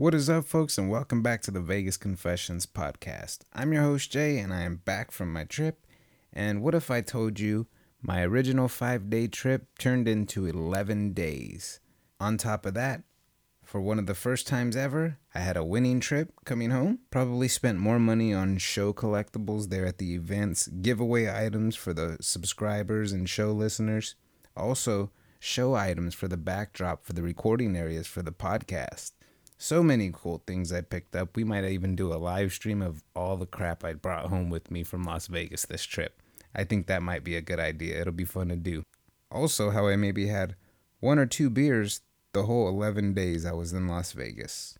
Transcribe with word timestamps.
What 0.00 0.14
is 0.14 0.30
up, 0.30 0.46
folks, 0.46 0.78
and 0.78 0.88
welcome 0.88 1.22
back 1.22 1.42
to 1.42 1.50
the 1.50 1.60
Vegas 1.60 1.98
Confessions 1.98 2.64
podcast. 2.64 3.40
I'm 3.52 3.74
your 3.74 3.82
host, 3.82 4.10
Jay, 4.10 4.38
and 4.38 4.50
I 4.50 4.62
am 4.62 4.76
back 4.76 5.10
from 5.10 5.30
my 5.30 5.44
trip. 5.44 5.86
And 6.32 6.62
what 6.62 6.74
if 6.74 6.90
I 6.90 7.02
told 7.02 7.38
you 7.38 7.66
my 8.00 8.22
original 8.22 8.66
five 8.66 9.10
day 9.10 9.26
trip 9.26 9.66
turned 9.78 10.08
into 10.08 10.46
11 10.46 11.12
days? 11.12 11.80
On 12.18 12.38
top 12.38 12.64
of 12.64 12.72
that, 12.72 13.02
for 13.62 13.78
one 13.78 13.98
of 13.98 14.06
the 14.06 14.14
first 14.14 14.46
times 14.46 14.74
ever, 14.74 15.18
I 15.34 15.40
had 15.40 15.58
a 15.58 15.62
winning 15.62 16.00
trip 16.00 16.32
coming 16.46 16.70
home. 16.70 17.00
Probably 17.10 17.46
spent 17.46 17.78
more 17.78 17.98
money 17.98 18.32
on 18.32 18.56
show 18.56 18.94
collectibles 18.94 19.68
there 19.68 19.84
at 19.84 19.98
the 19.98 20.14
events, 20.14 20.66
giveaway 20.68 21.28
items 21.28 21.76
for 21.76 21.92
the 21.92 22.16
subscribers 22.22 23.12
and 23.12 23.28
show 23.28 23.52
listeners. 23.52 24.14
Also, 24.56 25.10
show 25.40 25.74
items 25.74 26.14
for 26.14 26.26
the 26.26 26.38
backdrop 26.38 27.04
for 27.04 27.12
the 27.12 27.22
recording 27.22 27.76
areas 27.76 28.06
for 28.06 28.22
the 28.22 28.32
podcast. 28.32 29.12
So 29.62 29.82
many 29.82 30.10
cool 30.10 30.42
things 30.46 30.72
I 30.72 30.80
picked 30.80 31.14
up. 31.14 31.36
We 31.36 31.44
might 31.44 31.66
even 31.66 31.94
do 31.94 32.14
a 32.14 32.16
live 32.16 32.50
stream 32.50 32.80
of 32.80 33.04
all 33.14 33.36
the 33.36 33.44
crap 33.44 33.84
I 33.84 33.92
brought 33.92 34.30
home 34.30 34.48
with 34.48 34.70
me 34.70 34.82
from 34.82 35.04
Las 35.04 35.26
Vegas 35.26 35.66
this 35.66 35.84
trip. 35.84 36.22
I 36.54 36.64
think 36.64 36.86
that 36.86 37.02
might 37.02 37.24
be 37.24 37.36
a 37.36 37.42
good 37.42 37.60
idea. 37.60 38.00
It'll 38.00 38.14
be 38.14 38.24
fun 38.24 38.48
to 38.48 38.56
do. 38.56 38.84
Also, 39.30 39.68
how 39.68 39.86
I 39.86 39.96
maybe 39.96 40.28
had 40.28 40.56
one 41.00 41.18
or 41.18 41.26
two 41.26 41.50
beers 41.50 42.00
the 42.32 42.44
whole 42.44 42.68
11 42.68 43.12
days 43.12 43.44
I 43.44 43.52
was 43.52 43.74
in 43.74 43.86
Las 43.86 44.12
Vegas. 44.12 44.78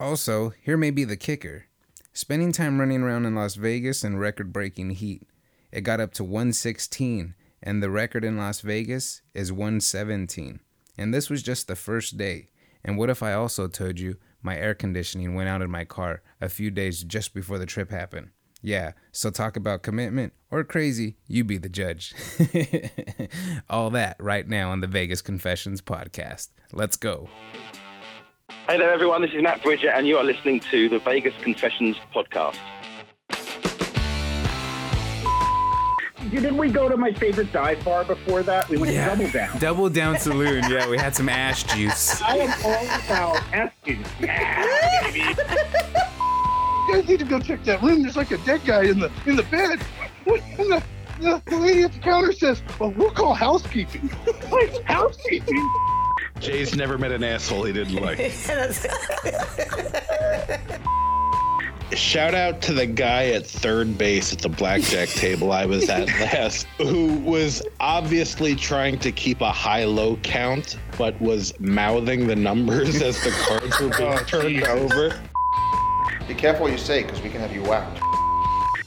Also, 0.00 0.52
here 0.60 0.76
may 0.76 0.90
be 0.90 1.04
the 1.04 1.16
kicker 1.16 1.66
spending 2.12 2.50
time 2.50 2.80
running 2.80 3.02
around 3.02 3.26
in 3.26 3.36
Las 3.36 3.54
Vegas 3.54 4.02
in 4.02 4.18
record 4.18 4.52
breaking 4.52 4.90
heat. 4.90 5.22
It 5.70 5.82
got 5.82 6.00
up 6.00 6.12
to 6.14 6.24
116, 6.24 7.36
and 7.62 7.80
the 7.80 7.90
record 7.90 8.24
in 8.24 8.36
Las 8.36 8.60
Vegas 8.60 9.22
is 9.34 9.52
117. 9.52 10.58
And 10.98 11.14
this 11.14 11.30
was 11.30 11.44
just 11.44 11.68
the 11.68 11.76
first 11.76 12.16
day. 12.16 12.48
And 12.86 12.96
what 12.96 13.10
if 13.10 13.20
I 13.20 13.32
also 13.32 13.66
told 13.66 13.98
you 13.98 14.16
my 14.42 14.56
air 14.56 14.72
conditioning 14.72 15.34
went 15.34 15.48
out 15.48 15.60
in 15.60 15.68
my 15.68 15.84
car 15.84 16.22
a 16.40 16.48
few 16.48 16.70
days 16.70 17.02
just 17.02 17.34
before 17.34 17.58
the 17.58 17.66
trip 17.66 17.90
happened? 17.90 18.30
Yeah, 18.62 18.92
so 19.10 19.30
talk 19.30 19.56
about 19.56 19.82
commitment 19.82 20.32
or 20.52 20.62
crazy, 20.62 21.16
you 21.26 21.42
be 21.42 21.58
the 21.58 21.68
judge. 21.68 22.14
All 23.70 23.90
that 23.90 24.16
right 24.20 24.48
now 24.48 24.70
on 24.70 24.80
the 24.80 24.86
Vegas 24.86 25.20
Confessions 25.20 25.82
podcast. 25.82 26.50
Let's 26.72 26.96
go. 26.96 27.28
Hey 28.68 28.78
there, 28.78 28.92
everyone. 28.92 29.20
This 29.20 29.32
is 29.32 29.42
Matt 29.42 29.64
Bridger, 29.64 29.90
and 29.90 30.06
you 30.06 30.16
are 30.16 30.24
listening 30.24 30.60
to 30.70 30.88
the 30.88 31.00
Vegas 31.00 31.34
Confessions 31.42 31.96
podcast. 32.14 32.56
Didn't 36.36 36.58
we 36.58 36.70
go 36.70 36.88
to 36.88 36.96
my 36.96 37.12
favorite 37.12 37.50
dive 37.52 37.82
bar 37.84 38.04
before 38.04 38.42
that? 38.42 38.68
We 38.68 38.76
went 38.76 38.92
Yeah. 38.92 39.14
to 39.14 39.16
Double 39.16 39.30
Down. 39.32 39.58
Double 39.58 39.88
Down 39.88 40.18
Saloon. 40.18 40.64
Yeah, 40.70 40.88
we 40.88 40.98
had 40.98 41.14
some 41.16 41.28
ash 41.28 41.64
juice. 41.64 42.20
I 42.22 42.36
am 42.38 42.52
all 42.64 42.84
about 43.04 43.42
asking. 43.52 44.04
Yeah. 44.20 45.32
You 46.88 46.94
guys 46.94 47.08
need 47.08 47.18
to 47.18 47.24
go 47.24 47.40
check 47.40 47.64
that 47.64 47.82
room. 47.82 48.02
There's 48.02 48.16
like 48.16 48.30
a 48.30 48.38
dead 48.38 48.60
guy 48.64 48.84
in 48.84 49.00
the 49.00 49.10
in 49.26 49.34
the 49.34 49.42
bed. 49.44 49.80
And 50.26 50.70
the, 50.72 50.82
the, 51.20 51.42
the 51.46 51.56
lady 51.56 51.82
at 51.82 51.92
the 51.92 51.98
counter 51.98 52.32
says, 52.32 52.62
"Well, 52.78 52.90
we'll 52.92 53.10
call 53.10 53.34
housekeeping." 53.34 54.08
like 54.52 54.82
housekeeping? 54.84 55.68
Jay's 56.40 56.76
never 56.76 56.96
met 56.98 57.10
an 57.12 57.24
asshole 57.24 57.64
he 57.64 57.72
didn't 57.72 57.94
like. 57.96 58.18
Shout 61.92 62.34
out 62.34 62.60
to 62.62 62.74
the 62.74 62.84
guy 62.86 63.26
at 63.28 63.46
third 63.46 63.96
base 63.96 64.32
at 64.32 64.40
the 64.40 64.48
blackjack 64.48 65.08
table 65.10 65.52
I 65.52 65.66
was 65.66 65.88
at 65.88 66.08
last, 66.20 66.66
who 66.78 67.14
was 67.20 67.62
obviously 67.78 68.56
trying 68.56 68.98
to 68.98 69.12
keep 69.12 69.40
a 69.40 69.52
high 69.52 69.84
low 69.84 70.16
count, 70.24 70.76
but 70.98 71.20
was 71.20 71.58
mouthing 71.60 72.26
the 72.26 72.34
numbers 72.34 73.00
as 73.02 73.22
the 73.22 73.30
cards 73.30 73.78
were 73.80 73.90
being 73.90 74.18
Oh, 74.18 74.24
turned 74.24 74.64
over. 74.64 75.20
Be 76.26 76.34
careful 76.34 76.64
what 76.64 76.72
you 76.72 76.78
say, 76.78 77.04
because 77.04 77.22
we 77.22 77.28
can 77.30 77.40
have 77.40 77.54
you 77.54 77.62
whacked. 77.62 78.00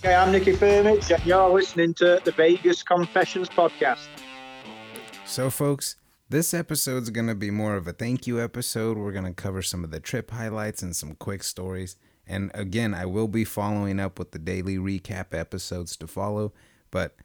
Hey, 0.04 0.14
I'm 0.14 0.32
Nicky 0.34 0.52
Furmich, 0.52 1.10
and 1.10 1.26
you're 1.26 1.50
listening 1.50 1.94
to 1.96 2.22
the 2.26 2.32
Vegas 2.34 2.84
Confessions 2.84 3.48
podcast. 3.48 4.08
So, 5.26 5.50
folks, 5.50 5.96
this 6.30 6.54
episode's 6.54 7.10
going 7.12 7.28
to 7.28 7.36
be 7.36 7.50
more 7.50 7.76
of 7.78 7.88
a 7.88 7.94
thank 7.94 8.28
you 8.28 8.42
episode. 8.42 8.98
We're 8.98 9.14
going 9.14 9.26
to 9.26 9.34
cover 9.34 9.62
some 9.62 9.86
of 9.86 9.92
the 9.92 10.02
trip 10.02 10.32
highlights 10.32 10.82
and 10.84 10.94
some 10.94 11.16
quick 11.16 11.44
stories. 11.44 11.96
And 12.30 12.52
again, 12.54 12.94
I 12.94 13.06
will 13.06 13.28
be 13.28 13.44
following 13.44 14.00
up 14.00 14.20
with 14.20 14.32
the 14.32 14.40
daily 14.40 14.78
recap 14.78 15.34
episodes 15.34 15.98
to 15.98 16.08
follow, 16.08 16.54
but 16.92 17.16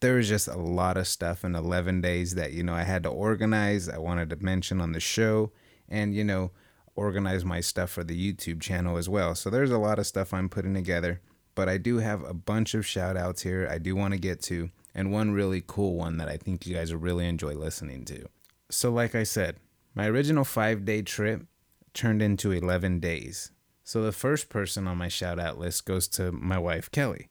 there 0.00 0.16
was 0.16 0.28
just 0.28 0.48
a 0.48 0.58
lot 0.58 0.96
of 0.96 1.06
stuff 1.06 1.44
in 1.44 1.54
11 1.54 2.00
days 2.00 2.34
that, 2.34 2.52
you 2.52 2.64
know, 2.64 2.74
I 2.74 2.82
had 2.82 3.04
to 3.04 3.08
organize. 3.08 3.88
I 3.88 3.98
wanted 3.98 4.30
to 4.30 4.44
mention 4.44 4.80
on 4.80 4.90
the 4.90 5.00
show 5.00 5.52
and, 5.88 6.12
you 6.12 6.24
know, 6.24 6.50
organize 6.96 7.44
my 7.44 7.60
stuff 7.60 7.90
for 7.90 8.02
the 8.02 8.32
YouTube 8.32 8.60
channel 8.60 8.96
as 8.96 9.08
well. 9.08 9.36
So 9.36 9.48
there's 9.48 9.70
a 9.70 9.78
lot 9.78 10.00
of 10.00 10.06
stuff 10.08 10.34
I'm 10.34 10.48
putting 10.48 10.74
together, 10.74 11.20
but 11.54 11.68
I 11.68 11.78
do 11.78 11.98
have 11.98 12.24
a 12.24 12.34
bunch 12.34 12.74
of 12.74 12.84
shout 12.84 13.16
outs 13.16 13.42
here 13.42 13.68
I 13.70 13.78
do 13.78 13.94
want 13.94 14.12
to 14.12 14.20
get 14.20 14.42
to, 14.42 14.70
and 14.92 15.12
one 15.12 15.30
really 15.30 15.62
cool 15.64 15.94
one 15.94 16.16
that 16.18 16.28
I 16.28 16.36
think 16.36 16.66
you 16.66 16.74
guys 16.74 16.92
will 16.92 17.00
really 17.00 17.28
enjoy 17.28 17.54
listening 17.54 18.04
to. 18.06 18.26
So, 18.70 18.90
like 18.90 19.14
I 19.14 19.22
said, 19.22 19.56
my 19.94 20.06
original 20.08 20.44
five 20.44 20.84
day 20.84 21.02
trip 21.02 21.46
turned 21.94 22.22
into 22.22 22.50
11 22.50 23.00
days. 23.00 23.52
So, 23.84 24.02
the 24.02 24.12
first 24.12 24.48
person 24.48 24.86
on 24.86 24.98
my 24.98 25.08
shout 25.08 25.38
out 25.38 25.58
list 25.58 25.84
goes 25.84 26.06
to 26.08 26.32
my 26.32 26.58
wife, 26.58 26.90
Kelly. 26.90 27.28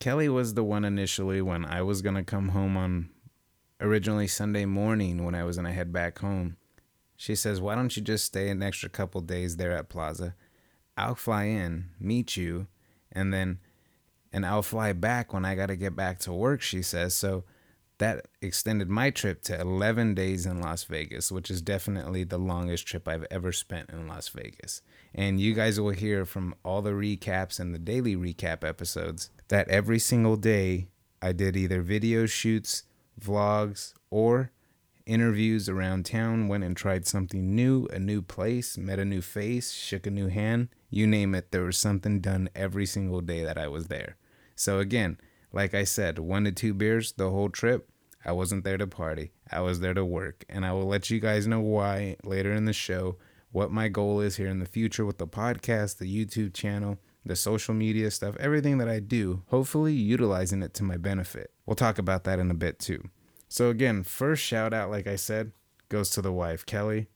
Kelly 0.00 0.28
was 0.28 0.54
the 0.54 0.64
one 0.64 0.84
initially 0.84 1.40
when 1.40 1.64
I 1.64 1.82
was 1.82 2.02
going 2.02 2.16
to 2.16 2.24
come 2.24 2.48
home 2.48 2.76
on 2.76 3.10
originally 3.80 4.26
Sunday 4.26 4.64
morning 4.64 5.24
when 5.24 5.34
I 5.34 5.44
was 5.44 5.56
going 5.56 5.66
to 5.66 5.72
head 5.72 5.92
back 5.92 6.18
home. 6.18 6.56
She 7.16 7.34
says, 7.34 7.60
Why 7.60 7.74
don't 7.74 7.96
you 7.96 8.02
just 8.02 8.24
stay 8.24 8.48
an 8.50 8.62
extra 8.62 8.88
couple 8.88 9.20
days 9.20 9.56
there 9.56 9.72
at 9.72 9.88
Plaza? 9.88 10.34
I'll 10.96 11.14
fly 11.14 11.44
in, 11.44 11.90
meet 11.98 12.36
you, 12.36 12.66
and 13.12 13.32
then 13.32 13.58
and 14.32 14.44
I'll 14.44 14.62
fly 14.62 14.92
back 14.92 15.32
when 15.32 15.44
I 15.44 15.54
got 15.54 15.66
to 15.66 15.76
get 15.76 15.94
back 15.94 16.18
to 16.20 16.32
work, 16.32 16.60
she 16.60 16.82
says. 16.82 17.14
So 17.14 17.44
that 17.98 18.26
extended 18.42 18.88
my 18.88 19.10
trip 19.10 19.42
to 19.42 19.60
11 19.60 20.14
days 20.14 20.44
in 20.44 20.60
Las 20.60 20.82
Vegas, 20.84 21.30
which 21.30 21.50
is 21.50 21.62
definitely 21.62 22.24
the 22.24 22.38
longest 22.38 22.86
trip 22.86 23.06
I've 23.06 23.26
ever 23.30 23.52
spent 23.52 23.90
in 23.90 24.08
Las 24.08 24.28
Vegas. 24.28 24.82
And 25.14 25.40
you 25.40 25.54
guys 25.54 25.80
will 25.80 25.90
hear 25.90 26.24
from 26.24 26.54
all 26.64 26.82
the 26.82 26.90
recaps 26.90 27.60
and 27.60 27.72
the 27.72 27.78
daily 27.78 28.16
recap 28.16 28.66
episodes 28.66 29.30
that 29.48 29.68
every 29.68 29.98
single 29.98 30.36
day 30.36 30.88
I 31.22 31.32
did 31.32 31.56
either 31.56 31.82
video 31.82 32.26
shoots, 32.26 32.82
vlogs, 33.20 33.94
or 34.10 34.50
interviews 35.06 35.68
around 35.68 36.06
town, 36.06 36.48
went 36.48 36.64
and 36.64 36.76
tried 36.76 37.06
something 37.06 37.54
new, 37.54 37.86
a 37.92 37.98
new 37.98 38.22
place, 38.22 38.76
met 38.76 38.98
a 38.98 39.04
new 39.04 39.22
face, 39.22 39.72
shook 39.72 40.06
a 40.06 40.10
new 40.10 40.28
hand, 40.28 40.68
you 40.90 41.06
name 41.06 41.34
it, 41.34 41.50
there 41.50 41.62
was 41.62 41.76
something 41.76 42.20
done 42.20 42.48
every 42.54 42.86
single 42.86 43.20
day 43.20 43.44
that 43.44 43.58
I 43.58 43.68
was 43.68 43.88
there. 43.88 44.16
So 44.56 44.78
again, 44.78 45.18
like 45.52 45.74
I 45.74 45.84
said, 45.84 46.18
one 46.18 46.44
to 46.44 46.52
two 46.52 46.74
beers 46.74 47.12
the 47.12 47.30
whole 47.30 47.50
trip. 47.50 47.88
I 48.24 48.32
wasn't 48.32 48.64
there 48.64 48.78
to 48.78 48.86
party. 48.86 49.32
I 49.50 49.60
was 49.60 49.80
there 49.80 49.94
to 49.94 50.04
work. 50.04 50.44
And 50.48 50.64
I 50.64 50.72
will 50.72 50.86
let 50.86 51.10
you 51.10 51.20
guys 51.20 51.46
know 51.46 51.60
why 51.60 52.16
later 52.24 52.52
in 52.52 52.64
the 52.64 52.72
show, 52.72 53.18
what 53.54 53.70
my 53.70 53.86
goal 53.86 54.20
is 54.20 54.34
here 54.34 54.48
in 54.48 54.58
the 54.58 54.66
future 54.66 55.06
with 55.06 55.18
the 55.18 55.28
podcast, 55.28 55.98
the 55.98 56.12
YouTube 56.12 56.52
channel, 56.52 56.98
the 57.24 57.36
social 57.36 57.72
media 57.72 58.10
stuff, 58.10 58.36
everything 58.40 58.78
that 58.78 58.88
I 58.88 58.98
do, 58.98 59.44
hopefully 59.46 59.92
utilizing 59.92 60.60
it 60.60 60.74
to 60.74 60.82
my 60.82 60.96
benefit. 60.96 61.52
We'll 61.64 61.76
talk 61.76 61.96
about 61.96 62.24
that 62.24 62.40
in 62.40 62.50
a 62.50 62.54
bit 62.54 62.80
too. 62.80 63.10
So, 63.48 63.70
again, 63.70 64.02
first 64.02 64.42
shout 64.42 64.74
out, 64.74 64.90
like 64.90 65.06
I 65.06 65.14
said, 65.14 65.52
goes 65.88 66.10
to 66.10 66.20
the 66.20 66.32
wife, 66.32 66.66
Kelly. 66.66 67.06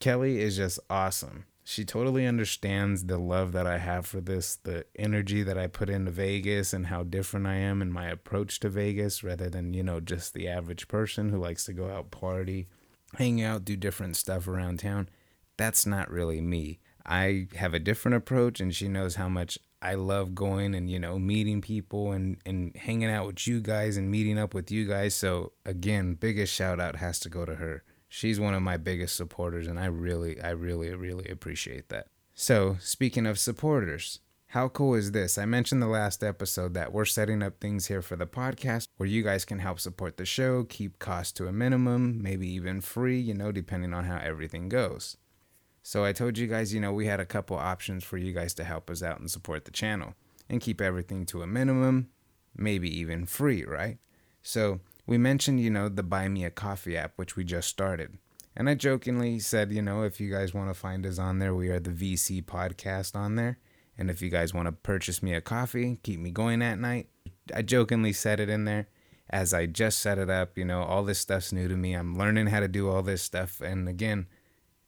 Kelly 0.00 0.40
is 0.40 0.56
just 0.56 0.80
awesome. 0.90 1.44
She 1.62 1.84
totally 1.84 2.26
understands 2.26 3.04
the 3.04 3.16
love 3.16 3.52
that 3.52 3.68
I 3.68 3.78
have 3.78 4.04
for 4.04 4.20
this, 4.20 4.56
the 4.56 4.86
energy 4.98 5.44
that 5.44 5.56
I 5.56 5.68
put 5.68 5.88
into 5.88 6.10
Vegas, 6.10 6.72
and 6.72 6.86
how 6.86 7.04
different 7.04 7.46
I 7.46 7.54
am 7.54 7.80
in 7.80 7.92
my 7.92 8.08
approach 8.08 8.58
to 8.60 8.68
Vegas 8.68 9.22
rather 9.22 9.48
than, 9.48 9.72
you 9.72 9.84
know, 9.84 10.00
just 10.00 10.34
the 10.34 10.48
average 10.48 10.88
person 10.88 11.28
who 11.28 11.38
likes 11.38 11.66
to 11.66 11.72
go 11.72 11.88
out, 11.88 12.10
party, 12.10 12.66
hang 13.16 13.40
out, 13.40 13.64
do 13.64 13.76
different 13.76 14.16
stuff 14.16 14.48
around 14.48 14.80
town. 14.80 15.08
That's 15.56 15.86
not 15.86 16.10
really 16.10 16.40
me. 16.40 16.80
I 17.06 17.48
have 17.56 17.74
a 17.74 17.78
different 17.78 18.16
approach, 18.16 18.60
and 18.60 18.74
she 18.74 18.88
knows 18.88 19.16
how 19.16 19.28
much 19.28 19.58
I 19.82 19.94
love 19.94 20.34
going 20.34 20.74
and, 20.74 20.88
you 20.90 20.98
know, 20.98 21.18
meeting 21.18 21.60
people 21.60 22.12
and, 22.12 22.38
and 22.46 22.74
hanging 22.74 23.10
out 23.10 23.26
with 23.26 23.46
you 23.46 23.60
guys 23.60 23.96
and 23.98 24.10
meeting 24.10 24.38
up 24.38 24.54
with 24.54 24.70
you 24.70 24.86
guys. 24.86 25.14
So, 25.14 25.52
again, 25.66 26.14
biggest 26.14 26.54
shout 26.54 26.80
out 26.80 26.96
has 26.96 27.18
to 27.20 27.28
go 27.28 27.44
to 27.44 27.56
her 27.56 27.84
she's 28.14 28.38
one 28.38 28.54
of 28.54 28.62
my 28.62 28.76
biggest 28.76 29.16
supporters 29.16 29.66
and 29.66 29.76
i 29.76 29.86
really 29.86 30.40
i 30.40 30.50
really 30.50 30.94
really 30.94 31.28
appreciate 31.28 31.88
that 31.88 32.06
so 32.32 32.76
speaking 32.78 33.26
of 33.26 33.40
supporters 33.40 34.20
how 34.48 34.68
cool 34.68 34.94
is 34.94 35.10
this 35.10 35.36
i 35.36 35.44
mentioned 35.44 35.82
the 35.82 35.88
last 35.88 36.22
episode 36.22 36.74
that 36.74 36.92
we're 36.92 37.04
setting 37.04 37.42
up 37.42 37.58
things 37.58 37.88
here 37.88 38.00
for 38.00 38.14
the 38.14 38.24
podcast 38.24 38.86
where 38.98 39.08
you 39.08 39.24
guys 39.24 39.44
can 39.44 39.58
help 39.58 39.80
support 39.80 40.16
the 40.16 40.24
show 40.24 40.62
keep 40.62 41.00
costs 41.00 41.32
to 41.32 41.48
a 41.48 41.52
minimum 41.52 42.22
maybe 42.22 42.48
even 42.48 42.80
free 42.80 43.18
you 43.18 43.34
know 43.34 43.50
depending 43.50 43.92
on 43.92 44.04
how 44.04 44.18
everything 44.18 44.68
goes 44.68 45.16
so 45.84 46.04
i 46.04 46.12
told 46.12 46.36
you 46.36 46.48
guys 46.48 46.74
you 46.74 46.80
know 46.80 46.92
we 46.92 47.06
had 47.06 47.20
a 47.20 47.24
couple 47.26 47.56
options 47.56 48.02
for 48.02 48.16
you 48.16 48.32
guys 48.32 48.52
to 48.54 48.64
help 48.64 48.90
us 48.90 49.04
out 49.04 49.20
and 49.20 49.30
support 49.30 49.64
the 49.64 49.70
channel 49.70 50.14
and 50.48 50.60
keep 50.60 50.80
everything 50.80 51.24
to 51.24 51.42
a 51.42 51.46
minimum 51.46 52.08
maybe 52.56 52.88
even 52.88 53.24
free 53.24 53.64
right 53.64 53.98
so 54.42 54.80
we 55.06 55.18
mentioned, 55.18 55.60
you 55.60 55.70
know, 55.70 55.88
the 55.88 56.02
Buy 56.02 56.28
Me 56.28 56.44
a 56.44 56.50
Coffee 56.50 56.96
app, 56.96 57.12
which 57.16 57.36
we 57.36 57.44
just 57.44 57.68
started. 57.68 58.18
And 58.56 58.70
I 58.70 58.74
jokingly 58.74 59.38
said, 59.38 59.72
you 59.72 59.82
know, 59.82 60.02
if 60.02 60.20
you 60.20 60.30
guys 60.30 60.54
want 60.54 60.70
to 60.70 60.74
find 60.74 61.04
us 61.04 61.18
on 61.18 61.38
there, 61.38 61.54
we 61.54 61.68
are 61.68 61.80
the 61.80 61.90
VC 61.90 62.44
podcast 62.44 63.16
on 63.16 63.34
there. 63.34 63.58
And 63.98 64.10
if 64.10 64.22
you 64.22 64.30
guys 64.30 64.54
want 64.54 64.66
to 64.66 64.72
purchase 64.72 65.22
me 65.22 65.34
a 65.34 65.40
coffee, 65.40 65.98
keep 66.02 66.20
me 66.20 66.30
going 66.30 66.62
at 66.62 66.78
night, 66.78 67.08
I 67.54 67.62
jokingly 67.62 68.12
said 68.12 68.40
it 68.40 68.48
in 68.48 68.64
there 68.64 68.88
as 69.30 69.52
I 69.52 69.66
just 69.66 69.98
set 69.98 70.18
it 70.18 70.30
up. 70.30 70.56
You 70.56 70.64
know, 70.64 70.82
all 70.82 71.04
this 71.04 71.18
stuff's 71.18 71.52
new 71.52 71.68
to 71.68 71.76
me. 71.76 71.94
I'm 71.94 72.16
learning 72.16 72.46
how 72.46 72.60
to 72.60 72.68
do 72.68 72.88
all 72.88 73.02
this 73.02 73.22
stuff. 73.22 73.60
And 73.60 73.88
again, 73.88 74.26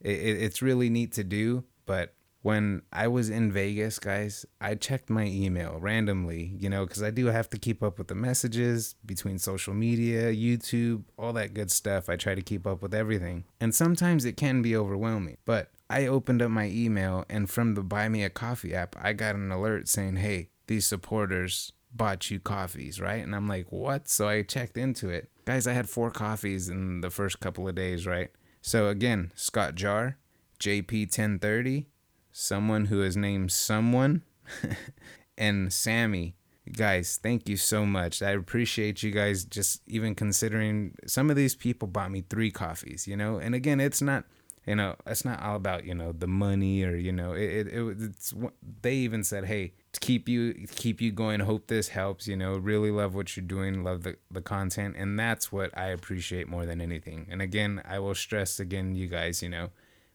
it, 0.01 0.11
it's 0.11 0.61
really 0.61 0.89
neat 0.89 1.11
to 1.13 1.23
do. 1.23 1.63
But 1.85 2.13
when 2.41 2.83
I 2.93 3.07
was 3.07 3.29
in 3.29 3.51
Vegas, 3.51 3.99
guys, 3.99 4.45
I 4.61 4.75
checked 4.75 5.09
my 5.09 5.25
email 5.25 5.77
randomly, 5.79 6.55
you 6.57 6.69
know, 6.69 6.85
because 6.85 7.03
I 7.03 7.11
do 7.11 7.25
have 7.25 7.49
to 7.49 7.57
keep 7.57 7.83
up 7.83 7.97
with 7.97 8.07
the 8.07 8.15
messages 8.15 8.95
between 9.05 9.37
social 9.37 9.73
media, 9.73 10.31
YouTube, 10.31 11.03
all 11.17 11.33
that 11.33 11.53
good 11.53 11.71
stuff. 11.71 12.09
I 12.09 12.15
try 12.15 12.35
to 12.35 12.41
keep 12.41 12.65
up 12.65 12.81
with 12.81 12.93
everything. 12.93 13.43
And 13.59 13.75
sometimes 13.75 14.23
it 14.23 14.37
can 14.37 14.61
be 14.61 14.75
overwhelming. 14.75 15.37
But 15.45 15.71
I 15.89 16.07
opened 16.07 16.41
up 16.41 16.51
my 16.51 16.67
email, 16.67 17.25
and 17.29 17.49
from 17.49 17.75
the 17.75 17.83
Buy 17.83 18.07
Me 18.09 18.23
a 18.23 18.29
Coffee 18.29 18.75
app, 18.75 18.95
I 19.01 19.13
got 19.13 19.35
an 19.35 19.51
alert 19.51 19.87
saying, 19.87 20.17
hey, 20.17 20.49
these 20.67 20.85
supporters 20.85 21.73
bought 21.93 22.29
you 22.29 22.39
coffees, 22.39 23.01
right? 23.01 23.23
And 23.23 23.35
I'm 23.35 23.47
like, 23.47 23.71
what? 23.71 24.07
So 24.07 24.27
I 24.27 24.43
checked 24.43 24.77
into 24.77 25.09
it. 25.09 25.29
Guys, 25.45 25.65
I 25.65 25.73
had 25.73 25.89
four 25.89 26.11
coffees 26.11 26.69
in 26.69 27.01
the 27.01 27.09
first 27.09 27.39
couple 27.39 27.67
of 27.67 27.75
days, 27.75 28.05
right? 28.05 28.29
So 28.61 28.87
again, 28.87 29.31
Scott 29.35 29.75
Jar, 29.75 30.17
JP1030, 30.59 31.85
someone 32.31 32.85
who 32.85 33.01
is 33.01 33.15
named 33.15 33.51
Someone, 33.51 34.23
and 35.37 35.71
Sammy. 35.71 36.35
Guys, 36.75 37.17
thank 37.21 37.47
you 37.47 37.55
so 37.55 37.85
much. 37.85 38.21
I 38.21 38.31
appreciate 38.31 39.01
you 39.01 39.11
guys 39.11 39.45
just 39.45 39.81
even 39.87 40.15
considering 40.15 40.95
some 41.05 41.29
of 41.29 41.37
these 41.37 41.55
people 41.55 41.87
bought 41.87 42.11
me 42.11 42.25
three 42.29 42.51
coffees, 42.51 43.07
you 43.07 43.15
know? 43.15 43.37
And 43.37 43.55
again, 43.55 43.79
it's 43.79 44.01
not 44.01 44.25
you 44.67 44.75
know 44.75 44.95
it's 45.07 45.25
not 45.25 45.41
all 45.41 45.55
about 45.55 45.85
you 45.85 45.95
know 45.95 46.11
the 46.11 46.27
money 46.27 46.83
or 46.83 46.95
you 46.95 47.11
know 47.11 47.31
it, 47.31 47.67
it, 47.67 47.97
it's 47.99 48.33
they 48.81 48.93
even 48.95 49.23
said 49.23 49.45
hey 49.45 49.71
keep 49.99 50.27
you 50.27 50.53
keep 50.75 51.01
you 51.01 51.11
going. 51.11 51.39
Hope 51.41 51.67
this 51.67 51.89
helps 51.89 52.27
you 52.27 52.35
know. 52.35 52.55
Really 52.57 52.91
love 52.91 53.15
what 53.15 53.35
you're 53.35 53.45
doing. 53.45 53.83
Love 53.83 54.03
the, 54.03 54.17
the 54.31 54.41
content 54.41 54.95
and 54.97 55.17
that's 55.19 55.51
what 55.51 55.75
i 55.77 55.87
appreciate 55.87 56.47
more 56.47 56.65
than 56.65 56.81
anything. 56.81 57.27
And 57.29 57.41
again 57.41 57.81
i 57.85 57.99
will 57.99 58.15
stress 58.15 58.59
again 58.59 58.95
you 58.95 59.07
guys 59.07 59.41
you 59.41 59.49
know 59.49 59.69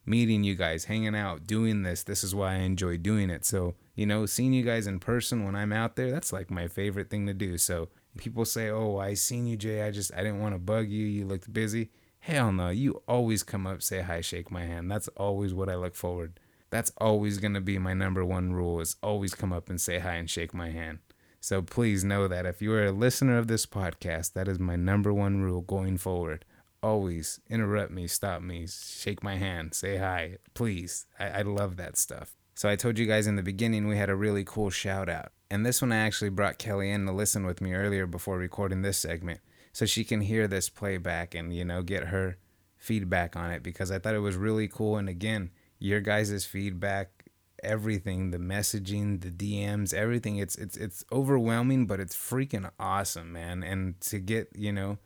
meeting 0.05 0.43
you 0.43 0.55
guys 0.57 0.85
hanging 0.87 1.15
out 1.15 1.47
doing 1.47 1.83
this. 1.83 2.03
This 2.03 2.25
is 2.25 2.35
why 2.35 2.55
i 2.55 2.59
enjoy 2.59 2.97
doing 2.97 3.31
it. 3.31 3.45
So 3.45 3.75
you 3.95 4.07
know 4.07 4.27
seeing 4.27 4.53
you 4.53 4.63
guys 4.63 4.87
in 4.87 5.01
person 5.01 5.45
when 5.45 5.55
i'm 5.55 5.73
out 5.73 5.97
there 5.97 6.11
that's 6.11 6.33
like 6.33 6.51
my 6.51 6.69
favorite 6.69 7.11
thing 7.11 7.27
to 7.27 7.35
do. 7.35 7.59
So 7.59 7.89
people 8.17 8.45
say 8.45 8.69
oh 8.69 8.99
i 8.99 9.15
seen 9.15 9.47
you 9.47 9.57
jay. 9.57 9.83
I 9.83 9.91
just 9.91 10.13
i 10.15 10.19
didn't 10.19 10.41
want 10.41 10.55
to 10.55 10.59
bug 10.59 10.89
you. 10.89 11.07
You 11.07 11.27
looked 11.27 11.53
busy. 11.53 11.91
Hell 12.21 12.53
no, 12.53 12.69
you 12.69 13.03
always 13.09 13.43
come 13.43 13.67
up, 13.67 13.83
say 13.83 14.01
hi, 14.01 14.21
shake 14.21 14.49
my 14.49 14.63
hand. 14.63 14.89
That's 14.89 15.09
always 15.17 15.53
what 15.53 15.69
I 15.69 15.75
look 15.75 15.97
forward. 15.97 16.39
That's 16.73 16.91
always 16.97 17.37
going 17.37 17.53
to 17.53 17.61
be 17.61 17.79
my 17.79 17.93
number 17.93 18.25
one 18.25 18.55
rule 18.55 18.81
is 18.81 18.97
always 19.03 19.35
come 19.35 19.53
up 19.53 19.69
and 19.69 19.79
say 19.79 19.99
hi 19.99 20.15
and 20.15 20.29
shake 20.29 20.55
my 20.55 20.71
hand. 20.71 21.01
So 21.39 21.61
please 21.61 22.03
know 22.03 22.27
that 22.29 22.47
if 22.47 22.63
you 22.63 22.73
are 22.73 22.87
a 22.87 22.93
listener 22.93 23.37
of 23.37 23.47
this 23.47 23.67
podcast, 23.67 24.33
that 24.33 24.49
is 24.49 24.59
my 24.59 24.75
number 24.75 25.13
one 25.13 25.43
rule 25.43 25.61
going 25.61 25.99
forward. 25.99 26.47
Always 26.83 27.41
interrupt 27.51 27.93
me, 27.93 28.07
stop 28.07 28.41
me, 28.41 28.67
shake 28.67 29.23
my 29.23 29.37
hand, 29.37 29.75
say 29.75 29.99
hi. 29.99 30.39
Please. 30.55 31.05
I, 31.19 31.29
I 31.29 31.43
love 31.43 31.77
that 31.77 31.99
stuff. 31.99 32.35
So 32.55 32.71
I 32.71 32.77
told 32.77 32.99
you 32.99 33.05
guys 33.05 33.27
in 33.27 33.37
the 33.37 33.43
beginning 33.43 33.87
we 33.87 33.99
had 33.99 34.09
a 34.09 34.17
really 34.17 34.43
cool 34.43 34.71
shout 34.71 35.11
out. 35.11 35.33
And 35.51 35.67
this 35.67 35.83
one 35.83 35.93
I 35.93 35.99
actually 35.99 36.31
brought 36.31 36.57
Kelly 36.57 36.91
in 36.91 37.05
to 37.05 37.13
listen 37.13 37.45
with 37.45 37.61
me 37.61 37.75
earlier 37.75 38.07
before 38.07 38.39
recording 38.39 38.81
this 38.81 38.97
segment 38.97 39.41
so 39.75 39.85
she 39.85 40.05
can 40.05 40.23
hear 40.23 40.49
this 40.49 40.71
playback 40.71 41.35
and 41.35 41.55
you 41.55 41.67
know 41.67 41.83
get 41.83 42.05
her 42.05 42.39
feedback 42.79 43.37
on 43.37 43.51
it 43.51 43.63
because 43.63 43.91
I 43.91 43.99
thought 43.99 44.15
it 44.15 44.21
was 44.21 44.37
really 44.37 44.69
cool. 44.69 44.97
And 44.97 45.11
again, 45.11 45.51
your 45.83 46.01
guys' 46.01 46.45
feedback, 46.45 47.25
everything, 47.63 48.31
the 48.31 48.39
messaging, 48.39 49.21
the 49.21 49.31
DMs, 49.31 49.93
everything, 49.93 50.37
it's 50.37 50.55
it's 50.57 50.77
it's 50.77 51.05
overwhelming, 51.13 51.87
but 51.87 52.01
it's 52.01 52.15
freaking 52.15 52.71
awesome, 52.79 53.33
man. 53.33 53.63
And 53.63 54.01
to 54.03 54.21
get, 54.21 54.51
you 54.55 54.73
know, 54.73 54.99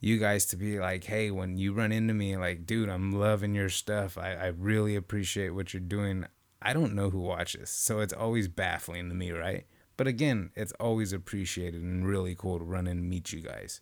you 0.00 0.18
guys 0.18 0.44
to 0.46 0.56
be 0.56 0.78
like, 0.80 1.04
hey, 1.04 1.30
when 1.30 1.56
you 1.56 1.72
run 1.72 1.92
into 1.92 2.14
me, 2.14 2.36
like, 2.36 2.66
dude, 2.66 2.88
I'm 2.88 3.12
loving 3.12 3.54
your 3.54 3.68
stuff. 3.68 4.18
I, 4.18 4.32
I 4.32 4.46
really 4.48 4.96
appreciate 4.96 5.50
what 5.50 5.72
you're 5.72 5.80
doing. 5.80 6.26
I 6.60 6.72
don't 6.72 6.94
know 6.94 7.10
who 7.10 7.20
watches, 7.20 7.70
so 7.70 8.00
it's 8.00 8.12
always 8.12 8.48
baffling 8.48 9.08
to 9.10 9.14
me, 9.14 9.30
right? 9.30 9.66
But 9.96 10.08
again, 10.08 10.50
it's 10.56 10.72
always 10.80 11.12
appreciated 11.12 11.80
and 11.82 12.06
really 12.06 12.34
cool 12.34 12.58
to 12.58 12.64
run 12.64 12.88
and 12.88 13.08
meet 13.08 13.32
you 13.32 13.40
guys. 13.40 13.80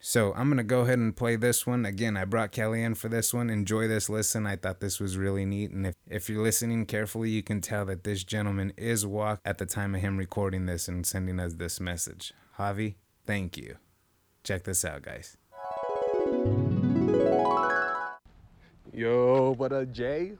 So 0.00 0.32
I'm 0.34 0.46
going 0.46 0.58
to 0.58 0.62
go 0.62 0.82
ahead 0.82 0.98
and 0.98 1.16
play 1.16 1.34
this 1.34 1.66
one. 1.66 1.84
Again, 1.84 2.16
I 2.16 2.24
brought 2.24 2.52
Kelly 2.52 2.84
in 2.84 2.94
for 2.94 3.08
this 3.08 3.34
one. 3.34 3.50
Enjoy 3.50 3.88
this 3.88 4.08
listen. 4.08 4.46
I 4.46 4.54
thought 4.54 4.78
this 4.78 5.00
was 5.00 5.16
really 5.16 5.44
neat. 5.44 5.72
And 5.72 5.88
if, 5.88 5.94
if 6.08 6.30
you're 6.30 6.42
listening 6.42 6.86
carefully, 6.86 7.30
you 7.30 7.42
can 7.42 7.60
tell 7.60 7.84
that 7.86 8.04
this 8.04 8.22
gentleman 8.22 8.72
is 8.76 9.04
walk 9.04 9.40
at 9.44 9.58
the 9.58 9.66
time 9.66 9.96
of 9.96 10.00
him 10.00 10.16
recording 10.16 10.66
this 10.66 10.86
and 10.86 11.04
sending 11.04 11.40
us 11.40 11.54
this 11.54 11.80
message. 11.80 12.32
Javi, 12.58 12.94
thank 13.26 13.56
you. 13.56 13.76
Check 14.44 14.62
this 14.62 14.84
out, 14.84 15.02
guys. 15.02 15.36
Yo, 18.92 19.54
what 19.56 19.72
up, 19.72 19.90
Jay? 19.92 20.32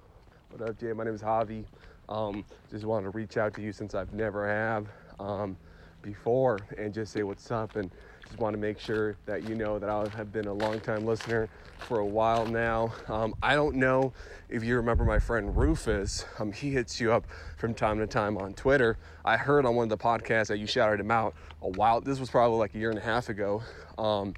What 0.50 0.68
up, 0.68 0.78
Jay? 0.78 0.92
My 0.92 1.02
name 1.02 1.14
is 1.14 1.22
Javi. 1.22 1.64
Um, 2.08 2.44
just 2.70 2.84
wanted 2.84 3.04
to 3.04 3.10
reach 3.10 3.36
out 3.36 3.54
to 3.54 3.62
you 3.62 3.72
since 3.72 3.94
I've 3.94 4.12
never 4.12 4.48
have 4.48 4.86
um, 5.18 5.56
before 6.00 6.60
and 6.78 6.94
just 6.94 7.12
say 7.12 7.24
what's 7.24 7.50
up 7.50 7.74
and 7.74 7.90
just 8.28 8.40
want 8.40 8.54
to 8.54 8.60
make 8.60 8.78
sure 8.78 9.16
that 9.26 9.48
you 9.48 9.54
know 9.54 9.78
that 9.78 9.88
I 9.88 10.06
have 10.16 10.32
been 10.32 10.46
a 10.46 10.52
long-time 10.52 11.06
listener 11.06 11.48
for 11.78 12.00
a 12.00 12.06
while 12.06 12.44
now. 12.44 12.92
Um, 13.08 13.34
I 13.42 13.54
don't 13.54 13.76
know 13.76 14.12
if 14.50 14.62
you 14.62 14.76
remember 14.76 15.04
my 15.04 15.18
friend 15.18 15.56
Rufus. 15.56 16.26
Um, 16.38 16.52
he 16.52 16.70
hits 16.70 17.00
you 17.00 17.12
up 17.12 17.26
from 17.56 17.72
time 17.72 17.98
to 17.98 18.06
time 18.06 18.36
on 18.36 18.52
Twitter. 18.52 18.98
I 19.24 19.36
heard 19.38 19.64
on 19.64 19.76
one 19.76 19.90
of 19.90 19.98
the 19.98 20.02
podcasts 20.02 20.48
that 20.48 20.58
you 20.58 20.66
shouted 20.66 21.00
him 21.00 21.10
out 21.10 21.34
a 21.62 21.68
while. 21.70 22.00
This 22.02 22.20
was 22.20 22.28
probably 22.28 22.58
like 22.58 22.74
a 22.74 22.78
year 22.78 22.90
and 22.90 22.98
a 22.98 23.02
half 23.02 23.30
ago. 23.30 23.62
Um, 23.96 24.34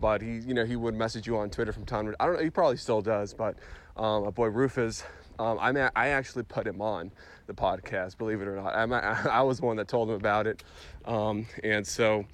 but 0.00 0.22
he, 0.22 0.38
you 0.38 0.54
know, 0.54 0.64
he 0.64 0.76
would 0.76 0.94
message 0.94 1.26
you 1.26 1.36
on 1.36 1.50
Twitter 1.50 1.72
from 1.72 1.84
time 1.84 2.06
to 2.06 2.12
time. 2.12 2.16
I 2.20 2.26
don't 2.26 2.36
know. 2.36 2.42
He 2.42 2.50
probably 2.50 2.76
still 2.76 3.02
does. 3.02 3.34
But 3.34 3.56
um, 3.96 4.24
my 4.24 4.30
boy 4.30 4.46
Rufus, 4.46 5.04
um, 5.38 5.58
I 5.60 5.72
mean, 5.72 5.88
I 5.96 6.08
actually 6.08 6.44
put 6.44 6.66
him 6.66 6.80
on 6.80 7.10
the 7.46 7.54
podcast. 7.54 8.18
Believe 8.18 8.40
it 8.40 8.46
or 8.46 8.56
not, 8.56 8.74
I'm, 8.74 8.92
I, 8.92 9.20
I 9.30 9.42
was 9.42 9.58
the 9.58 9.66
one 9.66 9.76
that 9.78 9.88
told 9.88 10.10
him 10.10 10.16
about 10.16 10.46
it, 10.46 10.62
um, 11.04 11.46
and 11.64 11.86
so 11.86 12.24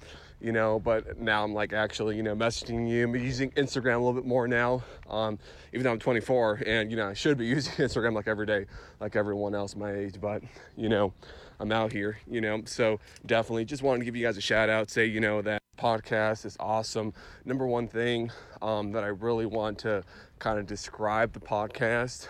you 0.41 0.51
know, 0.51 0.79
but 0.79 1.19
now 1.19 1.43
I'm 1.43 1.53
like 1.53 1.73
actually, 1.73 2.15
you 2.15 2.23
know, 2.23 2.35
messaging 2.35 2.89
you. 2.89 3.05
I'm 3.05 3.15
using 3.15 3.51
Instagram 3.51 3.95
a 3.95 3.99
little 3.99 4.13
bit 4.13 4.25
more 4.25 4.47
now, 4.47 4.83
um, 5.09 5.37
even 5.73 5.83
though 5.83 5.91
I'm 5.91 5.99
24 5.99 6.63
and, 6.65 6.89
you 6.89 6.97
know, 6.97 7.09
I 7.09 7.13
should 7.13 7.37
be 7.37 7.45
using 7.47 7.73
Instagram 7.73 8.13
like 8.13 8.27
every 8.27 8.45
day, 8.45 8.65
like 8.99 9.15
everyone 9.15 9.55
else 9.55 9.75
my 9.75 9.91
age, 9.91 10.15
but, 10.21 10.41
you 10.77 10.89
know, 10.89 11.13
I'm 11.59 11.71
out 11.71 11.91
here, 11.91 12.17
you 12.29 12.39
know, 12.39 12.61
so 12.65 12.99
definitely 13.25 13.65
just 13.65 13.83
wanted 13.83 13.99
to 13.99 14.05
give 14.05 14.15
you 14.15 14.25
guys 14.25 14.37
a 14.37 14.41
shout 14.41 14.69
out, 14.69 14.89
say, 14.89 15.05
you 15.05 15.19
know, 15.19 15.41
that 15.41 15.61
podcast 15.77 16.45
is 16.45 16.55
awesome. 16.59 17.13
Number 17.45 17.65
one 17.65 17.87
thing 17.87 18.31
um, 18.61 18.91
that 18.91 19.03
I 19.03 19.07
really 19.07 19.45
want 19.45 19.79
to 19.79 20.03
kind 20.39 20.59
of 20.59 20.67
describe 20.67 21.33
the 21.33 21.39
podcast 21.39 22.27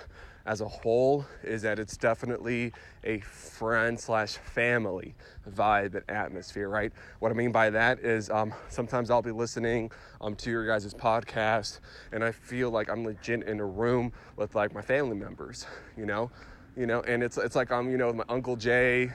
as 0.49 0.61
a 0.61 0.67
whole 0.67 1.27
is 1.43 1.61
that 1.61 1.77
it's 1.77 1.95
definitely 1.95 2.73
a 3.03 3.19
friend 3.19 3.99
slash 3.99 4.31
family 4.31 5.13
vibe 5.47 5.93
and 5.93 6.03
atmosphere, 6.09 6.67
right? 6.67 6.91
What 7.19 7.31
I 7.31 7.35
mean 7.35 7.51
by 7.51 7.69
that 7.69 7.99
is 7.99 8.31
um, 8.31 8.51
sometimes 8.67 9.11
I'll 9.11 9.21
be 9.21 9.31
listening 9.31 9.91
um, 10.19 10.35
to 10.37 10.49
your 10.49 10.65
guys' 10.65 10.91
podcast 10.95 11.81
and 12.11 12.23
I 12.23 12.31
feel 12.31 12.71
like 12.71 12.89
I'm 12.89 13.05
legit 13.05 13.43
in 13.43 13.59
a 13.59 13.65
room 13.65 14.11
with 14.37 14.55
like 14.55 14.73
my 14.73 14.81
family 14.81 15.15
members, 15.15 15.67
you 15.95 16.07
know? 16.07 16.31
You 16.75 16.87
know, 16.87 17.01
and 17.01 17.21
it's 17.21 17.37
it's 17.37 17.55
like 17.55 17.71
I'm, 17.71 17.91
you 17.91 17.97
know, 17.97 18.07
with 18.07 18.15
my 18.15 18.25
Uncle 18.27 18.55
Jay 18.55 19.11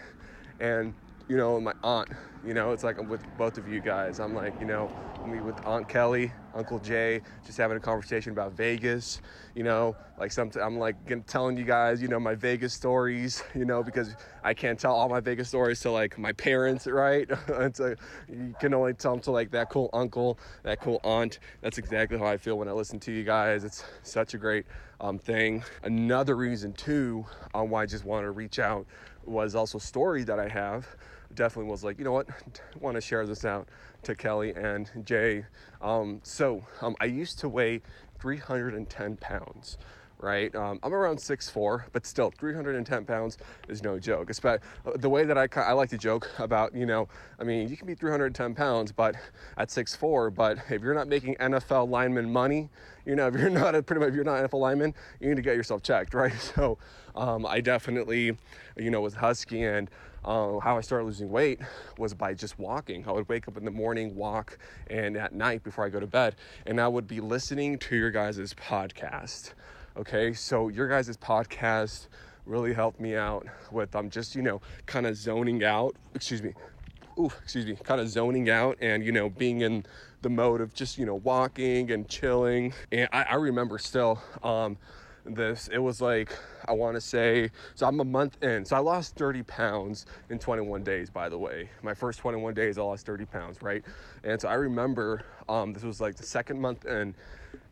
and 0.60 0.94
you 1.26 1.36
know, 1.36 1.60
my 1.60 1.72
aunt, 1.82 2.10
you 2.46 2.54
know, 2.54 2.72
it's 2.72 2.84
like 2.84 2.98
I'm 2.98 3.08
with 3.08 3.22
both 3.38 3.58
of 3.58 3.68
you 3.68 3.80
guys. 3.80 4.20
I'm 4.20 4.34
like, 4.34 4.58
you 4.60 4.66
know, 4.66 4.90
me 5.26 5.40
with 5.40 5.56
Aunt 5.66 5.88
Kelly, 5.88 6.32
Uncle 6.54 6.78
Jay, 6.78 7.22
just 7.46 7.56
having 7.56 7.76
a 7.76 7.80
conversation 7.80 8.32
about 8.32 8.52
Vegas, 8.52 9.22
you 9.54 9.62
know, 9.62 9.96
like 10.18 10.30
some, 10.30 10.50
I'm 10.60 10.78
like 10.78 10.96
telling 11.26 11.56
you 11.56 11.64
guys, 11.64 12.02
you 12.02 12.08
know, 12.08 12.20
my 12.20 12.34
Vegas 12.34 12.74
stories, 12.74 13.42
you 13.54 13.64
know, 13.64 13.82
because 13.82 14.14
I 14.42 14.52
can't 14.52 14.78
tell 14.78 14.94
all 14.94 15.08
my 15.08 15.20
Vegas 15.20 15.48
stories 15.48 15.80
to 15.80 15.90
like 15.90 16.18
my 16.18 16.32
parents, 16.32 16.86
right? 16.86 17.28
it's 17.48 17.80
a, 17.80 17.96
you 18.28 18.54
can 18.60 18.74
only 18.74 18.94
tell 18.94 19.12
them 19.12 19.20
to 19.22 19.30
like 19.30 19.50
that 19.52 19.70
cool 19.70 19.88
uncle, 19.92 20.38
that 20.62 20.80
cool 20.80 21.00
aunt. 21.04 21.38
That's 21.62 21.78
exactly 21.78 22.18
how 22.18 22.26
I 22.26 22.36
feel 22.36 22.58
when 22.58 22.68
I 22.68 22.72
listen 22.72 23.00
to 23.00 23.12
you 23.12 23.24
guys. 23.24 23.64
It's 23.64 23.84
such 24.02 24.34
a 24.34 24.38
great 24.38 24.66
um, 25.00 25.18
thing. 25.18 25.64
Another 25.82 26.36
reason 26.36 26.72
too, 26.74 27.24
um, 27.54 27.70
why 27.70 27.82
I 27.82 27.86
just 27.86 28.04
wanted 28.04 28.26
to 28.26 28.32
reach 28.32 28.58
out 28.58 28.86
was 29.24 29.54
also 29.54 29.78
story 29.78 30.22
that 30.24 30.38
I 30.38 30.48
have 30.48 30.86
definitely 31.34 31.70
was 31.70 31.84
like, 31.84 31.98
you 31.98 32.04
know 32.04 32.12
what, 32.12 32.28
want 32.80 32.96
to 32.96 33.00
share 33.00 33.26
this 33.26 33.44
out 33.44 33.68
to 34.02 34.14
Kelly 34.14 34.52
and 34.54 34.90
Jay. 35.04 35.44
Um, 35.80 36.20
so 36.22 36.64
um, 36.80 36.96
I 37.00 37.06
used 37.06 37.38
to 37.40 37.48
weigh 37.48 37.82
310 38.18 39.16
pounds 39.16 39.78
right? 40.24 40.54
Um, 40.54 40.78
I'm 40.82 40.94
around 40.94 41.18
6'4", 41.18 41.84
but 41.92 42.06
still 42.06 42.30
310 42.30 43.04
pounds 43.04 43.38
is 43.68 43.82
no 43.82 43.98
joke. 43.98 44.30
Especially 44.30 44.66
the 44.96 45.08
way 45.08 45.24
that 45.24 45.36
I, 45.36 45.48
I 45.60 45.72
like 45.72 45.90
to 45.90 45.98
joke 45.98 46.30
about, 46.38 46.74
you 46.74 46.86
know, 46.86 47.08
I 47.38 47.44
mean, 47.44 47.68
you 47.68 47.76
can 47.76 47.86
be 47.86 47.94
310 47.94 48.54
pounds, 48.54 48.90
but 48.90 49.14
at 49.58 49.68
6'4", 49.68 50.34
but 50.34 50.58
if 50.70 50.82
you're 50.82 50.94
not 50.94 51.08
making 51.08 51.36
NFL 51.36 51.88
lineman 51.90 52.32
money, 52.32 52.70
you 53.04 53.14
know, 53.14 53.26
if 53.28 53.34
you're 53.34 53.50
not 53.50 53.74
a, 53.74 53.82
pretty 53.82 54.00
much 54.00 54.10
if 54.10 54.14
you're 54.14 54.24
not 54.24 54.38
an 54.38 54.48
NFL 54.48 54.60
lineman, 54.60 54.94
you 55.20 55.28
need 55.28 55.36
to 55.36 55.42
get 55.42 55.56
yourself 55.56 55.82
checked, 55.82 56.14
right? 56.14 56.32
So 56.40 56.78
um, 57.14 57.44
I 57.46 57.60
definitely, 57.60 58.36
you 58.76 58.90
know, 58.90 59.02
was 59.02 59.14
husky 59.14 59.62
and 59.62 59.90
uh, 60.24 60.58
how 60.60 60.78
I 60.78 60.80
started 60.80 61.04
losing 61.04 61.30
weight 61.30 61.60
was 61.98 62.14
by 62.14 62.34
just 62.34 62.58
walking. 62.58 63.06
I 63.06 63.12
would 63.12 63.28
wake 63.28 63.48
up 63.48 63.56
in 63.56 63.64
the 63.64 63.70
morning, 63.70 64.14
walk, 64.14 64.58
and 64.88 65.16
at 65.16 65.34
night 65.34 65.62
before 65.62 65.84
I 65.84 65.88
go 65.88 66.00
to 66.00 66.06
bed, 66.06 66.36
and 66.66 66.80
I 66.80 66.88
would 66.88 67.06
be 67.06 67.20
listening 67.20 67.78
to 67.80 67.96
your 67.96 68.10
guys' 68.10 68.54
podcast. 68.54 69.52
Okay, 69.96 70.32
so 70.32 70.68
your 70.68 70.88
guys' 70.88 71.16
podcast 71.16 72.08
really 72.46 72.74
helped 72.74 73.00
me 73.00 73.16
out 73.16 73.46
with 73.70 73.94
um, 73.94 74.10
just 74.10 74.34
you 74.34 74.42
know 74.42 74.60
kind 74.86 75.06
of 75.06 75.16
zoning 75.16 75.62
out. 75.64 75.94
Excuse 76.14 76.42
me. 76.42 76.54
Ooh, 77.18 77.30
excuse 77.42 77.64
me, 77.64 77.76
kind 77.84 78.00
of 78.00 78.08
zoning 78.08 78.50
out 78.50 78.76
and 78.80 79.04
you 79.04 79.12
know 79.12 79.30
being 79.30 79.60
in 79.60 79.84
the 80.22 80.30
mode 80.30 80.60
of 80.60 80.74
just 80.74 80.98
you 80.98 81.06
know 81.06 81.14
walking 81.14 81.90
and 81.90 82.08
chilling. 82.08 82.72
And 82.90 83.08
I, 83.12 83.22
I 83.30 83.34
remember 83.34 83.78
still 83.78 84.20
um, 84.42 84.78
this. 85.24 85.68
It 85.72 85.78
was 85.78 86.00
like, 86.00 86.36
I 86.66 86.72
want 86.72 86.96
to 86.96 87.00
say, 87.00 87.50
so 87.74 87.86
I'm 87.86 88.00
a 88.00 88.04
month 88.04 88.42
in. 88.42 88.64
So 88.64 88.76
I 88.76 88.78
lost 88.80 89.16
30 89.16 89.42
pounds 89.44 90.06
in 90.30 90.38
21 90.38 90.82
days, 90.82 91.10
by 91.10 91.28
the 91.28 91.38
way. 91.38 91.70
My 91.82 91.94
first 91.94 92.18
21 92.18 92.54
days, 92.54 92.78
I 92.78 92.82
lost 92.82 93.06
30 93.06 93.24
pounds, 93.26 93.62
right? 93.62 93.82
And 94.22 94.40
so 94.40 94.48
I 94.48 94.54
remember 94.54 95.24
um, 95.48 95.72
this 95.72 95.82
was 95.82 96.00
like 96.00 96.16
the 96.16 96.26
second 96.26 96.60
month 96.60 96.84
in, 96.86 97.14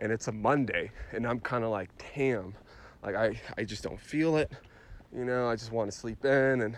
and 0.01 0.13
it's 0.13 0.29
a 0.29 0.33
Monday, 0.33 0.91
and 1.13 1.27
I'm 1.27 1.41
kind 1.41 1.65
of 1.65 1.71
like, 1.71 1.91
damn, 2.15 2.55
like 3.03 3.15
I, 3.15 3.41
I 3.57 3.65
just 3.65 3.83
don't 3.83 4.01
feel 4.01 4.37
it. 4.37 4.51
You 5.15 5.25
know, 5.25 5.49
I 5.49 5.57
just 5.57 5.73
want 5.73 5.91
to 5.91 5.97
sleep 5.97 6.25
in 6.25 6.63
and 6.63 6.77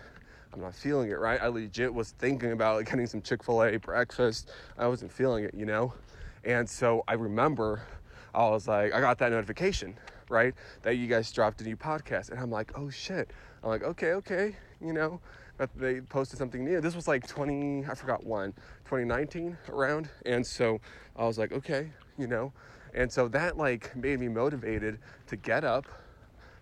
I'm 0.53 0.61
not 0.61 0.75
feeling 0.75 1.11
it, 1.11 1.19
right? 1.19 1.41
I 1.41 1.49
legit 1.49 1.93
was 1.93 2.13
thinking 2.19 2.53
about 2.53 2.77
like, 2.77 2.91
getting 2.91 3.07
some 3.07 3.23
Chick 3.23 3.45
fil 3.45 3.63
A 3.63 3.77
breakfast. 3.77 4.51
I 4.79 4.87
wasn't 4.89 5.13
feeling 5.13 5.45
it, 5.45 5.55
you 5.55 5.67
know? 5.67 5.95
And 6.45 6.69
so 6.69 7.05
I 7.07 7.15
remember 7.15 7.83
I 8.35 8.49
was 8.49 8.67
like, 8.67 8.93
I 8.93 9.01
got 9.01 9.19
that 9.19 9.31
notification 9.31 9.97
right? 10.29 10.55
That 10.83 10.97
you 10.97 11.07
guys 11.07 11.31
dropped 11.33 11.61
a 11.61 11.65
new 11.65 11.77
podcast. 11.77 12.31
And 12.31 12.41
I'm 12.41 12.51
like, 12.51 12.73
oh 12.75 12.91
shit. 12.91 13.31
I'm 13.63 13.71
like, 13.71 13.83
okay, 13.83 14.13
okay, 14.13 14.57
you 14.81 14.93
know, 14.93 15.21
that 15.59 15.71
they 15.77 16.01
posted 16.01 16.39
something 16.39 16.65
new. 16.65 16.81
This 16.81 16.95
was 16.95 17.09
like 17.09 17.27
20, 17.27 17.87
I 17.87 17.95
forgot 17.95 18.25
one, 18.25 18.53
2019 18.85 19.57
around. 19.69 20.09
And 20.27 20.47
so 20.47 20.81
I 21.17 21.25
was 21.25 21.39
like, 21.39 21.53
okay, 21.53 21.91
you 22.19 22.27
know, 22.27 22.53
and 22.95 23.11
so 23.11 23.29
that 23.29 23.57
like 23.57 23.95
made 23.97 24.21
me 24.21 24.29
motivated 24.29 24.99
to 25.27 25.37
get 25.37 25.65
up, 25.65 25.87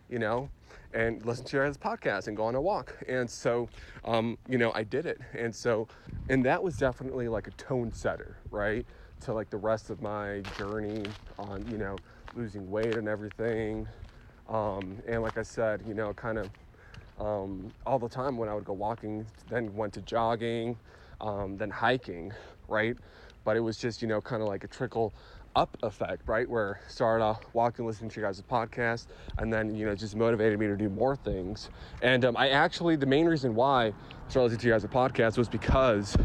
you 0.08 0.18
know, 0.18 0.50
and 0.94 1.24
listen 1.24 1.44
to 1.46 1.56
your 1.56 1.66
guys' 1.66 1.76
podcast 1.76 2.28
and 2.28 2.36
go 2.36 2.44
on 2.44 2.54
a 2.54 2.60
walk. 2.60 2.96
And 3.08 3.28
so, 3.28 3.68
um, 4.04 4.38
you 4.48 4.58
know, 4.58 4.72
I 4.74 4.84
did 4.84 5.06
it. 5.06 5.20
And 5.34 5.54
so, 5.54 5.88
and 6.28 6.44
that 6.44 6.62
was 6.62 6.76
definitely 6.76 7.28
like 7.28 7.46
a 7.46 7.52
tone 7.52 7.92
setter, 7.92 8.36
right? 8.50 8.86
To 9.22 9.32
like 9.32 9.50
the 9.50 9.56
rest 9.56 9.90
of 9.90 10.02
my 10.02 10.42
journey 10.58 11.04
on, 11.38 11.66
you 11.70 11.78
know, 11.78 11.96
losing 12.36 12.70
weight 12.70 12.96
and 12.96 13.08
everything. 13.08 13.86
Um, 14.48 14.98
and 15.06 15.22
like 15.22 15.38
I 15.38 15.42
said, 15.42 15.82
you 15.86 15.94
know, 15.94 16.12
kind 16.12 16.38
of 16.38 16.50
um, 17.18 17.72
all 17.86 17.98
the 17.98 18.08
time 18.08 18.36
when 18.36 18.48
I 18.48 18.54
would 18.54 18.64
go 18.64 18.72
walking, 18.72 19.26
then 19.48 19.74
went 19.76 19.92
to 19.94 20.00
jogging, 20.02 20.76
um, 21.20 21.56
then 21.56 21.70
hiking, 21.70 22.32
right? 22.68 22.96
But 23.44 23.56
it 23.56 23.60
was 23.60 23.76
just, 23.76 24.02
you 24.02 24.08
know, 24.08 24.20
kind 24.20 24.42
of 24.42 24.48
like 24.48 24.64
a 24.64 24.68
trickle 24.68 25.12
up 25.54 25.76
effect, 25.82 26.22
right? 26.26 26.48
Where 26.48 26.80
started 26.88 27.24
off 27.24 27.40
walking, 27.52 27.86
listening 27.86 28.10
to 28.10 28.20
your 28.20 28.28
guys' 28.28 28.42
podcast, 28.42 29.06
and 29.38 29.52
then, 29.52 29.74
you 29.74 29.86
know, 29.86 29.94
just 29.94 30.16
motivated 30.16 30.58
me 30.58 30.66
to 30.66 30.76
do 30.76 30.88
more 30.88 31.16
things. 31.16 31.68
And 32.00 32.24
um, 32.24 32.36
I 32.36 32.50
actually, 32.50 32.96
the 32.96 33.06
main 33.06 33.26
reason 33.26 33.54
why 33.54 33.92
started 34.28 34.44
listening 34.44 34.60
to 34.60 34.66
you 34.68 34.72
guys' 34.72 34.84
podcast 34.86 35.36
was 35.36 35.48
because 35.48 36.16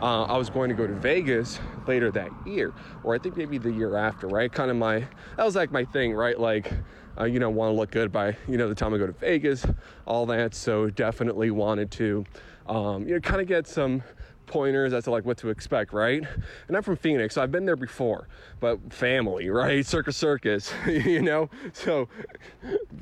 uh, 0.00 0.22
I 0.24 0.36
was 0.36 0.48
going 0.48 0.70
to 0.70 0.74
go 0.74 0.86
to 0.86 0.94
Vegas 0.94 1.60
later 1.86 2.10
that 2.12 2.30
year, 2.46 2.72
or 3.02 3.14
I 3.14 3.18
think 3.18 3.36
maybe 3.36 3.58
the 3.58 3.72
year 3.72 3.96
after, 3.96 4.28
right? 4.28 4.50
Kind 4.50 4.70
of 4.70 4.76
my, 4.76 5.00
that 5.36 5.44
was 5.44 5.56
like 5.56 5.70
my 5.70 5.84
thing, 5.84 6.14
right? 6.14 6.38
Like, 6.38 6.72
uh, 7.18 7.24
you 7.24 7.38
know, 7.38 7.50
want 7.50 7.74
to 7.74 7.78
look 7.78 7.90
good 7.90 8.10
by, 8.10 8.36
you 8.48 8.56
know, 8.56 8.68
the 8.68 8.74
time 8.74 8.94
I 8.94 8.98
go 8.98 9.06
to 9.06 9.12
Vegas, 9.12 9.66
all 10.06 10.24
that. 10.26 10.54
So 10.54 10.88
definitely 10.88 11.50
wanted 11.50 11.90
to, 11.92 12.24
um, 12.66 13.06
you 13.06 13.14
know, 13.14 13.20
kind 13.20 13.42
of 13.42 13.46
get 13.46 13.66
some 13.66 14.02
pointers 14.50 14.92
as 14.92 15.04
to 15.04 15.10
like 15.10 15.24
what 15.24 15.38
to 15.38 15.48
expect, 15.48 15.94
right? 15.94 16.22
And 16.68 16.76
I'm 16.76 16.82
from 16.82 16.96
Phoenix, 16.96 17.36
so 17.36 17.42
I've 17.42 17.52
been 17.52 17.64
there 17.64 17.76
before, 17.76 18.28
but 18.60 18.92
family, 18.92 19.48
right? 19.48 19.86
Circus 19.86 20.18
Circus, 20.18 20.72
you 20.86 21.22
know? 21.22 21.48
So 21.72 22.08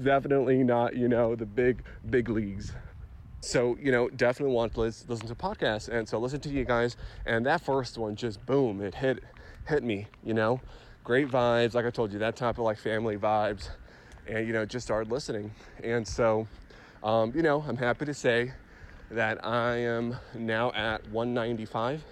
definitely 0.02 0.62
not, 0.62 0.94
you 0.94 1.08
know, 1.08 1.34
the 1.34 1.46
big, 1.46 1.82
big 2.08 2.28
leagues 2.28 2.72
so 3.40 3.76
you 3.80 3.92
know 3.92 4.08
definitely 4.08 4.54
want 4.54 4.74
to 4.74 4.80
listen, 4.80 5.28
to 5.28 5.34
podcasts 5.34 5.88
and 5.88 6.08
so 6.08 6.18
listen 6.18 6.40
to 6.40 6.48
you 6.48 6.64
guys 6.64 6.96
and 7.24 7.46
that 7.46 7.60
first 7.60 7.96
one 7.96 8.16
just 8.16 8.44
boom 8.46 8.80
it 8.82 8.96
hit 8.96 9.22
hit 9.66 9.84
me 9.84 10.08
you 10.24 10.34
know 10.34 10.60
great 11.04 11.28
vibes 11.28 11.74
like 11.74 11.86
i 11.86 11.90
told 11.90 12.12
you 12.12 12.18
that 12.18 12.34
type 12.34 12.58
of 12.58 12.64
like 12.64 12.78
family 12.78 13.16
vibes 13.16 13.70
and 14.26 14.46
you 14.46 14.52
know 14.52 14.66
just 14.66 14.84
started 14.84 15.10
listening 15.12 15.52
and 15.84 16.06
so 16.06 16.48
um, 17.04 17.32
you 17.34 17.42
know 17.42 17.64
i'm 17.68 17.76
happy 17.76 18.04
to 18.04 18.14
say 18.14 18.52
that 19.10 19.44
i 19.44 19.76
am 19.76 20.16
now 20.34 20.70
at 20.72 21.06
195 21.08 22.04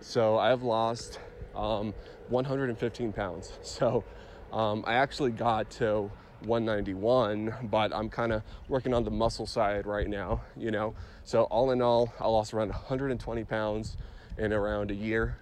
so 0.00 0.38
i've 0.38 0.62
lost 0.62 1.18
um, 1.54 1.94
115 2.28 3.12
pounds 3.12 3.52
so 3.62 4.04
um, 4.52 4.84
i 4.86 4.94
actually 4.94 5.30
got 5.30 5.70
to 5.70 6.10
191, 6.46 7.54
but 7.64 7.94
I'm 7.94 8.08
kind 8.08 8.32
of 8.32 8.42
working 8.68 8.94
on 8.94 9.04
the 9.04 9.10
muscle 9.10 9.46
side 9.46 9.86
right 9.86 10.08
now, 10.08 10.42
you 10.56 10.70
know. 10.70 10.94
So, 11.24 11.44
all 11.44 11.70
in 11.70 11.82
all, 11.82 12.12
I 12.18 12.28
lost 12.28 12.54
around 12.54 12.68
120 12.68 13.44
pounds 13.44 13.96
in 14.38 14.52
around 14.52 14.90
a 14.90 14.94
year 14.94 15.36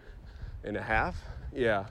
and 0.65 0.77
a 0.77 0.83
half. 0.83 1.17
Yeah. 1.53 1.87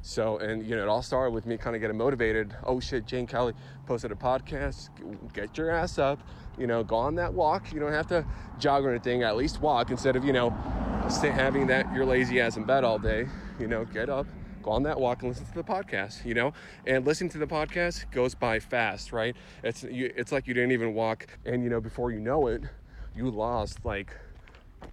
So, 0.00 0.38
and 0.38 0.64
you 0.66 0.74
know, 0.76 0.82
it 0.82 0.88
all 0.88 1.02
started 1.02 1.32
with 1.32 1.46
me 1.46 1.56
kind 1.56 1.76
of 1.76 1.82
getting 1.82 1.96
motivated. 1.96 2.56
Oh 2.64 2.80
shit, 2.80 3.06
Jane 3.06 3.26
Kelly 3.26 3.54
posted 3.86 4.10
a 4.10 4.16
podcast. 4.16 4.90
Get 5.32 5.56
your 5.56 5.70
ass 5.70 5.98
up, 5.98 6.20
you 6.58 6.66
know, 6.66 6.84
go 6.84 6.96
on 6.96 7.14
that 7.16 7.32
walk. 7.32 7.72
You 7.72 7.80
don't 7.80 7.92
have 7.92 8.06
to 8.08 8.24
jog 8.58 8.84
or 8.84 8.90
anything, 8.90 9.22
at 9.22 9.36
least 9.36 9.60
walk 9.60 9.90
instead 9.90 10.16
of, 10.16 10.24
you 10.24 10.32
know, 10.32 10.50
having 11.20 11.66
that 11.66 11.92
you're 11.94 12.04
lazy 12.04 12.40
ass 12.40 12.56
in 12.56 12.64
bed 12.64 12.84
all 12.84 12.98
day. 12.98 13.26
You 13.58 13.66
know, 13.66 13.84
get 13.84 14.08
up, 14.08 14.26
go 14.62 14.70
on 14.72 14.82
that 14.84 14.98
walk 14.98 15.22
and 15.22 15.30
listen 15.30 15.46
to 15.46 15.54
the 15.54 15.64
podcast, 15.64 16.24
you 16.24 16.34
know? 16.34 16.52
And 16.86 17.06
listening 17.06 17.30
to 17.30 17.38
the 17.38 17.46
podcast 17.46 18.10
goes 18.10 18.34
by 18.34 18.60
fast, 18.60 19.12
right? 19.12 19.36
It's 19.62 19.82
you, 19.82 20.12
it's 20.16 20.32
like 20.32 20.46
you 20.46 20.54
didn't 20.54 20.72
even 20.72 20.94
walk 20.94 21.26
and 21.44 21.62
you 21.62 21.70
know 21.70 21.80
before 21.80 22.10
you 22.10 22.20
know 22.20 22.46
it, 22.46 22.62
you 23.14 23.30
lost 23.30 23.84
like 23.84 24.16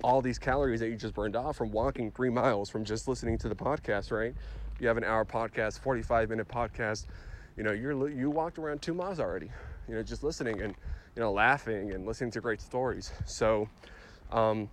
all 0.04 0.22
these 0.22 0.40
calories 0.40 0.80
that 0.80 0.90
you 0.90 0.96
just 0.96 1.14
burned 1.14 1.36
off 1.36 1.58
from 1.58 1.72
walking 1.72 2.12
3 2.12 2.30
miles 2.30 2.70
from 2.70 2.86
just 2.86 3.08
listening 3.08 3.38
to 3.40 3.50
the 3.50 3.56
podcast, 3.56 4.12
right? 4.12 4.34
You 4.80 4.88
have 4.88 4.98
an 4.98 5.04
hour 5.04 5.26
podcast, 5.26 5.80
45 5.80 6.30
minute 6.30 6.48
podcast, 6.48 7.06
you 7.58 7.64
know, 7.64 7.72
you're 7.72 8.10
you 8.10 8.30
walked 8.30 8.58
around 8.58 8.82
2 8.82 8.94
miles 8.94 9.20
already. 9.20 9.52
You 9.88 9.96
know, 9.96 10.04
just 10.04 10.24
listening 10.24 10.62
and 10.62 10.76
you 11.16 11.22
know, 11.22 11.32
laughing 11.32 11.92
and 11.92 12.06
listening 12.06 12.32
to 12.32 12.42
great 12.42 12.62
stories. 12.62 13.12
So 13.26 13.70
um 14.32 14.70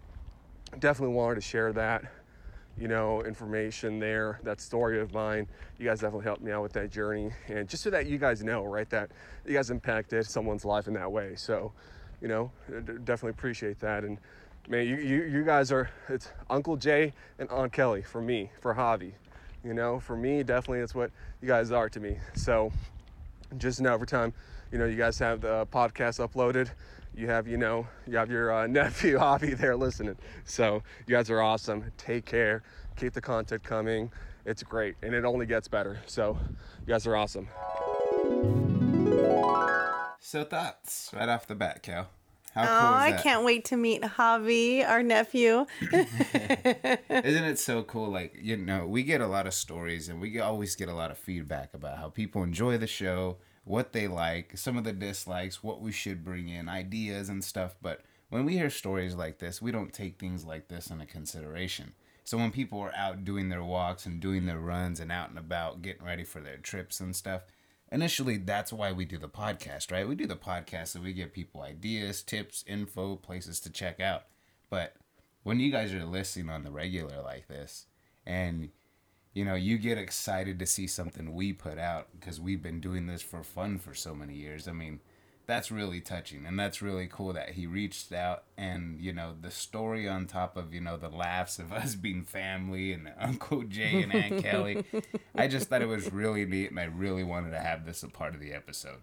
definitely 0.79 1.15
wanted 1.15 1.37
to 1.37 1.41
share 1.41 1.73
that 1.73 2.05
you 2.79 2.89
know, 2.89 3.23
information 3.23 3.99
there, 3.99 4.39
that 4.43 4.61
story 4.61 5.01
of 5.01 5.15
mine. 5.15 5.47
You 5.79 5.87
guys 5.87 6.01
definitely 6.01 6.25
helped 6.25 6.43
me 6.43 6.53
out 6.53 6.63
with 6.63 6.75
that 6.75 6.91
journey. 6.91 7.31
And 7.49 7.69
just 7.69 7.83
so 7.83 7.91
that 7.91 8.07
you 8.07 8.19
guys 8.19 8.45
know, 8.45 8.65
right, 8.65 8.89
that 8.91 9.11
you 9.47 9.55
guys 9.55 9.71
impacted 9.71 10.27
someone's 10.27 10.65
life 10.65 10.87
in 10.87 10.95
that 10.95 11.11
way. 11.11 11.35
So, 11.37 11.73
you 12.21 12.29
know, 12.29 12.51
definitely 12.69 13.31
appreciate 13.31 13.81
that. 13.81 14.05
And 14.05 14.19
man, 14.69 14.87
you, 14.87 14.97
you, 14.97 15.23
you 15.25 15.45
guys 15.45 15.73
are, 15.73 15.91
it's 16.09 16.31
Uncle 16.51 16.77
Jay 16.77 17.15
and 17.39 17.49
Aunt 17.49 17.73
Kelly 17.73 18.03
for 18.03 18.21
me, 18.21 18.51
for 18.61 18.75
Javi. 18.75 19.13
You 19.65 19.73
know, 19.73 19.99
for 19.99 20.17
me, 20.17 20.43
definitely 20.43 20.81
it's 20.81 20.95
what 20.95 21.11
you 21.41 21.49
guys 21.49 21.73
are 21.73 21.89
to 21.89 21.99
me. 21.99 22.19
So 22.35 22.73
just 23.57 23.81
know 23.81 23.95
every 23.95 24.07
time, 24.07 24.35
you 24.73 24.79
know, 24.79 24.87
you 24.87 24.97
guys 24.97 25.19
have 25.19 25.41
the 25.41 25.67
podcast 25.67 26.27
uploaded, 26.27 26.71
you 27.15 27.29
have, 27.29 27.47
you 27.49 27.57
know, 27.57 27.87
you 28.07 28.17
have 28.17 28.31
your 28.31 28.53
uh, 28.53 28.67
nephew 28.67 29.19
Javi 29.19 29.57
there 29.57 29.77
listening. 29.77 30.17
So 30.45 30.83
you 31.07 31.15
guys 31.15 31.31
are 31.31 31.41
awesome. 31.41 31.85
Take 31.97 32.25
care. 32.25 32.63
Keep 32.97 33.15
the 33.15 33.21
content 33.21 33.63
coming. 33.63 34.11
It's 34.45 34.63
great, 34.63 34.95
and 35.03 35.15
it 35.15 35.25
only 35.25 35.45
gets 35.45 35.67
better. 35.67 35.99
So 36.07 36.39
you 36.81 36.87
guys 36.87 37.07
are 37.07 37.17
awesome. 37.17 37.49
So 40.21 40.45
thoughts 40.45 41.11
right 41.15 41.29
off 41.29 41.47
the 41.47 41.55
bat, 41.55 41.83
Cal. 41.83 42.09
How 42.57 42.63
oh, 42.63 42.67
cool 42.67 43.19
I 43.19 43.23
can't 43.23 43.45
wait 43.45 43.67
to 43.67 43.77
meet 43.77 44.01
Javi, 44.03 44.87
our 44.87 45.03
nephew. 45.03 45.67
Isn't 45.93 47.45
it 47.45 47.59
so 47.59 47.83
cool? 47.83 48.09
Like, 48.09 48.35
you 48.41 48.57
know, 48.57 48.87
we 48.87 49.03
get 49.03 49.21
a 49.21 49.27
lot 49.27 49.47
of 49.47 49.53
stories 49.53 50.09
and 50.09 50.23
we 50.23 50.41
always 50.41 50.75
get 50.75 50.89
a 50.89 50.95
lot 50.95 51.11
of 51.11 51.19
feedback 51.19 51.75
about 51.75 51.99
how 51.99 52.09
people 52.09 52.43
enjoy 52.43 52.79
the 52.79 52.87
show 52.87 53.37
what 53.67 53.93
they 53.93 54.07
like, 54.07 54.57
some 54.57 54.79
of 54.79 54.85
the 54.85 54.93
dislikes, 54.93 55.61
what 55.61 55.81
we 55.81 55.91
should 55.91 56.25
bring 56.25 56.49
in, 56.49 56.69
ideas 56.69 57.29
and 57.29 57.43
stuff. 57.43 57.75
But 57.83 58.03
when 58.29 58.45
we 58.45 58.57
hear 58.57 58.71
stories 58.71 59.17
like 59.17 59.39
this, 59.39 59.61
we 59.61 59.73
don't 59.73 59.93
take 59.93 60.21
things 60.21 60.45
like 60.45 60.69
this 60.69 60.89
into 60.89 61.05
consideration. 61.05 61.93
So 62.23 62.39
when 62.39 62.53
people 62.53 62.79
are 62.79 62.95
out 62.95 63.25
doing 63.25 63.49
their 63.49 63.65
walks 63.65 64.07
and 64.07 64.21
doing 64.21 64.47
their 64.47 64.61
runs 64.61 65.01
and 65.01 65.11
out 65.11 65.31
and 65.31 65.39
about 65.39 65.83
getting 65.83 66.07
ready 66.07 66.23
for 66.23 66.41
their 66.41 66.59
trips 66.59 67.01
and 67.01 67.15
stuff, 67.15 67.43
initially 67.91 68.37
that's 68.37 68.73
why 68.73 68.93
we 68.93 69.05
do 69.05 69.19
the 69.19 69.29
podcast, 69.29 69.91
right? 69.91 70.07
We 70.07 70.15
do 70.15 70.29
the 70.29 70.37
podcast 70.37 70.89
so 70.89 71.01
we 71.01 71.13
give 71.13 71.33
people 71.33 71.63
ideas, 71.63 72.23
tips, 72.23 72.65
info, 72.69 73.17
places 73.17 73.59
to 73.61 73.71
check 73.71 73.99
out. 73.99 74.27
But 74.71 74.95
when 75.43 75.59
you 75.59 75.73
guys 75.73 75.93
are 75.93 76.05
listening 76.05 76.51
on 76.51 76.63
the 76.63 76.71
regular 76.71 77.21
like 77.21 77.49
this 77.49 77.87
and 78.25 78.71
you 79.37 79.45
know, 79.45 79.55
you 79.55 79.77
get 79.77 79.99
excited 79.99 80.59
to 80.59 80.65
see 80.65 80.87
something 80.87 81.35
we 81.35 81.53
put 81.53 81.79
out 81.79 82.09
because 82.19 82.41
we've 82.41 82.63
been 82.63 82.81
doing 82.81 83.07
this 83.07 83.21
for 83.21 83.43
fun 83.43 83.79
for 83.79 83.93
so 83.93 84.15
many 84.15 84.33
years. 84.33 84.67
I 84.67 84.73
mean, 84.73 85.01
that's 85.45 85.71
really 85.71 86.01
touching 86.01 86.47
and 86.47 86.59
that's 86.59 86.81
really 86.81 87.07
cool 87.07 87.35
that 87.35 87.51
he 87.51 87.67
reached 87.67 88.13
out 88.13 88.45
and 88.57 88.99
you 88.99 89.13
know 89.13 89.35
the 89.41 89.51
story 89.51 90.09
on 90.09 90.27
top 90.27 90.57
of 90.57 90.75
you 90.75 90.81
know 90.81 90.97
the 90.97 91.09
laughs 91.09 91.61
of 91.61 91.73
us 91.73 91.95
being 91.95 92.25
family 92.25 92.93
and 92.93 93.13
uncle 93.21 93.63
jay 93.63 94.03
and 94.03 94.13
aunt 94.13 94.43
kelly 94.43 94.85
i 95.37 95.47
just 95.47 95.69
thought 95.69 95.83
it 95.83 95.87
was 95.87 96.13
really 96.13 96.45
neat 96.45 96.71
and 96.71 96.81
i 96.81 96.85
really 96.85 97.23
wanted 97.23 97.53
to 97.53 97.61
have 97.61 97.87
this 97.87 98.03
a 98.03 98.09
part 98.09 98.35
of 98.35 98.41
the 98.41 98.53
episode 98.53 98.99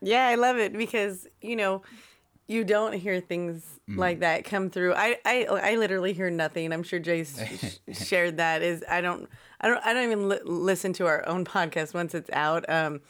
yeah 0.00 0.28
i 0.28 0.36
love 0.36 0.56
it 0.56 0.72
because 0.72 1.26
you 1.40 1.56
know 1.56 1.82
you 2.48 2.64
don't 2.64 2.92
hear 2.92 3.20
things 3.20 3.80
mm. 3.88 3.96
like 3.96 4.20
that 4.20 4.44
come 4.44 4.70
through 4.70 4.94
i 4.94 5.16
i 5.24 5.44
i 5.44 5.76
literally 5.76 6.12
hear 6.12 6.30
nothing 6.30 6.72
i'm 6.72 6.82
sure 6.82 6.98
jay 6.98 7.24
shared 7.92 8.36
that 8.36 8.62
is 8.62 8.84
i 8.90 9.00
don't 9.00 9.28
i 9.60 9.68
don't 9.68 9.84
i 9.84 9.92
don't 9.92 10.04
even 10.04 10.28
li- 10.28 10.40
listen 10.44 10.92
to 10.92 11.06
our 11.06 11.26
own 11.28 11.44
podcast 11.46 11.94
once 11.94 12.14
it's 12.14 12.30
out 12.30 12.68
um 12.68 13.00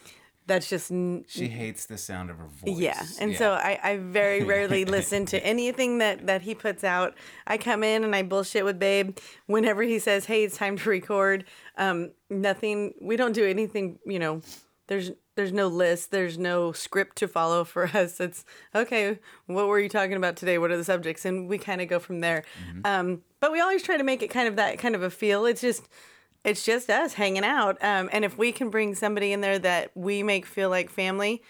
that's 0.47 0.69
just 0.69 0.91
n- 0.91 1.25
she 1.29 1.49
hates 1.49 1.87
the 1.87 1.97
sound 1.97 2.31
of 2.31 2.39
her 2.39 2.47
voice. 2.49 2.77
Yeah, 2.77 3.01
and 3.21 3.33
yeah. 3.33 3.39
so 3.39 3.53
I, 3.53 3.79
I 3.83 3.97
very 3.99 4.43
rarely 4.45 4.85
listen 4.85 5.25
to 5.27 5.45
anything 5.45 5.99
that 5.99 6.27
that 6.27 6.43
he 6.43 6.55
puts 6.55 6.83
out. 6.83 7.15
I 7.47 7.59
come 7.59 7.85
in 7.85 8.03
and 8.03 8.15
I 8.15 8.23
bullshit 8.23 8.65
with 8.65 8.79
Babe 8.79 9.17
whenever 9.47 9.83
he 9.83 9.99
says, 9.99 10.25
"Hey, 10.25 10.45
it's 10.45 10.57
time 10.57 10.77
to 10.79 10.91
record." 10.91 11.45
Um, 11.79 12.11
nothing. 12.29 12.95
We 13.01 13.17
don't 13.17 13.33
do 13.33 13.47
anything. 13.47 13.99
You 14.05 14.19
know, 14.19 14.43
there's 14.87 15.13
there's 15.35 15.53
no 15.53 15.69
list. 15.69 16.11
There's 16.11 16.39
no 16.39 16.73
script 16.73 17.17
to 17.17 17.29
follow 17.29 17.65
for 17.73 17.85
us. 17.87 18.21
It's 18.21 18.45
okay. 18.75 19.19
What 19.47 19.69
were 19.69 19.81
you 19.81 19.89
talking 19.89 20.17
about 20.17 20.37
today? 20.37 20.59
What 20.59 20.71
are 20.71 20.77
the 20.77 20.85
subjects? 20.85 21.25
And 21.25 21.49
we 21.49 21.59
kind 21.59 21.81
of 21.81 21.89
go 21.89 21.99
from 21.99 22.21
there. 22.21 22.45
Mm-hmm. 22.69 22.81
Um, 22.85 23.23
but 23.41 23.53
we 23.53 23.61
always 23.61 23.83
try 23.83 23.97
to 23.97 24.05
make 24.05 24.23
it 24.23 24.29
kind 24.29 24.49
of 24.49 24.57
that 24.57 24.79
kind 24.79 24.95
of 24.95 25.03
a 25.03 25.11
feel. 25.11 25.47
It's 25.47 25.61
just 25.61 25.89
it's 26.45 26.65
just 26.65 26.91
us 26.91 27.15
hanging 27.15 27.45
out. 27.45 27.79
Um, 27.83 28.09
and 28.13 28.25
if 28.25 28.37
we 28.37 28.53
can 28.53 28.71
bring 28.71 28.95
somebody 28.95 29.33
in 29.33 29.41
there 29.41 29.59
that 29.61 29.93
we 29.95 30.23
make 30.23 30.45
feel 30.45 30.71
like 30.71 30.91
family, 30.91 31.43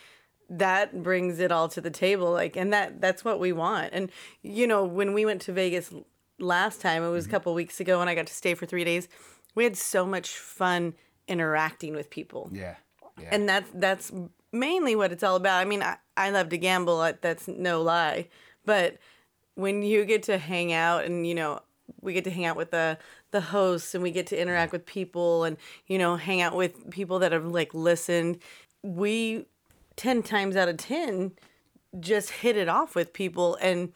that 0.50 1.02
brings 1.02 1.38
it 1.38 1.50
all 1.50 1.68
to 1.68 1.80
the 1.80 1.90
table. 1.90 2.30
Like, 2.30 2.56
and 2.56 2.72
that 2.72 3.00
that's 3.00 3.24
what 3.24 3.40
we 3.40 3.52
want. 3.52 3.90
And 3.92 4.10
you 4.42 4.66
know, 4.66 4.84
when 4.84 5.14
we 5.14 5.24
went 5.24 5.42
to 5.42 5.52
Vegas 5.52 5.92
last 6.38 6.80
time, 6.80 7.02
it 7.02 7.08
was 7.08 7.24
mm-hmm. 7.24 7.30
a 7.30 7.34
couple 7.34 7.54
weeks 7.54 7.80
ago, 7.80 8.00
and 8.00 8.08
I 8.08 8.14
got 8.14 8.26
to 8.26 8.34
stay 8.34 8.54
for 8.54 8.66
three 8.66 8.84
days. 8.84 9.08
We 9.54 9.64
had 9.64 9.76
so 9.76 10.06
much 10.06 10.30
fun 10.30 10.94
interacting 11.28 11.94
with 11.94 12.10
people. 12.10 12.50
Yeah. 12.52 12.76
Yeah. 13.20 13.28
And 13.32 13.48
that's 13.48 13.70
that's 13.74 14.12
mainly 14.52 14.96
what 14.96 15.12
it's 15.12 15.22
all 15.22 15.36
about. 15.36 15.60
I 15.60 15.64
mean, 15.64 15.82
I, 15.82 15.96
I 16.16 16.30
love 16.30 16.48
to 16.50 16.58
gamble. 16.58 17.12
That's 17.20 17.48
no 17.48 17.82
lie. 17.82 18.28
But 18.64 18.98
when 19.54 19.82
you 19.82 20.04
get 20.04 20.22
to 20.24 20.38
hang 20.38 20.72
out 20.72 21.04
and 21.04 21.26
you 21.26 21.34
know 21.34 21.60
we 22.00 22.12
get 22.12 22.24
to 22.24 22.30
hang 22.30 22.44
out 22.44 22.56
with 22.56 22.70
the 22.70 22.98
the 23.30 23.40
hosts 23.40 23.94
and 23.94 24.02
we 24.02 24.10
get 24.10 24.26
to 24.26 24.40
interact 24.40 24.72
with 24.72 24.86
people 24.86 25.44
and 25.44 25.56
you 25.86 25.98
know 25.98 26.16
hang 26.16 26.40
out 26.40 26.54
with 26.54 26.90
people 26.90 27.18
that 27.18 27.32
have 27.32 27.44
like 27.44 27.74
listened 27.74 28.38
we 28.82 29.46
10 29.96 30.22
times 30.22 30.56
out 30.56 30.68
of 30.68 30.76
10 30.76 31.32
just 32.00 32.30
hit 32.30 32.56
it 32.56 32.68
off 32.68 32.94
with 32.94 33.12
people 33.12 33.56
and 33.60 33.92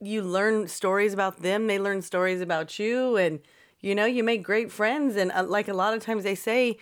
you 0.00 0.22
learn 0.22 0.68
stories 0.68 1.12
about 1.14 1.42
them 1.42 1.66
they 1.66 1.78
learn 1.78 2.02
stories 2.02 2.40
about 2.40 2.78
you 2.78 3.16
and 3.16 3.40
you 3.80 3.94
know 3.94 4.04
you 4.04 4.22
make 4.22 4.42
great 4.42 4.70
friends 4.70 5.16
and 5.16 5.32
uh, 5.32 5.42
like 5.42 5.68
a 5.68 5.74
lot 5.74 5.94
of 5.94 6.02
times 6.02 6.24
they 6.24 6.34
say 6.34 6.76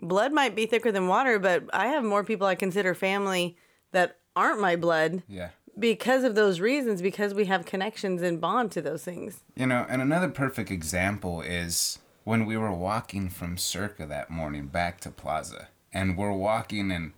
blood 0.00 0.32
might 0.32 0.54
be 0.54 0.66
thicker 0.66 0.90
than 0.90 1.08
water 1.08 1.38
but 1.38 1.64
i 1.72 1.88
have 1.88 2.04
more 2.04 2.24
people 2.24 2.46
i 2.46 2.54
consider 2.54 2.94
family 2.94 3.56
that 3.92 4.16
aren't 4.36 4.60
my 4.60 4.76
blood 4.76 5.22
yeah. 5.28 5.50
because 5.78 6.24
of 6.24 6.34
those 6.34 6.60
reasons 6.60 7.02
because 7.02 7.34
we 7.34 7.46
have 7.46 7.64
connections 7.66 8.22
and 8.22 8.40
bond 8.40 8.70
to 8.72 8.82
those 8.82 9.04
things. 9.04 9.42
You 9.56 9.66
know 9.66 9.86
and 9.88 10.00
another 10.00 10.28
perfect 10.28 10.70
example 10.70 11.40
is 11.40 11.98
when 12.24 12.46
we 12.46 12.56
were 12.56 12.72
walking 12.72 13.28
from 13.28 13.56
circa 13.56 14.06
that 14.06 14.30
morning 14.30 14.66
back 14.66 15.00
to 15.00 15.10
plaza 15.10 15.68
and 15.92 16.16
we're 16.16 16.32
walking 16.32 16.90
and 16.90 17.12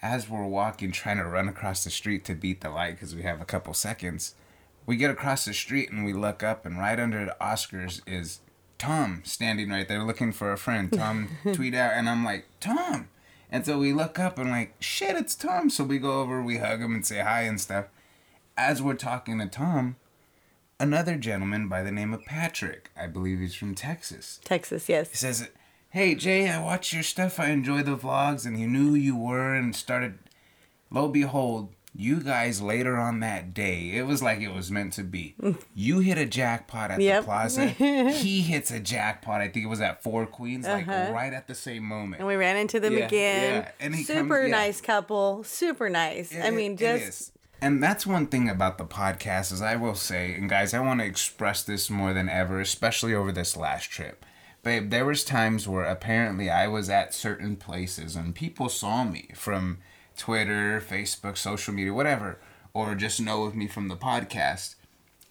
as 0.00 0.28
we're 0.28 0.46
walking 0.46 0.92
trying 0.92 1.16
to 1.16 1.24
run 1.24 1.48
across 1.48 1.84
the 1.84 1.90
street 1.90 2.24
to 2.26 2.34
beat 2.34 2.60
the 2.60 2.70
light 2.70 2.94
because 2.94 3.14
we 3.14 3.22
have 3.22 3.40
a 3.40 3.46
couple 3.46 3.74
seconds 3.74 4.34
we 4.86 4.96
get 4.96 5.10
across 5.10 5.44
the 5.44 5.54
street 5.54 5.90
and 5.90 6.04
we 6.04 6.12
look 6.12 6.42
up 6.42 6.64
and 6.64 6.78
right 6.78 7.00
under 7.00 7.24
the 7.24 7.36
oscars 7.40 8.00
is 8.06 8.40
tom 8.78 9.20
standing 9.24 9.70
right 9.70 9.88
there 9.88 10.02
looking 10.04 10.32
for 10.32 10.52
a 10.52 10.58
friend 10.58 10.92
tom 10.92 11.28
tweet 11.52 11.74
out 11.74 11.92
and 11.94 12.08
i'm 12.08 12.24
like 12.24 12.46
tom 12.60 13.08
and 13.50 13.66
so 13.66 13.78
we 13.78 13.92
look 13.92 14.18
up 14.18 14.38
and 14.38 14.50
like 14.50 14.74
shit 14.80 15.16
it's 15.16 15.34
tom 15.34 15.68
so 15.68 15.84
we 15.84 15.98
go 15.98 16.20
over 16.20 16.42
we 16.42 16.58
hug 16.58 16.80
him 16.80 16.94
and 16.94 17.06
say 17.06 17.20
hi 17.20 17.42
and 17.42 17.60
stuff 17.60 17.86
as 18.58 18.82
we're 18.82 18.94
talking 18.94 19.38
to 19.38 19.46
Tom, 19.46 19.96
another 20.80 21.16
gentleman 21.16 21.68
by 21.68 21.82
the 21.82 21.92
name 21.92 22.12
of 22.12 22.24
Patrick, 22.24 22.90
I 23.00 23.06
believe 23.06 23.38
he's 23.38 23.54
from 23.54 23.76
Texas. 23.76 24.40
Texas, 24.44 24.88
yes. 24.88 25.10
He 25.10 25.16
says, 25.16 25.48
Hey 25.90 26.16
Jay, 26.16 26.50
I 26.50 26.60
watch 26.60 26.92
your 26.92 27.04
stuff, 27.04 27.38
I 27.38 27.50
enjoy 27.50 27.84
the 27.84 27.96
vlogs, 27.96 28.44
and 28.44 28.58
he 28.58 28.66
knew 28.66 28.88
who 28.90 28.94
you 28.96 29.16
were 29.16 29.54
and 29.54 29.74
started. 29.74 30.18
Lo 30.90 31.06
behold, 31.08 31.72
you 31.94 32.20
guys 32.20 32.60
later 32.60 32.96
on 32.96 33.20
that 33.20 33.54
day, 33.54 33.92
it 33.94 34.06
was 34.06 34.22
like 34.22 34.40
it 34.40 34.52
was 34.52 34.70
meant 34.70 34.92
to 34.94 35.02
be. 35.02 35.34
You 35.74 36.00
hit 36.00 36.18
a 36.18 36.26
jackpot 36.26 36.90
at 36.90 37.00
yep. 37.00 37.22
the 37.22 37.24
plaza. 37.24 37.66
he 37.68 38.40
hits 38.42 38.70
a 38.70 38.80
jackpot. 38.80 39.40
I 39.40 39.48
think 39.48 39.64
it 39.64 39.68
was 39.68 39.80
at 39.80 40.02
Four 40.02 40.26
Queens, 40.26 40.66
uh-huh. 40.66 40.90
like 40.90 41.14
right 41.14 41.32
at 41.32 41.46
the 41.46 41.54
same 41.54 41.84
moment. 41.84 42.20
And 42.20 42.26
we 42.26 42.34
ran 42.34 42.56
into 42.56 42.80
them 42.80 42.98
yeah, 42.98 43.06
again. 43.06 43.54
Yeah. 43.62 43.70
And 43.80 43.94
he 43.94 44.02
super 44.02 44.40
comes, 44.40 44.50
yeah. 44.50 44.56
nice 44.56 44.80
couple. 44.80 45.44
Super 45.44 45.88
nice. 45.88 46.36
I 46.36 46.50
mean, 46.50 46.76
just 46.76 47.32
and 47.60 47.82
that's 47.82 48.06
one 48.06 48.26
thing 48.26 48.48
about 48.48 48.78
the 48.78 48.84
podcast 48.84 49.52
is 49.52 49.62
I 49.62 49.76
will 49.76 49.94
say, 49.94 50.34
and 50.34 50.48
guys, 50.48 50.74
I 50.74 50.80
want 50.80 51.00
to 51.00 51.06
express 51.06 51.62
this 51.62 51.90
more 51.90 52.12
than 52.12 52.28
ever, 52.28 52.60
especially 52.60 53.14
over 53.14 53.32
this 53.32 53.56
last 53.56 53.90
trip. 53.90 54.24
Babe, 54.62 54.90
there 54.90 55.04
was 55.04 55.24
times 55.24 55.66
where 55.66 55.84
apparently 55.84 56.50
I 56.50 56.68
was 56.68 56.88
at 56.88 57.14
certain 57.14 57.56
places 57.56 58.16
and 58.16 58.34
people 58.34 58.68
saw 58.68 59.04
me 59.04 59.30
from 59.34 59.78
Twitter, 60.18 60.82
Facebook, 60.86 61.38
social 61.38 61.72
media, 61.72 61.94
whatever, 61.94 62.38
or 62.74 62.94
just 62.94 63.20
know 63.20 63.44
of 63.44 63.54
me 63.54 63.66
from 63.66 63.88
the 63.88 63.96
podcast. 63.96 64.74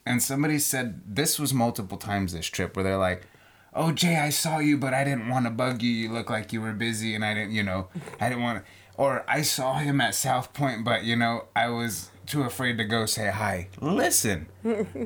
And 0.06 0.24
somebody 0.24 0.58
said 0.58 1.02
this 1.06 1.38
was 1.38 1.54
multiple 1.54 1.98
times 1.98 2.34
this 2.34 2.48
trip 2.48 2.76
where 2.76 2.84
they're 2.84 2.98
like, 2.98 3.28
"Oh, 3.74 3.92
Jay, 3.92 4.16
I 4.16 4.30
saw 4.30 4.60
you, 4.60 4.78
but 4.78 4.94
I 4.94 5.04
didn't 5.04 5.30
want 5.30 5.46
to 5.46 5.52
bug 5.52 5.84
you. 5.84 5.92
You 5.92 6.12
look 6.12 6.30
like 6.30 6.54
you 6.54 6.62
were 6.62 6.74
busy, 6.74 7.14
and 7.14 7.24
I 7.24 7.34
didn't, 7.34 7.52
you 7.52 7.64
know, 7.64 7.90
I 8.20 8.30
didn't 8.30 8.44
want 8.44 8.64
to." 8.64 8.72
Or 8.96 9.24
I 9.28 9.44
saw 9.44 9.76
him 9.76 10.02
at 10.02 10.16
South 10.16 10.54
Point, 10.54 10.84
but 10.84 11.04
you 11.04 11.16
know, 11.16 11.46
I 11.56 11.68
was 11.68 12.10
too 12.26 12.44
afraid 12.44 12.78
to 12.78 12.84
go 12.84 13.06
say 13.06 13.30
hi. 13.30 13.70
Listen, 13.80 14.48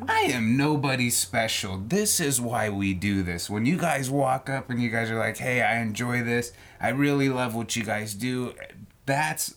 I 0.08 0.22
am 0.32 0.56
nobody 0.58 1.10
special. 1.10 1.78
This 1.78 2.20
is 2.20 2.40
why 2.40 2.70
we 2.70 2.94
do 2.94 3.22
this. 3.22 3.50
When 3.50 3.66
you 3.66 3.78
guys 3.78 4.10
walk 4.10 4.50
up 4.50 4.70
and 4.70 4.82
you 4.82 4.90
guys 4.90 5.12
are 5.12 5.20
like, 5.20 5.38
hey, 5.38 5.62
I 5.62 5.80
enjoy 5.82 6.24
this, 6.24 6.52
I 6.80 6.90
really 6.90 7.30
love 7.30 7.54
what 7.54 7.76
you 7.76 7.84
guys 7.84 8.16
do, 8.16 8.56
that's 9.06 9.54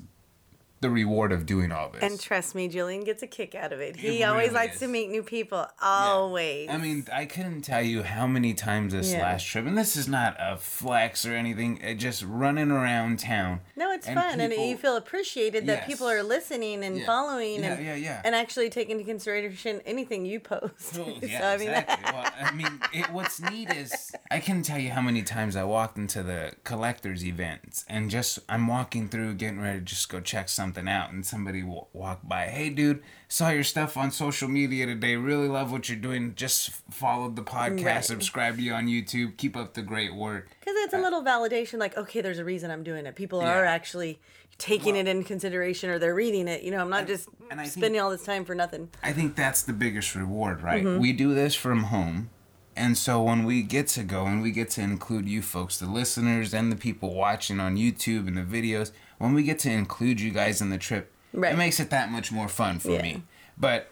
the 0.84 0.90
reward 0.90 1.32
of 1.32 1.46
doing 1.46 1.72
all 1.72 1.88
this. 1.88 2.02
And 2.02 2.20
trust 2.20 2.54
me, 2.54 2.68
Julian 2.68 3.04
gets 3.04 3.22
a 3.22 3.26
kick 3.26 3.54
out 3.54 3.72
of 3.72 3.80
it. 3.80 3.96
He 3.96 4.20
it 4.20 4.24
always 4.24 4.48
really 4.48 4.54
likes 4.54 4.74
is. 4.74 4.80
to 4.80 4.86
meet 4.86 5.08
new 5.08 5.22
people. 5.22 5.66
Always. 5.80 6.66
Yeah. 6.66 6.74
I 6.74 6.76
mean, 6.76 7.06
I 7.10 7.24
couldn't 7.24 7.62
tell 7.62 7.80
you 7.80 8.02
how 8.02 8.26
many 8.26 8.52
times 8.52 8.92
this 8.92 9.10
yeah. 9.10 9.22
last 9.22 9.46
trip, 9.46 9.64
and 9.64 9.78
this 9.78 9.96
is 9.96 10.08
not 10.08 10.36
a 10.38 10.58
flex 10.58 11.24
or 11.24 11.32
anything. 11.32 11.78
It 11.78 11.94
just 11.94 12.22
running 12.22 12.70
around 12.70 13.18
town. 13.18 13.60
No, 13.76 13.92
it's 13.92 14.06
and 14.06 14.14
fun, 14.14 14.38
people, 14.38 14.58
and 14.60 14.70
you 14.70 14.76
feel 14.76 14.96
appreciated 14.96 15.64
that 15.68 15.78
yes. 15.78 15.86
people 15.86 16.06
are 16.06 16.22
listening 16.22 16.84
and 16.84 16.98
yeah. 16.98 17.06
following, 17.06 17.62
yeah, 17.62 17.72
and 17.72 17.84
yeah, 17.86 17.94
yeah. 17.94 18.22
and 18.22 18.34
actually 18.34 18.68
taking 18.68 19.00
into 19.00 19.10
consideration 19.10 19.80
anything 19.86 20.26
you 20.26 20.38
post. 20.38 20.98
Well, 20.98 21.16
yeah, 21.22 21.40
so, 21.40 21.46
I 21.46 21.56
mean, 21.56 21.68
exactly. 21.70 22.12
well, 22.12 22.32
I 22.42 22.52
mean, 22.52 22.80
it, 22.92 23.10
what's 23.10 23.40
neat 23.40 23.72
is 23.72 24.12
I 24.30 24.38
can 24.40 24.62
tell 24.62 24.78
you 24.78 24.90
how 24.90 25.00
many 25.00 25.22
times 25.22 25.56
I 25.56 25.64
walked 25.64 25.96
into 25.96 26.22
the 26.22 26.52
collectors 26.62 27.24
events, 27.24 27.86
and 27.88 28.10
just 28.10 28.38
I'm 28.50 28.66
walking 28.66 29.08
through, 29.08 29.32
getting 29.36 29.62
ready 29.62 29.78
to 29.78 29.84
just 29.84 30.10
go 30.10 30.20
check 30.20 30.50
something 30.50 30.73
out, 30.78 31.12
and 31.12 31.24
somebody 31.24 31.62
walk 31.62 32.20
by, 32.22 32.46
hey 32.46 32.70
dude, 32.70 33.02
saw 33.28 33.50
your 33.50 33.64
stuff 33.64 33.96
on 33.96 34.10
social 34.10 34.48
media 34.48 34.86
today. 34.86 35.16
Really 35.16 35.48
love 35.48 35.72
what 35.72 35.88
you're 35.88 35.98
doing. 35.98 36.34
Just 36.34 36.70
followed 36.90 37.36
the 37.36 37.42
podcast, 37.42 37.84
right. 37.84 38.04
subscribe 38.04 38.56
to 38.56 38.62
you 38.62 38.72
on 38.72 38.86
YouTube. 38.86 39.36
Keep 39.36 39.56
up 39.56 39.74
the 39.74 39.82
great 39.82 40.14
work. 40.14 40.50
Because 40.60 40.74
it's 40.78 40.94
a 40.94 41.00
little 41.00 41.22
validation, 41.22 41.78
like 41.78 41.96
okay, 41.96 42.20
there's 42.20 42.38
a 42.38 42.44
reason 42.44 42.70
I'm 42.70 42.82
doing 42.82 43.06
it. 43.06 43.14
People 43.14 43.40
yeah. 43.40 43.58
are 43.58 43.64
actually 43.64 44.18
taking 44.58 44.94
well, 44.94 45.06
it 45.06 45.08
in 45.08 45.24
consideration 45.24 45.90
or 45.90 45.98
they're 45.98 46.14
reading 46.14 46.48
it. 46.48 46.62
You 46.62 46.70
know, 46.70 46.80
I'm 46.80 46.90
not 46.90 47.00
and, 47.00 47.08
just 47.08 47.28
and 47.50 47.60
spending 47.66 47.92
think, 47.92 48.02
all 48.02 48.10
this 48.10 48.24
time 48.24 48.44
for 48.44 48.54
nothing. 48.54 48.90
I 49.02 49.12
think 49.12 49.36
that's 49.36 49.62
the 49.62 49.72
biggest 49.72 50.14
reward, 50.14 50.62
right? 50.62 50.84
Mm-hmm. 50.84 51.00
We 51.00 51.12
do 51.12 51.34
this 51.34 51.54
from 51.54 51.84
home. 51.84 52.30
And 52.76 52.98
so 52.98 53.22
when 53.22 53.44
we 53.44 53.62
get 53.62 53.86
to 53.88 54.02
go 54.02 54.26
and 54.26 54.42
we 54.42 54.50
get 54.50 54.70
to 54.70 54.80
include 54.80 55.28
you 55.28 55.42
folks, 55.42 55.78
the 55.78 55.86
listeners 55.86 56.52
and 56.52 56.72
the 56.72 56.76
people 56.76 57.14
watching 57.14 57.60
on 57.60 57.76
YouTube 57.76 58.26
and 58.26 58.36
the 58.36 58.42
videos, 58.42 58.90
when 59.18 59.34
we 59.34 59.42
get 59.42 59.58
to 59.60 59.70
include 59.70 60.20
you 60.20 60.30
guys 60.30 60.60
in 60.60 60.70
the 60.70 60.78
trip, 60.78 61.14
Right. 61.34 61.52
It 61.52 61.58
makes 61.58 61.80
it 61.80 61.90
that 61.90 62.10
much 62.10 62.30
more 62.30 62.48
fun 62.48 62.78
for 62.78 62.92
yeah. 62.92 63.02
me. 63.02 63.22
But 63.58 63.90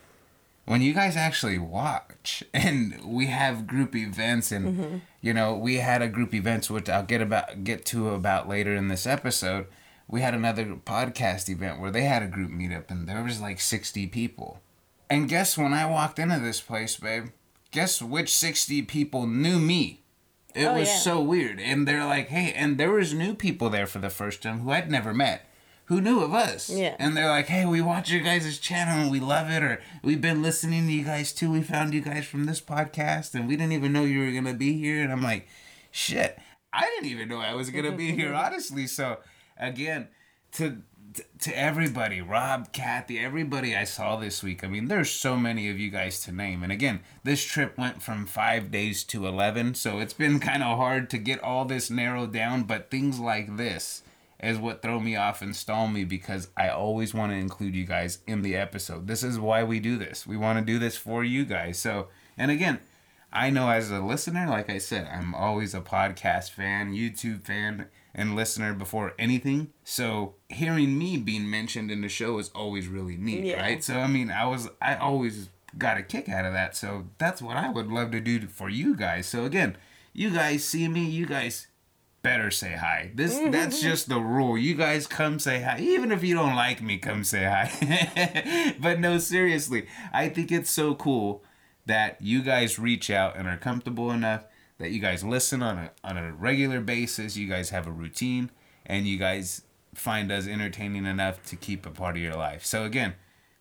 when 0.65 0.81
you 0.81 0.95
guys 0.95 1.17
actually 1.17 1.59
watch 1.59 2.45
and 2.55 3.01
we 3.05 3.27
have 3.27 3.67
group 3.67 3.97
events 3.97 4.53
and 4.53 4.79
mm-hmm. 4.79 4.97
you 5.21 5.35
know 5.35 5.55
we 5.55 5.77
had 5.77 6.01
a 6.01 6.09
group 6.09 6.33
events 6.33 6.71
which 6.71 6.89
I'll 6.89 7.03
get 7.03 7.21
about 7.21 7.65
get 7.65 7.85
to 7.87 8.11
about 8.11 8.49
later 8.49 8.75
in 8.75 8.89
this 8.89 9.07
episode 9.07 9.67
we 10.07 10.21
had 10.21 10.35
another 10.35 10.65
podcast 10.65 11.49
event 11.49 11.81
where 11.81 11.91
they 11.91 12.03
had 12.03 12.23
a 12.23 12.29
group 12.29 12.51
meetup 12.51 12.91
and 12.91 13.09
there 13.09 13.23
was 13.23 13.41
like 13.41 13.61
60 13.61 14.07
people. 14.09 14.61
And 15.09 15.29
guess 15.29 15.59
when 15.59 15.73
I 15.73 15.87
walked 15.87 16.19
into 16.19 16.39
this 16.39 16.61
place, 16.61 16.97
babe, 16.97 17.29
guess 17.71 18.03
which 18.03 18.35
60 18.35 18.83
people 18.83 19.27
knew 19.27 19.59
me? 19.59 20.02
It 20.55 20.65
Oh, 20.67 20.75
was 20.79 20.89
yeah. 20.89 20.99
so 20.99 21.21
weird. 21.21 21.61
And 21.61 21.87
they're 21.87 22.05
like, 22.05 22.29
hey, 22.29 22.53
and 22.55 22.79
there 22.79 22.91
was 22.93 23.15
new 23.15 23.35
people 23.35 23.71
there 23.71 23.87
for 23.87 23.99
the 23.99 24.11
first 24.11 24.43
time 24.43 24.61
who 24.61 24.71
I'd 24.71 24.91
never 24.91 25.13
met. 25.15 25.49
Who 25.87 26.01
knew 26.01 26.21
of 26.21 26.33
us? 26.33 26.71
Yeah. 26.71 26.97
And 26.99 27.17
they're 27.17 27.29
like, 27.29 27.47
hey, 27.49 27.67
we 27.67 27.81
watch 27.81 28.11
your 28.11 28.23
guys' 28.23 28.59
channel 28.59 29.01
and 29.03 29.11
we 29.11 29.21
love 29.21 29.51
it, 29.51 29.63
or 29.63 29.83
we've 30.03 30.21
been 30.21 30.41
listening 30.41 30.87
to 30.87 30.93
you 30.93 31.05
guys 31.05 31.33
too. 31.33 31.51
We 31.51 31.63
found 31.63 31.93
you 31.93 32.01
guys 32.01 32.25
from 32.25 32.47
this 32.47 32.61
podcast 32.61 33.35
and 33.35 33.47
we 33.49 33.57
didn't 33.57 33.73
even 33.73 33.93
know 33.93 34.05
you 34.05 34.21
were 34.21 34.31
gonna 34.33 34.55
be 34.55 34.73
here. 34.79 35.03
And 35.03 35.13
I'm 35.13 35.23
like, 35.23 35.49
shit, 35.91 36.39
I 36.73 36.83
didn't 36.87 37.11
even 37.11 37.29
know 37.29 37.39
I 37.41 37.55
was 37.55 37.71
gonna 37.71 37.93
be 37.93 38.13
here, 38.13 38.33
honestly. 38.47 38.87
So 38.87 39.19
again, 39.59 40.09
to 40.53 40.79
to- 41.41 41.59
everybody, 41.59 42.21
Rob, 42.21 42.73
Kathy, 42.73 43.19
everybody 43.19 43.77
I 43.77 43.85
saw 43.85 44.17
this 44.17 44.43
week. 44.43 44.65
I 44.65 44.69
mean, 44.69 44.89
there's 44.89 45.11
so 45.11 45.37
many 45.37 45.69
of 45.69 45.79
you 45.79 45.91
guys 45.91 46.21
to 46.25 46.33
name. 46.33 46.63
And 46.63 46.73
again, 46.73 47.01
this 47.25 47.45
trip 47.45 47.77
went 47.77 48.03
from 48.03 48.27
five 48.27 48.71
days 48.71 49.05
to 49.05 49.27
11. 49.27 49.75
So 49.75 49.99
it's 49.99 50.15
been 50.15 50.41
kind 50.51 50.63
of 50.63 50.77
hard 50.77 51.11
to 51.11 51.19
get 51.19 51.43
all 51.43 51.65
this 51.65 51.91
narrowed 51.91 52.33
down. 52.33 52.65
But 52.65 52.91
things 52.91 53.19
like 53.19 53.57
this 53.57 54.03
is 54.43 54.59
what 54.59 54.83
throw 54.83 54.99
me 54.99 55.15
off 55.15 55.41
and 55.41 55.55
stall 55.55 55.87
me 55.87 56.05
because 56.05 56.49
I 56.57 56.69
always 56.69 57.15
want 57.15 57.31
to 57.33 57.37
include 57.37 57.75
you 57.75 57.85
guys 57.85 58.19
in 58.27 58.43
the 58.43 58.57
episode. 58.57 59.07
This 59.07 59.23
is 59.23 59.39
why 59.39 59.63
we 59.63 59.79
do 59.79 59.97
this. 59.97 60.27
We 60.27 60.37
want 60.37 60.59
to 60.59 60.65
do 60.65 60.79
this 60.79 60.97
for 60.97 61.23
you 61.23 61.45
guys. 61.45 61.79
So, 61.79 62.09
and 62.37 62.51
again, 62.51 62.81
I 63.33 63.51
know 63.51 63.71
as 63.71 63.91
a 63.91 64.01
listener, 64.01 64.47
like 64.49 64.69
I 64.69 64.79
said, 64.79 65.09
I'm 65.11 65.35
always 65.35 65.75
a 65.75 65.81
podcast 65.81 66.51
fan, 66.51 66.93
YouTube 66.93 67.45
fan, 67.47 67.87
and 68.15 68.37
listener 68.37 68.75
before 68.75 69.15
anything. 69.19 69.73
So 69.85 70.35
hearing 70.49 70.99
me 70.99 71.17
being 71.17 71.49
mentioned 71.51 71.91
in 71.91 72.01
the 72.03 72.09
show 72.09 72.39
is 72.39 72.51
always 72.55 72.89
really 72.89 73.17
neat, 73.17 73.45
Yeah. 73.45 73.61
right? 73.61 73.83
So 73.83 73.99
I 73.99 74.07
mean, 74.07 74.31
I 74.31 74.47
was 74.47 74.69
I 74.81 74.97
always 74.97 75.49
got 75.79 75.97
a 75.97 76.03
kick 76.03 76.29
out 76.29 76.45
of 76.45 76.53
that. 76.53 76.77
So 76.77 77.07
that's 77.19 77.41
what 77.41 77.57
I 77.57 77.71
would 77.71 77.89
love 77.89 78.11
to 78.13 78.21
do 78.21 78.47
for 78.49 78.69
you 78.69 78.95
guys. 78.95 79.27
So 79.27 79.45
again, 79.45 79.77
you 80.13 80.31
guys 80.31 80.63
see 80.65 80.89
me, 80.89 81.05
you 81.07 81.25
guys 81.27 81.69
better 82.21 82.51
say 82.51 82.73
hi. 82.73 83.11
This 83.15 83.37
that's 83.51 83.81
just 83.81 84.09
the 84.09 84.21
rule. 84.21 84.59
You 84.59 84.75
guys 84.75 85.07
come 85.07 85.39
say 85.39 85.63
hi. 85.63 85.79
Even 85.81 86.13
if 86.13 86.23
you 86.23 86.35
don't 86.35 86.55
like 86.55 86.83
me, 86.83 86.99
come 86.99 87.25
say 87.25 87.45
hi. 87.45 88.77
but 88.81 89.01
no, 89.01 89.19
seriously, 89.19 89.87
I 90.13 90.29
think 90.29 90.53
it's 90.53 90.71
so 90.71 90.95
cool 90.95 91.43
that 91.87 92.21
you 92.21 92.43
guys 92.43 92.79
reach 92.79 93.11
out 93.11 93.37
and 93.37 93.49
are 93.49 93.57
comfortable 93.57 94.11
enough 94.13 94.45
that 94.79 94.91
you 94.91 95.01
guys 95.01 95.23
listen 95.25 95.63
on 95.63 95.79
a 95.79 95.91
on 96.05 96.17
a 96.17 96.33
regular 96.33 96.81
basis. 96.81 97.37
You 97.37 97.49
guys 97.49 97.71
have 97.71 97.87
a 97.87 97.91
routine 97.93 98.51
and 98.87 99.07
you 99.07 99.19
guys 99.19 99.63
find 99.95 100.33
us 100.33 100.47
entertaining 100.47 101.07
enough 101.07 101.43
to 101.47 101.57
keep 101.57 101.87
a 101.87 101.91
part 101.91 102.17
of 102.17 102.23
your 102.23 102.35
life. 102.35 102.65
So 102.65 102.85
again, 102.85 103.15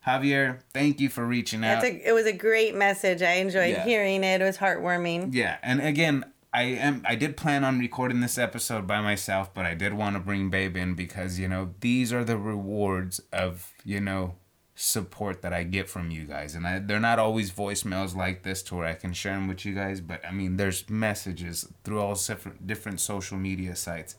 Javier, 0.06 0.60
thank 0.72 0.98
you 1.00 1.08
for 1.08 1.24
reaching 1.26 1.62
out. 1.64 1.82
That's 1.82 1.94
a, 1.94 2.08
it 2.08 2.12
was 2.12 2.26
a 2.26 2.32
great 2.32 2.74
message. 2.74 3.22
I 3.22 3.34
enjoyed 3.34 3.70
Yeah. 3.76 3.84
hearing 3.84 4.24
it. 4.24 4.40
It 4.40 4.44
was 4.44 4.58
heartwarming. 4.58 5.32
Yeah, 5.32 5.58
and 5.62 5.80
again, 5.80 6.24
I 6.52 6.62
am 6.62 7.02
I 7.06 7.14
did 7.14 7.36
plan 7.36 7.64
on 7.64 7.78
recording 7.78 8.20
this 8.20 8.36
episode 8.36 8.86
by 8.86 9.00
myself, 9.00 9.54
but 9.54 9.64
I 9.64 9.74
did 9.74 9.94
want 9.94 10.16
to 10.16 10.20
bring 10.20 10.50
Babe 10.50 10.76
in 10.76 10.94
because, 10.94 11.38
you 11.38 11.48
know, 11.48 11.70
these 11.80 12.12
are 12.12 12.24
the 12.24 12.36
rewards 12.36 13.20
of, 13.32 13.72
you 13.84 14.00
know, 14.00 14.34
support 14.74 15.42
that 15.42 15.52
I 15.52 15.64
get 15.64 15.88
from 15.88 16.10
you 16.10 16.24
guys. 16.24 16.54
And 16.54 16.66
I, 16.66 16.78
they're 16.78 16.98
not 17.00 17.18
always 17.18 17.50
voicemails 17.50 18.16
like 18.16 18.42
this 18.42 18.62
to 18.64 18.74
where 18.76 18.86
I 18.86 18.94
can 18.94 19.12
share 19.12 19.34
them 19.34 19.48
with 19.48 19.64
you 19.64 19.74
guys, 19.74 20.00
but 20.00 20.24
I 20.26 20.32
mean, 20.32 20.56
there's 20.56 20.88
messages 20.88 21.68
through 21.84 22.00
all 22.00 22.14
different 22.14 22.66
different 22.66 23.00
social 23.00 23.36
media 23.36 23.76
sites. 23.76 24.16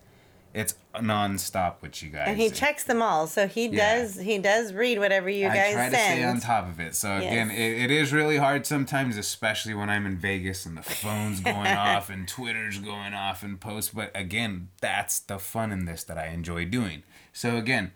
It's 0.53 0.75
nonstop 0.93 1.81
with 1.81 2.03
you 2.03 2.09
guys. 2.11 2.27
And 2.27 2.37
he 2.37 2.51
checks 2.51 2.83
them 2.83 3.01
all, 3.01 3.25
so 3.25 3.47
he 3.47 3.65
Yeah. 3.65 3.95
does. 3.97 4.19
He 4.19 4.37
does 4.37 4.71
read 4.71 4.99
whatever 4.99 5.27
you 5.27 5.47
I 5.47 5.55
guys 5.55 5.71
I 5.71 5.73
try 5.73 5.89
to 5.89 5.95
stay 5.95 6.23
on 6.23 6.39
top 6.41 6.69
of 6.69 6.79
it. 6.79 6.93
So 6.93 7.17
again, 7.17 7.49
it, 7.49 7.85
it 7.85 7.89
is 7.91 8.13
really 8.13 8.37
hard 8.37 8.67
sometimes, 8.67 9.17
especially 9.17 9.73
when 9.73 9.89
I'm 9.89 10.05
in 10.05 10.17
Vegas 10.17 10.67
and 10.67 10.77
the 10.77 10.83
phone's 10.83 11.39
going 11.53 11.71
off 11.71 12.11
and 12.11 12.27
Twitter's 12.27 12.77
going 12.77 13.15
off 13.15 13.41
and 13.41 13.59
posts. 13.59 13.91
But 13.95 14.11
again, 14.13 14.69
that's 14.79 15.17
the 15.19 15.39
fun 15.39 15.71
in 15.71 15.85
this 15.85 16.03
that 16.03 16.19
I 16.19 16.27
enjoy 16.27 16.65
doing. 16.65 17.01
So 17.31 17.57
again, 17.57 17.91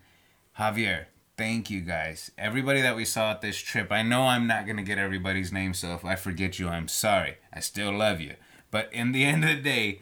Javier, 0.59 1.05
thank 1.37 1.69
you 1.69 1.81
guys. 1.81 2.31
Everybody 2.37 2.81
that 2.81 2.95
we 2.95 3.05
saw 3.05 3.31
at 3.31 3.41
this 3.41 3.57
trip. 3.57 3.91
I 3.91 4.01
know 4.01 4.23
I'm 4.23 4.47
not 4.47 4.65
gonna 4.65 4.83
get 4.83 4.97
everybody's 4.97 5.53
name, 5.53 5.73
so 5.73 5.93
if 5.93 6.03
I 6.03 6.15
forget 6.15 6.57
you, 6.57 6.67
I'm 6.67 6.87
sorry. 6.87 7.37
I 7.53 7.59
still 7.59 7.91
love 7.91 8.19
you. 8.19 8.35
But 8.71 8.91
in 8.91 9.11
the 9.11 9.23
end 9.25 9.43
of 9.43 9.51
the 9.51 9.61
day, 9.61 10.01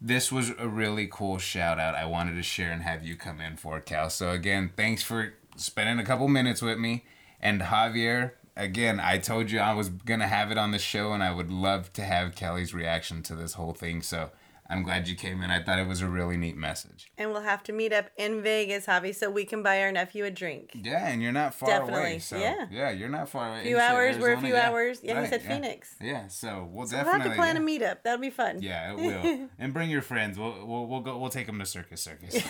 this 0.00 0.30
was 0.30 0.52
a 0.58 0.68
really 0.68 1.08
cool 1.10 1.38
shout 1.38 1.80
out 1.80 1.96
I 1.96 2.04
wanted 2.06 2.36
to 2.36 2.42
share 2.42 2.70
and 2.70 2.82
have 2.82 3.04
you 3.04 3.16
come 3.16 3.40
in 3.40 3.56
for, 3.56 3.80
Cal. 3.80 4.08
So 4.10 4.30
again, 4.30 4.70
thanks 4.76 5.02
for 5.02 5.34
spending 5.56 5.98
a 5.98 6.06
couple 6.06 6.28
minutes 6.28 6.62
with 6.62 6.78
me. 6.78 7.04
And 7.40 7.60
Javier, 7.60 8.32
again, 8.56 9.00
I 9.00 9.18
told 9.18 9.50
you 9.50 9.58
I 9.58 9.74
was 9.74 9.88
gonna 9.88 10.28
have 10.28 10.52
it 10.52 10.58
on 10.58 10.70
the 10.70 10.78
show 10.78 11.12
and 11.12 11.22
I 11.22 11.34
would 11.34 11.50
love 11.50 11.92
to 11.94 12.02
have 12.02 12.36
Kelly's 12.36 12.72
reaction 12.72 13.24
to 13.24 13.34
this 13.34 13.54
whole 13.54 13.72
thing. 13.72 14.00
So 14.00 14.30
I'm 14.70 14.82
glad 14.82 15.08
you 15.08 15.14
came 15.14 15.40
in. 15.42 15.50
I 15.50 15.62
thought 15.62 15.78
it 15.78 15.86
was 15.86 16.02
a 16.02 16.08
really 16.08 16.36
neat 16.36 16.54
message. 16.56 17.10
and 17.16 17.32
we'll 17.32 17.40
have 17.40 17.62
to 17.64 17.72
meet 17.72 17.90
up 17.90 18.10
in 18.18 18.42
Vegas, 18.42 18.84
Javi, 18.84 19.14
so 19.14 19.30
we 19.30 19.46
can 19.46 19.62
buy 19.62 19.80
our 19.80 19.90
nephew 19.90 20.26
a 20.26 20.30
drink. 20.30 20.72
Yeah, 20.74 21.08
and 21.08 21.22
you're 21.22 21.32
not 21.32 21.54
far 21.54 21.70
away. 21.70 21.78
Definitely, 21.86 22.18
So 22.18 22.36
yeah. 22.36 22.66
yeah, 22.70 22.90
you're 22.90 23.08
not 23.08 23.30
far 23.30 23.48
away. 23.48 23.60
A 23.60 23.62
few 23.62 23.70
You 23.70 23.76
said 23.78 23.90
hours, 23.90 24.18
we're 24.18 24.32
a 24.34 24.40
few 24.40 24.52
Yeah. 24.54 24.68
hours. 24.68 25.00
Yeah, 25.02 25.22
he 25.22 25.26
said 25.28 25.40
yeah. 25.42 25.48
Phoenix. 25.54 25.96
Yeah, 26.02 26.28
so 26.28 26.68
we'll 26.70 26.86
So 26.86 26.96
we'll 26.98 27.06
have 27.06 27.22
to 27.24 27.30
plan 27.34 27.56
yeah. 27.56 27.62
a 27.62 27.64
meetup. 27.64 28.02
That'll 28.02 28.20
be 28.20 28.28
fun. 28.28 28.60
Yeah, 28.60 28.92
it 28.92 28.96
will. 28.98 29.48
and 29.58 29.72
bring 29.72 29.88
your 29.88 30.02
friends. 30.02 30.38
We'll 30.38 30.66
we'll 30.66 30.86
we'll 30.86 31.00
go. 31.00 31.16
We'll 31.16 31.30
take 31.30 31.46
them 31.46 31.58
to 31.60 31.66
Circus 31.66 32.02
Circus. 32.02 32.34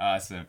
awesome. 0.00 0.46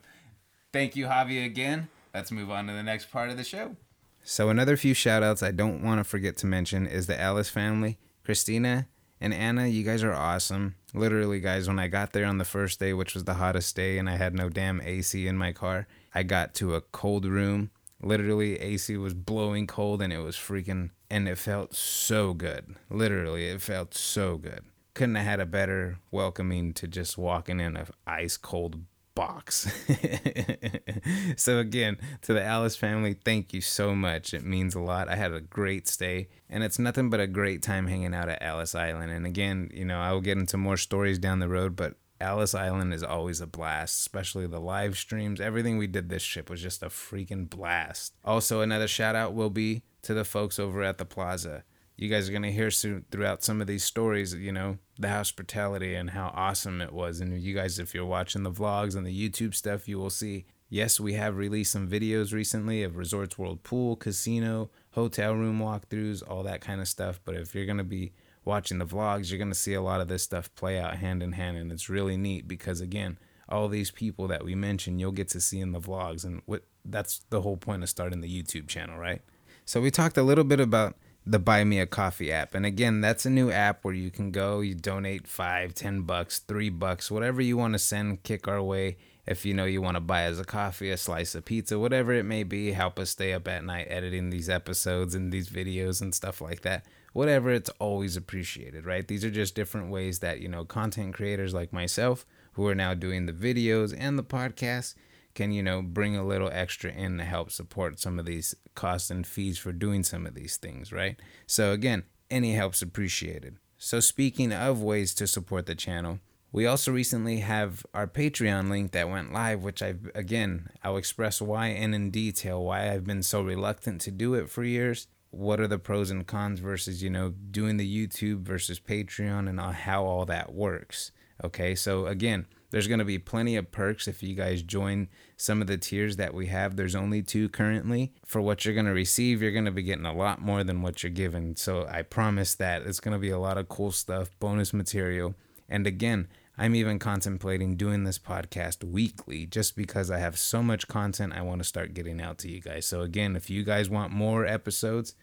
Thank 0.72 0.96
you, 0.96 1.06
Javi, 1.06 1.44
again. 1.44 1.88
Let's 2.14 2.30
move 2.32 2.50
on 2.50 2.66
to 2.66 2.72
the 2.72 2.82
next 2.82 3.10
part 3.10 3.30
of 3.30 3.36
the 3.36 3.44
show. 3.44 3.76
So 4.22 4.48
another 4.50 4.76
few 4.76 4.94
shout 4.94 5.22
outs 5.22 5.42
I 5.42 5.50
don't 5.52 5.82
want 5.82 5.98
to 6.00 6.04
forget 6.04 6.36
to 6.38 6.46
mention 6.46 6.86
is 6.86 7.06
the 7.06 7.18
Ellis 7.20 7.48
family. 7.48 7.98
Christina 8.30 8.86
and 9.20 9.34
Anna, 9.34 9.66
you 9.66 9.82
guys 9.82 10.04
are 10.04 10.14
awesome. 10.14 10.76
Literally, 10.94 11.40
guys, 11.40 11.66
when 11.66 11.80
I 11.80 11.88
got 11.88 12.12
there 12.12 12.26
on 12.26 12.38
the 12.38 12.44
first 12.44 12.78
day, 12.78 12.92
which 12.92 13.12
was 13.12 13.24
the 13.24 13.34
hottest 13.34 13.74
day, 13.74 13.98
and 13.98 14.08
I 14.08 14.18
had 14.18 14.34
no 14.36 14.48
damn 14.48 14.80
AC 14.80 15.26
in 15.26 15.36
my 15.36 15.50
car, 15.52 15.88
I 16.14 16.22
got 16.22 16.54
to 16.54 16.76
a 16.76 16.80
cold 16.80 17.24
room. 17.24 17.72
Literally, 18.00 18.56
AC 18.60 18.96
was 18.98 19.14
blowing 19.14 19.66
cold 19.66 20.00
and 20.00 20.12
it 20.12 20.20
was 20.20 20.36
freaking, 20.36 20.90
and 21.10 21.26
it 21.26 21.38
felt 21.38 21.74
so 21.74 22.32
good. 22.32 22.76
Literally, 22.88 23.48
it 23.48 23.62
felt 23.62 23.94
so 23.94 24.36
good. 24.36 24.60
Couldn't 24.94 25.16
have 25.16 25.26
had 25.26 25.40
a 25.40 25.44
better 25.44 25.98
welcoming 26.12 26.72
to 26.74 26.86
just 26.86 27.18
walking 27.18 27.58
in 27.58 27.76
a 27.76 27.86
ice 28.06 28.36
cold 28.36 28.84
box. 29.14 29.70
so 31.36 31.58
again, 31.58 31.98
to 32.22 32.32
the 32.32 32.44
Ellis 32.44 32.76
family, 32.76 33.14
thank 33.14 33.52
you 33.52 33.60
so 33.60 33.94
much. 33.94 34.34
It 34.34 34.44
means 34.44 34.74
a 34.74 34.80
lot. 34.80 35.08
I 35.08 35.16
had 35.16 35.32
a 35.32 35.40
great 35.40 35.88
stay, 35.88 36.28
and 36.48 36.62
it's 36.64 36.78
nothing 36.78 37.10
but 37.10 37.20
a 37.20 37.26
great 37.26 37.62
time 37.62 37.86
hanging 37.86 38.14
out 38.14 38.28
at 38.28 38.42
Ellis 38.42 38.74
Island. 38.74 39.12
And 39.12 39.26
again, 39.26 39.70
you 39.72 39.84
know, 39.84 40.00
I 40.00 40.12
will 40.12 40.20
get 40.20 40.38
into 40.38 40.56
more 40.56 40.76
stories 40.76 41.18
down 41.18 41.38
the 41.38 41.48
road, 41.48 41.76
but 41.76 41.94
Ellis 42.20 42.54
Island 42.54 42.92
is 42.92 43.02
always 43.02 43.40
a 43.40 43.46
blast, 43.46 43.98
especially 43.98 44.46
the 44.46 44.60
live 44.60 44.98
streams. 44.98 45.40
Everything 45.40 45.78
we 45.78 45.86
did 45.86 46.08
this 46.08 46.24
trip 46.24 46.50
was 46.50 46.60
just 46.60 46.82
a 46.82 46.86
freaking 46.86 47.48
blast. 47.48 48.14
Also, 48.24 48.60
another 48.60 48.88
shout 48.88 49.16
out 49.16 49.34
will 49.34 49.50
be 49.50 49.82
to 50.02 50.14
the 50.14 50.24
folks 50.24 50.58
over 50.58 50.82
at 50.82 50.98
the 50.98 51.04
plaza 51.04 51.64
you 52.00 52.08
guys 52.08 52.30
are 52.30 52.32
going 52.32 52.42
to 52.42 52.50
hear 52.50 52.70
throughout 52.70 53.44
some 53.44 53.60
of 53.60 53.66
these 53.66 53.84
stories, 53.84 54.32
you 54.32 54.52
know, 54.52 54.78
the 54.98 55.10
hospitality 55.10 55.94
and 55.94 56.08
how 56.08 56.32
awesome 56.34 56.80
it 56.80 56.94
was. 56.94 57.20
And 57.20 57.38
you 57.38 57.54
guys, 57.54 57.78
if 57.78 57.94
you're 57.94 58.06
watching 58.06 58.42
the 58.42 58.50
vlogs 58.50 58.96
and 58.96 59.06
the 59.06 59.28
YouTube 59.28 59.54
stuff, 59.54 59.86
you 59.86 59.98
will 59.98 60.08
see, 60.08 60.46
yes, 60.70 60.98
we 60.98 61.12
have 61.12 61.36
released 61.36 61.72
some 61.72 61.90
videos 61.90 62.32
recently 62.32 62.82
of 62.82 62.96
Resorts 62.96 63.36
World 63.36 63.62
Pool, 63.64 63.96
casino, 63.96 64.70
hotel 64.92 65.34
room 65.34 65.58
walkthroughs, 65.58 66.22
all 66.26 66.42
that 66.42 66.62
kind 66.62 66.80
of 66.80 66.88
stuff. 66.88 67.20
But 67.22 67.34
if 67.34 67.54
you're 67.54 67.66
going 67.66 67.76
to 67.76 67.84
be 67.84 68.14
watching 68.46 68.78
the 68.78 68.86
vlogs, 68.86 69.28
you're 69.28 69.36
going 69.36 69.52
to 69.52 69.54
see 69.54 69.74
a 69.74 69.82
lot 69.82 70.00
of 70.00 70.08
this 70.08 70.22
stuff 70.22 70.54
play 70.54 70.78
out 70.78 70.96
hand 70.96 71.22
in 71.22 71.32
hand. 71.32 71.58
And 71.58 71.70
it's 71.70 71.90
really 71.90 72.16
neat 72.16 72.48
because, 72.48 72.80
again, 72.80 73.18
all 73.46 73.68
these 73.68 73.90
people 73.90 74.26
that 74.28 74.42
we 74.42 74.54
mentioned, 74.54 75.00
you'll 75.00 75.12
get 75.12 75.28
to 75.28 75.40
see 75.40 75.60
in 75.60 75.72
the 75.72 75.80
vlogs. 75.80 76.24
And 76.24 76.40
what 76.46 76.62
that's 76.82 77.20
the 77.28 77.42
whole 77.42 77.58
point 77.58 77.82
of 77.82 77.90
starting 77.90 78.22
the 78.22 78.42
YouTube 78.42 78.68
channel, 78.68 78.96
right? 78.96 79.20
So 79.66 79.82
we 79.82 79.90
talked 79.90 80.16
a 80.16 80.22
little 80.22 80.44
bit 80.44 80.60
about 80.60 80.96
the 81.26 81.38
buy 81.38 81.64
me 81.64 81.78
a 81.80 81.86
coffee 81.86 82.32
app. 82.32 82.54
And 82.54 82.64
again 82.64 83.00
that's 83.00 83.26
a 83.26 83.30
new 83.30 83.50
app 83.50 83.84
where 83.84 83.94
you 83.94 84.10
can 84.10 84.30
go 84.30 84.60
you 84.60 84.74
donate 84.74 85.26
five 85.26 85.74
ten 85.74 86.02
bucks 86.02 86.38
three 86.38 86.70
bucks 86.70 87.10
whatever 87.10 87.42
you 87.42 87.56
want 87.56 87.74
to 87.74 87.78
send 87.78 88.22
kick 88.22 88.48
our 88.48 88.62
way. 88.62 88.96
If 89.26 89.44
you 89.44 89.54
know 89.54 89.64
you 89.66 89.82
want 89.82 89.96
to 89.96 90.00
buy 90.00 90.26
us 90.26 90.38
a 90.38 90.44
coffee 90.44 90.90
a 90.90 90.96
slice 90.96 91.34
of 91.34 91.44
pizza 91.44 91.78
whatever 91.78 92.12
it 92.12 92.24
may 92.24 92.42
be 92.42 92.72
help 92.72 92.98
us 92.98 93.10
stay 93.10 93.32
up 93.32 93.46
at 93.48 93.64
night 93.64 93.86
editing 93.90 94.30
these 94.30 94.48
episodes 94.48 95.14
and 95.14 95.32
these 95.32 95.48
videos 95.50 96.00
and 96.00 96.14
stuff 96.14 96.40
like 96.40 96.62
that. 96.62 96.84
Whatever 97.12 97.50
it's 97.50 97.70
always 97.78 98.16
appreciated 98.16 98.86
right? 98.86 99.06
These 99.06 99.24
are 99.24 99.30
just 99.30 99.54
different 99.54 99.90
ways 99.90 100.20
that 100.20 100.40
you 100.40 100.48
know 100.48 100.64
content 100.64 101.14
creators 101.14 101.52
like 101.52 101.72
myself 101.72 102.24
who 102.54 102.66
are 102.66 102.74
now 102.74 102.94
doing 102.94 103.26
the 103.26 103.32
videos 103.32 103.94
and 103.96 104.18
the 104.18 104.24
podcast 104.24 104.94
can 105.34 105.52
you 105.52 105.62
know 105.62 105.82
bring 105.82 106.16
a 106.16 106.26
little 106.26 106.50
extra 106.52 106.90
in 106.90 107.18
to 107.18 107.24
help 107.24 107.50
support 107.50 107.98
some 108.00 108.18
of 108.18 108.26
these 108.26 108.54
costs 108.74 109.10
and 109.10 109.26
fees 109.26 109.58
for 109.58 109.72
doing 109.72 110.02
some 110.02 110.26
of 110.26 110.34
these 110.34 110.56
things 110.56 110.92
right 110.92 111.20
so 111.46 111.72
again 111.72 112.02
any 112.30 112.54
help's 112.54 112.82
appreciated 112.82 113.56
so 113.78 114.00
speaking 114.00 114.52
of 114.52 114.82
ways 114.82 115.14
to 115.14 115.26
support 115.26 115.66
the 115.66 115.74
channel 115.74 116.20
We 116.52 116.66
also 116.66 116.90
recently 116.90 117.40
have 117.40 117.86
our 117.94 118.08
Patreon 118.08 118.70
link 118.70 118.90
that 118.92 119.08
went 119.08 119.32
live, 119.32 119.62
which 119.62 119.82
I've, 119.82 120.10
again, 120.16 120.68
I'll 120.82 120.96
express 120.96 121.40
why 121.40 121.68
and 121.68 121.94
in 121.94 122.10
detail 122.10 122.64
why 122.64 122.90
I've 122.90 123.04
been 123.04 123.22
so 123.22 123.40
reluctant 123.40 124.00
to 124.02 124.10
do 124.10 124.34
it 124.34 124.50
for 124.50 124.64
years. 124.64 125.06
What 125.30 125.60
are 125.60 125.68
the 125.68 125.78
pros 125.78 126.10
and 126.10 126.26
cons 126.26 126.58
versus, 126.58 127.04
you 127.04 127.10
know, 127.10 127.30
doing 127.30 127.76
the 127.76 128.06
YouTube 128.06 128.40
versus 128.42 128.80
Patreon 128.80 129.48
and 129.48 129.60
how 129.60 130.04
all 130.04 130.26
that 130.26 130.52
works. 130.52 131.12
Okay, 131.44 131.76
so 131.76 132.06
again, 132.06 132.46
there's 132.70 132.86
going 132.86 132.98
to 132.98 133.04
be 133.04 133.18
plenty 133.18 133.56
of 133.56 133.72
perks 133.72 134.08
if 134.08 134.22
you 134.22 134.34
guys 134.34 134.62
join 134.62 135.08
some 135.36 135.60
of 135.60 135.66
the 135.66 135.76
tiers 135.76 136.16
that 136.16 136.34
we 136.34 136.46
have. 136.46 136.76
There's 136.76 136.94
only 136.94 137.22
two 137.22 137.48
currently. 137.48 138.12
For 138.24 138.40
what 138.40 138.64
you're 138.64 138.74
going 138.74 138.86
to 138.86 138.92
receive, 138.92 139.42
you're 139.42 139.52
going 139.52 139.64
to 139.64 139.70
be 139.70 139.82
getting 139.82 140.06
a 140.06 140.12
lot 140.12 140.40
more 140.40 140.62
than 140.64 140.82
what 140.82 141.02
you're 141.02 141.10
given. 141.10 141.56
So 141.56 141.86
I 141.88 142.02
promise 142.02 142.54
that 142.56 142.82
it's 142.82 143.00
going 143.00 143.12
to 143.12 143.18
be 143.18 143.30
a 143.30 143.38
lot 143.38 143.58
of 143.58 143.68
cool 143.68 143.92
stuff, 143.92 144.30
bonus 144.38 144.72
material. 144.72 145.34
And 145.68 145.86
again, 145.86 146.28
I'm 146.56 146.74
even 146.74 146.98
contemplating 146.98 147.76
doing 147.76 148.04
this 148.04 148.18
podcast 148.18 148.84
weekly 148.84 149.46
just 149.46 149.76
because 149.76 150.10
I 150.10 150.18
have 150.18 150.38
so 150.38 150.62
much 150.62 150.88
content 150.88 151.32
I 151.32 151.42
want 151.42 151.60
to 151.60 151.68
start 151.68 151.94
getting 151.94 152.20
out 152.20 152.38
to 152.38 152.50
you 152.50 152.60
guys. 152.60 152.86
So, 152.86 153.00
again, 153.00 153.34
if 153.34 153.48
you 153.48 153.64
guys 153.64 153.88
want 153.88 154.12
more 154.12 154.44
episodes, 154.44 155.14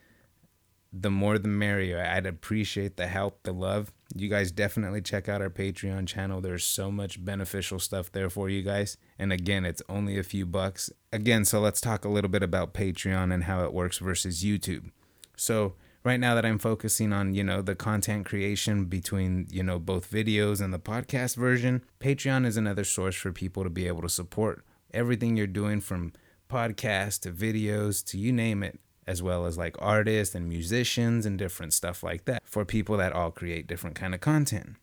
the 0.92 1.12
more 1.12 1.38
the 1.38 1.48
merrier. 1.48 2.04
I'd 2.04 2.26
appreciate 2.26 2.98
the 2.98 3.08
help, 3.08 3.44
the 3.44 3.54
love. 3.54 3.92
You 4.16 4.30
guys 4.30 4.52
definitely 4.52 5.02
check 5.02 5.28
out 5.28 5.42
our 5.42 5.50
Patreon 5.50 6.08
channel. 6.08 6.42
There's 6.42 6.64
so 6.64 6.92
much 6.92 7.24
beneficial 7.24 7.80
stuff 7.80 8.12
there 8.12 8.30
for 8.30 8.50
you 8.50 8.62
guys. 8.62 8.98
And 9.20 9.34
again, 9.34 9.66
it's 9.66 9.82
only 9.90 10.18
a 10.18 10.24
few 10.24 10.46
bucks. 10.46 10.90
Again, 11.12 11.46
so 11.46 11.60
let's 11.60 11.82
talk 11.82 12.06
a 12.06 12.10
little 12.10 12.30
bit 12.30 12.44
about 12.44 12.74
Patreon 12.74 13.34
and 13.34 13.44
how 13.44 13.64
it 13.64 13.74
works 13.74 13.98
versus 14.00 14.44
YouTube. 14.44 14.92
So, 15.36 15.76
right 16.04 16.20
now 16.20 16.36
that 16.36 16.46
I'm 16.46 16.58
focusing 16.58 17.12
on, 17.12 17.34
you 17.34 17.44
know, 17.44 17.62
the 17.62 17.76
content 17.76 18.26
creation 18.26 18.86
between, 18.86 19.48
you 19.52 19.62
know, 19.62 19.78
both 19.78 20.10
videos 20.10 20.62
and 20.62 20.74
the 20.74 20.80
podcast 20.80 21.36
version, 21.36 21.84
Patreon 22.00 22.46
is 22.46 22.58
another 22.58 22.86
source 22.86 23.16
for 23.16 23.32
people 23.32 23.64
to 23.64 23.70
be 23.70 23.88
able 23.88 24.02
to 24.02 24.10
support 24.10 24.64
everything 24.94 25.36
you're 25.36 25.48
doing 25.48 25.82
from 25.82 26.14
podcasts 26.50 27.20
to 27.20 27.32
videos 27.32 28.04
to 28.06 28.18
you 28.18 28.32
name 28.32 28.64
it, 28.64 28.80
as 29.08 29.24
well 29.24 29.46
as 29.46 29.58
like 29.58 29.76
artists 29.80 30.36
and 30.36 30.50
musicians 30.50 31.26
and 31.26 31.40
different 31.40 31.74
stuff 31.74 32.04
like 32.04 32.26
that 32.26 32.44
for 32.46 32.66
people 32.66 32.98
that 32.98 33.14
all 33.14 33.32
create 33.32 33.66
different 33.66 33.96
kind 33.96 34.14
of 34.14 34.20
content. 34.20 34.76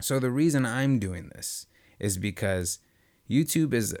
So 0.00 0.18
the 0.18 0.30
reason 0.30 0.66
I'm 0.66 0.98
doing 0.98 1.30
this 1.34 1.66
is 1.98 2.18
because 2.18 2.80
YouTube 3.30 3.72
is 3.72 3.96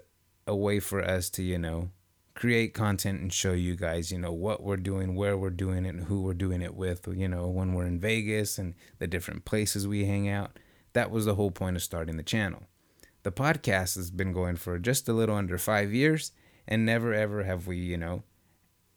a 0.46 0.56
way 0.56 0.80
for 0.80 1.02
us 1.02 1.30
to, 1.30 1.42
you 1.42 1.58
know, 1.58 1.90
create 2.34 2.72
content 2.72 3.20
and 3.20 3.32
show 3.32 3.52
you 3.52 3.74
guys, 3.74 4.12
you 4.12 4.18
know, 4.18 4.32
what 4.32 4.62
we're 4.62 4.76
doing, 4.76 5.14
where 5.14 5.36
we're 5.36 5.50
doing 5.50 5.84
it, 5.84 5.94
and 5.94 6.04
who 6.04 6.22
we're 6.22 6.34
doing 6.34 6.62
it 6.62 6.74
with, 6.74 7.08
you 7.12 7.28
know, 7.28 7.48
when 7.48 7.74
we're 7.74 7.86
in 7.86 7.98
Vegas 7.98 8.58
and 8.58 8.74
the 8.98 9.06
different 9.06 9.44
places 9.44 9.88
we 9.88 10.04
hang 10.04 10.28
out. 10.28 10.58
That 10.92 11.10
was 11.10 11.24
the 11.24 11.34
whole 11.34 11.50
point 11.50 11.76
of 11.76 11.82
starting 11.82 12.16
the 12.16 12.22
channel. 12.22 12.68
The 13.24 13.32
podcast 13.32 13.96
has 13.96 14.10
been 14.10 14.32
going 14.32 14.56
for 14.56 14.78
just 14.78 15.08
a 15.08 15.12
little 15.12 15.34
under 15.34 15.58
five 15.58 15.92
years, 15.92 16.32
and 16.66 16.86
never 16.86 17.12
ever 17.12 17.42
have 17.42 17.66
we, 17.66 17.76
you 17.76 17.96
know, 17.96 18.22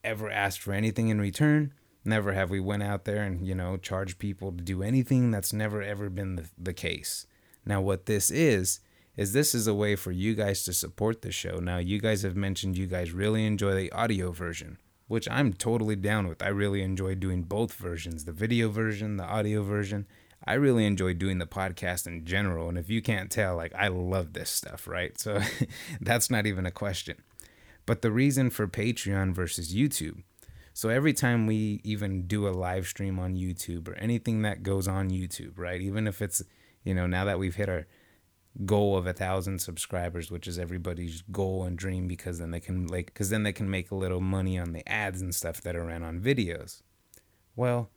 ever 0.04 0.30
asked 0.30 0.62
for 0.62 0.74
anything 0.74 1.10
in 1.10 1.20
return. 1.22 1.74
Never 2.04 2.34
have 2.34 2.50
we 2.50 2.60
went 2.60 2.84
out 2.84 3.06
there 3.06 3.24
and, 3.24 3.46
you 3.46 3.54
know, 3.54 3.78
charged 3.78 4.18
people 4.18 4.52
to 4.52 4.64
do 4.64 4.82
anything. 4.82 5.32
That's 5.32 5.54
never 5.54 5.82
ever 5.82 6.10
been 6.10 6.36
the, 6.36 6.50
the 6.58 6.74
case. 6.74 7.28
Now, 7.66 7.82
what 7.82 8.08
this 8.08 8.32
is, 8.32 8.80
is 9.16 9.34
this 9.34 9.54
is 9.54 9.68
a 9.68 9.74
way 9.74 9.96
for 9.96 10.12
you 10.12 10.34
guys 10.34 10.64
to 10.64 10.74
support 10.74 11.22
the 11.22 11.32
show. 11.32 11.58
Now, 11.58 11.78
you 11.78 12.00
guys 12.00 12.24
have 12.24 12.36
mentioned 12.36 12.78
you 12.78 12.88
guys 12.88 13.12
really 13.12 13.46
enjoy 13.46 13.76
the 13.76 13.92
audio 13.92 14.32
version, 14.32 14.78
which 15.08 15.30
I'm 15.30 15.54
totally 15.54 15.96
down 15.96 16.28
with. 16.28 16.42
I 16.42 16.48
really 16.48 16.82
enjoy 16.82 17.16
doing 17.16 17.44
both 17.44 17.74
versions 17.74 18.26
the 18.26 18.32
video 18.32 18.70
version, 18.70 19.18
the 19.18 19.26
audio 19.26 19.62
version. 19.62 20.08
I 20.44 20.54
really 20.54 20.88
enjoy 20.88 21.14
doing 21.14 21.38
the 21.38 21.46
podcast 21.46 22.08
in 22.08 22.26
general. 22.26 22.68
And 22.68 22.78
if 22.78 22.90
you 22.90 23.02
can't 23.04 23.30
tell, 23.30 23.56
like, 23.56 23.74
I 23.76 23.90
love 23.90 24.34
this 24.34 24.50
stuff, 24.50 24.88
right? 24.88 25.20
So 25.20 25.40
that's 26.02 26.32
not 26.32 26.48
even 26.48 26.66
a 26.66 26.72
question. 26.72 27.18
But 27.86 28.02
the 28.02 28.12
reason 28.12 28.50
for 28.50 28.68
Patreon 28.68 29.34
versus 29.34 29.74
YouTube. 29.74 30.24
So 30.74 30.90
every 30.90 31.14
time 31.14 31.48
we 31.48 31.82
even 31.84 32.28
do 32.28 32.48
a 32.48 32.52
live 32.52 32.88
stream 32.88 33.20
on 33.20 33.36
YouTube 33.36 33.88
or 33.88 33.96
anything 33.96 34.42
that 34.44 34.64
goes 34.64 34.88
on 34.88 35.10
YouTube, 35.10 35.58
right? 35.58 35.82
Even 35.82 36.08
if 36.08 36.22
it's, 36.22 36.42
you 36.84 36.94
know, 36.94 37.08
now 37.08 37.26
that 37.26 37.40
we've 37.40 37.56
hit 37.56 37.70
our 37.70 37.88
goal 38.66 38.98
of 38.98 39.08
a 39.08 39.14
thousand 39.14 39.60
subscribers, 39.60 40.32
which 40.32 40.48
is 40.48 40.60
everybody's 40.60 41.24
goal 41.32 41.64
and 41.64 41.78
dream 41.78 42.08
because 42.08 42.40
then 42.40 42.52
they 42.52 42.60
can 42.60 42.88
like 42.88 43.08
because 43.08 43.30
then 43.30 43.44
they 43.44 43.54
can 43.54 43.70
make 43.70 43.92
a 43.92 43.96
little 43.96 44.22
money 44.22 44.58
on 44.58 44.74
the 44.74 44.88
ads 44.88 45.22
and 45.22 45.34
stuff 45.34 45.62
that 45.62 45.76
are 45.76 45.86
ran 45.86 46.04
on 46.04 46.20
videos. 46.20 46.82
Well, 47.56 47.90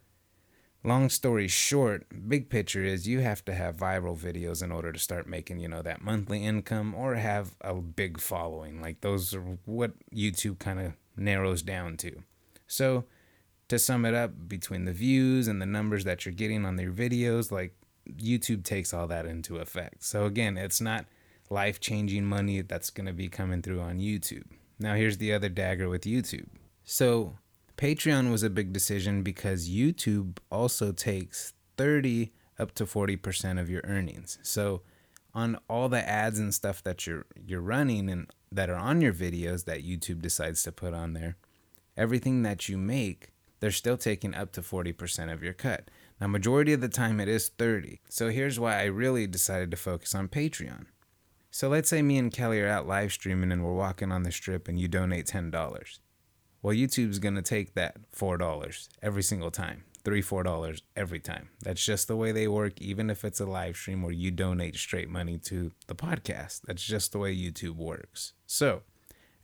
long 0.84 1.08
story 1.08 1.48
short, 1.48 2.06
big 2.28 2.50
picture 2.50 2.84
is 2.84 3.08
you 3.08 3.20
have 3.20 3.44
to 3.46 3.54
have 3.54 3.76
viral 3.76 4.16
videos 4.16 4.62
in 4.62 4.70
order 4.70 4.92
to 4.92 4.98
start 4.98 5.26
making, 5.26 5.58
you 5.58 5.68
know, 5.68 5.82
that 5.82 6.02
monthly 6.02 6.44
income 6.44 6.94
or 6.94 7.14
have 7.14 7.56
a 7.62 7.74
big 7.74 8.20
following. 8.20 8.80
Like 8.80 9.00
those 9.00 9.34
are 9.34 9.58
what 9.64 9.92
YouTube 10.14 10.58
kind 10.58 10.78
of 10.78 10.92
narrows 11.16 11.62
down 11.62 11.96
to. 11.98 12.22
So, 12.66 13.04
to 13.68 13.78
sum 13.78 14.04
it 14.04 14.14
up, 14.14 14.46
between 14.46 14.84
the 14.84 14.92
views 14.92 15.48
and 15.48 15.60
the 15.60 15.66
numbers 15.66 16.04
that 16.04 16.26
you're 16.26 16.34
getting 16.34 16.66
on 16.66 16.76
their 16.76 16.92
videos, 16.92 17.50
like 17.50 17.74
YouTube 18.06 18.62
takes 18.62 18.92
all 18.92 19.06
that 19.08 19.24
into 19.24 19.56
effect. 19.56 20.04
So 20.04 20.26
again, 20.26 20.58
it's 20.58 20.82
not 20.82 21.06
life 21.48 21.80
changing 21.80 22.26
money 22.26 22.60
that's 22.60 22.90
going 22.90 23.06
to 23.06 23.12
be 23.12 23.28
coming 23.28 23.62
through 23.62 23.80
on 23.80 24.00
YouTube. 24.00 24.44
Now, 24.78 24.94
here's 24.94 25.18
the 25.18 25.32
other 25.32 25.48
dagger 25.48 25.88
with 25.88 26.02
YouTube. 26.02 26.48
So, 26.84 27.38
Patreon 27.76 28.30
was 28.30 28.42
a 28.42 28.50
big 28.50 28.72
decision 28.72 29.22
because 29.22 29.68
YouTube 29.68 30.38
also 30.50 30.92
takes 30.92 31.52
30 31.76 32.32
up 32.58 32.72
to 32.76 32.84
40% 32.84 33.60
of 33.60 33.68
your 33.68 33.82
earnings. 33.84 34.38
So, 34.42 34.82
on 35.34 35.58
all 35.68 35.88
the 35.88 36.08
ads 36.08 36.38
and 36.38 36.54
stuff 36.54 36.80
that 36.84 37.08
you're 37.08 37.26
you're 37.34 37.60
running 37.60 38.08
and 38.08 38.30
that 38.52 38.70
are 38.70 38.76
on 38.76 39.00
your 39.00 39.12
videos 39.12 39.64
that 39.64 39.84
YouTube 39.84 40.22
decides 40.22 40.62
to 40.62 40.70
put 40.70 40.94
on 40.94 41.12
there, 41.12 41.36
everything 41.96 42.42
that 42.42 42.68
you 42.68 42.78
make, 42.78 43.32
they're 43.58 43.72
still 43.72 43.96
taking 43.96 44.34
up 44.34 44.52
to 44.52 44.60
40% 44.60 45.32
of 45.32 45.42
your 45.42 45.52
cut. 45.52 45.90
Now, 46.20 46.28
majority 46.28 46.72
of 46.72 46.80
the 46.80 46.88
time 46.88 47.18
it 47.18 47.28
is 47.28 47.48
30. 47.48 48.00
So 48.08 48.30
here's 48.30 48.60
why 48.60 48.80
I 48.80 48.84
really 48.84 49.26
decided 49.26 49.72
to 49.72 49.76
focus 49.76 50.14
on 50.14 50.28
Patreon. 50.28 50.86
So 51.50 51.68
let's 51.68 51.88
say 51.88 52.02
me 52.02 52.18
and 52.18 52.32
Kelly 52.32 52.60
are 52.60 52.68
out 52.68 52.86
live 52.86 53.12
streaming 53.12 53.50
and 53.50 53.64
we're 53.64 53.72
walking 53.72 54.12
on 54.12 54.22
the 54.22 54.32
strip 54.32 54.68
and 54.68 54.78
you 54.78 54.86
donate 54.86 55.26
$10. 55.26 55.98
Well, 56.64 56.74
YouTube's 56.74 57.18
going 57.18 57.34
to 57.34 57.42
take 57.42 57.74
that 57.74 58.10
$4 58.10 58.88
every 59.02 59.22
single 59.22 59.50
time. 59.50 59.84
Three, 60.02 60.22
four 60.22 60.42
dollars 60.42 60.82
every 60.96 61.20
time. 61.20 61.50
That's 61.62 61.84
just 61.84 62.08
the 62.08 62.16
way 62.16 62.32
they 62.32 62.48
work, 62.48 62.80
even 62.80 63.10
if 63.10 63.22
it's 63.22 63.38
a 63.40 63.44
live 63.44 63.76
stream 63.76 64.02
where 64.02 64.12
you 64.12 64.30
donate 64.30 64.76
straight 64.76 65.10
money 65.10 65.36
to 65.44 65.72
the 65.88 65.94
podcast. 65.94 66.62
That's 66.66 66.82
just 66.82 67.12
the 67.12 67.18
way 67.18 67.36
YouTube 67.36 67.76
works. 67.76 68.32
So, 68.46 68.80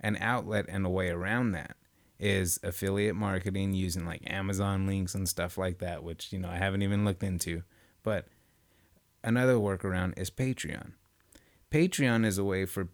an 0.01 0.17
outlet 0.19 0.65
and 0.69 0.87
a 0.87 0.91
way 0.91 1.11
around 1.11 1.53
that 1.53 1.77
is 2.19 2.59
affiliate 2.63 3.17
marketing 3.17 3.75
using 3.75 4.07
like 4.07 4.23
Amazon 4.27 4.87
links 4.87 5.15
and 5.15 5.29
stuff 5.29 5.59
like 5.59 5.79
that, 5.79 6.03
which, 6.03 6.33
you 6.33 6.39
know, 6.39 6.49
I 6.49 6.57
haven't 6.57 6.83
even 6.83 7.05
looked 7.05 7.23
into. 7.23 7.65
But 8.03 8.29
another 9.23 9.57
workaround 9.57 10.19
is 10.19 10.31
Patreon. 10.31 10.93
Patreon 11.71 12.25
is 12.25 12.39
a 12.39 12.45
way 12.45 12.65
for 12.65 12.89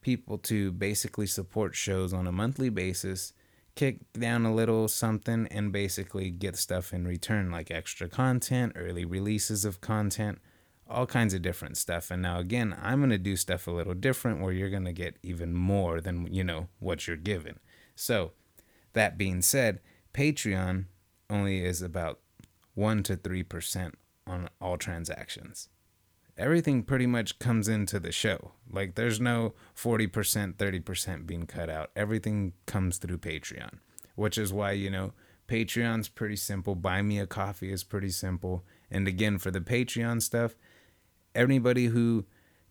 people 0.00 0.38
to 0.38 0.70
basically 0.70 1.26
support 1.26 1.74
shows 1.74 2.12
on 2.12 2.26
a 2.28 2.32
monthly 2.32 2.70
basis, 2.70 3.32
kick 3.78 4.00
down 4.12 4.44
a 4.44 4.52
little 4.52 4.88
something, 4.88 5.46
and 5.52 5.70
basically 5.70 6.30
get 6.30 6.56
stuff 6.56 6.92
in 6.92 7.06
return, 7.06 7.48
like 7.48 7.70
extra 7.70 8.08
content, 8.08 8.72
early 8.74 9.04
releases 9.04 9.64
of 9.64 9.80
content, 9.80 10.40
all 10.90 11.06
kinds 11.06 11.32
of 11.32 11.42
different 11.42 11.76
stuff. 11.76 12.10
And 12.10 12.20
now, 12.20 12.40
again, 12.40 12.76
I'm 12.82 12.98
going 12.98 13.10
to 13.10 13.18
do 13.18 13.36
stuff 13.36 13.68
a 13.68 13.70
little 13.70 13.94
different 13.94 14.40
where 14.40 14.52
you're 14.52 14.68
going 14.68 14.84
to 14.86 14.92
get 14.92 15.16
even 15.22 15.54
more 15.54 16.00
than, 16.00 16.26
you 16.26 16.42
know, 16.42 16.66
what 16.80 17.06
you're 17.06 17.16
given. 17.16 17.60
So, 17.94 18.32
that 18.94 19.16
being 19.16 19.42
said, 19.42 19.78
Patreon 20.12 20.86
only 21.30 21.64
is 21.64 21.80
about 21.80 22.18
1 22.74 23.04
to 23.04 23.16
3% 23.16 23.92
on 24.26 24.48
all 24.60 24.76
transactions. 24.76 25.68
Everything 26.38 26.84
pretty 26.84 27.06
much 27.06 27.38
comes 27.40 27.66
into 27.66 27.98
the 27.98 28.12
show. 28.12 28.52
Like 28.70 28.94
there's 28.94 29.20
no 29.20 29.54
40%, 29.76 30.54
30% 30.54 31.26
being 31.26 31.46
cut 31.46 31.68
out. 31.68 31.90
Everything 31.96 32.52
comes 32.66 32.98
through 32.98 33.18
Patreon, 33.18 33.80
which 34.14 34.38
is 34.38 34.52
why, 34.52 34.72
you 34.72 34.88
know, 34.88 35.12
Patreon's 35.48 36.08
pretty 36.08 36.36
simple. 36.36 36.76
Buy 36.76 37.02
me 37.02 37.18
a 37.18 37.26
coffee 37.26 37.72
is 37.72 37.82
pretty 37.82 38.10
simple. 38.10 38.64
And 38.90 39.08
again, 39.08 39.38
for 39.38 39.50
the 39.50 39.60
Patreon 39.60 40.22
stuff, 40.22 40.54
anybody 41.34 41.86
who 41.86 42.24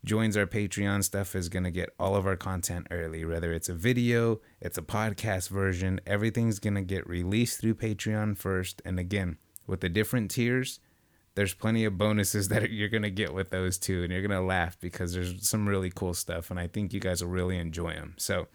joins 0.04 0.36
our 0.36 0.46
Patreon 0.46 1.04
stuff 1.04 1.34
is 1.34 1.48
going 1.48 1.64
to 1.64 1.70
get 1.70 1.90
all 1.98 2.16
of 2.16 2.26
our 2.26 2.36
content 2.36 2.86
early, 2.90 3.24
whether 3.24 3.52
it's 3.52 3.68
a 3.68 3.74
video, 3.74 4.40
it's 4.60 4.78
a 4.78 4.82
podcast 4.82 5.50
version, 5.50 6.00
everything's 6.06 6.58
going 6.58 6.76
to 6.76 6.82
get 6.82 7.06
released 7.06 7.60
through 7.60 7.74
Patreon 7.74 8.38
first. 8.38 8.80
And 8.84 8.98
again, 8.98 9.38
with 9.66 9.80
the 9.80 9.88
different 9.88 10.30
tiers, 10.30 10.80
there's 11.38 11.54
plenty 11.54 11.84
of 11.84 11.96
bonuses 11.96 12.48
that 12.50 12.70
you're 12.70 12.88
going 12.88 13.02
to 13.02 13.10
get 13.10 13.32
with 13.32 13.50
those 13.50 13.78
too. 13.78 14.02
And 14.02 14.12
you're 14.12 14.26
going 14.26 14.30
to 14.30 14.46
laugh 14.46 14.78
because 14.80 15.14
there's 15.14 15.48
some 15.48 15.68
really 15.68 15.90
cool 15.90 16.14
stuff. 16.14 16.50
And 16.50 16.60
I 16.60 16.66
think 16.66 16.92
you 16.92 17.00
guys 17.00 17.22
will 17.22 17.30
really 17.30 17.58
enjoy 17.58 17.94
them. 17.94 18.14
So 18.18 18.48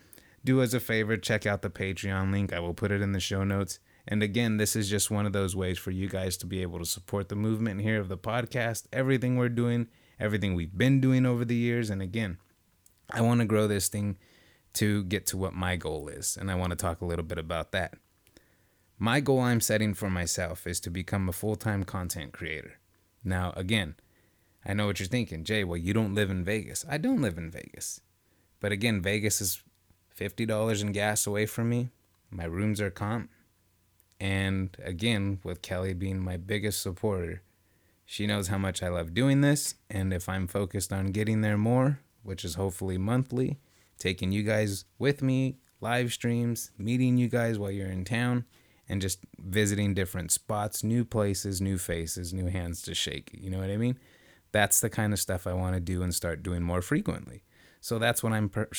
do 0.44 0.62
us 0.62 0.74
a 0.74 0.80
favor, 0.80 1.18
check 1.18 1.46
out 1.46 1.62
the 1.62 1.70
Patreon 1.70 2.32
link. 2.32 2.54
I 2.54 2.60
will 2.60 2.74
put 2.74 2.92
it 2.92 3.02
in 3.02 3.14
the 3.14 3.20
show 3.20 3.44
notes. 3.44 3.80
And 4.08 4.22
again, 4.22 4.58
this 4.58 4.76
is 4.76 4.90
just 4.90 5.10
one 5.10 5.26
of 5.26 5.32
those 5.32 5.56
ways 5.56 5.80
for 5.80 5.92
you 5.92 6.10
guys 6.10 6.36
to 6.38 6.46
be 6.46 6.62
able 6.62 6.80
to 6.80 6.86
support 6.86 7.30
the 7.30 7.36
movement 7.38 7.80
here 7.82 8.02
of 8.02 8.10
the 8.10 8.18
podcast, 8.18 8.86
everything 8.92 9.38
we're 9.38 9.48
doing 9.48 9.88
everything 10.20 10.56
we've 10.56 10.78
been 10.78 11.02
doing 11.02 11.26
over 11.26 11.46
the 11.46 11.56
years. 11.56 11.90
And 11.90 12.02
again, 12.02 12.38
I 13.12 13.22
want 13.22 13.42
to 13.42 13.46
grow 13.46 13.68
this 13.68 13.88
thing 13.88 14.18
to 14.74 15.04
get 15.04 15.28
to 15.28 15.38
what 15.38 15.54
my 15.54 15.76
goal 15.76 16.08
is. 16.08 16.38
And 16.38 16.50
I 16.50 16.56
want 16.56 16.72
to 16.72 16.76
talk 16.76 17.02
a 17.02 17.06
little 17.06 17.26
bit 17.26 17.38
about 17.38 17.72
that. 17.74 17.96
My 19.04 19.20
goal 19.20 19.42
I'm 19.42 19.60
setting 19.60 19.94
for 19.94 20.10
myself 20.10 20.66
is 20.66 20.80
to 20.80 20.90
become 20.90 21.28
a 21.28 21.34
full 21.34 21.58
time 21.58 21.84
content 21.84 22.32
creator. 22.32 22.76
Now, 23.22 23.52
again, 23.58 23.96
I 24.66 24.74
know 24.74 24.86
what 24.86 25.02
you're 25.02 25.10
thinking, 25.10 25.44
Jay. 25.44 25.66
Well, 25.66 25.76
you 25.76 25.94
don't 25.94 26.16
live 26.16 26.32
in 26.32 26.46
Vegas. 26.46 26.86
I 26.90 27.00
don't 27.00 27.22
live 27.22 27.38
in 27.38 27.52
Vegas. 27.52 28.00
But 28.62 28.72
again, 28.72 29.02
Vegas 29.02 29.42
is 29.42 29.62
$50 30.18 30.82
in 30.82 30.94
gas 30.94 31.28
away 31.28 31.46
from 31.46 31.70
me. 31.70 31.90
My 32.32 32.46
rooms 32.46 32.80
are 32.80 32.90
comp. 32.90 33.30
And 34.22 34.70
again, 34.82 35.42
with 35.44 35.62
Kelly 35.62 35.94
being 35.94 36.20
my 36.20 36.38
biggest 36.38 36.82
supporter, 36.82 37.42
she 38.06 38.26
knows 38.26 38.48
how 38.48 38.58
much 38.58 38.82
I 38.82 38.88
love 38.88 39.14
doing 39.14 39.42
this. 39.42 39.76
And 39.90 40.14
if 40.14 40.30
I'm 40.30 40.48
focused 40.48 40.94
on 40.94 41.08
getting 41.08 41.42
there 41.42 41.58
more, 41.58 42.00
which 42.24 42.46
is 42.46 42.56
hopefully 42.56 42.98
monthly, 42.98 43.60
taking 44.00 44.32
you 44.32 44.44
guys 44.44 44.86
with 44.98 45.22
me, 45.22 45.58
live 45.82 46.14
streams, 46.14 46.72
meeting 46.78 47.18
you 47.18 47.28
guys 47.28 47.60
while 47.60 47.70
you're 47.70 47.92
in 47.92 48.06
town, 48.06 48.46
and 48.90 49.02
just 49.02 49.20
visiting 49.40 49.94
different 49.94 50.32
spots, 50.32 50.84
new 50.84 51.06
places, 51.06 51.62
new 51.62 51.78
faces, 51.78 52.34
new 52.34 52.48
hands 52.48 52.82
to 52.84 52.94
shake. 52.94 53.32
You 53.34 53.50
know 53.50 53.60
what 53.60 53.70
I 53.70 53.78
mean? 53.78 53.98
That's 54.52 54.80
the 54.80 54.90
kind 54.90 55.14
of 55.14 55.20
stuff 55.20 55.48
I 55.48 55.54
want 55.54 55.76
to 55.76 55.80
do 55.80 56.04
and 56.04 56.14
start 56.14 56.44
doing 56.44 56.64
more 56.64 56.82
frequently. 56.82 57.44
So 57.82 57.98
that's 57.98 58.22
what 58.22 58.34
I'm 58.34 58.50
per- 58.50 58.70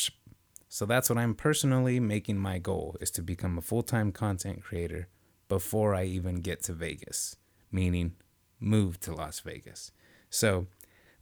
so 0.68 0.86
that's 0.86 1.08
what 1.08 1.18
I'm 1.18 1.34
personally 1.34 2.00
making 2.00 2.38
my 2.38 2.58
goal 2.58 2.96
is 3.00 3.10
to 3.12 3.22
become 3.22 3.56
a 3.56 3.62
full-time 3.62 4.10
content 4.10 4.62
creator 4.62 5.08
before 5.48 5.94
I 5.94 6.04
even 6.04 6.36
get 6.36 6.62
to 6.64 6.72
Vegas, 6.72 7.36
meaning 7.70 8.16
move 8.58 8.98
to 9.00 9.14
Las 9.14 9.40
Vegas. 9.40 9.92
So 10.30 10.66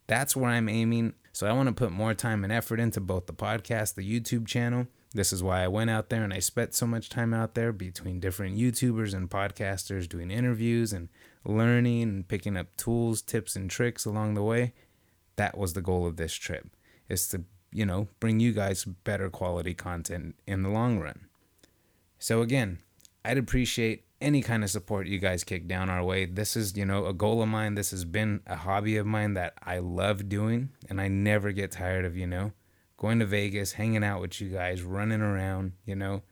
that's 0.07 0.35
where 0.35 0.51
I'm 0.51 0.69
aiming. 0.69 1.15
So 1.33 1.47
I 1.47 1.53
want 1.53 1.69
to 1.69 1.75
put 1.75 1.93
more 1.93 2.15
time 2.15 2.45
and 2.45 2.53
effort 2.53 2.81
into 2.81 3.01
both 3.01 3.27
the 3.27 3.35
podcast, 3.35 3.95
the 3.95 4.21
YouTube 4.21 4.47
channel. 4.47 4.87
This 5.15 5.33
is 5.33 5.43
why 5.43 5.63
I 5.63 5.69
went 5.69 5.91
out 5.91 6.09
there 6.09 6.25
and 6.25 6.33
I 6.33 6.39
spent 6.39 6.75
so 6.75 6.87
much 6.87 7.11
time 7.11 7.35
out 7.35 7.55
there 7.55 7.73
between 7.73 8.21
different 8.21 8.57
YouTubers 8.57 9.15
and 9.15 9.29
podcasters 9.29 10.09
doing 10.09 10.31
interviews 10.31 10.93
and 10.93 11.09
learning 11.45 12.03
and 12.03 12.29
picking 12.29 12.57
up 12.57 12.75
tools, 12.77 13.21
tips, 13.21 13.55
and 13.55 13.71
tricks 13.71 14.05
along 14.05 14.35
the 14.35 14.43
way. 14.43 14.73
That 15.37 15.59
was 15.59 15.75
the 15.75 15.83
goal 15.83 16.07
of 16.07 16.17
this 16.17 16.35
trip 16.35 16.75
is 17.09 17.29
to, 17.29 17.45
you 17.73 17.85
know, 17.85 18.09
bring 18.21 18.41
you 18.41 18.53
guys 18.53 18.85
better 18.85 19.29
quality 19.29 19.75
content 19.75 20.37
in 20.47 20.63
the 20.63 20.71
long 20.71 20.99
run. 20.99 21.27
So 22.19 22.41
again, 22.41 22.79
I'd 23.25 23.39
appreciate 23.39 24.05
any 24.21 24.41
kind 24.41 24.63
of 24.63 24.71
support 24.71 25.09
you 25.09 25.19
guys 25.19 25.45
kick 25.45 25.67
down 25.67 25.91
our 25.91 26.03
way. 26.03 26.25
This 26.25 26.57
is, 26.57 26.77
you 26.77 26.87
know, 26.87 27.07
a 27.07 27.13
goal 27.13 27.43
of 27.43 27.49
mine. 27.49 27.75
This 27.75 27.91
has 27.91 28.05
been 28.05 28.41
a 28.47 28.57
hobby 28.57 28.97
of 28.97 29.07
mine 29.07 29.35
that 29.35 29.55
I 29.63 29.79
love 29.79 30.29
doing 30.29 30.71
and 30.89 31.01
I 31.01 31.09
never 31.09 31.53
get 31.53 31.73
tired 31.73 32.05
of, 32.05 32.17
you 32.17 32.27
know, 32.27 32.53
going 33.03 33.19
to 33.19 33.27
Vegas, 33.27 33.73
hanging 33.73 34.05
out 34.05 34.21
with 34.21 34.41
you 34.41 34.49
guys, 34.49 34.83
running 34.83 35.21
around, 35.21 35.73
you 35.85 35.97
know, 35.97 36.23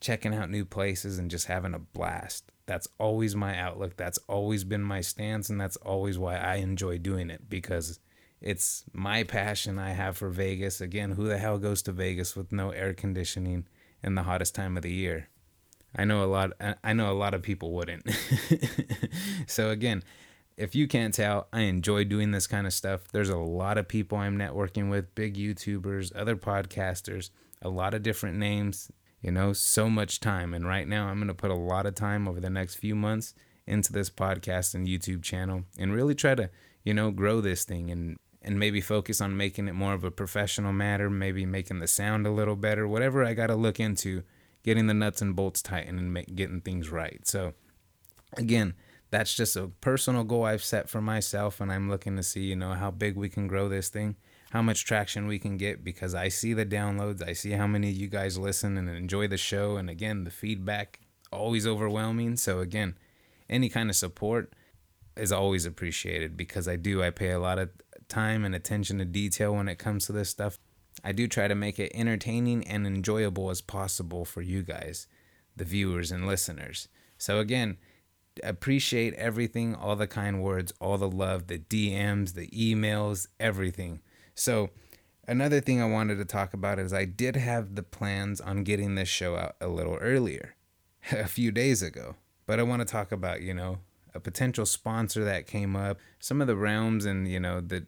checking 0.00 0.34
out 0.34 0.50
new 0.50 0.64
places 0.64 1.18
and 1.18 1.30
just 1.30 1.46
having 1.46 1.74
a 1.74 1.78
blast. 1.78 2.50
That's 2.64 2.88
always 2.98 3.36
my 3.36 3.58
outlook. 3.58 3.98
That's 3.98 4.18
always 4.26 4.64
been 4.64 4.82
my 4.82 5.02
stance 5.02 5.50
and 5.50 5.60
that's 5.60 5.76
always 5.76 6.18
why 6.18 6.36
I 6.36 6.56
enjoy 6.56 6.96
doing 6.96 7.28
it 7.28 7.50
because 7.50 8.00
it's 8.40 8.84
my 8.94 9.22
passion 9.22 9.78
I 9.78 9.90
have 9.90 10.16
for 10.16 10.30
Vegas. 10.30 10.80
Again, 10.80 11.10
who 11.10 11.28
the 11.28 11.36
hell 11.36 11.58
goes 11.58 11.82
to 11.82 11.92
Vegas 11.92 12.34
with 12.34 12.50
no 12.50 12.70
air 12.70 12.94
conditioning 12.94 13.68
in 14.02 14.14
the 14.14 14.22
hottest 14.22 14.54
time 14.54 14.78
of 14.78 14.82
the 14.82 14.92
year? 14.92 15.28
I 15.94 16.06
know 16.06 16.24
a 16.24 16.26
lot. 16.26 16.52
I 16.82 16.94
know 16.94 17.12
a 17.12 17.14
lot 17.14 17.34
of 17.34 17.42
people 17.42 17.72
wouldn't. 17.72 18.10
so 19.46 19.68
again, 19.68 20.02
if 20.56 20.74
you 20.74 20.86
can't 20.86 21.14
tell, 21.14 21.48
I 21.52 21.62
enjoy 21.62 22.04
doing 22.04 22.30
this 22.30 22.46
kind 22.46 22.66
of 22.66 22.72
stuff. 22.72 23.08
There's 23.08 23.28
a 23.28 23.36
lot 23.38 23.78
of 23.78 23.88
people 23.88 24.18
I'm 24.18 24.38
networking 24.38 24.90
with, 24.90 25.14
big 25.14 25.36
YouTubers, 25.36 26.14
other 26.14 26.36
podcasters, 26.36 27.30
a 27.62 27.68
lot 27.68 27.94
of 27.94 28.02
different 28.02 28.38
names. 28.38 28.90
You 29.20 29.30
know, 29.30 29.54
so 29.54 29.88
much 29.88 30.20
time. 30.20 30.52
And 30.52 30.66
right 30.66 30.86
now, 30.86 31.06
I'm 31.06 31.16
going 31.16 31.28
to 31.28 31.34
put 31.34 31.50
a 31.50 31.54
lot 31.54 31.86
of 31.86 31.94
time 31.94 32.28
over 32.28 32.40
the 32.40 32.50
next 32.50 32.74
few 32.74 32.94
months 32.94 33.32
into 33.66 33.90
this 33.90 34.10
podcast 34.10 34.74
and 34.74 34.86
YouTube 34.86 35.22
channel 35.22 35.64
and 35.78 35.94
really 35.94 36.14
try 36.14 36.34
to, 36.34 36.50
you 36.84 36.92
know, 36.92 37.10
grow 37.10 37.40
this 37.40 37.64
thing 37.64 37.90
and 37.90 38.18
and 38.42 38.58
maybe 38.58 38.82
focus 38.82 39.22
on 39.22 39.34
making 39.34 39.68
it 39.68 39.72
more 39.72 39.94
of 39.94 40.04
a 40.04 40.10
professional 40.10 40.74
matter, 40.74 41.08
maybe 41.08 41.46
making 41.46 41.78
the 41.78 41.86
sound 41.86 42.26
a 42.26 42.30
little 42.30 42.56
better, 42.56 42.86
whatever 42.86 43.24
I 43.24 43.32
got 43.32 43.46
to 43.46 43.56
look 43.56 43.80
into 43.80 44.22
getting 44.62 44.86
the 44.86 44.94
nuts 44.94 45.22
and 45.22 45.34
bolts 45.34 45.62
tightened 45.62 45.98
and 45.98 46.12
make, 46.12 46.34
getting 46.34 46.60
things 46.60 46.90
right. 46.90 47.26
So, 47.26 47.54
again, 48.36 48.74
that's 49.14 49.34
just 49.34 49.56
a 49.56 49.68
personal 49.80 50.24
goal 50.24 50.44
I've 50.44 50.64
set 50.64 50.88
for 50.88 51.00
myself, 51.00 51.60
and 51.60 51.72
I'm 51.72 51.88
looking 51.88 52.16
to 52.16 52.22
see, 52.22 52.42
you 52.42 52.56
know, 52.56 52.72
how 52.72 52.90
big 52.90 53.16
we 53.16 53.28
can 53.28 53.46
grow 53.46 53.68
this 53.68 53.88
thing, 53.88 54.16
how 54.50 54.60
much 54.60 54.84
traction 54.84 55.26
we 55.26 55.38
can 55.38 55.56
get, 55.56 55.84
because 55.84 56.14
I 56.14 56.28
see 56.28 56.52
the 56.52 56.66
downloads, 56.66 57.26
I 57.26 57.32
see 57.32 57.52
how 57.52 57.66
many 57.66 57.90
of 57.90 57.94
you 57.94 58.08
guys 58.08 58.38
listen 58.38 58.76
and 58.76 58.88
enjoy 58.88 59.28
the 59.28 59.36
show, 59.36 59.76
and 59.76 59.88
again, 59.88 60.24
the 60.24 60.30
feedback 60.30 61.00
always 61.32 61.66
overwhelming. 61.66 62.36
So, 62.36 62.60
again, 62.60 62.96
any 63.48 63.68
kind 63.68 63.90
of 63.90 63.96
support 63.96 64.52
is 65.16 65.32
always 65.32 65.64
appreciated 65.64 66.36
because 66.36 66.66
I 66.66 66.76
do 66.76 67.02
I 67.02 67.10
pay 67.10 67.30
a 67.30 67.38
lot 67.38 67.58
of 67.58 67.70
time 68.08 68.44
and 68.44 68.54
attention 68.54 68.98
to 68.98 69.04
detail 69.04 69.54
when 69.54 69.68
it 69.68 69.78
comes 69.78 70.06
to 70.06 70.12
this 70.12 70.30
stuff. 70.30 70.58
I 71.04 71.12
do 71.12 71.26
try 71.26 71.48
to 71.48 71.54
make 71.54 71.78
it 71.78 71.92
entertaining 71.94 72.66
and 72.66 72.86
enjoyable 72.86 73.50
as 73.50 73.60
possible 73.60 74.24
for 74.24 74.42
you 74.42 74.62
guys, 74.62 75.06
the 75.56 75.64
viewers 75.64 76.10
and 76.10 76.26
listeners. 76.26 76.88
So, 77.18 77.38
again, 77.38 77.78
appreciate 78.42 79.14
everything, 79.14 79.74
all 79.74 79.96
the 79.96 80.06
kind 80.06 80.42
words, 80.42 80.72
all 80.80 80.98
the 80.98 81.10
love, 81.10 81.46
the 81.46 81.58
DMs, 81.58 82.34
the 82.34 82.48
emails, 82.48 83.28
everything. 83.38 84.00
So, 84.34 84.70
another 85.28 85.60
thing 85.60 85.80
I 85.80 85.86
wanted 85.86 86.16
to 86.16 86.24
talk 86.24 86.54
about 86.54 86.78
is 86.78 86.92
I 86.92 87.04
did 87.04 87.36
have 87.36 87.74
the 87.74 87.82
plans 87.82 88.40
on 88.40 88.64
getting 88.64 88.94
this 88.94 89.08
show 89.08 89.36
out 89.36 89.56
a 89.60 89.68
little 89.68 89.96
earlier, 89.96 90.54
a 91.12 91.28
few 91.28 91.50
days 91.50 91.82
ago. 91.82 92.16
But 92.46 92.60
I 92.60 92.62
want 92.64 92.80
to 92.80 92.86
talk 92.86 93.12
about, 93.12 93.40
you 93.40 93.54
know, 93.54 93.78
a 94.14 94.20
potential 94.20 94.66
sponsor 94.66 95.24
that 95.24 95.46
came 95.46 95.74
up, 95.74 95.98
some 96.18 96.40
of 96.40 96.46
the 96.46 96.56
realms 96.56 97.04
and, 97.04 97.26
you 97.26 97.40
know, 97.40 97.60
the 97.60 97.86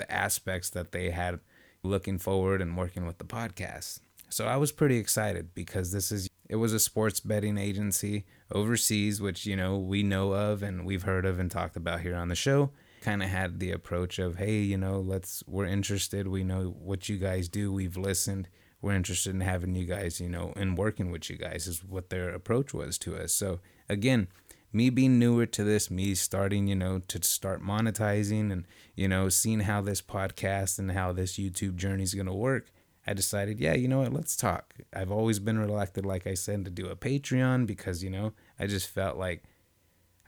the 0.00 0.10
aspects 0.10 0.70
that 0.70 0.92
they 0.92 1.10
had 1.10 1.40
looking 1.82 2.18
forward 2.18 2.62
and 2.62 2.76
working 2.76 3.06
with 3.06 3.18
the 3.18 3.24
podcast. 3.24 4.00
So 4.30 4.46
I 4.46 4.56
was 4.56 4.72
pretty 4.72 4.96
excited 4.96 5.54
because 5.54 5.92
this 5.92 6.10
is 6.10 6.28
it 6.48 6.56
was 6.56 6.72
a 6.72 6.80
sports 6.80 7.20
betting 7.20 7.58
agency 7.58 8.24
overseas 8.52 9.20
which 9.20 9.46
you 9.46 9.56
know 9.56 9.78
we 9.78 10.02
know 10.02 10.32
of 10.32 10.62
and 10.62 10.84
we've 10.84 11.04
heard 11.04 11.24
of 11.24 11.38
and 11.38 11.50
talked 11.50 11.76
about 11.76 12.00
here 12.00 12.16
on 12.16 12.28
the 12.28 12.34
show. 12.34 12.70
Kind 13.00 13.22
of 13.22 13.30
had 13.30 13.60
the 13.60 13.72
approach 13.72 14.18
of, 14.18 14.36
"Hey, 14.36 14.58
you 14.58 14.76
know, 14.76 15.00
let's 15.00 15.42
we're 15.46 15.66
interested. 15.66 16.28
We 16.28 16.44
know 16.44 16.74
what 16.78 17.08
you 17.08 17.16
guys 17.16 17.48
do. 17.48 17.72
We've 17.72 17.96
listened. 17.96 18.48
We're 18.82 18.94
interested 18.94 19.34
in 19.34 19.40
having 19.40 19.74
you 19.74 19.86
guys, 19.86 20.20
you 20.20 20.28
know, 20.28 20.52
and 20.54 20.76
working 20.76 21.10
with 21.10 21.30
you 21.30 21.36
guys." 21.36 21.66
Is 21.66 21.82
what 21.82 22.10
their 22.10 22.28
approach 22.30 22.74
was 22.74 22.98
to 22.98 23.16
us. 23.16 23.32
So, 23.32 23.60
again, 23.88 24.28
me 24.72 24.90
being 24.90 25.18
newer 25.18 25.46
to 25.46 25.64
this, 25.64 25.90
me 25.90 26.14
starting, 26.14 26.66
you 26.66 26.76
know, 26.76 27.00
to 27.08 27.22
start 27.22 27.62
monetizing 27.62 28.52
and, 28.52 28.66
you 28.94 29.08
know, 29.08 29.28
seeing 29.28 29.60
how 29.60 29.80
this 29.80 30.00
podcast 30.00 30.78
and 30.78 30.92
how 30.92 31.12
this 31.12 31.38
YouTube 31.38 31.76
journey 31.76 32.04
is 32.04 32.14
going 32.14 32.26
to 32.26 32.32
work, 32.32 32.66
I 33.10 33.12
decided, 33.12 33.58
yeah, 33.58 33.74
you 33.74 33.88
know 33.88 34.02
what, 34.02 34.12
let's 34.12 34.36
talk. 34.36 34.72
I've 34.94 35.10
always 35.10 35.40
been 35.40 35.58
reluctant, 35.58 36.06
like 36.06 36.28
I 36.28 36.34
said, 36.34 36.64
to 36.64 36.70
do 36.70 36.86
a 36.86 36.94
Patreon 36.94 37.66
because, 37.66 38.04
you 38.04 38.10
know, 38.10 38.34
I 38.56 38.68
just 38.68 38.88
felt 38.88 39.16
like 39.16 39.42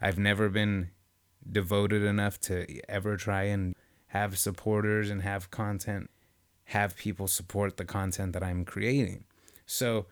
I've 0.00 0.18
never 0.18 0.48
been 0.48 0.90
devoted 1.48 2.02
enough 2.02 2.40
to 2.40 2.66
ever 2.90 3.16
try 3.16 3.44
and 3.44 3.76
have 4.08 4.36
supporters 4.36 5.10
and 5.10 5.22
have 5.22 5.52
content, 5.52 6.10
have 6.64 6.96
people 6.96 7.28
support 7.28 7.76
the 7.76 7.84
content 7.84 8.32
that 8.32 8.42
I'm 8.42 8.64
creating. 8.64 9.26
So 9.64 10.06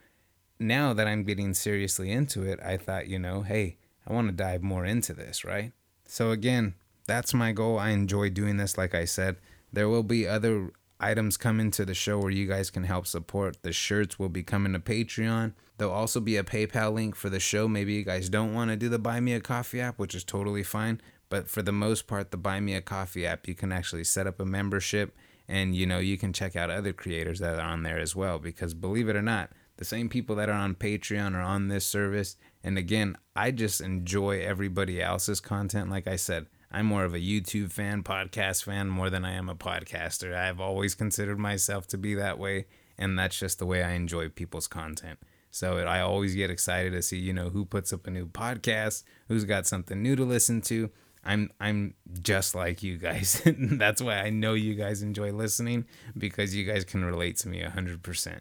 now 0.61 0.93
that 0.93 1.09
I'm 1.09 1.25
getting 1.25 1.55
seriously 1.55 2.13
into 2.13 2.45
it, 2.45 2.61
I 2.65 2.77
thought, 2.77 3.09
you 3.09 3.19
know, 3.19 3.43
hey, 3.43 3.79
I 4.07 4.13
want 4.13 4.29
to 4.29 4.33
dive 4.33 4.63
more 4.63 4.85
into 4.85 5.13
this, 5.13 5.45
right? 5.45 5.73
So, 6.07 6.31
again, 6.31 6.75
that's 7.09 7.35
my 7.35 7.51
goal. 7.51 7.81
I 7.81 7.91
enjoy 7.91 8.31
doing 8.31 8.59
this, 8.59 8.79
like 8.79 8.95
I 8.95 9.07
said. 9.07 9.39
There 9.73 9.89
will 9.89 10.05
be 10.05 10.25
other 10.25 10.71
items 11.01 11.37
coming 11.37 11.71
to 11.73 11.85
the 11.85 11.95
show 11.95 12.19
where 12.19 12.31
you 12.31 12.47
guys 12.47 12.71
can 12.71 12.85
help 12.85 13.07
support. 13.07 13.63
The 13.63 13.73
shirts 13.73 14.19
will 14.19 14.29
be 14.29 14.43
coming 14.43 14.73
to 14.75 14.79
Patreon. 14.79 15.55
There'll 15.79 15.95
also 15.95 16.21
be 16.21 16.37
a 16.37 16.45
PayPal 16.45 16.93
link 16.93 17.17
for 17.17 17.31
the 17.31 17.41
show. 17.41 17.67
Maybe 17.67 17.95
you 17.95 18.05
guys 18.05 18.29
don't 18.29 18.55
want 18.55 18.71
to 18.71 18.77
do 18.77 18.89
the 18.89 18.99
Buy 18.99 19.21
Me 19.21 19.33
a 19.33 19.41
Coffee 19.41 19.81
app, 19.81 19.99
which 19.99 20.15
is 20.15 20.25
totally 20.25 20.63
fine. 20.63 21.01
But 21.29 21.49
for 21.49 21.63
the 21.63 21.73
most 21.73 22.07
part, 22.07 22.31
the 22.31 22.37
Buy 22.37 22.61
Me 22.61 22.75
a 22.75 22.81
Coffee 22.81 23.27
app, 23.27 23.49
you 23.49 23.55
can 23.55 23.73
actually 23.73 24.05
set 24.05 24.27
up 24.27 24.41
a 24.41 24.45
membership 24.45 25.17
and 25.51 25.75
you 25.75 25.85
know 25.85 25.99
you 25.99 26.17
can 26.17 26.33
check 26.33 26.55
out 26.55 26.71
other 26.71 26.93
creators 26.93 27.41
that 27.41 27.59
are 27.59 27.61
on 27.61 27.83
there 27.83 27.99
as 27.99 28.15
well 28.15 28.39
because 28.39 28.73
believe 28.73 29.09
it 29.09 29.17
or 29.17 29.23
not 29.23 29.51
the 29.77 29.85
same 29.85 30.09
people 30.09 30.37
that 30.37 30.49
are 30.49 30.53
on 30.53 30.75
patreon 30.75 31.35
are 31.35 31.43
on 31.43 31.69
this 31.69 31.85
service 31.85 32.37
and 32.63 32.79
again 32.79 33.17
i 33.35 33.51
just 33.51 33.81
enjoy 33.81 34.41
everybody 34.41 35.03
else's 35.03 35.41
content 35.41 35.91
like 35.91 36.07
i 36.07 36.17
said 36.17 36.47
i'm 36.71 36.87
more 36.87 37.05
of 37.05 37.15
a 37.15 37.19
youtube 37.19 37.71
fan 37.73 38.03
podcast 38.03 38.65
fan 38.65 38.89
more 38.89 39.11
than 39.11 39.25
i 39.25 39.33
am 39.33 39.49
a 39.49 39.55
podcaster 39.55 40.35
i've 40.35 40.61
always 40.61 40.95
considered 40.95 41.39
myself 41.39 41.87
to 41.87 41.99
be 41.99 42.15
that 42.15 42.39
way 42.39 42.67
and 42.99 43.19
that's 43.19 43.39
just 43.39 43.59
the 43.59 43.67
way 43.67 43.83
i 43.83 43.93
enjoy 43.93 44.29
people's 44.29 44.69
content 44.69 45.19
so 45.51 45.77
it, 45.77 45.85
i 45.85 46.01
always 46.01 46.35
get 46.35 46.51
excited 46.51 46.93
to 46.93 47.03
see 47.03 47.19
you 47.19 47.33
know 47.33 47.51
who 47.51 47.65
puts 47.65 47.93
up 47.93 48.07
a 48.07 48.11
new 48.11 48.27
podcast 48.27 49.03
who's 49.29 49.45
got 49.45 49.67
something 49.67 50.03
new 50.03 50.17
to 50.17 50.25
listen 50.25 50.61
to 50.61 50.91
I'm 51.25 51.51
I'm 51.61 51.95
just 52.23 52.55
like 52.55 52.83
you 52.83 52.97
guys. 52.97 53.43
That's 53.57 54.01
why 54.01 54.21
I 54.21 54.31
know 54.31 54.55
you 54.55 54.75
guys 54.75 55.03
enjoy 55.03 55.33
listening 55.33 55.85
because 56.17 56.55
you 56.55 56.65
guys 56.65 56.85
can 56.85 57.05
relate 57.05 57.37
to 57.39 57.49
me 57.49 57.63
100%. 57.63 58.41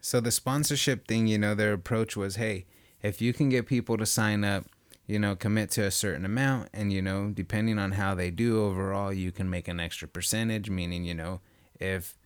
So 0.00 0.20
the 0.20 0.30
sponsorship 0.30 1.06
thing, 1.06 1.26
you 1.26 1.38
know, 1.38 1.54
their 1.54 1.72
approach 1.72 2.16
was, 2.16 2.36
"Hey, 2.36 2.66
if 3.02 3.20
you 3.20 3.32
can 3.32 3.48
get 3.48 3.66
people 3.66 3.96
to 3.96 4.06
sign 4.06 4.44
up, 4.44 4.66
you 5.12 5.18
know, 5.18 5.36
commit 5.36 5.70
to 5.72 5.82
a 5.82 5.90
certain 5.90 6.24
amount 6.24 6.70
and 6.72 6.90
you 6.90 7.02
know, 7.02 7.30
depending 7.34 7.78
on 7.78 7.92
how 7.92 8.14
they 8.14 8.30
do 8.30 8.64
overall, 8.64 9.12
you 9.12 9.30
can 9.30 9.50
make 9.50 9.68
an 9.68 9.78
extra 9.78 10.08
percentage, 10.08 10.70
meaning, 10.70 11.04
you 11.04 11.12
know, 11.12 11.42
if 11.78 12.16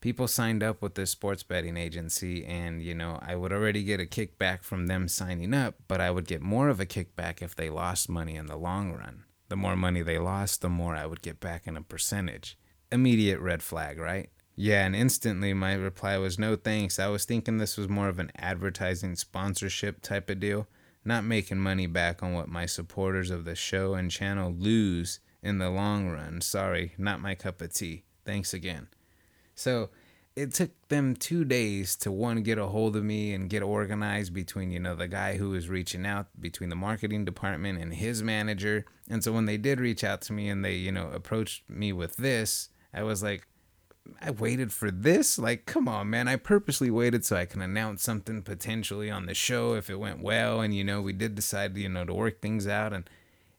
people 0.00 0.26
signed 0.26 0.62
up 0.62 0.80
with 0.80 0.94
this 0.94 1.10
sports 1.10 1.42
betting 1.42 1.76
agency 1.76 2.44
and 2.44 2.82
you 2.82 2.94
know 2.94 3.18
i 3.22 3.34
would 3.34 3.54
already 3.54 3.82
get 3.82 4.00
a 4.00 4.04
kickback 4.04 4.62
from 4.62 4.86
them 4.86 5.08
signing 5.08 5.54
up 5.54 5.76
but 5.88 5.98
i 5.98 6.10
would 6.10 6.26
get 6.26 6.42
more 6.42 6.68
of 6.68 6.78
a 6.78 6.84
kickback 6.84 7.40
if 7.40 7.56
they 7.56 7.70
lost 7.70 8.06
money 8.06 8.36
in 8.36 8.44
the 8.44 8.56
long 8.56 8.92
run. 8.92 9.24
The 9.48 9.56
more 9.56 9.76
money 9.76 10.02
they 10.02 10.18
lost 10.18 10.60
the 10.60 10.68
more 10.68 10.94
i 10.94 11.06
would 11.06 11.22
get 11.22 11.40
back 11.40 11.66
in 11.66 11.74
a 11.74 11.82
percentage. 11.82 12.58
Immediate 12.92 13.40
red 13.40 13.62
flag 13.62 13.98
right? 13.98 14.28
Yeah 14.54 14.84
and 14.84 14.94
instantly 14.94 15.54
my 15.54 15.72
reply 15.72 16.18
was 16.18 16.38
no 16.38 16.54
thanks. 16.54 16.98
I 16.98 17.08
was 17.08 17.24
thinking 17.24 17.56
this 17.56 17.78
was 17.78 17.88
more 17.88 18.08
of 18.08 18.18
an 18.18 18.30
advertising 18.36 19.16
sponsorship 19.16 20.02
type 20.02 20.28
of 20.28 20.38
deal 20.38 20.68
not 21.04 21.24
making 21.24 21.58
money 21.58 21.86
back 21.86 22.22
on 22.22 22.32
what 22.32 22.48
my 22.48 22.66
supporters 22.66 23.30
of 23.30 23.44
the 23.44 23.54
show 23.54 23.94
and 23.94 24.10
channel 24.10 24.52
lose 24.52 25.20
in 25.42 25.58
the 25.58 25.70
long 25.70 26.08
run. 26.08 26.40
Sorry 26.40 26.92
not 26.98 27.20
my 27.20 27.34
cup 27.34 27.60
of 27.60 27.72
tea. 27.72 28.04
Thanks 28.24 28.54
again. 28.54 28.88
So 29.54 29.90
it 30.34 30.52
took 30.52 30.70
them 30.88 31.14
two 31.14 31.44
days 31.44 31.94
to 31.96 32.10
one 32.10 32.42
get 32.42 32.58
a 32.58 32.66
hold 32.66 32.96
of 32.96 33.04
me 33.04 33.32
and 33.34 33.48
get 33.48 33.62
organized 33.62 34.34
between 34.34 34.70
you 34.72 34.80
know 34.80 34.96
the 34.96 35.06
guy 35.06 35.36
who 35.36 35.50
was 35.50 35.68
reaching 35.68 36.06
out 36.06 36.26
between 36.40 36.70
the 36.70 36.76
marketing 36.76 37.24
department 37.24 37.80
and 37.80 37.94
his 37.94 38.22
manager. 38.22 38.84
And 39.08 39.22
so 39.22 39.32
when 39.32 39.46
they 39.46 39.58
did 39.58 39.78
reach 39.78 40.02
out 40.02 40.22
to 40.22 40.32
me 40.32 40.48
and 40.48 40.64
they 40.64 40.74
you 40.74 40.90
know 40.90 41.10
approached 41.10 41.68
me 41.68 41.92
with 41.92 42.16
this 42.16 42.68
i 42.94 43.02
was 43.02 43.22
like 43.22 43.46
i 44.20 44.30
waited 44.30 44.72
for 44.72 44.90
this 44.90 45.38
like 45.38 45.66
come 45.66 45.88
on 45.88 46.08
man 46.10 46.28
i 46.28 46.36
purposely 46.36 46.90
waited 46.90 47.24
so 47.24 47.36
i 47.36 47.44
can 47.44 47.62
announce 47.62 48.02
something 48.02 48.42
potentially 48.42 49.10
on 49.10 49.26
the 49.26 49.34
show 49.34 49.74
if 49.74 49.88
it 49.88 49.98
went 49.98 50.20
well 50.20 50.60
and 50.60 50.74
you 50.74 50.84
know 50.84 51.00
we 51.00 51.12
did 51.12 51.34
decide 51.34 51.76
you 51.76 51.88
know 51.88 52.04
to 52.04 52.14
work 52.14 52.40
things 52.40 52.66
out 52.66 52.92
and 52.92 53.08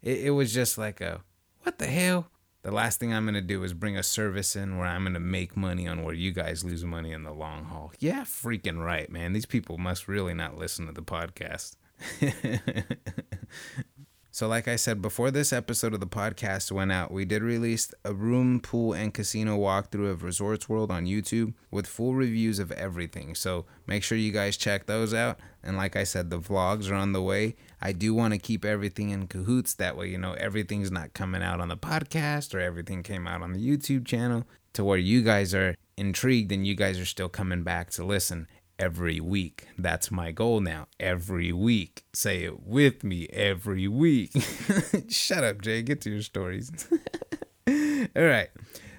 it, 0.02 0.26
it 0.26 0.32
was 0.32 0.54
just 0.54 0.78
like 0.78 1.02
a 1.02 1.22
what 1.64 1.80
the 1.80 1.88
hell 1.88 2.28
the 2.66 2.72
last 2.72 3.00
thing 3.00 3.14
I'm 3.14 3.26
going 3.26 3.36
to 3.36 3.42
do 3.42 3.64
is 3.64 3.74
bring 3.74 3.96
a 3.96 4.02
service 4.02 4.56
in 4.56 4.80
where 4.80 4.88
I'm 4.88 5.04
going 5.04 5.14
to 5.14 5.20
make 5.20 5.56
money 5.56 5.88
on 5.88 6.02
where 6.02 6.16
you 6.16 6.32
guys 6.32 6.64
lose 6.64 6.84
money 6.84 7.12
in 7.12 7.22
the 7.22 7.32
long 7.32 7.66
haul. 7.66 7.94
Yeah, 8.00 8.22
freaking 8.22 8.84
right, 8.84 9.08
man. 9.08 9.34
These 9.34 9.46
people 9.46 9.78
must 9.78 10.08
really 10.08 10.34
not 10.34 10.58
listen 10.58 10.88
to 10.88 10.92
the 10.92 11.04
podcast. 11.04 11.76
So, 14.36 14.50
like 14.50 14.68
I 14.68 14.76
said, 14.76 15.02
before 15.02 15.32
this 15.32 15.54
episode 15.54 15.94
of 15.94 16.02
the 16.02 16.08
podcast 16.08 16.70
went 16.70 16.92
out, 16.92 17.10
we 17.10 17.24
did 17.24 17.42
release 17.42 17.94
a 18.04 18.14
room, 18.14 18.60
pool, 18.60 18.92
and 18.92 19.14
casino 19.14 19.58
walkthrough 19.58 20.12
of 20.12 20.24
Resorts 20.24 20.68
World 20.68 20.92
on 20.92 21.06
YouTube 21.06 21.54
with 21.72 21.88
full 21.88 22.16
reviews 22.16 22.60
of 22.60 22.70
everything. 22.74 23.34
So, 23.34 23.64
make 23.88 24.04
sure 24.04 24.18
you 24.18 24.34
guys 24.34 24.58
check 24.58 24.88
those 24.88 25.14
out. 25.14 25.40
And, 25.64 25.78
like 25.78 25.96
I 25.96 26.04
said, 26.04 26.30
the 26.30 26.38
vlogs 26.38 26.92
are 26.92 26.96
on 26.96 27.14
the 27.14 27.22
way. 27.22 27.56
I 27.82 27.94
do 27.94 28.14
want 28.14 28.34
to 28.34 28.38
keep 28.38 28.66
everything 28.66 29.10
in 29.12 29.28
cahoots. 29.28 29.74
That 29.76 29.96
way, 29.96 30.10
you 30.10 30.18
know, 30.18 30.34
everything's 30.34 30.92
not 30.92 31.14
coming 31.14 31.42
out 31.42 31.62
on 31.62 31.70
the 31.70 31.78
podcast 31.78 32.54
or 32.54 32.60
everything 32.60 33.04
came 33.04 33.28
out 33.28 33.42
on 33.42 33.54
the 33.54 33.66
YouTube 33.66 34.06
channel 34.06 34.44
to 34.74 34.84
where 34.84 34.98
you 34.98 35.22
guys 35.22 35.54
are 35.54 35.76
intrigued 35.96 36.52
and 36.52 36.68
you 36.68 36.76
guys 36.76 37.00
are 37.00 37.06
still 37.06 37.30
coming 37.30 37.64
back 37.64 37.90
to 37.92 38.04
listen 38.04 38.50
every 38.78 39.20
week. 39.20 39.68
That's 39.78 40.12
my 40.12 40.32
goal 40.32 40.60
now. 40.60 40.88
Every 41.00 41.52
week. 41.52 42.06
Say 42.14 42.44
it 42.44 42.64
with 42.64 43.04
me 43.04 43.28
every 43.32 43.88
week. 43.88 44.32
Shut 45.10 45.44
up, 45.44 45.62
Jay. 45.62 45.82
Get 45.82 46.02
to 46.02 46.10
your 46.12 46.22
stories. 46.22 46.72
All 47.68 48.24
right. 48.24 48.50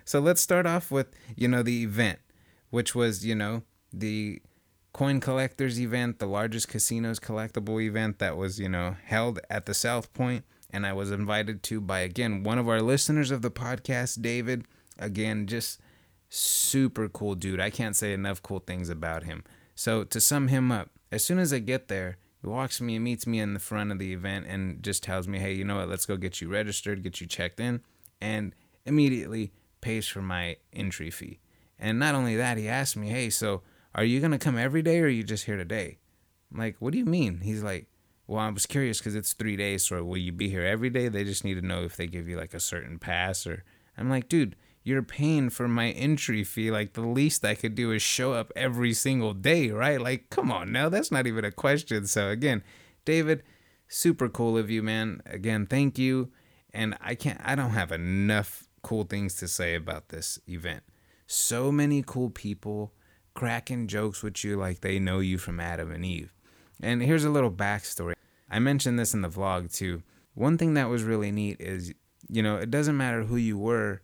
So 0.05 0.20
let's 0.20 0.41
start 0.41 0.66
off 0.66 0.91
with, 0.91 1.09
you 1.35 1.49
know, 1.49 1.62
the 1.62 1.83
event, 1.83 2.20
which 2.70 2.95
was, 2.95 3.27
you 3.27 3.35
know, 3.35 3.62
the 3.93 4.41
coin 4.93 5.20
collectors 5.20 5.81
event, 5.81 6.18
the 6.18 6.27
largest 6.27 6.68
casinos 6.68 7.18
collectible 7.18 7.83
event 7.83 8.18
that 8.18 8.37
was, 8.37 8.59
you 8.59 8.68
know, 8.68 8.97
held 9.05 9.41
at 9.51 9.66
the 9.66 9.74
South 9.74 10.12
Point. 10.14 10.45
And 10.70 10.87
I 10.87 10.93
was 10.93 11.11
invited 11.11 11.62
to 11.64 11.81
by, 11.81 12.01
again, 12.01 12.43
one 12.43 12.59
of 12.59 12.68
our 12.68 12.83
listeners 12.83 13.31
of 13.31 13.43
the 13.43 13.51
podcast, 13.51 14.20
David. 14.22 14.64
Again, 14.99 15.47
just 15.47 15.81
super 16.29 17.09
cool 17.09 17.35
dude. 17.35 17.61
I 17.61 17.70
can't 17.70 17.97
say 17.97 18.12
enough 18.12 18.43
cool 18.43 18.61
things 18.61 18.89
about 18.89 19.24
him. 19.24 19.45
So 19.77 20.03
to 20.05 20.20
sum 20.20 20.49
him 20.49 20.72
up, 20.72 20.91
as 21.12 21.24
soon 21.24 21.39
as 21.39 21.53
I 21.53 21.61
get 21.61 21.87
there, 21.87 22.16
he 22.41 22.49
walks 22.49 22.81
me 22.81 22.97
and 22.97 23.05
meets 23.05 23.27
me 23.27 23.39
in 23.39 23.55
the 23.55 23.61
front 23.61 23.93
of 23.93 23.99
the 23.99 24.12
event 24.12 24.47
and 24.49 24.83
just 24.83 25.03
tells 25.03 25.29
me, 25.29 25.39
hey, 25.39 25.53
you 25.53 25.64
know 25.64 25.77
what, 25.77 25.89
let's 25.89 26.07
go 26.07 26.16
get 26.16 26.41
you 26.41 26.49
registered, 26.49 27.03
get 27.03 27.20
you 27.20 27.27
checked 27.27 27.61
in, 27.61 27.83
and 28.20 28.55
immediately 28.87 29.53
pays 29.83 30.09
for 30.09 30.22
my 30.22 30.57
entry 30.72 31.11
fee. 31.11 31.41
And 31.79 31.99
not 31.99 32.14
only 32.14 32.37
that, 32.37 32.57
he 32.57 32.68
asked 32.68 32.97
me, 32.97 33.09
hey, 33.09 33.29
so 33.29 33.62
are 33.95 34.05
you 34.05 34.18
going 34.18 34.33
to 34.33 34.39
come 34.39 34.57
every 34.57 34.81
day 34.83 34.99
or 35.01 35.05
are 35.05 35.09
you 35.09 35.22
just 35.22 35.45
here 35.45 35.59
today? 35.59 35.99
I'm 36.51 36.59
like, 36.59 36.77
what 36.79 36.93
do 36.93 36.99
you 36.99 37.05
mean? 37.05 37.41
He's 37.41 37.62
like, 37.62 37.87
well, 38.27 38.41
I 38.41 38.49
was 38.49 38.64
curious 38.64 38.99
because 38.99 39.14
it's 39.14 39.35
three 39.35 39.57
days, 39.57 39.85
so 39.85 40.03
will 40.03 40.16
you 40.16 40.33
be 40.33 40.49
here 40.49 40.64
every 40.64 40.91
day? 40.91 41.09
They 41.09 41.22
just 41.22 41.45
need 41.45 41.55
to 41.55 41.66
know 41.66 41.85
if 41.85 41.97
they 41.97 42.07
give 42.07 42.29
you 42.29 42.39
like 42.39 42.55
a 42.55 42.61
certain 42.61 42.99
pass 42.99 43.47
or. 43.47 43.62
I'm 43.99 44.11
like, 44.11 44.29
dude, 44.29 44.57
you're 44.87 45.03
paying 45.03 45.51
for 45.51 45.66
my 45.66 45.91
entry 45.91 46.45
fee. 46.45 46.70
Like 46.70 46.93
the 46.93 47.01
least 47.01 47.45
I 47.45 47.57
could 47.57 47.74
do 47.74 47.91
is 47.91 48.03
show 48.03 48.34
up 48.34 48.53
every 48.55 48.93
single 48.93 49.34
day, 49.34 49.70
right? 49.70 50.01
Like, 50.01 50.30
come 50.30 50.53
on 50.53 50.70
now, 50.70 50.89
that's 50.89 51.11
not 51.11 51.26
even 51.26 51.45
a 51.45 51.51
question. 51.51 52.07
So 52.07 52.28
again, 52.28 52.62
David, 53.05 53.43
super 53.89 54.28
cool 54.28 54.57
of 54.57 54.70
you, 54.70 54.84
man. 54.84 55.22
Again, 55.26 55.66
thank 55.66 55.99
you. 55.99 56.30
And 56.72 56.97
I 57.01 57.16
can't 57.16 57.41
I 57.45 57.57
don't 57.57 57.70
have 57.70 57.91
enough 57.91 58.68
cool 58.82 59.03
things 59.03 59.34
to 59.39 59.49
say 59.49 59.74
about 59.74 60.11
this 60.11 60.39
event. 60.49 60.84
So 61.26 61.72
many 61.72 62.05
cool 62.07 62.30
people 62.30 62.93
cracking 63.34 63.89
jokes 63.89 64.22
with 64.22 64.45
you 64.45 64.57
like 64.57 64.82
they 64.82 65.01
know 65.01 65.18
you 65.18 65.37
from 65.37 65.59
Adam 65.59 65.91
and 65.91 66.05
Eve. 66.05 66.32
And 66.80 67.03
here's 67.03 67.24
a 67.24 67.30
little 67.30 67.51
backstory. 67.51 68.14
I 68.49 68.61
mentioned 68.61 69.01
this 69.01 69.14
in 69.14 69.22
the 69.22 69.28
vlog 69.28 69.74
too. 69.74 70.05
One 70.34 70.57
thing 70.57 70.74
that 70.74 70.89
was 70.89 71.03
really 71.03 71.32
neat 71.32 71.61
is, 71.61 71.93
you 72.28 72.41
know, 72.41 72.57
it 72.57 72.70
doesn't 72.70 72.97
matter 72.97 73.24
who 73.24 73.37
you 73.37 73.59
were 73.59 74.01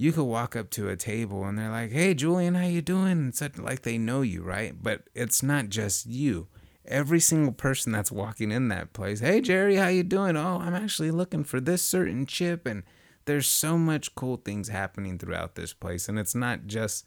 you 0.00 0.12
could 0.12 0.24
walk 0.24 0.56
up 0.56 0.70
to 0.70 0.88
a 0.88 0.96
table 0.96 1.44
and 1.44 1.58
they're 1.58 1.70
like, 1.70 1.92
"Hey, 1.92 2.14
Julian, 2.14 2.54
how 2.54 2.64
you 2.64 2.80
doing?" 2.80 3.28
It's 3.28 3.42
like 3.58 3.82
they 3.82 3.98
know 3.98 4.22
you, 4.22 4.42
right? 4.42 4.74
But 4.82 5.10
it's 5.14 5.42
not 5.42 5.68
just 5.68 6.06
you. 6.06 6.48
Every 6.86 7.20
single 7.20 7.52
person 7.52 7.92
that's 7.92 8.10
walking 8.10 8.50
in 8.50 8.68
that 8.68 8.94
place, 8.94 9.20
"Hey, 9.20 9.42
Jerry, 9.42 9.76
how 9.76 9.88
you 9.88 10.02
doing?" 10.02 10.38
"Oh, 10.38 10.58
I'm 10.58 10.74
actually 10.74 11.10
looking 11.10 11.44
for 11.44 11.60
this 11.60 11.82
certain 11.82 12.24
chip." 12.24 12.66
And 12.66 12.82
there's 13.26 13.46
so 13.46 13.76
much 13.76 14.14
cool 14.14 14.38
things 14.38 14.68
happening 14.68 15.18
throughout 15.18 15.54
this 15.54 15.74
place, 15.74 16.08
and 16.08 16.18
it's 16.18 16.34
not 16.34 16.66
just 16.66 17.04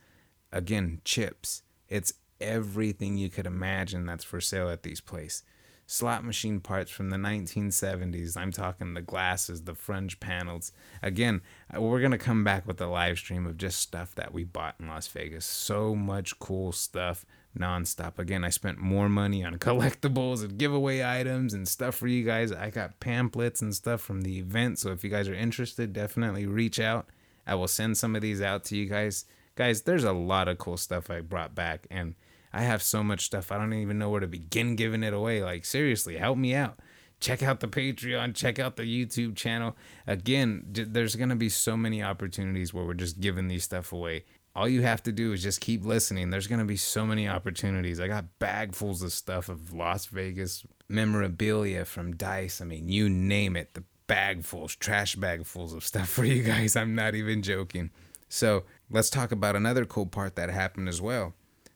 again 0.52 1.02
chips. 1.04 1.64
It's 1.90 2.14
everything 2.40 3.18
you 3.18 3.32
could 3.32 3.48
imagine 3.48 4.06
that's 4.06 4.24
for 4.24 4.40
sale 4.40 4.70
at 4.70 4.84
these 4.84 5.02
places 5.02 5.42
slot 5.86 6.24
machine 6.24 6.60
parts 6.60 6.92
from 6.92 7.10
the 7.10 7.18
1970s. 7.18 8.38
I'm 8.38 8.52
talking 8.52 8.94
the 8.94 9.02
glasses, 9.02 9.64
the 9.64 9.76
fringe 9.76 10.20
panels. 10.20 10.72
Again, 11.02 11.42
uh, 11.76 11.82
we're 11.82 12.00
going 12.00 12.12
to 12.12 12.18
come 12.18 12.44
back 12.44 12.66
with 12.68 12.80
a 12.82 12.88
live 12.88 13.18
stream 13.18 13.46
of 13.46 13.58
just 13.58 13.80
stuff 13.80 14.16
that 14.16 14.34
we 14.34 14.44
bought 14.44 14.76
in 14.80 14.88
Las 14.88 15.08
Vegas. 15.08 15.46
So 15.46 15.96
much 15.96 16.40
cool 16.40 16.72
stuff 16.72 17.26
nonstop. 17.58 18.18
Again, 18.18 18.44
I 18.44 18.50
spent 18.50 18.80
more 18.80 19.10
money 19.10 19.44
on 19.44 19.56
collectibles 19.60 20.44
and 20.44 20.58
giveaway 20.58 21.04
items 21.04 21.54
and 21.54 21.68
stuff 21.68 21.96
for 21.96 22.08
you 22.08 22.24
guys. 22.24 22.52
I 22.52 22.70
got 22.70 23.00
pamphlets 23.00 23.62
and 23.62 23.76
stuff 23.76 24.02
from 24.02 24.22
the 24.22 24.40
event. 24.40 24.80
So 24.80 24.92
if 24.92 25.04
you 25.04 25.10
guys 25.10 25.28
are 25.28 25.36
interested, 25.36 25.94
definitely 25.94 26.46
reach 26.46 26.80
out. 26.80 27.08
I 27.46 27.56
will 27.56 27.68
send 27.68 27.98
some 27.98 28.16
of 28.16 28.22
these 28.22 28.42
out 28.42 28.64
to 28.66 28.78
you 28.78 28.88
guys. 28.88 29.26
Guys, 29.56 29.84
there's 29.84 30.06
a 30.06 30.14
lot 30.14 30.48
of 30.48 30.58
cool 30.58 30.78
stuff 30.78 31.10
I 31.10 31.22
brought 31.22 31.54
back 31.54 31.86
and 31.92 32.16
I 32.54 32.62
have 32.62 32.84
so 32.84 33.04
much 33.04 33.26
stuff. 33.26 33.52
I 33.52 33.58
don't 33.58 33.74
even 33.74 33.98
know 33.98 34.10
where 34.10 34.22
to 34.22 34.28
begin 34.28 34.76
giving 34.76 35.04
it 35.04 35.14
away. 35.14 35.44
Like, 35.44 35.66
seriously, 35.66 36.18
help 36.18 36.38
me 36.38 36.54
out. 36.54 36.80
Check 37.20 37.42
out 37.42 37.62
the 37.62 37.68
Patreon, 37.68 38.36
check 38.36 38.60
out 38.60 38.76
the 38.76 38.84
YouTube 38.84 39.36
channel. 39.38 39.78
Again, 40.06 40.66
there's 40.68 41.16
going 41.16 41.30
to 41.30 41.36
be 41.38 41.48
so 41.48 41.78
many 41.78 42.04
opportunities 42.04 42.74
where 42.74 42.84
we're 42.84 42.94
just 42.96 43.22
giving 43.22 43.48
these 43.48 43.64
stuff 43.64 43.94
away. 43.94 44.26
All 44.56 44.68
you 44.68 44.82
have 44.82 45.02
to 45.04 45.12
do 45.12 45.32
is 45.32 45.42
just 45.42 45.62
keep 45.62 45.86
listening. 45.86 46.30
There's 46.30 46.48
going 46.48 46.60
to 46.60 46.66
be 46.66 46.76
so 46.76 47.06
many 47.06 47.28
opportunities. 47.28 48.00
I 48.02 48.08
got 48.08 48.26
bagfuls 48.40 49.02
of 49.02 49.14
stuff 49.14 49.48
of 49.48 49.74
Las 49.74 50.08
Vegas 50.08 50.66
memorabilia 50.90 51.86
from 51.86 52.16
Dice. 52.16 52.60
I 52.60 52.66
mean, 52.66 52.90
you 52.90 53.10
name 53.10 53.56
it. 53.56 53.74
The 53.74 53.86
bagfuls, 54.08 54.78
trash 54.78 55.16
bagfuls 55.16 55.74
of 55.74 55.86
stuff 55.86 56.10
for 56.10 56.26
you 56.26 56.44
guys. 56.44 56.76
I'm 56.76 56.94
not 56.94 57.16
even 57.16 57.42
joking. 57.42 57.90
So 58.28 58.64
let's 58.90 59.10
talk 59.10 59.32
about 59.32 59.56
another 59.56 59.86
cool 59.86 60.08
part 60.08 60.36
that 60.36 60.50
happened 60.50 60.90
as 60.90 61.02
well. 61.02 61.34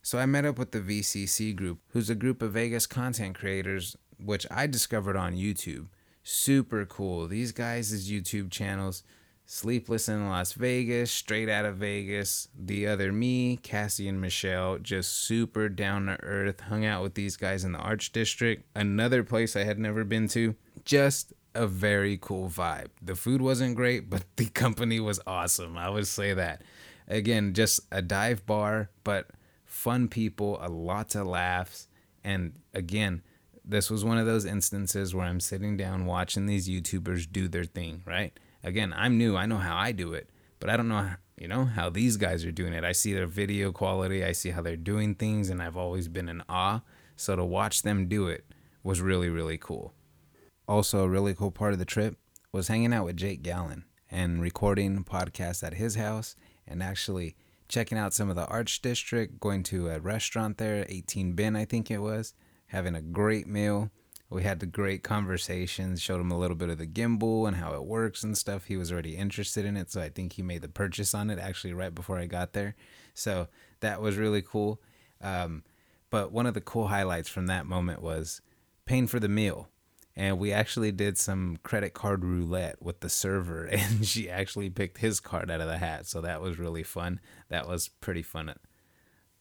So 0.07 0.19
I 0.19 0.25
met 0.25 0.45
up 0.45 0.57
with 0.57 0.71
the 0.71 0.79
VCC 0.79 1.53
group, 1.53 1.79
who's 1.89 2.09
a 2.09 2.15
group 2.15 2.41
of 2.41 2.53
Vegas 2.53 2.87
content 2.87 3.37
creators, 3.37 3.97
which 4.17 4.47
I 4.49 4.65
discovered 4.65 5.17
on 5.17 5.35
YouTube. 5.35 5.87
Super 6.23 6.85
cool. 6.85 7.27
These 7.27 7.51
guys' 7.51 8.09
YouTube 8.09 8.49
channels 8.49 9.03
Sleepless 9.45 10.07
in 10.07 10.29
Las 10.29 10.53
Vegas, 10.53 11.11
Straight 11.11 11.49
Out 11.49 11.65
of 11.65 11.75
Vegas, 11.75 12.47
The 12.57 12.87
Other 12.87 13.11
Me, 13.11 13.57
Cassie 13.57 14.07
and 14.07 14.21
Michelle, 14.21 14.77
just 14.77 15.13
super 15.13 15.67
down 15.67 16.05
to 16.05 16.17
earth. 16.23 16.61
Hung 16.61 16.85
out 16.85 17.03
with 17.03 17.15
these 17.15 17.35
guys 17.35 17.65
in 17.65 17.73
the 17.73 17.79
Arts 17.79 18.07
District, 18.07 18.63
another 18.75 19.25
place 19.25 19.57
I 19.57 19.65
had 19.65 19.77
never 19.77 20.05
been 20.05 20.29
to. 20.29 20.55
Just 20.85 21.33
a 21.53 21.67
very 21.67 22.17
cool 22.17 22.47
vibe. 22.47 22.91
The 23.01 23.15
food 23.17 23.41
wasn't 23.41 23.75
great, 23.75 24.09
but 24.09 24.23
the 24.37 24.45
company 24.45 25.01
was 25.01 25.19
awesome. 25.27 25.75
I 25.75 25.89
would 25.89 26.07
say 26.07 26.33
that. 26.33 26.61
Again, 27.09 27.53
just 27.53 27.81
a 27.91 28.01
dive 28.01 28.45
bar, 28.45 28.89
but 29.03 29.31
fun 29.87 30.09
people, 30.09 30.57
a 30.61 30.67
lot 30.67 31.15
of 31.15 31.25
laughs. 31.25 31.87
And 32.21 32.59
again, 32.73 33.21
this 33.63 33.89
was 33.89 34.03
one 34.03 34.17
of 34.17 34.25
those 34.25 34.43
instances 34.43 35.15
where 35.15 35.25
I'm 35.25 35.39
sitting 35.39 35.77
down 35.77 36.05
watching 36.05 36.45
these 36.45 36.67
YouTubers 36.67 37.31
do 37.31 37.47
their 37.47 37.63
thing, 37.63 38.03
right? 38.05 38.37
Again, 38.65 38.93
I'm 38.97 39.17
new. 39.17 39.37
I 39.37 39.45
know 39.45 39.59
how 39.59 39.77
I 39.77 39.93
do 39.93 40.11
it, 40.11 40.29
but 40.59 40.69
I 40.69 40.75
don't 40.75 40.89
know, 40.89 41.11
you 41.37 41.47
know, 41.47 41.63
how 41.63 41.89
these 41.89 42.17
guys 42.17 42.43
are 42.43 42.51
doing 42.51 42.73
it. 42.73 42.83
I 42.83 42.91
see 42.91 43.13
their 43.13 43.27
video 43.27 43.71
quality, 43.71 44.25
I 44.25 44.33
see 44.33 44.49
how 44.49 44.61
they're 44.61 44.75
doing 44.75 45.15
things, 45.15 45.49
and 45.49 45.63
I've 45.63 45.77
always 45.77 46.09
been 46.09 46.27
in 46.27 46.43
awe. 46.49 46.81
So 47.15 47.37
to 47.37 47.45
watch 47.45 47.83
them 47.83 48.09
do 48.09 48.27
it 48.27 48.43
was 48.83 48.99
really, 48.99 49.29
really 49.29 49.57
cool. 49.57 49.93
Also, 50.67 51.05
a 51.05 51.07
really 51.07 51.33
cool 51.33 51.51
part 51.51 51.71
of 51.71 51.79
the 51.79 51.85
trip 51.85 52.17
was 52.51 52.67
hanging 52.67 52.91
out 52.91 53.05
with 53.05 53.15
Jake 53.15 53.41
Gallen 53.41 53.85
and 54.11 54.41
recording 54.41 55.05
podcasts 55.05 55.63
at 55.63 55.75
his 55.75 55.95
house 55.95 56.35
and 56.67 56.83
actually 56.83 57.37
checking 57.67 57.97
out 57.97 58.13
some 58.13 58.29
of 58.29 58.35
the 58.35 58.45
Arts 58.47 58.77
District, 58.79 59.39
going 59.39 59.63
to 59.63 59.89
a 59.89 59.99
restaurant 59.99 60.57
there, 60.57 60.85
18 60.87 61.33
Bin, 61.33 61.55
I 61.55 61.65
think 61.65 61.91
it 61.91 61.99
was, 61.99 62.33
having 62.67 62.95
a 62.95 63.01
great 63.01 63.47
meal. 63.47 63.91
We 64.29 64.43
had 64.43 64.59
the 64.59 64.65
great 64.65 65.03
conversations, 65.03 66.01
showed 66.01 66.19
him 66.19 66.31
a 66.31 66.37
little 66.37 66.57
bit 66.57 66.69
of 66.69 66.77
the 66.77 66.87
gimbal 66.87 67.47
and 67.47 67.57
how 67.57 67.73
it 67.73 67.85
works 67.85 68.23
and 68.23 68.37
stuff. 68.37 68.65
He 68.65 68.75
was 68.75 68.91
already 68.91 69.15
interested 69.15 69.63
in 69.63 69.77
it, 69.77 69.89
so 69.89 70.01
I 70.01 70.09
think 70.09 70.33
he 70.33 70.41
made 70.41 70.61
the 70.61 70.67
purchase 70.67 71.13
on 71.13 71.29
it 71.29 71.39
actually 71.39 71.73
right 71.73 71.95
before 71.95 72.17
I 72.17 72.25
got 72.25 72.53
there. 72.53 72.75
So 73.13 73.47
that 73.79 74.01
was 74.01 74.17
really 74.17 74.41
cool. 74.41 74.81
Um, 75.21 75.63
but 76.09 76.31
one 76.31 76.45
of 76.45 76.53
the 76.53 76.61
cool 76.61 76.87
highlights 76.87 77.29
from 77.29 77.47
that 77.47 77.65
moment 77.65 78.01
was 78.01 78.41
paying 78.85 79.07
for 79.07 79.19
the 79.19 79.29
meal 79.29 79.69
and 80.17 80.39
we 80.39 80.51
actually 80.51 80.91
did 80.91 81.15
some 81.15 81.59
credit 81.61 81.93
card 81.93 82.25
roulette 82.25 82.81
with 82.81 83.01
the 83.01 83.09
server 83.09 83.65
and 83.71 84.05
she 84.05 84.29
actually 84.29 84.69
picked 84.69 84.97
his 84.97 85.19
card 85.19 85.51
out 85.51 85.61
of 85.61 85.67
the 85.67 85.77
hat. 85.77 86.07
So 86.07 86.21
that 86.21 86.41
was 86.41 86.57
really 86.57 86.83
fun. 86.83 87.21
That 87.49 87.67
was 87.67 87.87
pretty 87.87 88.23
fun. 88.23 88.53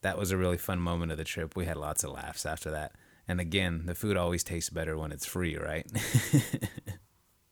That 0.03 0.19
was 0.19 0.31
a 0.31 0.37
really 0.37 0.59
fun 0.59 0.79
moment 0.79 1.11
of 1.11 1.19
the 1.19 1.25
trip. 1.25 1.57
We 1.57 1.65
had 1.65 1.79
lots 1.79 2.05
of 2.05 2.11
laughs 2.13 2.45
after 2.45 2.71
that. 2.71 2.93
And 3.27 3.41
again 3.41 3.87
the 3.87 3.95
food 3.95 4.19
always 4.19 4.45
tastes 4.45 4.71
better 4.71 4.97
when 4.97 5.11
it's 5.11 5.27
free 5.27 5.57
right? 5.57 5.91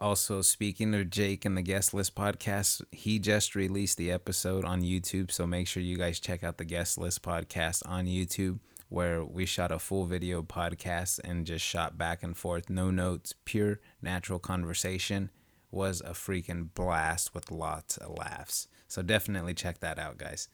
Also 0.01 0.43
speaking 0.43 0.93
of 0.95 1.09
jake 1.09 1.47
and 1.47 1.57
the 1.57 1.62
guest 1.62 1.95
list 1.95 2.14
podcast 2.14 2.83
he 2.91 3.18
just 3.18 3.55
released 3.55 3.97
the 3.97 4.11
episode 4.11 4.64
on 4.64 4.83
youtube 4.83 5.31
so 5.31 5.47
make 5.47 5.66
sure 5.66 5.83
you 5.83 5.97
guys 5.97 6.20
check 6.20 6.45
out 6.45 6.59
the 6.59 6.64
guest 6.64 6.99
list 6.99 7.22
podcast 7.22 7.81
on 7.89 8.05
youtube 8.05 8.59
where 8.95 9.24
we 9.24 9.45
shot 9.45 9.72
a 9.72 9.78
full 9.80 10.05
video 10.07 10.40
podcast 10.40 11.18
and 11.24 11.45
just 11.45 11.64
shot 11.64 11.99
back 11.99 12.22
and 12.22 12.36
forth, 12.36 12.70
no 12.70 12.92
notes, 12.92 13.34
pure 13.45 13.80
natural 14.01 14.38
conversation. 14.38 15.32
Was 15.72 16.01
a 16.03 16.11
freaking 16.11 16.68
blast 16.72 17.34
with 17.34 17.51
lots 17.51 17.97
of 17.97 18.16
laughs. 18.16 18.68
So 18.86 19.03
definitely 19.03 19.53
check 19.53 19.80
that 19.80 19.99
out, 19.99 20.16
guys. 20.16 20.49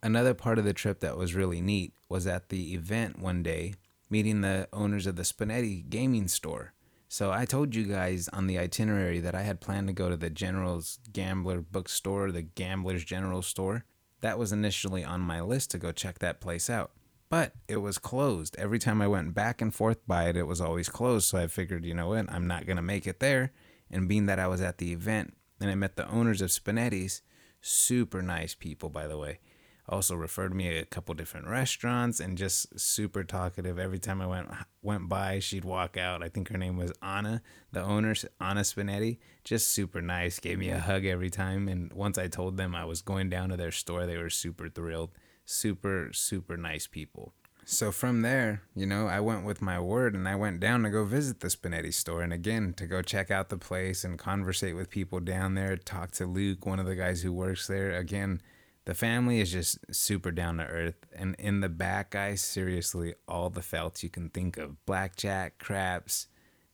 Another 0.00 0.32
part 0.32 0.60
of 0.60 0.64
the 0.64 0.72
trip 0.72 1.00
that 1.00 1.16
was 1.16 1.34
really 1.34 1.60
neat 1.60 1.92
was 2.08 2.28
at 2.28 2.50
the 2.50 2.72
event 2.72 3.18
one 3.18 3.42
day, 3.42 3.74
meeting 4.08 4.42
the 4.42 4.68
owners 4.72 5.08
of 5.08 5.16
the 5.16 5.24
Spinetti 5.24 5.90
gaming 5.90 6.28
store. 6.28 6.72
So 7.08 7.32
I 7.32 7.46
told 7.46 7.74
you 7.74 7.82
guys 7.82 8.28
on 8.28 8.46
the 8.46 8.60
itinerary 8.60 9.18
that 9.18 9.34
I 9.34 9.42
had 9.42 9.60
planned 9.60 9.88
to 9.88 9.92
go 9.92 10.08
to 10.08 10.16
the 10.16 10.30
General's 10.30 11.00
Gambler 11.12 11.62
bookstore, 11.62 12.30
the 12.30 12.42
Gambler's 12.42 13.02
General 13.02 13.42
store. 13.42 13.84
That 14.20 14.38
was 14.38 14.52
initially 14.52 15.02
on 15.02 15.20
my 15.20 15.40
list 15.40 15.72
to 15.72 15.78
go 15.78 15.90
check 15.90 16.20
that 16.20 16.40
place 16.40 16.70
out 16.70 16.92
but 17.28 17.52
it 17.68 17.78
was 17.78 17.98
closed. 17.98 18.56
Every 18.58 18.78
time 18.78 19.02
I 19.02 19.08
went 19.08 19.34
back 19.34 19.60
and 19.60 19.74
forth 19.74 20.06
by 20.06 20.28
it, 20.28 20.36
it 20.36 20.46
was 20.46 20.60
always 20.60 20.88
closed. 20.88 21.28
So 21.28 21.38
I 21.38 21.46
figured, 21.46 21.84
you 21.84 21.94
know 21.94 22.08
what, 22.08 22.30
I'm 22.30 22.46
not 22.46 22.66
going 22.66 22.76
to 22.76 22.82
make 22.82 23.06
it 23.06 23.20
there. 23.20 23.52
And 23.90 24.08
being 24.08 24.26
that 24.26 24.38
I 24.38 24.46
was 24.46 24.60
at 24.60 24.78
the 24.78 24.92
event 24.92 25.36
and 25.60 25.70
I 25.70 25.74
met 25.74 25.96
the 25.96 26.08
owners 26.08 26.40
of 26.40 26.50
Spinetti's, 26.50 27.22
super 27.60 28.22
nice 28.22 28.54
people, 28.54 28.88
by 28.88 29.06
the 29.06 29.18
way. 29.18 29.40
Also 29.88 30.16
referred 30.16 30.52
me 30.52 30.68
a 30.68 30.84
couple 30.84 31.14
different 31.14 31.46
restaurants 31.46 32.18
and 32.18 32.36
just 32.36 32.78
super 32.78 33.22
talkative. 33.22 33.78
Every 33.78 34.00
time 34.00 34.20
I 34.20 34.26
went 34.26 34.48
went 34.82 35.08
by, 35.08 35.38
she'd 35.38 35.64
walk 35.64 35.96
out. 35.96 36.24
I 36.24 36.28
think 36.28 36.48
her 36.48 36.58
name 36.58 36.76
was 36.76 36.92
Anna, 37.00 37.40
the 37.70 37.82
owner, 37.82 38.14
Anna 38.40 38.62
Spinetti. 38.62 39.18
Just 39.44 39.68
super 39.68 40.02
nice. 40.02 40.40
Gave 40.40 40.58
me 40.58 40.70
a 40.70 40.80
hug 40.80 41.04
every 41.04 41.30
time. 41.30 41.68
And 41.68 41.92
once 41.92 42.18
I 42.18 42.26
told 42.26 42.56
them 42.56 42.74
I 42.74 42.84
was 42.84 43.00
going 43.00 43.30
down 43.30 43.50
to 43.50 43.56
their 43.56 43.70
store, 43.70 44.06
they 44.06 44.16
were 44.16 44.30
super 44.30 44.68
thrilled 44.68 45.12
super, 45.46 46.10
super 46.12 46.56
nice 46.56 46.86
people. 46.86 47.32
So 47.68 47.90
from 47.90 48.22
there, 48.22 48.62
you 48.76 48.86
know, 48.86 49.08
I 49.08 49.18
went 49.18 49.44
with 49.44 49.60
my 49.60 49.80
word 49.80 50.14
and 50.14 50.28
I 50.28 50.36
went 50.36 50.60
down 50.60 50.84
to 50.84 50.90
go 50.90 51.04
visit 51.04 51.40
the 51.40 51.48
Spinetti 51.48 51.92
store 51.92 52.22
and 52.22 52.32
again 52.32 52.74
to 52.74 52.86
go 52.86 53.02
check 53.02 53.28
out 53.28 53.48
the 53.48 53.56
place 53.56 54.04
and 54.04 54.18
conversate 54.18 54.76
with 54.76 54.88
people 54.88 55.18
down 55.18 55.54
there, 55.54 55.76
talk 55.76 56.12
to 56.12 56.26
Luke, 56.26 56.64
one 56.64 56.78
of 56.78 56.86
the 56.86 56.94
guys 56.94 57.22
who 57.22 57.32
works 57.32 57.66
there. 57.66 57.96
Again, 57.96 58.40
the 58.84 58.94
family 58.94 59.40
is 59.40 59.50
just 59.50 59.78
super 59.92 60.30
down 60.30 60.58
to 60.58 60.64
earth. 60.64 61.06
And 61.12 61.34
in 61.40 61.58
the 61.58 61.68
back, 61.68 62.10
guys, 62.10 62.40
seriously, 62.40 63.14
all 63.26 63.50
the 63.50 63.62
felts 63.62 64.04
you 64.04 64.10
can 64.10 64.28
think 64.28 64.58
of 64.58 64.86
blackjack, 64.86 65.58
craps, 65.58 66.28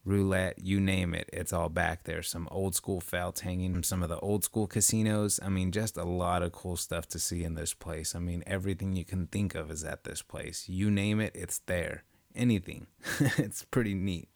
roulette, 0.05 0.59
you 0.59 0.81
name 0.81 1.15
it, 1.15 1.29
it's 1.33 1.53
all 1.53 1.69
back 1.69 2.05
there. 2.05 2.23
Some 2.23 2.49
old 2.51 2.75
school 2.75 3.01
felts 3.01 3.43
hanging 3.43 3.73
from 3.73 3.83
some 3.83 4.03
of 4.03 4.09
the 4.09 4.19
old 4.19 4.45
school 4.45 4.67
casinos. 4.67 5.39
I 5.43 5.49
mean, 5.49 5.71
just 5.71 5.97
a 5.97 6.05
lot 6.05 6.43
of 6.43 6.53
cool 6.53 6.77
stuff 6.77 7.07
to 7.09 7.19
see 7.19 7.45
in 7.45 7.55
this 7.55 7.75
place. 7.75 8.15
I 8.15 8.19
mean, 8.19 8.43
everything 8.47 8.97
you 8.97 9.05
can 9.05 9.27
think 9.27 9.55
of 9.55 9.71
is 9.71 9.85
at 9.85 10.05
this 10.05 10.23
place. 10.23 10.69
You 10.69 10.91
name 10.91 11.21
it, 11.21 11.33
it's 11.35 11.59
there. 11.67 12.05
Anything. 12.35 12.87
it's 13.21 13.65
pretty 13.65 13.95
neat. 13.95 14.29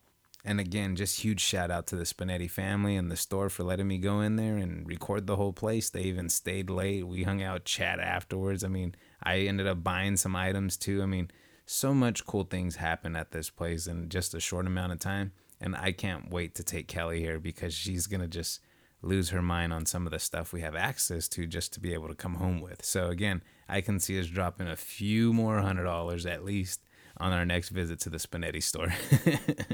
And 0.45 0.61
again, 0.61 0.95
just 0.95 1.23
huge 1.23 1.41
shout 1.41 1.73
out 1.73 1.89
to 1.89 1.97
the 1.97 2.05
Spinetti 2.05 2.49
family 2.49 2.95
and 2.95 3.11
the 3.11 3.17
store 3.17 3.51
for 3.51 3.65
letting 3.65 3.89
me 3.89 3.99
go 3.99 4.21
in 4.21 4.37
there 4.37 4.57
and 4.57 4.87
record 4.87 5.27
the 5.27 5.35
whole 5.35 5.53
place. 5.53 5.91
They 5.91 6.03
even 6.03 6.29
stayed 6.29 6.71
late. 6.71 7.05
We 7.05 7.25
hung 7.25 7.43
out, 7.43 7.65
chat 7.65 7.99
afterwards. 7.99 8.63
I 8.63 8.69
mean, 8.69 8.95
I 9.21 9.41
ended 9.41 9.67
up 9.67 9.83
buying 9.83 10.17
some 10.17 10.37
items 10.37 10.77
too. 10.77 11.03
I 11.03 11.07
mean, 11.07 11.33
so 11.65 11.93
much 11.93 12.25
cool 12.25 12.45
things 12.45 12.77
happen 12.77 13.17
at 13.17 13.33
this 13.33 13.51
place 13.51 13.89
in 13.89 14.09
just 14.09 14.35
a 14.35 14.41
short 14.41 14.69
amount 14.69 14.93
of 14.93 15.01
time 15.01 15.33
and 15.61 15.77
I 15.77 15.93
can't 15.93 16.31
wait 16.31 16.55
to 16.57 16.65
take 16.65 16.89
Kelly 16.89 17.21
here 17.21 17.39
because 17.39 17.75
she's 17.75 18.07
gonna 18.07 18.29
just 18.29 18.61
lose 19.03 19.31
her 19.31 19.43
mind 19.43 19.73
on 19.73 19.87
some 19.87 20.07
of 20.07 20.13
the 20.13 20.19
stuff 20.19 20.53
we 20.53 20.61
have 20.63 20.75
access 20.75 21.29
to 21.29 21.47
just 21.47 21.73
to 21.75 21.81
be 21.81 21.95
able 21.95 22.09
to 22.09 22.15
come 22.15 22.35
home 22.35 22.61
with. 22.61 22.85
So 22.85 23.09
again, 23.09 23.43
I 23.69 23.81
can 23.81 24.01
see 24.01 24.19
us 24.19 24.27
dropping 24.27 24.69
a 24.69 24.77
few 24.77 25.33
more 25.33 25.61
hundred 25.61 25.85
dollars 25.85 26.27
at 26.27 26.45
least 26.45 26.83
on 27.19 27.33
our 27.33 27.47
next 27.47 27.71
visit 27.71 28.01
to 28.01 28.11
the 28.11 28.19
Spinetti 28.19 28.63
store. 28.63 28.93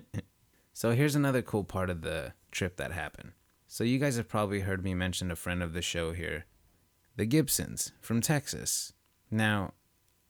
so 0.72 0.92
here's 0.92 1.16
another 1.16 1.42
cool 1.42 1.64
part 1.64 1.90
of 1.90 2.02
the 2.02 2.34
trip 2.50 2.76
that 2.76 2.92
happened. 2.92 3.32
So 3.66 3.84
you 3.84 3.98
guys 3.98 4.16
have 4.16 4.28
probably 4.28 4.60
heard 4.60 4.84
me 4.84 4.94
mention 4.94 5.30
a 5.30 5.36
friend 5.36 5.62
of 5.62 5.72
the 5.72 5.82
show 5.82 6.12
here, 6.12 6.44
the 7.16 7.26
Gibsons 7.26 7.92
from 8.00 8.20
Texas. 8.20 8.92
Now, 9.30 9.72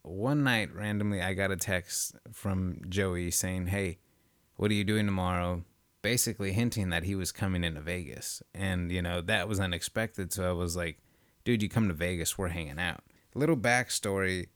one 0.03 0.45
night 0.45 0.75
randomly 0.75 1.21
I 1.21 1.35
got 1.35 1.51
a 1.51 1.57
text 1.57 2.17
from 2.33 2.81
Joey 2.89 3.31
saying, 3.31 3.67
"Hey, 3.69 3.99
what 4.57 4.71
are 4.71 4.75
you 4.75 4.85
doing 4.85 5.07
tomorrow? 5.07 5.65
Basically 6.03 6.53
hinting 6.53 6.91
that 6.91 7.05
he 7.05 7.15
was 7.15 7.33
coming 7.33 7.65
into 7.65 7.81
Vegas. 7.81 8.43
And, 8.55 8.91
you 8.91 9.03
know, 9.03 9.21
that 9.21 9.49
was 9.49 9.61
unexpected. 9.61 10.33
So 10.33 10.49
I 10.49 10.53
was 10.53 10.77
like, 10.77 10.99
dude, 11.45 11.63
you 11.63 11.69
come 11.69 11.89
to 11.89 11.95
Vegas, 11.95 12.37
we're 12.37 12.49
hanging 12.49 12.79
out. 12.79 13.03
Little 13.35 13.57
backstory 13.57 14.49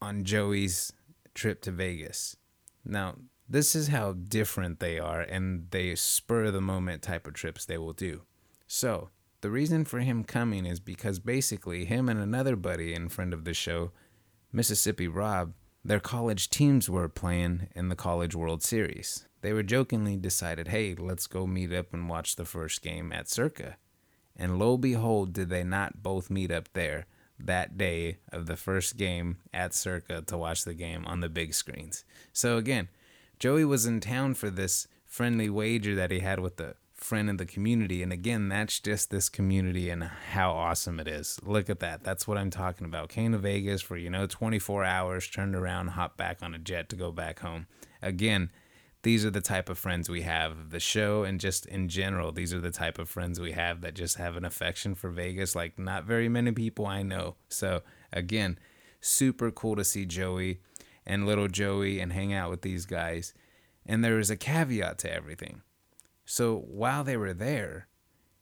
on 0.00 0.24
Joey's 0.24 0.92
trip 1.34 1.62
to 1.62 1.70
Vegas. 1.70 2.36
Now, 2.84 3.16
this 3.48 3.74
is 3.74 3.88
how 3.88 4.12
different 4.12 4.80
they 4.80 4.98
are, 4.98 5.20
and 5.20 5.66
they 5.70 5.94
spur 5.94 6.50
the 6.50 6.60
moment 6.60 7.02
type 7.02 7.26
of 7.26 7.34
trips 7.34 7.64
they 7.64 7.78
will 7.78 7.92
do. 7.92 8.22
So, 8.66 9.10
the 9.42 9.50
reason 9.50 9.84
for 9.84 10.00
him 10.00 10.24
coming 10.24 10.64
is 10.64 10.80
because 10.80 11.18
basically 11.18 11.84
him 11.84 12.08
and 12.08 12.20
another 12.20 12.56
buddy 12.56 12.94
and 12.94 13.12
friend 13.12 13.34
of 13.34 13.44
the 13.44 13.54
show, 13.54 13.90
Mississippi 14.52 15.08
Rob, 15.08 15.52
their 15.84 16.00
college 16.00 16.48
teams 16.48 16.88
were 16.88 17.08
playing 17.08 17.68
in 17.74 17.88
the 17.88 17.96
College 17.96 18.34
World 18.34 18.62
Series 18.62 19.26
they 19.42 19.52
were 19.52 19.62
jokingly 19.62 20.16
decided, 20.16 20.68
hey, 20.68 20.94
let's 20.94 21.26
go 21.26 21.46
meet 21.46 21.72
up 21.72 21.92
and 21.92 22.08
watch 22.08 22.36
the 22.36 22.44
first 22.44 22.82
game 22.82 23.12
at 23.12 23.28
Circa. 23.28 23.76
And 24.34 24.58
lo 24.58 24.76
behold, 24.76 25.34
did 25.34 25.50
they 25.50 25.62
not 25.62 26.02
both 26.02 26.30
meet 26.30 26.50
up 26.50 26.72
there 26.72 27.06
that 27.38 27.76
day 27.76 28.18
of 28.30 28.46
the 28.46 28.56
first 28.56 28.96
game 28.96 29.38
at 29.52 29.74
Circa 29.74 30.22
to 30.22 30.36
watch 30.36 30.64
the 30.64 30.74
game 30.74 31.04
on 31.06 31.20
the 31.20 31.28
big 31.28 31.54
screens. 31.54 32.04
So 32.32 32.56
again, 32.56 32.88
Joey 33.38 33.64
was 33.64 33.86
in 33.86 34.00
town 34.00 34.34
for 34.34 34.50
this 34.50 34.86
friendly 35.04 35.50
wager 35.50 35.94
that 35.94 36.10
he 36.10 36.20
had 36.20 36.40
with 36.40 36.60
a 36.60 36.76
friend 36.94 37.28
in 37.28 37.36
the 37.36 37.46
community. 37.46 38.02
And 38.02 38.12
again, 38.12 38.48
that's 38.48 38.78
just 38.78 39.10
this 39.10 39.28
community 39.28 39.90
and 39.90 40.04
how 40.04 40.52
awesome 40.52 41.00
it 41.00 41.08
is. 41.08 41.40
Look 41.42 41.68
at 41.68 41.80
that. 41.80 42.04
That's 42.04 42.28
what 42.28 42.38
I'm 42.38 42.50
talking 42.50 42.86
about. 42.86 43.08
Came 43.08 43.32
to 43.32 43.38
Vegas 43.38 43.82
for, 43.82 43.96
you 43.96 44.08
know, 44.08 44.26
24 44.26 44.84
hours, 44.84 45.28
turned 45.28 45.56
around, 45.56 45.88
hopped 45.88 46.16
back 46.16 46.38
on 46.42 46.54
a 46.54 46.58
jet 46.58 46.88
to 46.90 46.96
go 46.96 47.10
back 47.10 47.40
home. 47.40 47.66
Again, 48.00 48.50
these 49.02 49.24
are 49.24 49.30
the 49.30 49.40
type 49.40 49.68
of 49.68 49.78
friends 49.78 50.08
we 50.08 50.22
have. 50.22 50.70
The 50.70 50.80
show 50.80 51.24
and 51.24 51.40
just 51.40 51.66
in 51.66 51.88
general, 51.88 52.32
these 52.32 52.54
are 52.54 52.60
the 52.60 52.70
type 52.70 52.98
of 52.98 53.08
friends 53.08 53.40
we 53.40 53.52
have 53.52 53.80
that 53.80 53.94
just 53.94 54.16
have 54.16 54.36
an 54.36 54.44
affection 54.44 54.94
for 54.94 55.10
Vegas. 55.10 55.56
Like, 55.56 55.78
not 55.78 56.04
very 56.04 56.28
many 56.28 56.52
people 56.52 56.86
I 56.86 57.02
know. 57.02 57.36
So, 57.48 57.82
again, 58.12 58.58
super 59.00 59.50
cool 59.50 59.76
to 59.76 59.84
see 59.84 60.06
Joey 60.06 60.60
and 61.04 61.26
little 61.26 61.48
Joey 61.48 61.98
and 62.00 62.12
hang 62.12 62.32
out 62.32 62.50
with 62.50 62.62
these 62.62 62.86
guys. 62.86 63.34
And 63.84 64.04
there 64.04 64.20
is 64.20 64.30
a 64.30 64.36
caveat 64.36 64.98
to 64.98 65.12
everything. 65.12 65.62
So 66.24 66.58
while 66.58 67.02
they 67.02 67.16
were 67.16 67.34
there, 67.34 67.88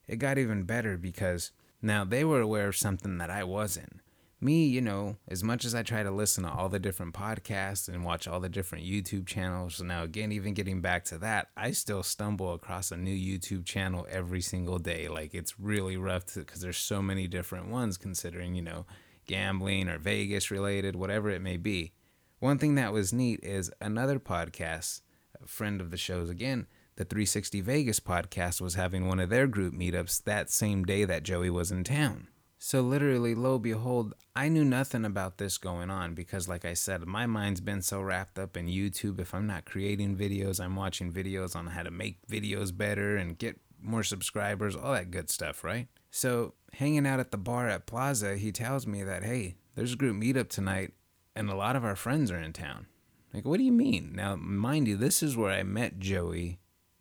it 0.07 0.17
got 0.17 0.39
even 0.39 0.65
better 0.65 0.99
because 0.99 1.53
now 1.81 2.05
they 2.05 2.25
were 2.25 2.41
aware 2.41 2.69
of 2.69 2.77
something 2.77 3.19
that 3.19 3.31
I 3.31 3.45
wasn't. 3.45 4.01
Me, 4.43 4.65
you 4.65 4.81
know, 4.81 5.17
as 5.29 5.45
much 5.45 5.67
as 5.67 5.75
I 5.75 5.83
try 5.83 6.03
to 6.03 6.11
listen 6.11 6.45
to 6.45 6.51
all 6.51 6.71
the 6.71 6.79
different 6.79 7.13
podcasts 7.13 7.89
and 7.89 8.05
watch 8.07 8.27
all 8.27 8.41
the 8.41 8.49
different 8.49 8.87
YouTube 8.87 9.27
channels, 9.27 9.83
now 9.83 10.03
again, 10.03 10.33
even 10.33 10.55
getting 10.55 10.81
back 10.81 11.05
to 11.07 11.19
that, 11.19 11.49
I 11.59 11.73
still 11.73 12.03
stumble 12.03 12.55
across 12.55 12.91
a 12.91 12.97
new 12.97 13.15
YouTube 13.15 13.67
channel 13.67 14.07
every 14.09 14.41
single 14.41 14.79
day. 14.79 15.09
Like 15.09 15.35
it's 15.35 15.61
really 15.61 15.99
rough 15.99 16.35
because 16.35 16.63
there's 16.63 16.79
so 16.79 17.03
many 17.03 17.27
different 17.27 17.69
ones 17.69 17.99
considering, 17.99 18.55
you 18.55 18.63
know, 18.63 18.87
gambling 19.27 19.91
or 19.91 19.99
Vegas 19.99 20.51
related, 20.51 20.97
whatever 20.97 21.29
it 21.29 21.43
may 21.43 21.59
be. 21.59 21.93
One 22.39 22.57
thing 22.57 22.77
that 22.77 22.95
was 22.95 23.13
neat 23.13 23.41
is 23.43 23.71
another 23.79 24.19
podcast, 24.19 25.03
a 25.43 25.47
friend 25.47 25.83
of 25.83 25.91
the 25.91 25.99
show's 25.99 26.31
again, 26.31 26.67
the 26.97 27.05
360 27.05 27.61
Vegas 27.61 28.01
podcast 28.01 28.63
was 28.63 28.75
having 28.75 29.07
one 29.07 29.21
of 29.21 29.29
their 29.29 29.47
group 29.47 29.75
meetups 29.75 30.25
that 30.25 30.49
same 30.49 30.85
day 30.85 31.05
that 31.05 31.25
Joey 31.25 31.51
was 31.51 31.71
in 31.71 31.85
town. 31.85 32.29
So 32.63 32.83
literally, 32.83 33.35
lo 33.35 33.59
behold, 33.59 34.15
I 34.37 34.51
knew 34.51 34.67
nothing 34.67 35.07
about 35.07 35.39
this 35.39 35.57
going 35.57 35.89
on 35.89 36.13
because, 36.13 36.47
like 36.47 36.67
I 36.67 36.75
said, 36.75 37.07
my 37.07 37.25
mind's 37.25 37.63
been 37.63 37.81
so 37.81 38.03
wrapped 38.03 38.39
up 38.39 38.55
in 38.55 38.67
YouTube. 38.67 39.19
If 39.19 39.35
I'm 39.35 39.47
not 39.47 39.65
creating 39.65 40.19
videos, 40.19 40.63
I'm 40.63 40.77
watching 40.77 41.11
videos 41.11 41.57
on 41.57 41.69
how 41.69 41.83
to 41.85 41.91
make 41.91 42.19
videos 42.29 42.77
better 42.77 43.17
and 43.17 43.39
get 43.39 43.59
more 43.81 44.03
subscribers, 44.03 44.77
all 44.77 44.93
that 44.93 45.11
good 45.11 45.31
stuff, 45.31 45.65
right? 45.65 45.89
So 46.11 46.53
hanging 46.75 47.07
out 47.07 47.19
at 47.19 47.31
the 47.31 47.39
bar 47.39 47.67
at 47.71 47.87
Plaza, 47.87 48.37
he 48.37 48.53
tells 48.53 48.87
me 48.87 49.03
that 49.05 49.25
hey, 49.25 49.57
there's 49.75 49.95
a 49.95 49.97
group 49.97 50.23
meetup 50.23 50.51
tonight, 50.51 50.93
and 51.35 51.49
a 51.49 51.57
lot 51.57 51.77
of 51.77 51.85
our 51.85 51.97
friends 51.97 52.31
are 52.31 52.41
in 52.43 52.53
town. 52.53 52.89
Like, 53.33 53.47
what 53.47 53.57
do 53.57 53.65
you 53.65 53.73
mean? 53.73 54.13
Now, 54.15 54.37
mind 54.37 54.87
you, 54.87 54.99
this 54.99 55.23
is 55.23 55.35
where 55.35 55.51
I 55.51 55.63
met 55.63 55.99
Joey 55.99 56.59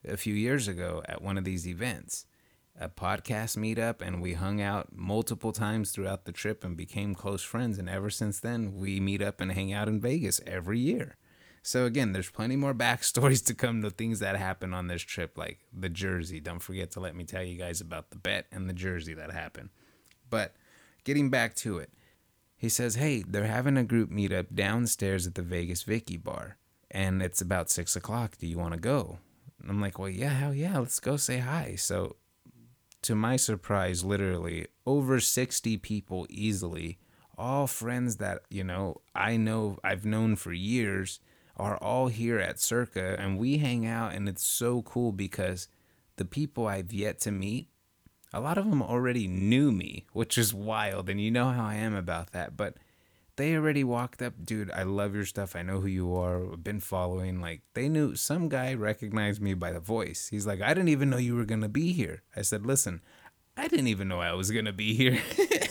a 0.08 0.16
few 0.16 0.34
years 0.34 0.70
ago 0.70 1.04
at 1.10 1.22
one 1.22 1.38
of 1.38 1.44
these 1.44 1.68
events 1.68 2.26
a 2.80 2.88
podcast 2.88 3.58
meetup 3.58 4.02
and 4.02 4.22
we 4.22 4.34
hung 4.34 4.62
out 4.62 4.96
multiple 4.96 5.52
times 5.52 5.92
throughout 5.92 6.24
the 6.24 6.32
trip 6.32 6.64
and 6.64 6.78
became 6.78 7.14
close 7.14 7.44
friends. 7.44 7.78
And 7.78 7.90
ever 7.90 8.10
since 8.10 8.40
then, 8.40 8.78
we 8.78 9.00
meet 9.02 9.22
up 9.22 9.42
and 9.42 9.52
hang 9.52 9.74
out 9.74 9.90
in 9.90 10.00
Vegas 10.00 10.40
every 10.48 10.80
year. 10.80 11.18
So, 11.62 11.86
again, 11.86 12.14
there's 12.14 12.32
plenty 12.32 12.56
more 12.56 12.74
backstories 12.76 13.46
to 13.48 13.54
come 13.54 13.82
to 13.82 13.90
things 13.90 14.20
that 14.20 14.38
happen 14.38 14.74
on 14.74 14.88
this 14.88 15.02
trip, 15.02 15.38
like 15.38 15.60
the 15.78 15.90
jersey. 15.90 16.40
Don't 16.40 16.62
forget 16.62 16.92
to 16.92 17.02
let 17.02 17.16
me 17.16 17.26
tell 17.26 17.44
you 17.44 17.58
guys 17.58 17.82
about 17.82 18.12
the 18.12 18.18
bet 18.18 18.48
and 18.52 18.70
the 18.70 18.74
jersey 18.74 19.14
that 19.14 19.32
happened. 19.32 19.70
But 20.30 20.56
getting 21.04 21.30
back 21.30 21.56
to 21.58 21.80
it, 21.80 21.92
he 22.56 22.70
says, 22.70 22.96
Hey, 22.96 23.24
they're 23.28 23.46
having 23.46 23.78
a 23.78 23.84
group 23.84 24.10
meetup 24.10 24.56
downstairs 24.56 25.28
at 25.28 25.36
the 25.36 25.42
Vegas 25.42 25.84
Vicky 25.84 26.18
bar, 26.18 26.58
and 26.90 27.22
it's 27.22 27.42
about 27.42 27.70
six 27.70 27.96
o'clock. 27.96 28.38
Do 28.38 28.48
you 28.48 28.58
want 28.58 28.74
to 28.74 28.80
go? 28.80 29.20
I'm 29.68 29.82
like, 29.82 30.00
Well, 30.00 30.10
yeah, 30.10 30.30
hell 30.30 30.54
yeah, 30.54 30.80
let's 30.80 31.02
go 31.02 31.18
say 31.18 31.40
hi. 31.40 31.76
So 31.76 32.16
to 33.04 33.16
my 33.16 33.36
surprise, 33.36 34.04
literally 34.04 34.68
over 34.86 35.20
60 35.20 35.78
people 35.78 36.26
easily, 36.30 36.98
all 37.38 37.68
friends 37.68 38.18
that, 38.18 38.40
you 38.50 38.64
know, 38.64 39.02
I 39.16 39.38
know 39.38 39.78
I've 39.84 40.06
known 40.06 40.36
for 40.36 40.52
years 40.52 41.20
are 41.56 41.78
all 41.78 42.08
here 42.08 42.40
at 42.40 42.60
Circa 42.60 43.20
and 43.20 43.38
we 43.38 43.58
hang 43.58 43.86
out 43.86 44.14
and 44.14 44.28
it's 44.28 44.46
so 44.46 44.82
cool 44.82 45.12
because 45.12 45.68
the 46.16 46.26
people 46.26 46.68
I've 46.68 46.94
yet 46.94 47.20
to 47.22 47.32
meet, 47.32 47.70
a 48.34 48.40
lot 48.40 48.58
of 48.58 48.70
them 48.70 48.82
already 48.82 49.28
knew 49.28 49.72
me, 49.72 50.06
which 50.14 50.38
is 50.38 50.54
wild 50.54 51.10
and 51.10 51.20
you 51.20 51.32
know 51.32 51.50
how 51.50 51.66
I 51.66 51.76
am 51.76 51.96
about 51.96 52.32
that, 52.32 52.56
but 52.56 52.78
they 53.40 53.56
already 53.56 53.86
walked 53.86 54.22
up, 54.22 54.34
dude, 54.44 54.70
I 54.70 54.84
love 54.84 55.16
your 55.16 55.24
stuff. 55.24 55.56
I 55.56 55.62
know 55.62 55.80
who 55.80 55.88
you 55.88 56.14
are. 56.14 56.52
I've 56.52 56.62
been 56.62 56.82
following. 56.82 57.40
Like, 57.40 57.62
they 57.74 57.88
knew 57.88 58.14
some 58.14 58.50
guy 58.50 58.74
recognized 58.74 59.42
me 59.42 59.54
by 59.54 59.72
the 59.72 59.80
voice. 59.80 60.28
He's 60.30 60.46
like, 60.46 60.62
I 60.62 60.74
didn't 60.74 60.90
even 60.90 61.10
know 61.10 61.16
you 61.16 61.38
were 61.38 61.46
going 61.46 61.62
to 61.62 61.70
be 61.70 61.94
here. 61.94 62.24
I 62.36 62.42
said, 62.42 62.66
listen, 62.66 63.00
I 63.56 63.70
didn't 63.70 63.88
even 63.88 64.10
know 64.10 64.20
I 64.20 64.34
was 64.34 64.52
going 64.52 64.66
to 64.66 64.74
be 64.74 64.94
here. 64.94 65.22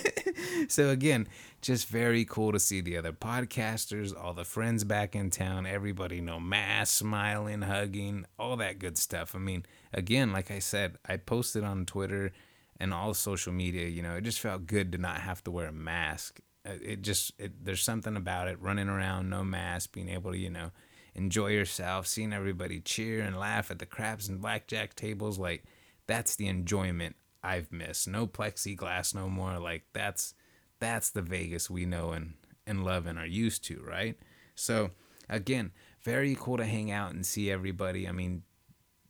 so, 0.68 0.88
again, 0.88 1.28
just 1.60 1.88
very 1.88 2.24
cool 2.24 2.52
to 2.52 2.58
see 2.58 2.80
the 2.80 2.96
other 2.96 3.12
podcasters, 3.12 4.18
all 4.18 4.32
the 4.32 4.44
friends 4.44 4.84
back 4.84 5.14
in 5.14 5.28
town, 5.28 5.66
everybody, 5.66 6.22
no 6.22 6.40
mask, 6.40 6.96
smiling, 6.96 7.60
hugging, 7.60 8.24
all 8.38 8.56
that 8.56 8.78
good 8.78 8.96
stuff. 8.96 9.34
I 9.34 9.40
mean, 9.40 9.66
again, 9.92 10.32
like 10.32 10.50
I 10.50 10.60
said, 10.60 10.96
I 11.06 11.18
posted 11.18 11.64
on 11.64 11.84
Twitter 11.84 12.32
and 12.80 12.94
all 12.94 13.12
social 13.12 13.52
media, 13.52 13.88
you 13.88 14.00
know, 14.00 14.14
it 14.14 14.24
just 14.24 14.40
felt 14.40 14.66
good 14.66 14.90
to 14.92 14.98
not 14.98 15.20
have 15.20 15.44
to 15.44 15.50
wear 15.50 15.66
a 15.66 15.72
mask 15.72 16.40
Uh, 16.68 16.72
it 16.82 17.02
just 17.02 17.32
it, 17.38 17.64
there's 17.64 17.82
something 17.82 18.16
about 18.16 18.48
it 18.48 18.60
running 18.60 18.88
around 18.88 19.30
no 19.30 19.42
mask 19.42 19.92
being 19.92 20.08
able 20.08 20.32
to 20.32 20.38
you 20.38 20.50
know 20.50 20.70
enjoy 21.14 21.48
yourself 21.48 22.06
seeing 22.06 22.32
everybody 22.32 22.80
cheer 22.80 23.20
and 23.22 23.38
laugh 23.38 23.70
at 23.70 23.78
the 23.78 23.86
craps 23.86 24.28
and 24.28 24.40
blackjack 24.40 24.94
tables 24.94 25.38
like 25.38 25.64
that's 26.06 26.36
the 26.36 26.46
enjoyment 26.46 27.16
i've 27.42 27.72
missed. 27.72 28.06
No 28.08 28.26
plexiglass 28.26 29.14
no 29.14 29.28
more 29.28 29.58
like 29.58 29.84
that's 29.92 30.34
that's 30.80 31.10
the 31.10 31.22
vegas 31.22 31.70
we 31.70 31.86
know 31.86 32.12
and 32.12 32.34
and 32.66 32.84
love 32.84 33.06
and 33.06 33.18
are 33.18 33.26
used 33.26 33.64
to 33.64 33.82
right? 33.82 34.18
So 34.54 34.90
again 35.28 35.72
very 36.02 36.36
cool 36.38 36.58
to 36.58 36.66
hang 36.66 36.90
out 36.90 37.12
and 37.12 37.24
see 37.24 37.50
everybody. 37.50 38.06
I 38.06 38.12
mean 38.12 38.42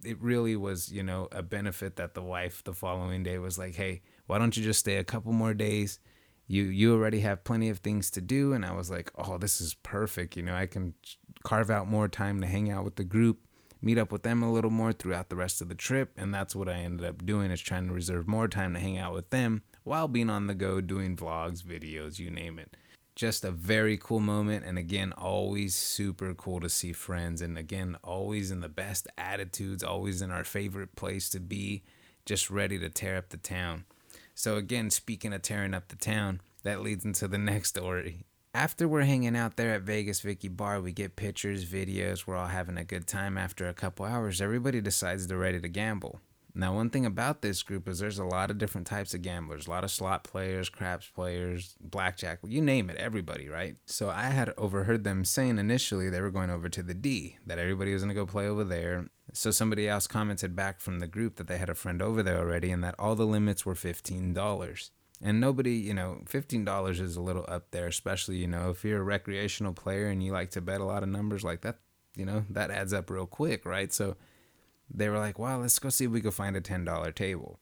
it 0.05 0.21
really 0.21 0.55
was 0.55 0.93
you 0.93 1.03
know 1.03 1.29
a 1.33 1.43
benefit 1.43 1.97
that 1.97 2.15
the 2.15 2.23
wife 2.23 2.63
the 2.63 2.73
following 2.73 3.23
day 3.25 3.39
was 3.39 3.59
like 3.59 3.75
hey 3.75 4.03
why 4.27 4.39
don't 4.39 4.57
you 4.57 4.63
just 4.63 4.81
stay 4.81 4.97
a 4.97 5.05
couple 5.05 5.33
more 5.33 5.55
days 5.55 5.99
you 6.49 6.65
you 6.65 6.95
already 6.95 7.21
have 7.21 7.45
plenty 7.45 7.69
of 7.69 7.79
things 7.79 8.11
to 8.11 8.21
do. 8.21 8.53
And 8.53 8.65
i 8.65 8.73
was 8.73 8.91
like 8.91 9.13
oh 9.17 9.39
this 9.39 9.61
is 9.61 9.75
perfect. 9.75 10.37
You 10.37 10.43
know 10.43 10.55
i 10.55 10.67
can 10.67 10.95
carve 11.45 11.71
out 11.71 11.87
more 11.87 12.09
time 12.09 12.41
to 12.41 12.47
hang 12.49 12.71
out 12.71 12.85
with 12.85 12.97
the 12.97 13.05
group 13.05 13.39
meet 13.81 13.99
up 13.99 14.11
with 14.11 14.25
them 14.25 14.43
a 14.43 14.53
little 14.53 14.73
more 14.73 14.93
throughout 14.93 15.29
the 15.29 15.37
rest 15.37 15.61
of 15.61 15.69
the 15.69 15.75
trip. 15.75 16.11
And 16.17 16.35
that's 16.35 16.57
what 16.57 16.69
i 16.69 16.75
ended 16.75 17.07
up 17.07 17.25
doing 17.25 17.51
is 17.51 17.61
trying 17.61 17.87
to 17.87 17.95
reserve 17.95 18.27
more 18.27 18.49
time 18.49 18.75
to 18.75 18.81
hang 18.81 18.99
out 18.99 19.15
with 19.15 19.31
them 19.31 19.63
while 19.85 20.09
being 20.09 20.31
on 20.31 20.47
the 20.47 20.55
go 20.55 20.81
doing 20.81 21.17
vlogs 21.17 21.63
videos 21.63 22.19
you 22.19 22.31
name 22.31 22.59
it. 22.59 22.77
Just 23.15 23.45
a 23.45 23.51
very 23.51 23.97
cool 23.97 24.21
moment. 24.21 24.65
And 24.65 24.79
again 24.79 25.13
always 25.13 25.75
super 25.75 26.35
cool 26.35 26.61
to 26.61 26.69
see 26.69 26.93
friends. 26.93 27.43
And 27.43 27.59
again 27.59 27.97
always 28.03 28.51
in 28.51 28.61
the 28.61 28.69
best 28.69 29.07
attitudes 29.17 29.85
always 29.85 30.23
in 30.23 30.31
our 30.31 30.45
favorite 30.45 30.97
place 30.97 31.29
to 31.31 31.41
be 31.41 31.83
just 32.27 32.51
ready 32.51 32.79
to 32.79 32.89
tear 32.89 33.17
up 33.17 33.31
the 33.31 33.37
town 33.37 33.85
so 34.39 34.55
again, 34.55 34.89
speaking 34.89 35.33
of 35.33 35.43
tearing 35.43 35.75
up 35.75 35.89
the 35.89 35.97
town, 35.97 36.41
that 36.63 36.81
leads 36.81 37.05
into 37.05 37.27
the 37.27 37.39
next 37.39 37.71
story. 37.71 38.25
After 38.55 38.87
we're 38.87 39.03
hanging 39.03 39.37
out 39.37 39.57
there 39.57 39.75
at 39.75 39.83
Vegas 39.83 40.21
Vicky 40.21 40.47
Bar, 40.47 40.81
we 40.81 40.93
get 40.93 41.17
pictures, 41.17 41.65
videos, 41.65 42.25
we're 42.25 42.37
all 42.37 42.47
having 42.47 42.79
a 42.79 42.85
good 42.85 43.09
time. 43.09 43.37
After 43.37 43.69
a 43.69 43.75
couple 43.75 44.07
hours, 44.07 44.41
everybody 44.41 44.81
decides 44.81 45.27
they're 45.27 45.37
ready 45.37 45.61
to 45.61 45.69
gamble. 45.69 46.21
Now, 46.55 46.73
one 46.73 46.89
thing 46.89 47.05
about 47.05 47.43
this 47.43 47.65
group 47.65 47.89
is 47.89 47.99
there's 47.99 48.21
a 48.21 48.25
lot 48.25 48.53
of 48.53 48.59
different 48.59 48.87
types 48.87 49.13
of 49.13 49.23
gamblers, 49.23 49.67
a 49.67 49.71
lot 49.71 49.83
of 49.83 49.91
slot 49.91 50.23
players, 50.23 50.69
craps 50.69 51.09
players, 51.09 51.75
blackjack, 51.81 52.39
you 52.47 52.63
name 52.63 52.91
it, 52.91 52.97
everybody, 52.97 53.49
right? 53.49 53.77
So 53.87 54.09
I 54.09 54.27
had 54.27 54.55
overheard 54.57 55.03
them 55.03 55.25
saying 55.25 55.59
initially 55.59 56.11
they 56.11 56.21
were 56.21 56.31
going 56.31 56.51
over 56.51 56.69
to 56.69 56.83
the 56.85 56.95
D, 56.95 57.39
that 57.45 57.59
everybody 57.59 57.93
was 57.93 58.05
going 58.05 58.15
to 58.15 58.21
go 58.21 58.25
play 58.25 58.47
over 58.47 58.63
there. 58.63 59.09
So 59.33 59.51
somebody 59.51 59.89
else 59.89 60.07
commented 60.07 60.57
back 60.57 60.81
from 60.81 61.01
the 61.01 61.07
group 61.07 61.37
that 61.37 61.47
they 61.47 61.59
had 61.59 61.69
a 61.69 61.75
friend 61.75 62.01
over 62.01 62.23
there 62.23 62.39
already 62.39 62.71
and 62.71 62.83
that 62.83 62.95
all 62.99 63.15
the 63.15 63.27
limits 63.27 63.67
were 63.67 63.75
$15. 63.75 64.91
And 65.23 65.41
nobody, 65.41 65.73
you 65.73 65.95
know, 65.95 66.23
$15 66.27 67.01
is 67.01 67.17
a 67.17 67.21
little 67.21 67.45
up 67.49 67.71
there, 67.71 67.87
especially, 67.87 68.37
you 68.37 68.47
know, 68.47 68.71
if 68.71 68.85
you're 68.85 69.01
a 69.01 69.05
recreational 69.05 69.73
player 69.73 70.07
and 70.07 70.23
you 70.23 70.33
like 70.33 70.51
to 70.53 70.61
bet 70.61 70.81
a 70.81 70.85
lot 70.85 71.03
of 71.03 71.09
numbers 71.09 71.45
like 71.45 71.63
that, 71.63 71.79
you 72.15 72.25
know, 72.25 72.45
that 72.51 72.71
adds 72.71 72.93
up 72.93 73.11
real 73.11 73.27
quick, 73.27 73.67
right? 73.67 73.93
So 73.93 74.17
they 74.93 75.09
were 75.09 75.19
like, 75.19 75.39
well, 75.39 75.59
let's 75.59 75.79
go 75.79 75.89
see 75.89 76.05
if 76.05 76.11
we 76.11 76.21
can 76.21 76.31
find 76.31 76.57
a 76.57 76.61
$10 76.61 77.15
table. 77.15 77.59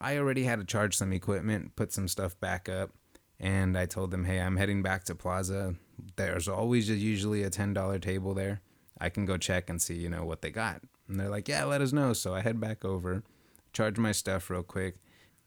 I 0.00 0.18
already 0.18 0.42
had 0.42 0.58
to 0.58 0.64
charge 0.64 0.96
some 0.96 1.12
equipment, 1.12 1.76
put 1.76 1.92
some 1.92 2.08
stuff 2.08 2.38
back 2.40 2.68
up, 2.68 2.90
and 3.38 3.78
I 3.78 3.86
told 3.86 4.10
them, 4.10 4.24
hey, 4.24 4.40
I'm 4.40 4.56
heading 4.56 4.82
back 4.82 5.04
to 5.04 5.14
Plaza. 5.14 5.76
There's 6.16 6.48
always 6.48 6.90
usually 6.90 7.44
a 7.44 7.50
$10 7.50 8.02
table 8.02 8.34
there. 8.34 8.60
I 9.02 9.08
can 9.08 9.26
go 9.26 9.36
check 9.36 9.68
and 9.68 9.82
see, 9.82 9.94
you 9.94 10.08
know, 10.08 10.24
what 10.24 10.42
they 10.42 10.50
got. 10.50 10.80
And 11.08 11.18
they're 11.18 11.28
like, 11.28 11.48
yeah, 11.48 11.64
let 11.64 11.80
us 11.80 11.92
know. 11.92 12.12
So 12.12 12.36
I 12.36 12.40
head 12.40 12.60
back 12.60 12.84
over, 12.84 13.24
charge 13.72 13.98
my 13.98 14.12
stuff 14.12 14.48
real 14.48 14.62
quick. 14.62 14.94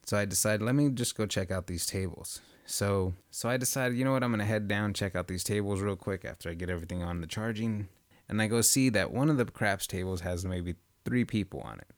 So 0.05 0.17
I 0.17 0.25
decided, 0.25 0.61
let 0.61 0.75
me 0.75 0.89
just 0.89 1.15
go 1.15 1.25
check 1.25 1.51
out 1.51 1.67
these 1.67 1.85
tables. 1.85 2.41
So 2.65 3.13
so 3.31 3.47
I 3.47 3.55
decided, 3.55 3.97
you 3.97 4.03
know 4.03 4.11
what, 4.11 4.23
I'm 4.25 4.31
gonna 4.31 4.43
head 4.43 4.67
down, 4.67 4.93
check 4.93 5.15
out 5.15 5.29
these 5.29 5.43
tables 5.43 5.79
real 5.79 5.95
quick 5.95 6.25
after 6.25 6.49
I 6.49 6.53
get 6.53 6.69
everything 6.69 7.01
on 7.01 7.21
the 7.21 7.27
charging. 7.27 7.87
And 8.27 8.41
I 8.41 8.47
go 8.47 8.59
see 8.59 8.89
that 8.89 9.11
one 9.11 9.29
of 9.29 9.37
the 9.37 9.45
craps 9.45 9.87
tables 9.87 10.21
has 10.21 10.43
maybe 10.43 10.75
three 11.05 11.23
people 11.23 11.61
on 11.61 11.79
it. 11.79 11.91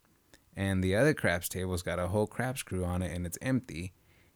And 0.55 0.83
the 0.83 0.95
other 0.95 1.15
craps 1.15 1.49
table's 1.49 1.81
got 1.81 1.97
a 1.97 2.09
whole 2.09 2.27
craps 2.27 2.61
crew 2.61 2.85
on 2.85 3.01
it 3.01 3.15
and 3.15 3.25
it's 3.25 3.37
empty 3.41 3.93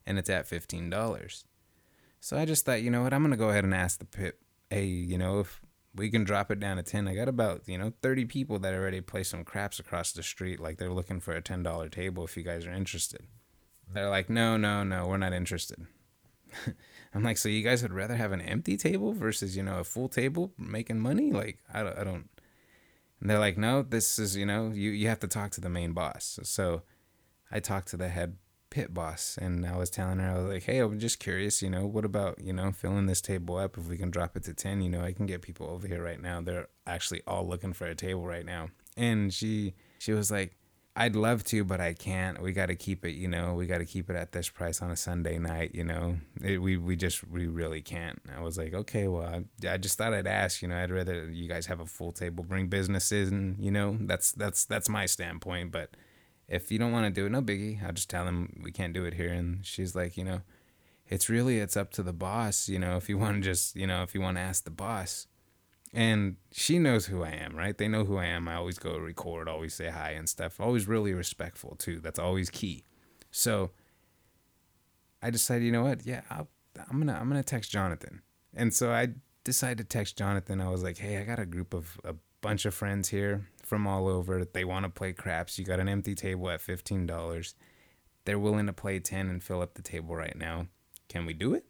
and 0.07 0.17
it's 0.17 0.29
at 0.29 0.47
fifteen 0.47 0.89
dollars. 0.89 1.45
So 2.19 2.35
I 2.35 2.45
just 2.45 2.65
thought, 2.65 2.81
you 2.81 2.89
know 2.89 3.03
what, 3.03 3.13
I'm 3.13 3.21
gonna 3.21 3.37
go 3.37 3.49
ahead 3.49 3.63
and 3.63 3.75
ask 3.75 3.99
the 3.99 4.05
pit, 4.05 4.39
hey, 4.71 4.85
you 4.85 5.19
know, 5.19 5.41
if 5.41 5.61
we 5.95 6.09
can 6.09 6.23
drop 6.23 6.51
it 6.51 6.59
down 6.59 6.77
to 6.77 6.83
10 6.83 7.07
i 7.07 7.13
got 7.13 7.27
about 7.27 7.61
you 7.67 7.77
know 7.77 7.93
30 8.01 8.25
people 8.25 8.59
that 8.59 8.73
already 8.73 9.01
play 9.01 9.23
some 9.23 9.43
craps 9.43 9.79
across 9.79 10.11
the 10.11 10.23
street 10.23 10.59
like 10.59 10.77
they're 10.77 10.91
looking 10.91 11.19
for 11.19 11.35
a 11.35 11.41
$10 11.41 11.91
table 11.91 12.23
if 12.23 12.37
you 12.37 12.43
guys 12.43 12.65
are 12.65 12.73
interested. 12.73 13.21
They're 13.93 14.09
like 14.09 14.29
no 14.29 14.57
no 14.57 14.83
no 14.83 15.07
we're 15.07 15.17
not 15.17 15.33
interested. 15.33 15.85
I'm 17.13 17.23
like 17.23 17.37
so 17.37 17.49
you 17.49 17.63
guys 17.63 17.81
would 17.81 17.93
rather 17.93 18.15
have 18.15 18.31
an 18.31 18.41
empty 18.41 18.77
table 18.77 19.13
versus 19.13 19.57
you 19.57 19.63
know 19.63 19.79
a 19.79 19.83
full 19.83 20.07
table 20.07 20.53
making 20.57 20.99
money? 20.99 21.31
Like 21.31 21.59
i 21.73 21.83
don't, 21.83 21.97
I 21.97 22.03
don't. 22.03 22.29
And 23.21 23.29
they're 23.29 23.39
like, 23.39 23.57
no, 23.57 23.83
this 23.83 24.17
is, 24.17 24.35
you 24.35 24.47
know, 24.47 24.71
you, 24.73 24.89
you 24.89 25.07
have 25.07 25.19
to 25.19 25.27
talk 25.27 25.51
to 25.51 25.61
the 25.61 25.69
main 25.69 25.93
boss. 25.93 26.39
So 26.41 26.81
I 27.51 27.59
talked 27.59 27.89
to 27.89 27.97
the 27.97 28.09
head 28.09 28.37
pit 28.71 28.93
boss 28.93 29.37
and 29.39 29.65
I 29.65 29.77
was 29.77 29.91
telling 29.91 30.17
her, 30.17 30.31
I 30.31 30.39
was 30.39 30.51
like, 30.51 30.63
hey, 30.63 30.79
I'm 30.79 30.97
just 30.97 31.19
curious, 31.19 31.61
you 31.61 31.69
know, 31.69 31.85
what 31.85 32.05
about, 32.05 32.41
you 32.41 32.53
know, 32.53 32.71
filling 32.71 33.05
this 33.05 33.21
table 33.21 33.57
up? 33.57 33.77
If 33.77 33.87
we 33.87 33.97
can 33.97 34.09
drop 34.09 34.35
it 34.35 34.43
to 34.45 34.53
10, 34.55 34.81
you 34.81 34.89
know, 34.89 35.01
I 35.01 35.11
can 35.11 35.27
get 35.27 35.43
people 35.43 35.67
over 35.67 35.87
here 35.87 36.01
right 36.01 36.19
now. 36.19 36.41
They're 36.41 36.69
actually 36.87 37.21
all 37.27 37.47
looking 37.47 37.73
for 37.73 37.85
a 37.85 37.93
table 37.93 38.25
right 38.25 38.45
now. 38.45 38.69
And 38.97 39.31
she, 39.31 39.75
she 39.99 40.13
was 40.13 40.31
like, 40.31 40.57
I'd 40.95 41.15
love 41.15 41.43
to, 41.45 41.63
but 41.63 41.79
I 41.79 41.93
can't. 41.93 42.41
We 42.41 42.51
got 42.51 42.65
to 42.65 42.75
keep 42.75 43.05
it, 43.05 43.11
you 43.11 43.27
know, 43.27 43.53
we 43.53 43.65
got 43.65 43.77
to 43.77 43.85
keep 43.85 44.09
it 44.09 44.15
at 44.15 44.33
this 44.33 44.49
price 44.49 44.81
on 44.81 44.91
a 44.91 44.97
Sunday 44.97 45.37
night, 45.37 45.71
you 45.73 45.85
know. 45.85 46.17
It, 46.43 46.57
we 46.57 46.75
we 46.75 46.97
just 46.97 47.25
we 47.29 47.47
really 47.47 47.81
can't. 47.81 48.21
I 48.35 48.41
was 48.41 48.57
like, 48.57 48.73
okay, 48.73 49.07
well, 49.07 49.23
I, 49.23 49.69
I 49.69 49.77
just 49.77 49.97
thought 49.97 50.13
I'd 50.13 50.27
ask, 50.27 50.61
you 50.61 50.67
know. 50.67 50.75
I'd 50.75 50.91
rather 50.91 51.29
you 51.29 51.47
guys 51.47 51.67
have 51.67 51.79
a 51.79 51.85
full 51.85 52.11
table, 52.11 52.43
bring 52.43 52.67
businesses, 52.67 53.31
and 53.31 53.57
you 53.57 53.71
know, 53.71 53.97
that's 54.01 54.33
that's 54.33 54.65
that's 54.65 54.89
my 54.89 55.05
standpoint. 55.05 55.71
But 55.71 55.95
if 56.51 56.69
you 56.69 56.77
don't 56.77 56.91
want 56.91 57.05
to 57.05 57.21
do 57.21 57.25
it, 57.25 57.31
no 57.31 57.41
biggie. 57.41 57.83
I'll 57.83 57.93
just 57.93 58.09
tell 58.09 58.25
them 58.25 58.59
we 58.61 58.71
can't 58.71 58.93
do 58.93 59.05
it 59.05 59.13
here. 59.13 59.31
And 59.31 59.65
she's 59.65 59.95
like, 59.95 60.17
you 60.17 60.25
know, 60.25 60.41
it's 61.07 61.29
really 61.29 61.59
it's 61.59 61.77
up 61.77 61.91
to 61.93 62.03
the 62.03 62.13
boss, 62.13 62.67
you 62.67 62.77
know. 62.77 62.97
If 62.97 63.07
you 63.07 63.17
want 63.17 63.37
to 63.37 63.41
just, 63.41 63.75
you 63.75 63.87
know, 63.87 64.03
if 64.03 64.13
you 64.13 64.19
want 64.19 64.35
to 64.35 64.41
ask 64.41 64.65
the 64.65 64.69
boss 64.69 65.27
and 65.93 66.35
she 66.51 66.77
knows 66.77 67.05
who 67.05 67.23
I 67.23 67.29
am, 67.29 67.55
right? 67.55 67.77
They 67.77 67.87
know 67.87 68.03
who 68.03 68.17
I 68.17 68.25
am. 68.25 68.49
I 68.49 68.55
always 68.55 68.77
go 68.77 68.97
record, 68.97 69.47
always 69.47 69.73
say 69.73 69.89
hi 69.89 70.11
and 70.11 70.27
stuff. 70.27 70.59
Always 70.59 70.89
really 70.89 71.13
respectful 71.13 71.75
too. 71.77 72.01
That's 72.01 72.19
always 72.19 72.49
key. 72.49 72.83
So 73.31 73.71
I 75.21 75.29
decided, 75.29 75.63
you 75.63 75.71
know 75.71 75.83
what? 75.83 76.05
Yeah, 76.05 76.21
i 76.29 76.39
am 76.89 76.99
gonna 76.99 77.13
I'm 77.13 77.29
gonna 77.29 77.43
text 77.43 77.71
Jonathan. 77.71 78.21
And 78.53 78.73
so 78.73 78.91
I 78.91 79.13
decided 79.45 79.77
to 79.77 79.83
text 79.85 80.17
Jonathan. 80.17 80.59
I 80.59 80.69
was 80.69 80.83
like, 80.83 80.97
hey, 80.97 81.17
I 81.17 81.23
got 81.23 81.39
a 81.39 81.45
group 81.45 81.73
of 81.73 81.97
a 82.03 82.15
bunch 82.41 82.65
of 82.65 82.73
friends 82.73 83.07
here 83.07 83.47
from 83.71 83.87
all 83.87 84.09
over. 84.09 84.43
They 84.43 84.65
want 84.65 84.83
to 84.83 84.89
play 84.89 85.13
craps. 85.13 85.57
You 85.57 85.63
got 85.63 85.79
an 85.79 85.87
empty 85.87 86.13
table 86.13 86.49
at 86.49 86.59
fifteen 86.59 87.05
dollars. 87.05 87.55
They're 88.25 88.37
willing 88.37 88.65
to 88.65 88.73
play 88.73 88.99
ten 88.99 89.29
and 89.29 89.41
fill 89.41 89.61
up 89.61 89.75
the 89.75 89.81
table 89.81 90.13
right 90.13 90.35
now. 90.37 90.67
Can 91.07 91.25
we 91.25 91.31
do 91.31 91.53
it? 91.53 91.63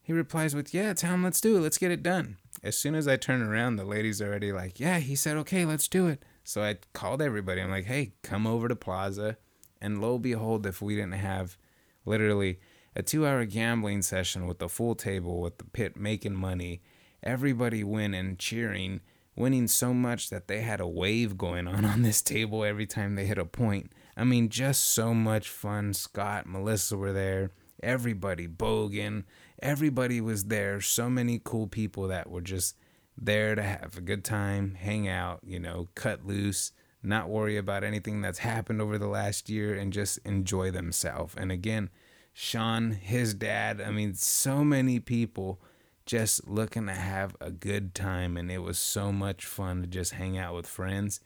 He 0.00 0.14
replies 0.14 0.54
with, 0.54 0.72
Yeah, 0.72 0.94
Tom, 0.94 1.22
let's 1.22 1.42
do 1.42 1.58
it. 1.58 1.60
Let's 1.60 1.76
get 1.76 1.90
it 1.90 2.02
done. 2.02 2.38
As 2.62 2.78
soon 2.78 2.94
as 2.94 3.06
I 3.06 3.16
turn 3.16 3.42
around, 3.42 3.76
the 3.76 3.84
lady's 3.84 4.22
already 4.22 4.50
like, 4.50 4.80
Yeah, 4.80 4.98
he 5.00 5.14
said, 5.14 5.36
Okay, 5.36 5.66
let's 5.66 5.88
do 5.88 6.06
it. 6.06 6.24
So 6.42 6.62
I 6.62 6.78
called 6.94 7.20
everybody. 7.20 7.60
I'm 7.60 7.70
like, 7.70 7.84
Hey, 7.84 8.14
come 8.22 8.46
over 8.46 8.66
to 8.66 8.74
Plaza. 8.74 9.36
And 9.82 10.00
lo 10.00 10.14
and 10.14 10.22
behold, 10.22 10.64
if 10.64 10.80
we 10.80 10.96
didn't 10.96 11.12
have 11.12 11.58
literally 12.06 12.60
a 12.96 13.02
two 13.02 13.26
hour 13.26 13.44
gambling 13.44 14.00
session 14.00 14.46
with 14.46 14.58
the 14.58 14.70
full 14.70 14.94
table, 14.94 15.42
with 15.42 15.58
the 15.58 15.64
pit 15.64 15.98
making 15.98 16.34
money, 16.34 16.80
everybody 17.22 17.84
winning, 17.84 18.38
cheering, 18.38 19.02
winning 19.38 19.68
so 19.68 19.94
much 19.94 20.30
that 20.30 20.48
they 20.48 20.60
had 20.60 20.80
a 20.80 20.88
wave 20.88 21.38
going 21.38 21.66
on 21.68 21.84
on 21.84 22.02
this 22.02 22.22
table 22.22 22.64
every 22.64 22.86
time 22.86 23.14
they 23.14 23.26
hit 23.26 23.38
a 23.38 23.44
point. 23.44 23.92
I 24.16 24.24
mean, 24.24 24.48
just 24.48 24.82
so 24.82 25.14
much 25.14 25.48
fun. 25.48 25.94
Scott, 25.94 26.46
Melissa 26.46 26.96
were 26.96 27.12
there 27.12 27.50
everybody, 27.82 28.48
Bogan, 28.48 29.24
everybody 29.62 30.20
was 30.20 30.44
there. 30.44 30.80
So 30.80 31.08
many 31.08 31.40
cool 31.42 31.66
people 31.66 32.08
that 32.08 32.30
were 32.30 32.40
just 32.40 32.76
there 33.16 33.54
to 33.54 33.62
have 33.62 33.96
a 33.96 34.02
good 34.02 34.24
time, 34.24 34.74
hang 34.74 35.08
out, 35.08 35.40
you 35.42 35.58
know, 35.58 35.88
cut 35.94 36.26
loose, 36.26 36.72
not 37.02 37.28
worry 37.28 37.56
about 37.56 37.84
anything 37.84 38.20
that's 38.20 38.38
happened 38.38 38.80
over 38.80 38.98
the 38.98 39.08
last 39.08 39.48
year 39.48 39.74
and 39.74 39.92
just 39.92 40.18
enjoy 40.24 40.70
themselves. 40.70 41.34
And 41.36 41.50
again, 41.50 41.90
Sean, 42.32 42.92
his 42.92 43.34
dad, 43.34 43.80
I 43.80 43.90
mean, 43.90 44.14
so 44.14 44.62
many 44.62 45.00
people 45.00 45.60
just 46.08 46.48
looking 46.48 46.86
to 46.86 46.94
have 46.94 47.36
a 47.38 47.50
good 47.50 47.94
time. 47.94 48.38
And 48.38 48.50
it 48.50 48.58
was 48.58 48.78
so 48.78 49.12
much 49.12 49.44
fun 49.44 49.82
to 49.82 49.86
just 49.86 50.14
hang 50.14 50.38
out 50.38 50.54
with 50.54 50.66
friends, 50.66 51.20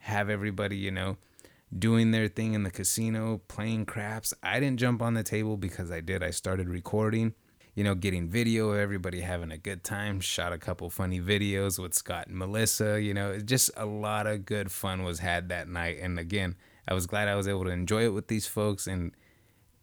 have 0.00 0.28
everybody, 0.28 0.76
you 0.76 0.90
know, 0.90 1.16
doing 1.76 2.10
their 2.10 2.28
thing 2.28 2.52
in 2.52 2.62
the 2.62 2.70
casino, 2.70 3.40
playing 3.48 3.86
craps. 3.86 4.34
I 4.42 4.60
didn't 4.60 4.78
jump 4.78 5.00
on 5.00 5.14
the 5.14 5.22
table 5.22 5.56
because 5.56 5.90
I 5.90 6.00
did. 6.02 6.22
I 6.22 6.30
started 6.30 6.68
recording, 6.68 7.32
you 7.74 7.82
know, 7.82 7.94
getting 7.94 8.28
video 8.28 8.72
of 8.72 8.78
everybody 8.78 9.22
having 9.22 9.50
a 9.50 9.56
good 9.56 9.82
time. 9.82 10.20
Shot 10.20 10.52
a 10.52 10.58
couple 10.58 10.90
funny 10.90 11.18
videos 11.18 11.78
with 11.78 11.94
Scott 11.94 12.26
and 12.26 12.36
Melissa. 12.36 13.00
You 13.00 13.14
know, 13.14 13.38
just 13.38 13.70
a 13.74 13.86
lot 13.86 14.26
of 14.26 14.44
good 14.44 14.70
fun 14.70 15.02
was 15.02 15.20
had 15.20 15.48
that 15.48 15.66
night. 15.66 15.96
And 15.98 16.18
again, 16.18 16.56
I 16.86 16.92
was 16.92 17.06
glad 17.06 17.28
I 17.28 17.36
was 17.36 17.48
able 17.48 17.64
to 17.64 17.70
enjoy 17.70 18.04
it 18.04 18.12
with 18.12 18.28
these 18.28 18.46
folks 18.46 18.86
and 18.86 19.12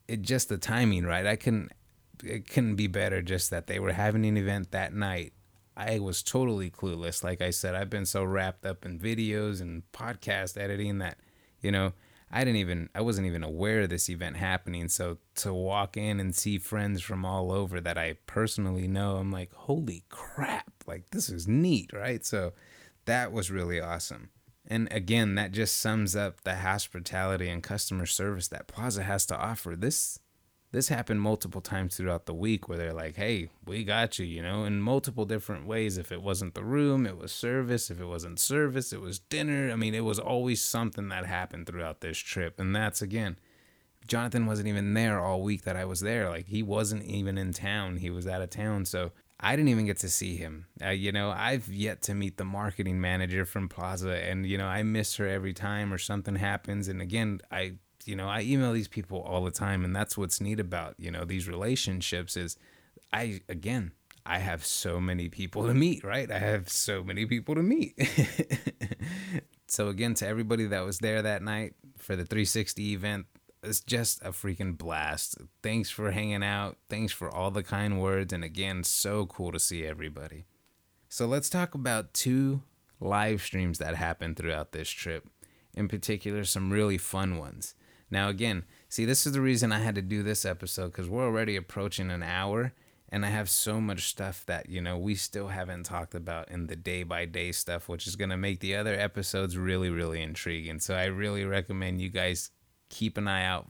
it 0.07 0.21
just 0.21 0.49
the 0.49 0.59
timing, 0.59 1.05
right? 1.05 1.25
I 1.25 1.37
couldn't 1.37 1.71
it 2.23 2.49
couldn't 2.49 2.75
be 2.75 2.87
better 2.87 3.21
just 3.21 3.49
that 3.49 3.67
they 3.67 3.79
were 3.79 3.93
having 3.93 4.25
an 4.25 4.37
event 4.37 4.71
that 4.71 4.93
night. 4.93 5.33
I 5.75 5.99
was 5.99 6.21
totally 6.21 6.69
clueless. 6.69 7.23
Like 7.23 7.41
I 7.41 7.49
said, 7.49 7.73
I've 7.73 7.89
been 7.89 8.05
so 8.05 8.23
wrapped 8.23 8.65
up 8.65 8.85
in 8.85 8.99
videos 8.99 9.59
and 9.59 9.83
podcast 9.91 10.57
editing 10.57 10.99
that 10.99 11.17
you 11.63 11.71
know, 11.71 11.93
I 12.29 12.43
didn't 12.43 12.57
even 12.57 12.89
I 12.93 13.01
wasn't 13.01 13.25
even 13.27 13.43
aware 13.43 13.81
of 13.81 13.89
this 13.89 14.09
event 14.09 14.37
happening. 14.37 14.89
So 14.89 15.17
to 15.35 15.53
walk 15.53 15.97
in 15.97 16.19
and 16.19 16.35
see 16.35 16.59
friends 16.59 17.01
from 17.01 17.25
all 17.25 17.51
over 17.51 17.81
that 17.81 17.97
I 17.97 18.17
personally 18.27 18.87
know, 18.87 19.15
I'm 19.15 19.31
like, 19.31 19.51
holy 19.53 20.03
crap, 20.09 20.71
like 20.85 21.09
this 21.11 21.29
is 21.29 21.47
neat, 21.47 21.91
right? 21.93 22.23
So 22.23 22.53
that 23.05 23.31
was 23.31 23.49
really 23.49 23.79
awesome. 23.79 24.29
And 24.67 24.87
again, 24.91 25.35
that 25.35 25.51
just 25.51 25.79
sums 25.79 26.15
up 26.15 26.41
the 26.41 26.55
hospitality 26.55 27.49
and 27.49 27.61
customer 27.61 28.05
service 28.05 28.47
that 28.49 28.67
Plaza 28.67 29.03
has 29.03 29.25
to 29.27 29.37
offer. 29.37 29.75
This 29.75 30.19
this 30.73 30.87
happened 30.87 31.21
multiple 31.21 31.61
times 31.61 31.95
throughout 31.95 32.25
the 32.25 32.33
week 32.33 32.67
where 32.67 32.79
they're 32.79 32.93
like, 32.93 33.15
hey, 33.15 33.47
we 33.63 33.83
got 33.83 34.17
you, 34.17 34.25
you 34.25 34.41
know, 34.41 34.63
in 34.65 34.81
multiple 34.81 35.23
different 35.23 35.67
ways. 35.67 35.99
If 35.99 36.11
it 36.11 36.23
wasn't 36.23 36.55
the 36.55 36.63
room, 36.63 37.05
it 37.05 37.15
was 37.15 37.31
service. 37.31 37.91
If 37.91 38.01
it 38.01 38.05
wasn't 38.05 38.39
service, 38.39 38.91
it 38.91 38.99
was 38.99 39.19
dinner. 39.19 39.71
I 39.71 39.75
mean, 39.75 39.93
it 39.93 40.03
was 40.03 40.17
always 40.17 40.63
something 40.63 41.09
that 41.09 41.27
happened 41.27 41.67
throughout 41.67 42.01
this 42.01 42.17
trip. 42.17 42.59
And 42.59 42.75
that's 42.75 43.03
again, 43.03 43.37
Jonathan 44.07 44.47
wasn't 44.47 44.67
even 44.67 44.95
there 44.95 45.19
all 45.19 45.43
week 45.43 45.61
that 45.61 45.77
I 45.77 45.85
was 45.85 45.99
there. 45.99 46.27
Like, 46.27 46.47
he 46.47 46.63
wasn't 46.63 47.03
even 47.03 47.37
in 47.37 47.53
town, 47.53 47.97
he 47.97 48.09
was 48.09 48.25
out 48.25 48.41
of 48.41 48.49
town. 48.49 48.85
So 48.85 49.11
I 49.39 49.55
didn't 49.55 49.69
even 49.69 49.85
get 49.85 49.99
to 49.99 50.09
see 50.09 50.37
him. 50.37 50.65
Uh, 50.83 50.89
you 50.89 51.11
know, 51.11 51.29
I've 51.29 51.67
yet 51.67 52.01
to 52.03 52.15
meet 52.15 52.37
the 52.37 52.45
marketing 52.45 52.99
manager 52.99 53.45
from 53.45 53.69
Plaza, 53.69 54.11
and, 54.11 54.47
you 54.47 54.57
know, 54.57 54.65
I 54.65 54.81
miss 54.81 55.17
her 55.17 55.27
every 55.27 55.53
time 55.53 55.93
or 55.93 55.99
something 55.99 56.35
happens. 56.35 56.87
And 56.87 56.99
again, 56.99 57.41
I 57.51 57.73
you 58.07 58.15
know, 58.15 58.27
I 58.27 58.41
email 58.41 58.73
these 58.73 58.87
people 58.87 59.21
all 59.21 59.43
the 59.43 59.51
time, 59.51 59.83
and 59.85 59.95
that's 59.95 60.17
what's 60.17 60.41
neat 60.41 60.59
about 60.59 60.95
you 60.97 61.11
know 61.11 61.25
these 61.25 61.47
relationships 61.47 62.37
is, 62.37 62.57
I 63.11 63.41
again, 63.49 63.91
I 64.25 64.39
have 64.39 64.65
so 64.65 64.99
many 64.99 65.29
people 65.29 65.67
to 65.67 65.73
meet, 65.73 66.03
right? 66.03 66.31
I 66.31 66.39
have 66.39 66.69
so 66.69 67.03
many 67.03 67.25
people 67.25 67.55
to 67.55 67.63
meet. 67.63 67.97
so 69.67 69.89
again, 69.89 70.13
to 70.15 70.27
everybody 70.27 70.65
that 70.67 70.85
was 70.85 70.99
there 70.99 71.21
that 71.21 71.41
night 71.41 71.73
for 71.97 72.15
the 72.15 72.25
360 72.25 72.93
event, 72.93 73.25
it's 73.61 73.81
just 73.81 74.21
a 74.21 74.29
freaking 74.29 74.77
blast. 74.77 75.37
Thanks 75.61 75.89
for 75.89 76.11
hanging 76.11 76.43
out. 76.43 76.77
Thanks 76.89 77.13
for 77.13 77.29
all 77.29 77.51
the 77.51 77.63
kind 77.63 78.01
words, 78.01 78.31
and 78.33 78.43
again, 78.43 78.83
so 78.83 79.25
cool 79.25 79.51
to 79.51 79.59
see 79.59 79.85
everybody. 79.85 80.45
So 81.09 81.25
let's 81.25 81.49
talk 81.49 81.75
about 81.75 82.13
two 82.13 82.63
live 82.99 83.41
streams 83.41 83.77
that 83.79 83.95
happened 83.95 84.37
throughout 84.37 84.71
this 84.71 84.89
trip. 84.89 85.27
In 85.75 85.87
particular, 85.87 86.43
some 86.43 86.71
really 86.71 86.97
fun 86.97 87.37
ones. 87.37 87.75
Now, 88.13 88.29
again, 88.29 88.63
see, 88.89 89.05
this 89.05 89.25
is 89.25 89.33
the 89.33 89.41
reason 89.41 89.71
I 89.71 89.79
had 89.79 89.95
to 89.95 90.01
do 90.03 90.21
this 90.21 90.45
episode 90.45 90.91
because 90.91 91.09
we're 91.09 91.25
already 91.25 91.55
approaching 91.55 92.11
an 92.11 92.21
hour 92.21 92.71
and 93.09 93.25
I 93.25 93.29
have 93.29 93.49
so 93.49 93.81
much 93.81 94.07
stuff 94.07 94.45
that, 94.45 94.69
you 94.69 94.81
know, 94.81 94.99
we 94.99 95.15
still 95.15 95.47
haven't 95.47 95.87
talked 95.87 96.13
about 96.13 96.51
in 96.51 96.67
the 96.67 96.75
day 96.75 97.01
by 97.01 97.25
day 97.25 97.51
stuff, 97.51 97.89
which 97.89 98.05
is 98.05 98.15
going 98.15 98.29
to 98.29 98.37
make 98.37 98.59
the 98.59 98.75
other 98.75 98.93
episodes 98.93 99.57
really, 99.57 99.89
really 99.89 100.21
intriguing. 100.21 100.79
So 100.79 100.93
I 100.93 101.05
really 101.05 101.43
recommend 101.43 102.01
you 102.01 102.09
guys 102.09 102.51
keep 102.89 103.17
an 103.17 103.27
eye 103.27 103.45
out 103.45 103.67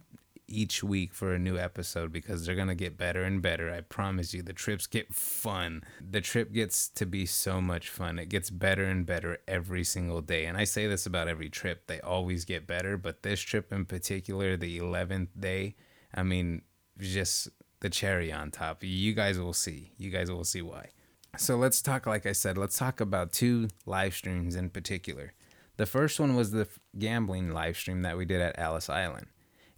each 0.53 0.83
week 0.83 1.13
for 1.13 1.33
a 1.33 1.39
new 1.39 1.57
episode 1.57 2.11
because 2.11 2.45
they're 2.45 2.55
going 2.55 2.67
to 2.67 2.75
get 2.75 2.97
better 2.97 3.23
and 3.23 3.41
better. 3.41 3.71
I 3.71 3.81
promise 3.81 4.33
you, 4.33 4.41
the 4.41 4.53
trips 4.53 4.87
get 4.87 5.13
fun. 5.13 5.83
The 5.99 6.21
trip 6.21 6.53
gets 6.53 6.87
to 6.89 7.05
be 7.05 7.25
so 7.25 7.61
much 7.61 7.89
fun. 7.89 8.19
It 8.19 8.29
gets 8.29 8.49
better 8.49 8.85
and 8.85 9.05
better 9.05 9.39
every 9.47 9.83
single 9.83 10.21
day. 10.21 10.45
And 10.45 10.57
I 10.57 10.63
say 10.63 10.87
this 10.87 11.05
about 11.05 11.27
every 11.27 11.49
trip, 11.49 11.87
they 11.87 11.99
always 12.01 12.45
get 12.45 12.67
better. 12.67 12.97
But 12.97 13.23
this 13.23 13.39
trip 13.41 13.73
in 13.73 13.85
particular, 13.85 14.55
the 14.55 14.79
11th 14.79 15.29
day, 15.39 15.75
I 16.13 16.23
mean, 16.23 16.61
just 16.99 17.49
the 17.79 17.89
cherry 17.89 18.31
on 18.31 18.51
top. 18.51 18.83
You 18.83 19.13
guys 19.13 19.39
will 19.39 19.53
see. 19.53 19.91
You 19.97 20.09
guys 20.09 20.31
will 20.31 20.45
see 20.45 20.61
why. 20.61 20.89
So 21.37 21.55
let's 21.55 21.81
talk, 21.81 22.05
like 22.05 22.25
I 22.25 22.31
said, 22.31 22.57
let's 22.57 22.77
talk 22.77 23.01
about 23.01 23.33
two 23.33 23.67
live 23.85 24.13
streams 24.13 24.55
in 24.55 24.69
particular. 24.69 25.33
The 25.77 25.87
first 25.87 26.19
one 26.19 26.35
was 26.35 26.51
the 26.51 26.67
gambling 26.97 27.49
live 27.49 27.75
stream 27.75 28.03
that 28.03 28.17
we 28.17 28.25
did 28.25 28.39
at 28.39 28.59
Ellis 28.59 28.89
Island. 28.89 29.27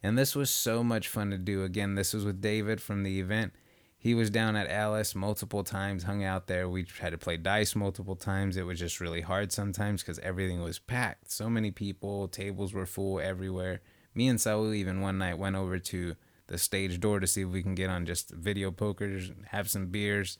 And 0.05 0.19
this 0.19 0.35
was 0.35 0.51
so 0.51 0.83
much 0.83 1.07
fun 1.07 1.31
to 1.31 1.37
do. 1.39 1.63
Again, 1.63 1.95
this 1.95 2.13
was 2.13 2.25
with 2.25 2.39
David 2.39 2.79
from 2.79 3.01
the 3.01 3.19
event. 3.19 3.53
He 3.97 4.13
was 4.13 4.29
down 4.29 4.55
at 4.55 4.69
Ellis 4.69 5.15
multiple 5.15 5.63
times, 5.63 6.03
hung 6.03 6.23
out 6.23 6.45
there. 6.45 6.69
We 6.69 6.85
had 6.99 7.13
to 7.13 7.17
play 7.17 7.37
dice 7.37 7.75
multiple 7.75 8.15
times. 8.15 8.55
It 8.55 8.67
was 8.67 8.77
just 8.77 9.01
really 9.01 9.21
hard 9.21 9.51
sometimes 9.51 10.03
because 10.03 10.19
everything 10.19 10.61
was 10.61 10.77
packed. 10.77 11.31
So 11.31 11.49
many 11.49 11.71
people, 11.71 12.27
tables 12.27 12.71
were 12.71 12.85
full 12.85 13.19
everywhere. 13.19 13.81
Me 14.13 14.27
and 14.27 14.39
Saul 14.39 14.75
even 14.75 15.01
one 15.01 15.17
night 15.17 15.39
went 15.39 15.55
over 15.55 15.79
to 15.79 16.15
the 16.45 16.59
stage 16.59 16.99
door 16.99 17.19
to 17.19 17.25
see 17.25 17.41
if 17.41 17.49
we 17.49 17.63
can 17.63 17.73
get 17.73 17.89
on 17.89 18.05
just 18.05 18.29
video 18.29 18.69
pokers, 18.69 19.31
have 19.47 19.71
some 19.71 19.87
beers. 19.87 20.37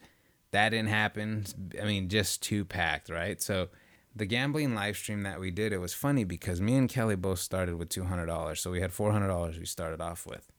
That 0.52 0.70
didn't 0.70 0.90
happen. 0.90 1.46
I 1.82 1.86
mean, 1.86 2.08
just 2.08 2.44
too 2.44 2.66
packed, 2.66 3.10
right? 3.10 3.42
So 3.42 3.70
the 4.16 4.26
gambling 4.26 4.74
live 4.74 4.96
stream 4.96 5.24
that 5.24 5.40
we 5.40 5.52
did, 5.52 5.74
it 5.74 5.80
was 5.80 5.94
funny 5.94 6.24
because 6.24 6.62
me 6.62 6.76
and 6.76 6.88
Kelly 6.90 7.16
both 7.16 7.40
started 7.40 7.76
with 7.76 7.90
$200. 7.90 8.58
So 8.58 8.72
we 8.72 8.82
had 8.82 8.92
$400 8.92 9.60
we 9.60 9.66
started 9.66 10.00
off 10.00 10.26
with. 10.26 10.52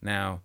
Now, 0.00 0.40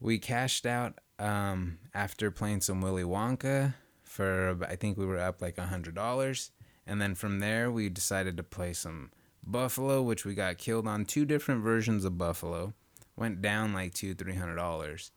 we 0.00 0.18
cashed 0.18 0.66
out 0.66 0.98
um, 1.18 1.78
after 1.94 2.30
playing 2.30 2.60
some 2.60 2.80
Willy 2.80 3.04
Wonka 3.04 3.74
for, 4.02 4.58
I 4.68 4.76
think 4.76 4.98
we 4.98 5.06
were 5.06 5.18
up 5.18 5.40
like 5.40 5.56
$100. 5.56 6.50
And 6.86 7.00
then 7.00 7.14
from 7.14 7.38
there, 7.38 7.70
we 7.70 7.88
decided 7.88 8.36
to 8.36 8.42
play 8.42 8.72
some 8.72 9.10
Buffalo, 9.44 10.02
which 10.02 10.24
we 10.24 10.34
got 10.34 10.58
killed 10.58 10.88
on 10.88 11.04
two 11.04 11.24
different 11.24 11.62
versions 11.62 12.04
of 12.04 12.18
Buffalo. 12.18 12.74
Went 13.16 13.40
down 13.40 13.72
like 13.72 13.94
two, 13.94 14.14
three 14.14 14.34
hundred 14.34 14.56
dollars. 14.56 15.10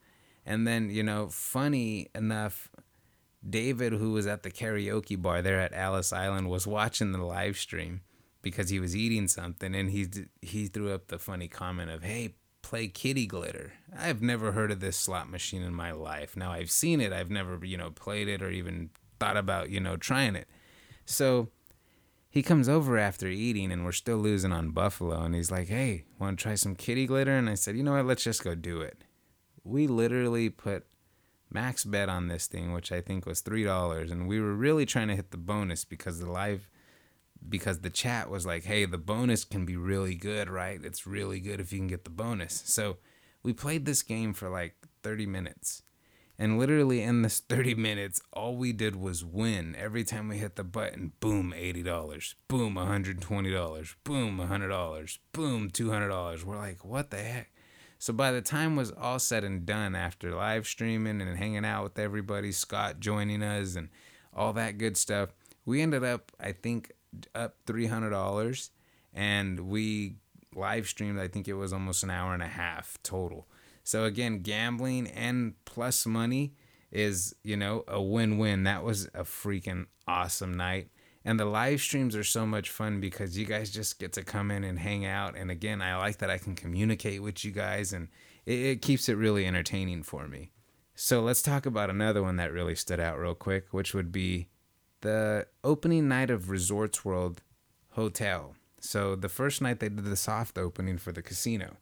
And 0.45 0.65
then, 0.65 0.89
you 0.89 1.03
know, 1.03 1.27
funny 1.27 2.07
enough, 2.15 2.69
David, 3.47 3.93
who 3.93 4.11
was 4.11 4.27
at 4.27 4.43
the 4.43 4.51
karaoke 4.51 5.19
bar 5.19 5.41
there 5.41 5.59
at 5.59 5.73
Ellis 5.73 6.11
Island, 6.11 6.49
was 6.49 6.67
watching 6.67 7.11
the 7.11 7.23
live 7.23 7.57
stream 7.57 8.01
because 8.41 8.69
he 8.69 8.79
was 8.79 8.95
eating 8.95 9.27
something, 9.27 9.75
and 9.75 9.89
he 9.91 10.07
he 10.41 10.67
threw 10.67 10.91
up 10.91 11.07
the 11.07 11.19
funny 11.19 11.47
comment 11.47 11.89
of, 11.89 12.03
"Hey, 12.03 12.35
play 12.61 12.87
Kitty 12.87 13.25
Glitter." 13.25 13.73
I've 13.97 14.21
never 14.21 14.51
heard 14.51 14.71
of 14.71 14.79
this 14.79 14.97
slot 14.97 15.29
machine 15.29 15.61
in 15.61 15.73
my 15.73 15.91
life. 15.91 16.35
Now 16.35 16.51
I've 16.51 16.71
seen 16.71 17.01
it, 17.01 17.13
I've 17.13 17.31
never 17.31 17.63
you 17.63 17.77
know 17.77 17.91
played 17.91 18.27
it 18.27 18.41
or 18.41 18.49
even 18.49 18.89
thought 19.19 19.37
about 19.37 19.69
you 19.69 19.79
know 19.79 19.95
trying 19.97 20.35
it. 20.35 20.47
So 21.05 21.49
he 22.29 22.43
comes 22.43 22.69
over 22.69 22.97
after 22.97 23.27
eating, 23.27 23.71
and 23.71 23.85
we're 23.85 23.91
still 23.93 24.17
losing 24.17 24.51
on 24.51 24.71
Buffalo, 24.71 25.21
and 25.21 25.33
he's 25.33 25.51
like, 25.51 25.69
"Hey, 25.69 26.05
want 26.19 26.37
to 26.37 26.43
try 26.43 26.55
some 26.55 26.75
Kitty 26.75 27.07
Glitter?" 27.07 27.35
And 27.35 27.49
I 27.49 27.55
said, 27.55 27.77
"You 27.77 27.83
know 27.83 27.93
what? 27.93 28.05
Let's 28.05 28.23
just 28.23 28.43
go 28.43 28.53
do 28.53 28.81
it." 28.81 29.03
We 29.63 29.87
literally 29.87 30.49
put 30.49 30.85
max 31.51 31.83
bet 31.83 32.09
on 32.09 32.27
this 32.27 32.47
thing, 32.47 32.73
which 32.73 32.91
I 32.91 33.01
think 33.01 33.25
was 33.25 33.41
three 33.41 33.63
dollars, 33.63 34.11
and 34.11 34.27
we 34.27 34.39
were 34.39 34.53
really 34.53 34.85
trying 34.85 35.07
to 35.09 35.15
hit 35.15 35.31
the 35.31 35.37
bonus 35.37 35.85
because 35.85 36.19
the 36.19 36.29
live 36.29 36.69
because 37.47 37.79
the 37.79 37.89
chat 37.89 38.29
was 38.29 38.45
like, 38.45 38.65
hey, 38.65 38.85
the 38.85 38.97
bonus 38.97 39.45
can 39.45 39.65
be 39.65 39.77
really 39.77 40.15
good, 40.15 40.49
right? 40.49 40.79
It's 40.83 41.07
really 41.07 41.39
good 41.39 41.59
if 41.59 41.71
you 41.71 41.79
can 41.79 41.87
get 41.87 42.03
the 42.03 42.09
bonus. 42.09 42.63
So 42.65 42.97
we 43.43 43.53
played 43.53 43.85
this 43.85 44.03
game 44.03 44.33
for 44.33 44.49
like 44.49 44.75
30 45.03 45.25
minutes. 45.25 45.83
And 46.37 46.57
literally 46.57 47.01
in 47.01 47.21
this 47.21 47.39
30 47.49 47.75
minutes, 47.75 48.21
all 48.33 48.55
we 48.55 48.73
did 48.73 48.95
was 48.95 49.23
win. 49.23 49.75
Every 49.77 50.03
time 50.03 50.27
we 50.27 50.37
hit 50.37 50.55
the 50.55 50.63
button, 50.63 51.13
boom, 51.19 51.53
$80. 51.55 52.35
Boom, 52.47 52.75
$120. 52.75 53.95
Boom, 54.03 54.37
$100. 54.37 55.17
Boom, 55.33 55.69
$200. 55.69 56.43
We're 56.43 56.57
like, 56.57 56.85
what 56.85 57.09
the 57.09 57.17
heck? 57.17 57.51
So 57.99 58.13
by 58.13 58.31
the 58.31 58.41
time 58.41 58.77
was 58.77 58.91
all 58.91 59.19
said 59.19 59.43
and 59.43 59.65
done 59.65 59.93
after 59.93 60.33
live 60.33 60.65
streaming 60.65 61.19
and 61.19 61.37
hanging 61.37 61.65
out 61.65 61.83
with 61.83 61.99
everybody, 61.99 62.53
Scott 62.53 63.01
joining 63.01 63.43
us 63.43 63.75
and 63.75 63.89
all 64.33 64.53
that 64.53 64.77
good 64.77 64.95
stuff, 64.95 65.33
we 65.65 65.81
ended 65.81 66.03
up 66.03 66.31
I 66.39 66.53
think 66.53 66.93
up 67.35 67.55
$300 67.65 68.69
and 69.13 69.59
we 69.59 70.15
live 70.55 70.87
streamed 70.87 71.19
I 71.19 71.27
think 71.27 71.47
it 71.47 71.53
was 71.53 71.73
almost 71.73 72.03
an 72.03 72.09
hour 72.09 72.33
and 72.33 72.41
a 72.41 72.47
half 72.47 72.97
total. 73.03 73.47
So 73.83 74.05
again, 74.05 74.39
gambling 74.43 75.07
and 75.07 75.53
plus 75.65 76.05
money 76.05 76.53
is, 76.91 77.35
you 77.43 77.57
know, 77.57 77.83
a 77.87 78.01
win-win. 78.01 78.63
That 78.63 78.83
was 78.83 79.05
a 79.07 79.23
freaking 79.23 79.87
awesome 80.07 80.55
night. 80.55 80.89
And 81.29 81.39
the 81.39 81.45
live 81.45 81.79
streams 81.79 82.15
are 82.15 82.23
so 82.23 82.43
much 82.43 82.71
fun 82.71 82.99
because 82.99 83.37
you 83.37 83.45
guys 83.45 83.69
just 83.69 83.99
get 83.99 84.13
to 84.13 84.23
come 84.23 84.49
in 84.49 84.63
and 84.63 84.79
hang 84.79 85.05
out. 85.05 85.37
And 85.37 85.51
again, 85.51 85.79
I 85.79 85.95
like 85.95 86.17
that 86.17 86.31
I 86.31 86.39
can 86.39 86.55
communicate 86.55 87.21
with 87.21 87.45
you 87.45 87.51
guys 87.51 87.93
and 87.93 88.07
it, 88.47 88.59
it 88.59 88.81
keeps 88.81 89.07
it 89.07 89.13
really 89.13 89.45
entertaining 89.45 90.01
for 90.01 90.27
me. 90.27 90.49
So 90.95 91.21
let's 91.21 91.43
talk 91.43 91.67
about 91.67 91.91
another 91.91 92.23
one 92.23 92.37
that 92.37 92.51
really 92.51 92.73
stood 92.73 92.99
out 92.99 93.19
real 93.19 93.35
quick, 93.35 93.67
which 93.69 93.93
would 93.93 94.11
be 94.11 94.47
the 95.01 95.45
opening 95.63 96.07
night 96.07 96.31
of 96.31 96.49
Resorts 96.49 97.05
World 97.05 97.43
Hotel. 97.91 98.55
So 98.79 99.15
the 99.15 99.29
first 99.29 99.61
night 99.61 99.81
they 99.81 99.89
did 99.89 100.05
the 100.05 100.15
soft 100.15 100.57
opening 100.57 100.97
for 100.97 101.11
the 101.11 101.21
casino. 101.21 101.77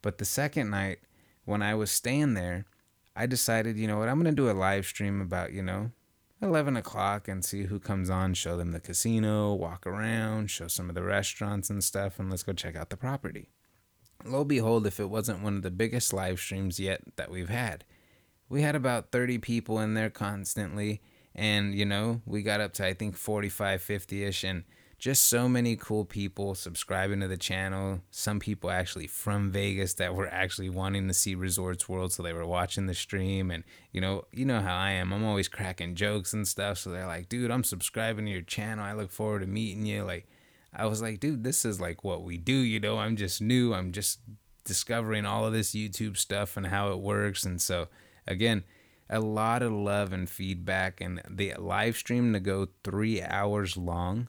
But 0.00 0.18
the 0.18 0.24
second 0.24 0.70
night, 0.70 1.00
when 1.44 1.60
I 1.60 1.74
was 1.74 1.90
staying 1.90 2.34
there, 2.34 2.66
I 3.16 3.26
decided, 3.26 3.78
you 3.78 3.88
know 3.88 3.98
what, 3.98 4.08
I'm 4.08 4.22
going 4.22 4.32
to 4.32 4.42
do 4.42 4.48
a 4.48 4.52
live 4.52 4.86
stream 4.86 5.20
about, 5.20 5.52
you 5.52 5.64
know, 5.64 5.90
11 6.42 6.76
o'clock 6.76 7.28
and 7.28 7.44
see 7.44 7.64
who 7.64 7.78
comes 7.78 8.10
on, 8.10 8.34
show 8.34 8.56
them 8.56 8.72
the 8.72 8.80
casino, 8.80 9.54
walk 9.54 9.86
around, 9.86 10.50
show 10.50 10.68
some 10.68 10.88
of 10.88 10.94
the 10.94 11.02
restaurants 11.02 11.70
and 11.70 11.82
stuff, 11.82 12.18
and 12.18 12.30
let's 12.30 12.42
go 12.42 12.52
check 12.52 12.76
out 12.76 12.90
the 12.90 12.96
property. 12.96 13.48
Lo 14.24 14.44
behold, 14.44 14.86
if 14.86 15.00
it 15.00 15.10
wasn't 15.10 15.42
one 15.42 15.56
of 15.56 15.62
the 15.62 15.70
biggest 15.70 16.12
live 16.12 16.38
streams 16.38 16.78
yet 16.78 17.00
that 17.16 17.30
we've 17.30 17.48
had. 17.48 17.84
We 18.48 18.62
had 18.62 18.76
about 18.76 19.12
30 19.12 19.38
people 19.38 19.80
in 19.80 19.94
there 19.94 20.10
constantly, 20.10 21.00
and 21.34 21.74
you 21.74 21.86
know, 21.86 22.20
we 22.26 22.42
got 22.42 22.60
up 22.60 22.72
to 22.74 22.86
I 22.86 22.94
think 22.94 23.16
45, 23.16 23.80
50 23.82 24.24
ish, 24.24 24.44
and 24.44 24.64
just 24.98 25.26
so 25.26 25.48
many 25.48 25.76
cool 25.76 26.04
people 26.04 26.54
subscribing 26.54 27.20
to 27.20 27.28
the 27.28 27.36
channel. 27.36 28.00
Some 28.10 28.40
people 28.40 28.70
actually 28.70 29.06
from 29.06 29.50
Vegas 29.50 29.94
that 29.94 30.14
were 30.14 30.28
actually 30.28 30.70
wanting 30.70 31.06
to 31.08 31.14
see 31.14 31.34
Resorts 31.34 31.88
World, 31.88 32.12
so 32.12 32.22
they 32.22 32.32
were 32.32 32.46
watching 32.46 32.86
the 32.86 32.94
stream. 32.94 33.50
And 33.50 33.64
you 33.92 34.00
know, 34.00 34.24
you 34.32 34.46
know 34.46 34.60
how 34.60 34.74
I 34.74 34.92
am. 34.92 35.12
I'm 35.12 35.24
always 35.24 35.48
cracking 35.48 35.94
jokes 35.94 36.32
and 36.32 36.48
stuff. 36.48 36.78
So 36.78 36.90
they're 36.90 37.06
like, 37.06 37.28
"Dude, 37.28 37.50
I'm 37.50 37.64
subscribing 37.64 38.24
to 38.24 38.30
your 38.30 38.42
channel. 38.42 38.84
I 38.84 38.94
look 38.94 39.10
forward 39.10 39.40
to 39.40 39.46
meeting 39.46 39.84
you." 39.84 40.02
Like, 40.02 40.26
I 40.72 40.86
was 40.86 41.02
like, 41.02 41.20
"Dude, 41.20 41.44
this 41.44 41.64
is 41.66 41.80
like 41.80 42.02
what 42.02 42.22
we 42.22 42.38
do." 42.38 42.54
You 42.54 42.80
know, 42.80 42.98
I'm 42.98 43.16
just 43.16 43.42
new. 43.42 43.74
I'm 43.74 43.92
just 43.92 44.20
discovering 44.64 45.26
all 45.26 45.46
of 45.46 45.52
this 45.52 45.74
YouTube 45.74 46.16
stuff 46.16 46.56
and 46.56 46.68
how 46.68 46.90
it 46.90 46.98
works. 46.98 47.44
And 47.44 47.60
so, 47.60 47.88
again, 48.26 48.64
a 49.10 49.20
lot 49.20 49.62
of 49.62 49.72
love 49.72 50.12
and 50.12 50.28
feedback. 50.28 51.02
And 51.02 51.20
the 51.28 51.54
live 51.58 51.96
stream 51.98 52.32
to 52.32 52.40
go 52.40 52.68
three 52.82 53.22
hours 53.22 53.76
long 53.76 54.28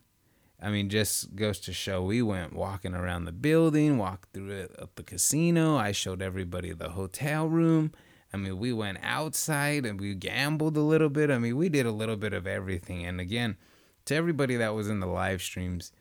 I 0.60 0.72
mean, 0.72 0.90
just 0.90 1.36
goes 1.36 1.60
to 1.62 1.74
show 1.74 2.02
we 2.02 2.22
went 2.22 2.54
walking 2.54 2.96
around 2.96 3.26
the 3.26 3.32
building, 3.32 3.98
walked 3.98 4.34
through 4.34 4.50
it 4.50 4.72
the 4.96 5.04
casino. 5.04 5.78
I 5.78 5.92
showed 5.92 6.22
everybody 6.22 6.74
the 6.74 6.90
hotel 6.90 7.48
room. 7.48 7.92
I 8.34 8.38
mean, 8.38 8.58
we 8.58 8.74
went 8.74 8.98
outside 9.04 9.86
and 9.86 10.00
we 10.00 10.16
gambled 10.16 10.76
a 10.76 10.82
little 10.82 11.10
bit. 11.10 11.30
I 11.30 11.38
mean, 11.38 11.56
we 11.56 11.70
did 11.70 11.86
a 11.86 11.92
little 11.92 12.18
bit 12.18 12.34
of 12.34 12.48
everything. 12.48 13.06
And 13.06 13.22
again, 13.22 13.56
to 14.06 14.16
everybody 14.16 14.56
that 14.58 14.74
was 14.74 14.90
in 14.90 15.00
the 15.00 15.08
live 15.08 15.42
streams, 15.42 15.92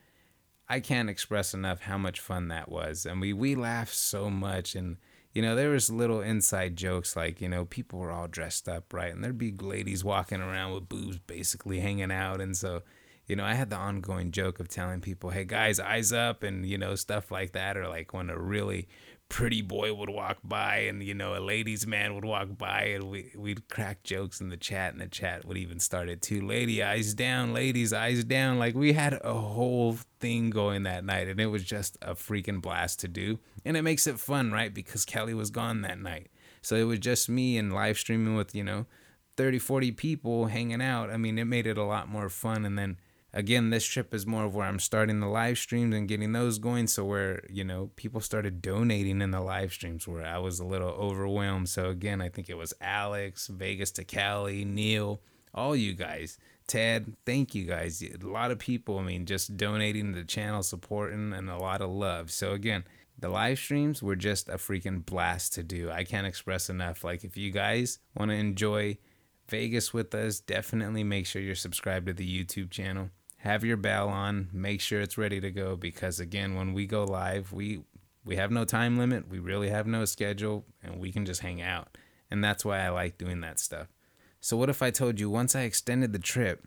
I 0.68 0.80
can't 0.80 1.10
express 1.10 1.54
enough 1.54 1.82
how 1.82 1.98
much 1.98 2.18
fun 2.18 2.48
that 2.48 2.70
was. 2.70 3.06
And 3.06 3.20
we 3.20 3.32
we 3.32 3.54
laughed 3.54 3.94
so 3.94 4.30
much 4.30 4.74
and 4.74 4.96
you 5.32 5.42
know, 5.42 5.54
there 5.54 5.68
was 5.68 5.90
little 5.90 6.22
inside 6.22 6.76
jokes 6.76 7.14
like, 7.14 7.42
you 7.42 7.48
know, 7.48 7.66
people 7.66 7.98
were 7.98 8.10
all 8.10 8.26
dressed 8.26 8.70
up, 8.70 8.94
right? 8.94 9.12
And 9.12 9.22
there'd 9.22 9.36
be 9.36 9.52
ladies 9.52 10.02
walking 10.02 10.40
around 10.40 10.72
with 10.72 10.88
boobs 10.88 11.18
basically 11.18 11.80
hanging 11.80 12.10
out 12.10 12.40
and 12.40 12.56
so 12.56 12.82
you 13.26 13.36
know, 13.36 13.44
I 13.44 13.54
had 13.54 13.70
the 13.70 13.76
ongoing 13.76 14.30
joke 14.30 14.60
of 14.60 14.68
telling 14.68 15.00
people, 15.00 15.30
hey 15.30 15.44
guys, 15.44 15.80
eyes 15.80 16.12
up, 16.12 16.42
and, 16.42 16.64
you 16.66 16.78
know, 16.78 16.94
stuff 16.94 17.30
like 17.30 17.52
that. 17.52 17.76
Or 17.76 17.88
like 17.88 18.12
when 18.12 18.30
a 18.30 18.38
really 18.38 18.88
pretty 19.28 19.60
boy 19.60 19.92
would 19.92 20.08
walk 20.08 20.38
by 20.44 20.76
and, 20.78 21.02
you 21.02 21.12
know, 21.12 21.36
a 21.36 21.40
ladies' 21.40 21.86
man 21.86 22.14
would 22.14 22.24
walk 22.24 22.56
by 22.56 22.82
and 22.82 23.04
we, 23.10 23.32
we'd 23.36 23.68
crack 23.68 24.04
jokes 24.04 24.40
in 24.40 24.48
the 24.48 24.56
chat, 24.56 24.92
and 24.92 25.00
the 25.00 25.08
chat 25.08 25.44
would 25.44 25.56
even 25.56 25.80
start 25.80 26.08
it 26.08 26.22
too. 26.22 26.40
Lady, 26.40 26.82
eyes 26.82 27.14
down, 27.14 27.52
ladies, 27.52 27.92
eyes 27.92 28.22
down. 28.22 28.58
Like 28.58 28.74
we 28.74 28.92
had 28.92 29.18
a 29.24 29.34
whole 29.34 29.98
thing 30.20 30.50
going 30.50 30.84
that 30.84 31.04
night, 31.04 31.26
and 31.26 31.40
it 31.40 31.46
was 31.46 31.64
just 31.64 31.96
a 32.00 32.14
freaking 32.14 32.62
blast 32.62 33.00
to 33.00 33.08
do. 33.08 33.40
And 33.64 33.76
it 33.76 33.82
makes 33.82 34.06
it 34.06 34.20
fun, 34.20 34.52
right? 34.52 34.72
Because 34.72 35.04
Kelly 35.04 35.34
was 35.34 35.50
gone 35.50 35.82
that 35.82 36.00
night. 36.00 36.28
So 36.62 36.76
it 36.76 36.84
was 36.84 37.00
just 37.00 37.28
me 37.28 37.58
and 37.58 37.72
live 37.72 37.98
streaming 37.98 38.36
with, 38.36 38.54
you 38.54 38.62
know, 38.62 38.86
30, 39.36 39.58
40 39.58 39.92
people 39.92 40.46
hanging 40.46 40.80
out. 40.80 41.10
I 41.10 41.16
mean, 41.16 41.38
it 41.38 41.44
made 41.44 41.66
it 41.66 41.76
a 41.78 41.84
lot 41.84 42.08
more 42.08 42.28
fun. 42.28 42.64
And 42.64 42.78
then, 42.78 42.96
again, 43.36 43.68
this 43.68 43.84
trip 43.84 44.14
is 44.14 44.26
more 44.26 44.44
of 44.44 44.54
where 44.54 44.66
I'm 44.66 44.80
starting 44.80 45.20
the 45.20 45.28
live 45.28 45.58
streams 45.58 45.94
and 45.94 46.08
getting 46.08 46.32
those 46.32 46.58
going. 46.58 46.88
So 46.88 47.04
where 47.04 47.44
you 47.48 47.62
know 47.62 47.90
people 47.94 48.20
started 48.20 48.60
donating 48.62 49.20
in 49.20 49.30
the 49.30 49.40
live 49.40 49.72
streams, 49.72 50.08
where 50.08 50.24
I 50.24 50.38
was 50.38 50.58
a 50.58 50.64
little 50.64 50.88
overwhelmed. 50.88 51.68
So 51.68 51.90
again, 51.90 52.20
I 52.20 52.30
think 52.30 52.48
it 52.48 52.56
was 52.56 52.74
Alex, 52.80 53.46
Vegas 53.46 53.92
to 53.92 54.04
Cali, 54.04 54.64
Neil, 54.64 55.20
all 55.54 55.76
you 55.76 55.92
guys, 55.92 56.38
Ted. 56.66 57.14
Thank 57.24 57.54
you 57.54 57.66
guys. 57.66 58.02
A 58.02 58.26
lot 58.26 58.50
of 58.50 58.58
people. 58.58 58.98
I 58.98 59.02
mean, 59.02 59.26
just 59.26 59.56
donating 59.56 60.14
to 60.14 60.20
the 60.20 60.26
channel, 60.26 60.62
supporting, 60.62 61.32
and 61.32 61.48
a 61.48 61.58
lot 61.58 61.82
of 61.82 61.90
love. 61.90 62.32
So 62.32 62.52
again. 62.52 62.84
The 63.18 63.30
live 63.30 63.58
streams 63.58 64.02
were 64.02 64.14
just 64.14 64.50
a 64.50 64.56
freaking 64.56 65.02
blast 65.02 65.54
to 65.54 65.62
do. 65.62 65.90
I 65.90 66.04
can't 66.04 66.26
express 66.26 66.68
enough. 66.68 67.02
Like, 67.02 67.24
if 67.24 67.34
you 67.34 67.50
guys 67.50 67.98
want 68.14 68.30
to 68.30 68.34
enjoy 68.34 68.98
Vegas 69.48 69.94
with 69.94 70.14
us, 70.14 70.38
definitely 70.38 71.02
make 71.02 71.24
sure 71.24 71.40
you're 71.40 71.54
subscribed 71.54 72.08
to 72.08 72.12
the 72.12 72.44
YouTube 72.44 72.70
channel 72.70 73.08
have 73.46 73.64
your 73.64 73.76
bell 73.76 74.08
on, 74.08 74.48
make 74.52 74.80
sure 74.80 75.00
it's 75.00 75.16
ready 75.16 75.40
to 75.40 75.50
go 75.50 75.76
because 75.76 76.20
again, 76.20 76.54
when 76.54 76.74
we 76.74 76.86
go 76.86 77.04
live, 77.04 77.52
we 77.52 77.80
we 78.24 78.36
have 78.36 78.50
no 78.50 78.64
time 78.64 78.98
limit, 78.98 79.28
we 79.28 79.38
really 79.38 79.70
have 79.70 79.86
no 79.86 80.04
schedule, 80.04 80.64
and 80.82 80.98
we 80.98 81.12
can 81.12 81.24
just 81.24 81.42
hang 81.42 81.62
out. 81.62 81.96
And 82.28 82.42
that's 82.42 82.64
why 82.64 82.80
I 82.80 82.88
like 82.88 83.18
doing 83.18 83.40
that 83.42 83.60
stuff. 83.60 83.86
So 84.40 84.56
what 84.56 84.68
if 84.68 84.82
I 84.82 84.90
told 84.90 85.20
you 85.20 85.30
once 85.30 85.54
I 85.54 85.62
extended 85.62 86.12
the 86.12 86.18
trip, 86.18 86.66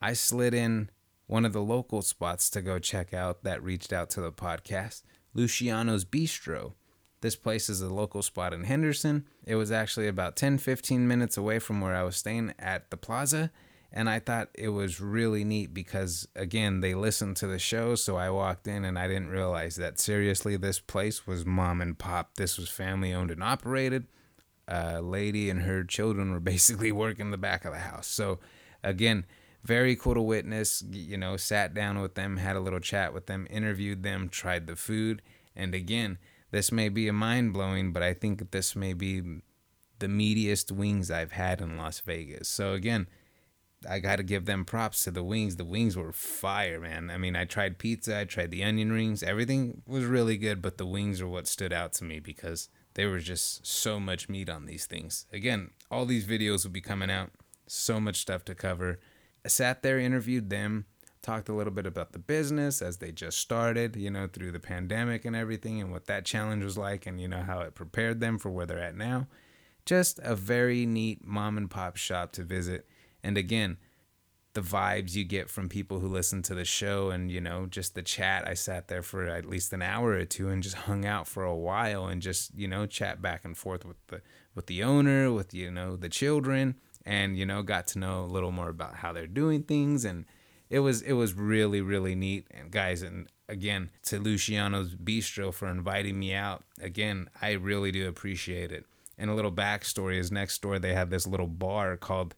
I 0.00 0.14
slid 0.14 0.54
in 0.54 0.90
one 1.26 1.44
of 1.44 1.52
the 1.52 1.62
local 1.62 2.00
spots 2.00 2.48
to 2.50 2.62
go 2.62 2.78
check 2.78 3.12
out 3.12 3.44
that 3.44 3.62
reached 3.62 3.92
out 3.92 4.08
to 4.10 4.22
the 4.22 4.32
podcast, 4.32 5.02
Luciano's 5.34 6.06
Bistro. 6.06 6.72
This 7.20 7.36
place 7.36 7.68
is 7.68 7.82
a 7.82 7.92
local 7.92 8.22
spot 8.22 8.54
in 8.54 8.64
Henderson. 8.64 9.26
It 9.46 9.56
was 9.56 9.70
actually 9.70 10.08
about 10.08 10.36
10 10.36 10.58
15 10.58 11.06
minutes 11.06 11.36
away 11.36 11.58
from 11.58 11.80
where 11.80 11.94
I 11.94 12.02
was 12.02 12.16
staying 12.16 12.54
at 12.58 12.90
the 12.90 12.96
plaza 12.96 13.50
And 13.96 14.10
I 14.10 14.18
thought 14.18 14.48
it 14.54 14.70
was 14.70 15.00
really 15.00 15.44
neat 15.44 15.72
because, 15.72 16.26
again, 16.34 16.80
they 16.80 16.94
listened 16.94 17.36
to 17.36 17.46
the 17.46 17.60
show. 17.60 17.94
So 17.94 18.16
I 18.16 18.28
walked 18.28 18.66
in 18.66 18.84
and 18.84 18.98
I 18.98 19.06
didn't 19.06 19.28
realize 19.28 19.76
that 19.76 20.00
seriously, 20.00 20.56
this 20.56 20.80
place 20.80 21.28
was 21.28 21.46
mom 21.46 21.80
and 21.80 21.96
pop. 21.96 22.34
This 22.34 22.58
was 22.58 22.68
family 22.68 23.14
owned 23.14 23.30
and 23.30 23.40
operated. 23.40 24.08
A 24.66 25.00
lady 25.00 25.48
and 25.48 25.62
her 25.62 25.84
children 25.84 26.32
were 26.32 26.40
basically 26.54 26.90
working 26.90 27.30
the 27.30 27.38
back 27.38 27.64
of 27.64 27.72
the 27.72 27.78
house. 27.78 28.08
So, 28.08 28.40
again, 28.82 29.26
very 29.62 29.94
cool 29.94 30.14
to 30.14 30.22
witness. 30.22 30.82
You 30.90 31.16
know, 31.16 31.36
sat 31.36 31.72
down 31.72 32.00
with 32.02 32.16
them, 32.16 32.38
had 32.38 32.56
a 32.56 32.60
little 32.60 32.80
chat 32.80 33.14
with 33.14 33.26
them, 33.26 33.46
interviewed 33.48 34.02
them, 34.02 34.28
tried 34.28 34.66
the 34.66 34.74
food. 34.74 35.22
And 35.54 35.72
again, 35.72 36.18
this 36.50 36.72
may 36.72 36.88
be 36.88 37.06
a 37.06 37.12
mind 37.12 37.52
blowing, 37.52 37.92
but 37.92 38.02
I 38.02 38.12
think 38.12 38.50
this 38.50 38.74
may 38.74 38.92
be 38.92 39.20
the 40.00 40.08
meatiest 40.08 40.72
wings 40.72 41.12
I've 41.12 41.32
had 41.32 41.60
in 41.60 41.76
Las 41.76 42.00
Vegas. 42.00 42.48
So, 42.48 42.72
again, 42.72 43.06
I 43.88 43.98
got 43.98 44.16
to 44.16 44.22
give 44.22 44.46
them 44.46 44.64
props 44.64 45.04
to 45.04 45.10
the 45.10 45.24
wings. 45.24 45.56
The 45.56 45.64
wings 45.64 45.96
were 45.96 46.12
fire, 46.12 46.80
man. 46.80 47.10
I 47.10 47.18
mean, 47.18 47.36
I 47.36 47.44
tried 47.44 47.78
pizza, 47.78 48.18
I 48.18 48.24
tried 48.24 48.50
the 48.50 48.64
onion 48.64 48.92
rings. 48.92 49.22
Everything 49.22 49.82
was 49.86 50.04
really 50.04 50.36
good, 50.36 50.62
but 50.62 50.78
the 50.78 50.86
wings 50.86 51.20
are 51.20 51.28
what 51.28 51.46
stood 51.46 51.72
out 51.72 51.92
to 51.94 52.04
me 52.04 52.20
because 52.20 52.68
there 52.94 53.10
was 53.10 53.24
just 53.24 53.66
so 53.66 53.98
much 53.98 54.28
meat 54.28 54.48
on 54.48 54.66
these 54.66 54.86
things. 54.86 55.26
Again, 55.32 55.70
all 55.90 56.06
these 56.06 56.26
videos 56.26 56.64
will 56.64 56.72
be 56.72 56.80
coming 56.80 57.10
out. 57.10 57.30
So 57.66 58.00
much 58.00 58.16
stuff 58.16 58.44
to 58.46 58.54
cover. 58.54 59.00
I 59.44 59.48
sat 59.48 59.82
there, 59.82 59.98
interviewed 59.98 60.50
them, 60.50 60.86
talked 61.22 61.48
a 61.48 61.54
little 61.54 61.72
bit 61.72 61.86
about 61.86 62.12
the 62.12 62.18
business 62.18 62.82
as 62.82 62.98
they 62.98 63.10
just 63.10 63.38
started, 63.38 63.96
you 63.96 64.10
know, 64.10 64.26
through 64.26 64.52
the 64.52 64.60
pandemic 64.60 65.24
and 65.24 65.34
everything 65.34 65.80
and 65.80 65.90
what 65.90 66.06
that 66.06 66.24
challenge 66.24 66.62
was 66.62 66.78
like 66.78 67.06
and, 67.06 67.20
you 67.20 67.26
know, 67.26 67.42
how 67.42 67.60
it 67.60 67.74
prepared 67.74 68.20
them 68.20 68.38
for 68.38 68.50
where 68.50 68.66
they're 68.66 68.78
at 68.78 68.96
now. 68.96 69.26
Just 69.86 70.20
a 70.22 70.34
very 70.34 70.86
neat 70.86 71.26
mom 71.26 71.56
and 71.56 71.70
pop 71.70 71.96
shop 71.96 72.32
to 72.32 72.42
visit 72.42 72.86
and 73.24 73.36
again, 73.36 73.78
the 74.52 74.60
vibes 74.60 75.16
you 75.16 75.24
get 75.24 75.50
from 75.50 75.68
people 75.68 75.98
who 75.98 76.06
listen 76.06 76.40
to 76.42 76.54
the 76.54 76.64
show 76.64 77.10
and 77.10 77.28
you 77.28 77.40
know 77.40 77.66
just 77.66 77.96
the 77.96 78.02
chat 78.02 78.46
i 78.46 78.54
sat 78.54 78.86
there 78.86 79.02
for 79.02 79.26
at 79.26 79.46
least 79.46 79.72
an 79.72 79.82
hour 79.82 80.10
or 80.10 80.24
two 80.24 80.48
and 80.48 80.62
just 80.62 80.76
hung 80.86 81.04
out 81.04 81.26
for 81.26 81.42
a 81.42 81.56
while 81.56 82.06
and 82.06 82.22
just 82.22 82.54
you 82.54 82.68
know 82.68 82.86
chat 82.86 83.20
back 83.20 83.44
and 83.44 83.58
forth 83.58 83.84
with 83.84 83.96
the 84.06 84.22
with 84.54 84.66
the 84.66 84.80
owner 84.80 85.32
with 85.32 85.52
you 85.52 85.72
know 85.72 85.96
the 85.96 86.08
children 86.08 86.76
and 87.06 87.36
you 87.36 87.46
know 87.46 87.62
got 87.62 87.86
to 87.88 87.98
know 87.98 88.24
a 88.24 88.26
little 88.26 88.52
more 88.52 88.68
about 88.68 88.96
how 88.96 89.12
they're 89.12 89.26
doing 89.26 89.62
things. 89.62 90.04
And 90.04 90.24
it 90.70 90.80
was 90.80 91.02
it 91.02 91.12
was 91.12 91.34
really 91.34 91.80
really 91.80 92.14
neat. 92.14 92.46
And 92.50 92.70
guys 92.70 93.02
and 93.02 93.28
again 93.48 93.90
to 94.04 94.18
luciano's 94.18 94.94
bistro 94.94 95.52
for 95.52 95.68
inviting 95.68 96.18
me 96.18 96.34
out. 96.34 96.64
Again 96.80 97.28
i 97.40 97.52
really 97.52 97.92
do 97.92 98.08
appreciate 98.08 98.72
it. 98.72 98.86
And 99.16 99.30
a 99.30 99.34
little 99.34 99.52
backstory 99.52 100.18
is 100.18 100.32
next 100.32 100.60
door 100.62 100.78
they 100.78 100.94
have 100.94 101.10
this 101.10 101.26
little 101.26 101.46
bar 101.46 101.96
called 101.96 102.34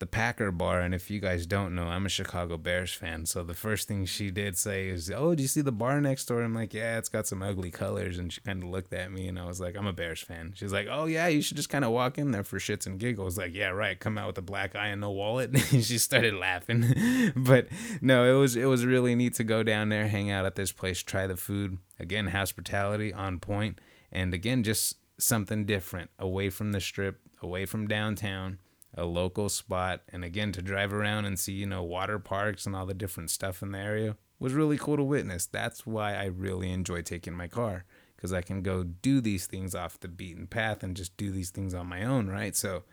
the 0.00 0.06
Packer 0.06 0.50
bar. 0.50 0.80
And 0.80 0.94
if 0.94 1.10
you 1.10 1.20
guys 1.20 1.46
don't 1.46 1.74
know, 1.74 1.84
I'm 1.84 2.06
a 2.06 2.08
Chicago 2.08 2.56
Bears 2.56 2.92
fan. 2.92 3.26
So 3.26 3.44
the 3.44 3.54
first 3.54 3.86
thing 3.86 4.06
she 4.06 4.30
did 4.30 4.56
say 4.56 4.88
is, 4.88 5.10
Oh, 5.14 5.34
do 5.34 5.42
you 5.42 5.48
see 5.48 5.60
the 5.60 5.70
bar 5.70 6.00
next 6.00 6.24
door? 6.24 6.42
I'm 6.42 6.54
like, 6.54 6.72
Yeah, 6.74 6.96
it's 6.98 7.10
got 7.10 7.26
some 7.26 7.42
ugly 7.42 7.70
colors. 7.70 8.18
And 8.18 8.32
she 8.32 8.40
kind 8.40 8.62
of 8.62 8.70
looked 8.70 8.94
at 8.94 9.12
me 9.12 9.28
and 9.28 9.38
I 9.38 9.44
was 9.44 9.60
like, 9.60 9.76
I'm 9.76 9.86
a 9.86 9.92
Bears 9.92 10.22
fan. 10.22 10.54
She's 10.56 10.72
like, 10.72 10.88
Oh, 10.90 11.04
yeah, 11.04 11.28
you 11.28 11.42
should 11.42 11.58
just 11.58 11.68
kind 11.68 11.84
of 11.84 11.92
walk 11.92 12.16
in 12.16 12.32
there 12.32 12.42
for 12.42 12.58
shits 12.58 12.86
and 12.86 12.98
giggles. 12.98 13.36
Like, 13.36 13.54
yeah, 13.54 13.68
right. 13.68 14.00
Come 14.00 14.16
out 14.16 14.26
with 14.26 14.38
a 14.38 14.42
black 14.42 14.74
eye 14.74 14.88
and 14.88 15.02
no 15.02 15.10
wallet. 15.10 15.50
and 15.72 15.84
she 15.84 15.98
started 15.98 16.34
laughing. 16.34 17.32
but 17.36 17.68
no, 18.00 18.24
it 18.24 18.40
was 18.40 18.56
it 18.56 18.66
was 18.66 18.86
really 18.86 19.14
neat 19.14 19.34
to 19.34 19.44
go 19.44 19.62
down 19.62 19.90
there, 19.90 20.08
hang 20.08 20.30
out 20.30 20.46
at 20.46 20.56
this 20.56 20.72
place, 20.72 21.02
try 21.02 21.26
the 21.26 21.36
food. 21.36 21.76
Again, 21.98 22.28
hospitality 22.28 23.12
on 23.12 23.38
point. 23.38 23.78
And 24.10 24.32
again, 24.32 24.62
just 24.62 24.96
something 25.18 25.66
different 25.66 26.10
away 26.18 26.48
from 26.48 26.72
the 26.72 26.80
strip, 26.80 27.20
away 27.42 27.66
from 27.66 27.86
downtown 27.86 28.58
a 28.94 29.04
local 29.04 29.48
spot. 29.48 30.02
And 30.08 30.24
again 30.24 30.52
to 30.52 30.62
drive 30.62 30.92
around 30.92 31.24
and 31.24 31.38
see 31.38 31.52
you 31.52 31.66
know 31.66 31.82
water 31.82 32.18
parks 32.18 32.66
and 32.66 32.74
all 32.74 32.86
the 32.86 32.94
different 32.94 33.30
stuff 33.30 33.62
in 33.62 33.72
the 33.72 33.78
area 33.78 34.16
was 34.38 34.52
really 34.52 34.78
cool 34.78 34.96
to 34.96 35.04
witness. 35.04 35.46
That's 35.46 35.86
why 35.86 36.14
i 36.14 36.24
really 36.24 36.70
enjoy 36.70 37.02
taking 37.02 37.34
my 37.34 37.48
car 37.48 37.84
because 38.16 38.32
i 38.32 38.42
can 38.42 38.62
go 38.62 38.82
do 38.82 39.20
these 39.20 39.46
things 39.46 39.74
off 39.74 40.00
the 40.00 40.08
beaten 40.08 40.46
path 40.46 40.82
and 40.82 40.96
just 40.96 41.16
do 41.16 41.30
these 41.30 41.50
things 41.50 41.74
on 41.74 41.86
my 41.86 42.04
own 42.04 42.28
right? 42.28 42.56
So 42.56 42.84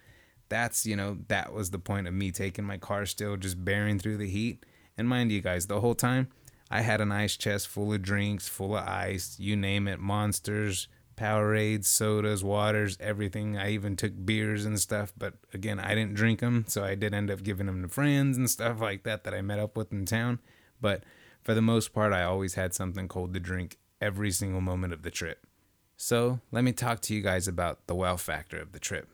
that's 0.50 0.86
you 0.86 0.96
know 0.96 1.18
that 1.28 1.54
was 1.54 1.72
the 1.72 1.80
point 1.80 2.08
of 2.08 2.14
me 2.14 2.32
taking 2.32 2.66
my 2.66 2.78
car 2.78 3.06
still 3.06 3.36
just 3.36 3.64
bearing 3.64 4.00
through 4.00 4.18
the 4.18 4.30
heat. 4.30 4.66
And 4.98 5.08
mind 5.08 5.32
you 5.32 5.42
guys 5.42 5.68
the 5.68 5.82
whole 5.82 5.96
time 5.96 6.30
i 6.70 6.82
had 6.82 7.02
an 7.02 7.12
ice 7.12 7.38
chest 7.38 7.68
full 7.68 7.94
of 7.94 8.02
drinks 8.02 8.48
full 8.48 8.76
of 8.76 8.86
ice 8.86 9.36
you 9.40 9.56
name 9.56 9.88
it 9.88 10.00
monsters 10.00 10.88
Powerades, 11.18 11.86
sodas, 11.86 12.44
waters, 12.44 12.98
everything. 13.00 13.58
I 13.58 13.72
even 13.72 13.96
took 13.96 14.14
beers 14.24 14.66
and 14.66 14.80
stuff, 14.80 15.14
but 15.18 15.34
again, 15.54 15.80
I 15.80 15.96
didn't 15.96 16.14
drink 16.14 16.40
them, 16.40 16.66
so 16.68 16.84
I 16.84 16.96
did 16.96 17.14
end 17.14 17.32
up 17.32 17.44
giving 17.44 17.66
them 17.66 17.82
to 17.82 17.88
friends 17.88 18.38
and 18.38 18.50
stuff 18.50 18.80
like 18.80 19.04
that 19.04 19.24
that 19.24 19.34
I 19.34 19.42
met 19.42 19.60
up 19.60 19.76
with 19.76 19.92
in 19.92 20.06
town. 20.06 20.40
But 20.80 21.04
for 21.44 21.54
the 21.54 21.62
most 21.62 21.92
part, 21.92 22.14
I 22.14 22.24
always 22.24 22.54
had 22.54 22.74
something 22.74 23.08
cold 23.08 23.34
to 23.34 23.40
drink 23.40 23.78
every 24.00 24.32
single 24.32 24.62
moment 24.62 24.94
of 24.94 25.02
the 25.02 25.12
trip. 25.12 25.48
So 25.96 26.40
let 26.52 26.64
me 26.64 26.72
talk 26.72 27.02
to 27.02 27.16
you 27.16 27.22
guys 27.22 27.48
about 27.48 27.88
the 27.88 27.96
wow 27.96 28.18
factor 28.18 28.60
of 28.60 28.72
the 28.72 28.80
trip. 28.80 29.10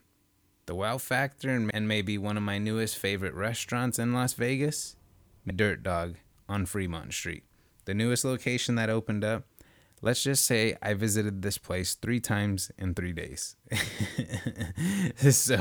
The 0.66 0.76
wow 0.76 0.98
factor, 0.98 1.50
and 1.50 1.88
maybe 1.88 2.18
one 2.18 2.36
of 2.36 2.44
my 2.44 2.58
newest 2.58 2.98
favorite 2.98 3.34
restaurants 3.34 3.98
in 3.98 4.14
Las 4.14 4.34
Vegas, 4.34 4.98
Dirt 5.48 5.84
Dog 5.84 6.16
on 6.50 6.66
Fremont 6.66 7.14
Street. 7.14 7.44
The 7.86 7.94
newest 7.94 8.26
location 8.26 8.76
that 8.76 8.90
opened 8.90 9.24
up 9.24 9.46
let's 10.04 10.22
just 10.22 10.46
say 10.46 10.76
I 10.82 10.94
visited 10.94 11.42
this 11.42 11.58
place 11.58 11.96
three 11.96 12.20
times 12.20 12.70
in 12.78 12.94
three 12.94 13.14
days. 13.14 13.56
so 15.18 15.60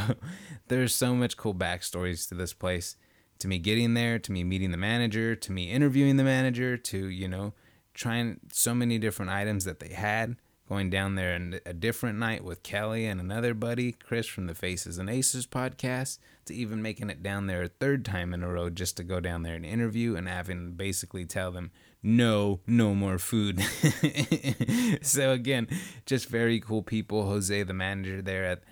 there's 0.68 0.94
so 0.94 1.14
much 1.14 1.36
cool 1.36 1.54
backstories 1.54 2.28
to 2.28 2.34
this 2.34 2.52
place. 2.52 2.96
To 3.38 3.48
me 3.48 3.58
getting 3.58 3.94
there, 3.94 4.18
to 4.18 4.32
me 4.32 4.42
meeting 4.44 4.72
the 4.72 4.76
manager, 4.76 5.36
to 5.36 5.52
me 5.52 5.70
interviewing 5.70 6.16
the 6.16 6.24
manager, 6.24 6.76
to, 6.76 7.08
you 7.08 7.28
know, 7.28 7.54
trying 7.94 8.40
so 8.52 8.74
many 8.74 8.98
different 8.98 9.30
items 9.30 9.64
that 9.64 9.80
they 9.80 9.94
had. 9.94 10.36
Going 10.68 10.90
down 10.90 11.16
there 11.16 11.34
and 11.34 11.60
a 11.66 11.74
different 11.74 12.18
night 12.18 12.44
with 12.44 12.62
Kelly 12.62 13.04
and 13.04 13.20
another 13.20 13.52
buddy, 13.52 13.92
Chris 13.92 14.26
from 14.26 14.46
the 14.46 14.54
Faces 14.54 14.96
and 14.96 15.10
Aces 15.10 15.46
podcast, 15.46 16.18
to 16.46 16.54
even 16.54 16.80
making 16.80 17.10
it 17.10 17.22
down 17.22 17.46
there 17.46 17.62
a 17.62 17.68
third 17.68 18.04
time 18.04 18.32
in 18.32 18.42
a 18.42 18.48
row 18.48 18.70
just 18.70 18.96
to 18.96 19.04
go 19.04 19.20
down 19.20 19.42
there 19.42 19.54
and 19.54 19.66
interview 19.66 20.16
and 20.16 20.28
having 20.28 20.72
basically 20.72 21.26
tell 21.26 21.50
them, 21.50 21.72
no, 22.02 22.60
no 22.66 22.94
more 22.94 23.18
food. 23.18 23.62
so 25.02 25.30
again, 25.32 25.68
just 26.06 26.28
very 26.28 26.60
cool 26.60 26.82
people. 26.82 27.26
Jose, 27.26 27.62
the 27.62 27.72
manager 27.72 28.20
there 28.20 28.44
at 28.44 28.62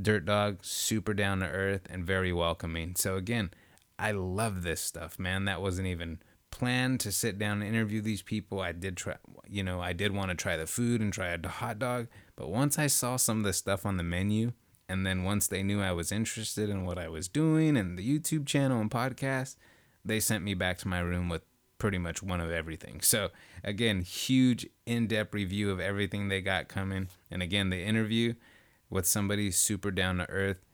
Dirt 0.00 0.24
Dog, 0.24 0.58
super 0.62 1.14
down 1.14 1.40
to 1.40 1.46
earth 1.46 1.86
and 1.90 2.04
very 2.04 2.32
welcoming. 2.32 2.94
So 2.96 3.16
again, 3.16 3.50
I 3.98 4.12
love 4.12 4.62
this 4.62 4.80
stuff, 4.80 5.18
man. 5.18 5.44
That 5.44 5.60
wasn't 5.60 5.88
even 5.88 6.20
planned 6.50 7.00
to 7.00 7.12
sit 7.12 7.38
down 7.38 7.62
and 7.62 7.74
interview 7.74 8.00
these 8.00 8.22
people. 8.22 8.60
I 8.60 8.72
did 8.72 8.96
try, 8.96 9.16
you 9.48 9.62
know, 9.62 9.80
I 9.80 9.92
did 9.92 10.12
want 10.12 10.30
to 10.30 10.36
try 10.36 10.56
the 10.56 10.66
food 10.66 11.00
and 11.00 11.12
try 11.12 11.28
a 11.28 11.48
hot 11.48 11.78
dog, 11.78 12.08
but 12.34 12.50
once 12.50 12.78
I 12.78 12.86
saw 12.86 13.16
some 13.16 13.38
of 13.38 13.44
the 13.44 13.52
stuff 13.52 13.86
on 13.86 13.96
the 13.96 14.02
menu, 14.02 14.52
and 14.88 15.06
then 15.06 15.22
once 15.22 15.46
they 15.46 15.62
knew 15.62 15.80
I 15.80 15.92
was 15.92 16.10
interested 16.10 16.68
in 16.68 16.84
what 16.84 16.98
I 16.98 17.08
was 17.08 17.28
doing 17.28 17.76
and 17.76 17.96
the 17.96 18.18
YouTube 18.18 18.46
channel 18.46 18.80
and 18.80 18.90
podcast, 18.90 19.54
they 20.04 20.18
sent 20.18 20.42
me 20.42 20.54
back 20.54 20.78
to 20.78 20.88
my 20.88 20.98
room 20.98 21.28
with 21.28 21.42
pretty 21.80 21.98
much 21.98 22.22
one 22.22 22.40
of 22.40 22.50
everything. 22.52 23.00
So 23.00 23.30
again, 23.64 24.02
huge 24.02 24.68
in-depth 24.86 25.34
review 25.34 25.72
of 25.72 25.80
everything 25.80 26.28
they 26.28 26.40
got 26.40 26.68
coming. 26.68 27.08
And 27.30 27.42
again, 27.42 27.70
the 27.70 27.82
interview 27.82 28.34
with 28.88 29.06
somebody 29.06 29.50
super 29.50 29.90
down 29.90 30.18
to 30.18 30.30
earth, 30.30 30.64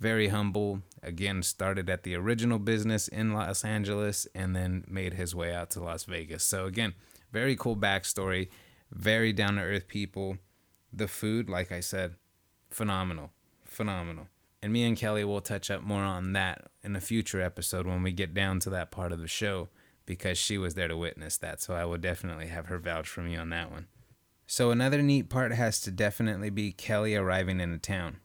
very 0.00 0.28
humble. 0.28 0.80
Again, 1.02 1.42
started 1.42 1.90
at 1.90 2.04
the 2.04 2.14
original 2.14 2.58
business 2.58 3.08
in 3.08 3.34
Los 3.34 3.64
Angeles 3.64 4.26
and 4.34 4.56
then 4.56 4.84
made 4.88 5.14
his 5.14 5.34
way 5.34 5.54
out 5.54 5.70
to 5.70 5.82
Las 5.82 6.04
Vegas. 6.04 6.44
So 6.44 6.64
again, 6.64 6.94
very 7.32 7.56
cool 7.56 7.76
backstory, 7.76 8.48
very 8.90 9.32
down 9.32 9.56
to 9.56 9.62
earth 9.62 9.88
people. 9.88 10.38
The 10.92 11.08
food, 11.08 11.50
like 11.50 11.72
I 11.72 11.80
said, 11.80 12.14
phenomenal, 12.70 13.32
phenomenal. 13.64 14.28
And 14.62 14.72
me 14.72 14.84
and 14.84 14.96
Kelly 14.96 15.24
will 15.24 15.40
touch 15.40 15.72
up 15.72 15.82
more 15.82 16.02
on 16.02 16.34
that 16.34 16.68
in 16.84 16.94
a 16.94 17.00
future 17.00 17.40
episode 17.40 17.86
when 17.86 18.02
we 18.02 18.12
get 18.12 18.32
down 18.32 18.60
to 18.60 18.70
that 18.70 18.92
part 18.92 19.10
of 19.10 19.18
the 19.18 19.26
show 19.26 19.70
because 20.06 20.38
she 20.38 20.58
was 20.58 20.74
there 20.74 20.88
to 20.88 20.96
witness 20.96 21.36
that. 21.38 21.60
So 21.60 21.74
I 21.74 21.84
will 21.84 21.98
definitely 21.98 22.48
have 22.48 22.66
her 22.66 22.78
vouch 22.78 23.08
for 23.08 23.22
me 23.22 23.36
on 23.36 23.50
that 23.50 23.70
one. 23.70 23.86
So 24.46 24.70
another 24.70 25.02
neat 25.02 25.28
part 25.28 25.52
has 25.52 25.80
to 25.82 25.90
definitely 25.90 26.50
be 26.50 26.72
Kelly 26.72 27.14
arriving 27.14 27.60
in 27.60 27.72
a 27.72 27.78
town. 27.78 28.18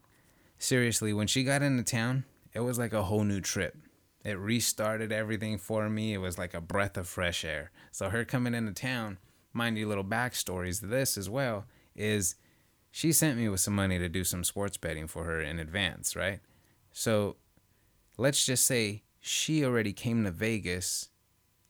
Seriously, 0.58 1.14
when 1.14 1.28
she 1.28 1.44
got 1.44 1.62
into 1.62 1.84
town, 1.84 2.26
it 2.54 2.62
was 2.62 2.80
like 2.80 2.94
a 2.94 3.04
whole 3.04 3.24
new 3.24 3.40
trip. 3.40 3.78
It 4.26 4.38
restarted 4.38 5.12
everything 5.12 5.58
for 5.58 5.90
me. 5.90 6.14
It 6.14 6.18
was 6.18 6.38
like 6.38 6.54
a 6.54 6.60
breath 6.60 6.98
of 6.98 7.08
fresh 7.08 7.46
air. 7.46 7.72
So 7.92 8.10
her 8.10 8.26
coming 8.26 8.54
into 8.54 8.74
town, 8.74 9.20
mind 9.54 9.78
you, 9.78 9.88
little 9.88 10.04
backstories 10.04 10.80
to 10.82 10.88
this 10.88 11.18
as 11.18 11.30
well, 11.30 11.66
is 11.96 12.36
she 12.92 13.12
sent 13.12 13.38
me 13.38 13.48
with 13.48 13.60
some 13.60 13.76
money 13.76 14.00
to 14.00 14.10
do 14.10 14.24
some 14.24 14.44
sports 14.44 14.76
betting 14.76 15.08
for 15.08 15.24
her 15.24 15.40
in 15.40 15.60
advance, 15.60 16.16
right? 16.16 16.40
So 16.92 17.38
let's 18.18 18.46
just 18.46 18.66
say 18.66 19.04
she 19.20 19.64
already 19.64 19.94
came 19.94 20.24
to 20.24 20.32
Vegas 20.32 21.10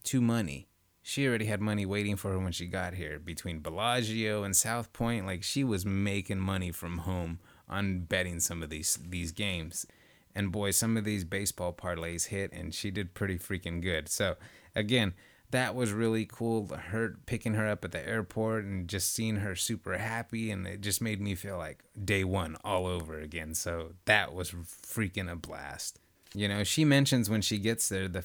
to 0.07 0.21
money. 0.21 0.67
She 1.01 1.25
already 1.25 1.45
had 1.45 1.61
money 1.61 1.85
waiting 1.85 2.17
for 2.17 2.31
her 2.31 2.39
when 2.39 2.51
she 2.51 2.65
got 2.67 2.93
here. 2.93 3.19
Between 3.19 3.59
Bellagio 3.59 4.43
and 4.43 4.55
South 4.55 4.91
Point, 4.91 5.25
like 5.25 5.43
she 5.43 5.63
was 5.63 5.85
making 5.85 6.39
money 6.39 6.71
from 6.71 6.99
home 6.99 7.39
on 7.69 8.01
betting 8.01 8.39
some 8.39 8.63
of 8.63 8.69
these 8.69 8.99
these 9.01 9.31
games. 9.31 9.85
And 10.35 10.51
boy, 10.51 10.71
some 10.71 10.97
of 10.97 11.03
these 11.03 11.23
baseball 11.23 11.73
parlays 11.73 12.27
hit, 12.27 12.53
and 12.53 12.73
she 12.73 12.91
did 12.91 13.13
pretty 13.13 13.39
freaking 13.39 13.81
good. 13.81 14.07
So, 14.07 14.35
again, 14.75 15.13
that 15.51 15.75
was 15.75 15.93
really 15.93 16.25
cool. 16.25 16.67
Her 16.67 17.17
picking 17.25 17.53
her 17.53 17.67
up 17.67 17.83
at 17.85 17.91
the 17.91 18.07
airport 18.07 18.65
and 18.65 18.87
just 18.87 19.13
seeing 19.13 19.37
her 19.37 19.55
super 19.55 19.97
happy, 19.97 20.51
and 20.51 20.67
it 20.67 20.81
just 20.81 21.01
made 21.01 21.21
me 21.21 21.35
feel 21.35 21.57
like 21.57 21.83
day 22.03 22.23
one 22.23 22.57
all 22.63 22.85
over 22.85 23.19
again. 23.19 23.55
So 23.55 23.93
that 24.05 24.33
was 24.33 24.51
freaking 24.51 25.31
a 25.31 25.35
blast. 25.35 25.99
You 26.33 26.47
know, 26.47 26.63
she 26.63 26.85
mentions 26.85 27.29
when 27.29 27.41
she 27.41 27.57
gets 27.57 27.89
there, 27.89 28.07
the 28.07 28.23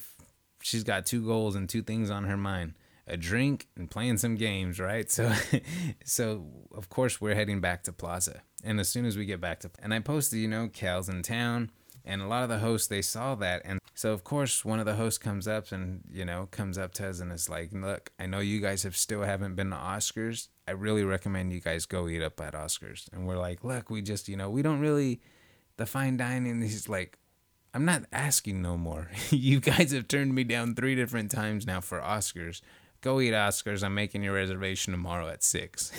she's 0.63 0.85
got 0.85 1.07
two 1.07 1.25
goals 1.25 1.55
and 1.57 1.69
two 1.69 1.83
things 1.83 2.11
on 2.11 2.25
her 2.25 2.37
mind: 2.37 2.75
a 3.07 3.17
drink 3.17 3.69
and 3.77 3.91
playing 3.91 4.19
some 4.19 4.35
games. 4.35 4.81
Right. 4.81 5.11
So, 5.11 5.33
so 6.05 6.47
of 6.75 6.89
course 6.89 7.21
we're 7.21 7.35
heading 7.35 7.61
back 7.61 7.85
to 7.85 7.93
Plaza, 7.93 8.43
and 8.65 8.81
as 8.81 8.89
soon 8.89 9.05
as 9.05 9.17
we 9.17 9.25
get 9.25 9.41
back 9.41 9.61
to, 9.61 9.71
and 9.83 9.93
I 9.93 10.01
posted, 10.01 10.39
you 10.39 10.49
know, 10.49 10.69
Cal's 10.73 11.09
in 11.09 11.23
town 11.23 11.71
and 12.05 12.21
a 12.21 12.27
lot 12.27 12.43
of 12.43 12.49
the 12.49 12.59
hosts 12.59 12.89
they 12.89 13.03
saw 13.03 13.35
that 13.35 13.63
and 13.65 13.81
so 13.95 14.13
of 14.13 14.25
course 14.25 14.65
one 14.65 14.81
of 14.81 14.87
the 14.87 14.95
hosts 14.95 15.19
comes 15.19 15.47
up 15.47 15.71
and 15.73 16.03
you 16.11 16.25
know 16.25 16.49
comes 16.51 16.79
up 16.79 16.93
to 16.93 17.09
us 17.09 17.21
and 17.21 17.33
is 17.33 17.49
like 17.49 17.73
look 17.73 18.11
i 18.19 18.27
know 18.27 18.41
you 18.41 18.61
guys 18.61 18.83
have 18.83 18.97
still 18.97 19.23
haven't 19.23 19.55
been 19.55 19.71
to 19.71 19.77
oscars 19.77 20.49
i 20.67 20.71
really 20.71 21.05
recommend 21.05 21.53
you 21.53 21.61
guys 21.61 21.87
go 21.87 22.09
eat 22.09 22.23
up 22.23 22.41
at 22.41 22.55
oscars 22.55 23.13
and 23.13 23.27
we're 23.27 23.39
like 23.39 23.63
look 23.65 23.91
we 23.91 24.03
just 24.03 24.29
you 24.29 24.37
know 24.37 24.51
we 24.51 24.63
don't 24.63 24.81
really 24.81 25.21
the 25.77 25.87
fine 25.87 26.17
dining 26.17 26.61
he's 26.61 26.89
like 26.89 27.19
i'm 27.75 27.85
not 27.85 28.05
asking 28.13 28.61
no 28.63 28.77
more 28.77 29.11
you 29.31 29.61
guys 29.61 29.93
have 29.93 30.09
turned 30.09 30.35
me 30.35 30.45
down 30.45 30.75
three 30.75 30.95
different 30.95 31.31
times 31.31 31.67
now 31.67 31.81
for 31.81 32.01
oscars 32.01 32.61
go 33.01 33.21
eat 33.21 33.33
oscars 33.33 33.83
i'm 33.83 33.95
making 33.95 34.23
your 34.23 34.35
reservation 34.35 34.93
tomorrow 34.93 35.29
at 35.29 35.43
six 35.43 35.93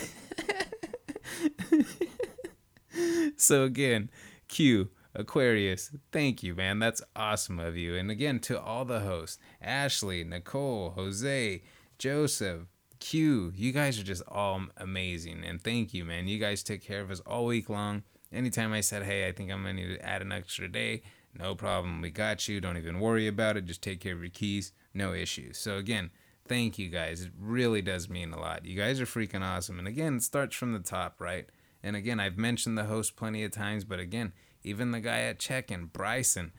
so 3.37 3.63
again 3.63 4.09
q 4.47 4.89
Aquarius, 5.15 5.91
thank 6.11 6.41
you, 6.41 6.55
man. 6.55 6.79
That's 6.79 7.01
awesome 7.15 7.59
of 7.59 7.77
you. 7.77 7.95
And 7.95 8.09
again, 8.09 8.39
to 8.41 8.59
all 8.59 8.83
the 8.83 9.01
hosts 9.01 9.37
Ashley, 9.61 10.23
Nicole, 10.23 10.91
Jose, 10.91 11.61
Joseph, 11.99 12.61
Q, 12.99 13.51
you 13.55 13.71
guys 13.71 13.99
are 13.99 14.03
just 14.03 14.23
all 14.27 14.61
amazing. 14.77 15.43
And 15.43 15.61
thank 15.61 15.93
you, 15.93 16.03
man. 16.05 16.27
You 16.27 16.39
guys 16.39 16.63
take 16.63 16.81
care 16.81 17.01
of 17.01 17.11
us 17.11 17.19
all 17.21 17.45
week 17.45 17.69
long. 17.69 18.03
Anytime 18.31 18.73
I 18.73 18.81
said, 18.81 19.03
hey, 19.03 19.27
I 19.27 19.31
think 19.31 19.51
I'm 19.51 19.63
going 19.63 19.75
to 19.75 19.83
need 19.83 19.95
to 19.95 20.05
add 20.05 20.21
an 20.23 20.31
extra 20.31 20.67
day, 20.67 21.03
no 21.37 21.55
problem. 21.55 22.01
We 22.01 22.09
got 22.09 22.47
you. 22.47 22.61
Don't 22.61 22.77
even 22.77 22.99
worry 22.99 23.27
about 23.27 23.57
it. 23.57 23.65
Just 23.65 23.81
take 23.81 23.99
care 23.99 24.13
of 24.13 24.21
your 24.21 24.29
keys. 24.29 24.71
No 24.93 25.13
issues. 25.13 25.57
So, 25.57 25.77
again, 25.77 26.11
thank 26.47 26.77
you 26.77 26.89
guys. 26.89 27.21
It 27.21 27.31
really 27.39 27.81
does 27.81 28.09
mean 28.09 28.33
a 28.33 28.39
lot. 28.39 28.65
You 28.65 28.77
guys 28.77 28.99
are 29.01 29.05
freaking 29.05 29.41
awesome. 29.41 29.79
And 29.79 29.87
again, 29.87 30.17
it 30.17 30.23
starts 30.23 30.55
from 30.55 30.73
the 30.73 30.79
top, 30.79 31.19
right? 31.19 31.47
And 31.81 31.95
again, 31.95 32.19
I've 32.19 32.37
mentioned 32.37 32.77
the 32.77 32.85
host 32.85 33.15
plenty 33.15 33.43
of 33.43 33.51
times, 33.51 33.83
but 33.83 33.99
again, 33.99 34.33
even 34.63 34.91
the 34.91 35.01
guy 35.01 35.21
at 35.21 35.39
check-in, 35.39 35.87
Bryson, 35.87 36.53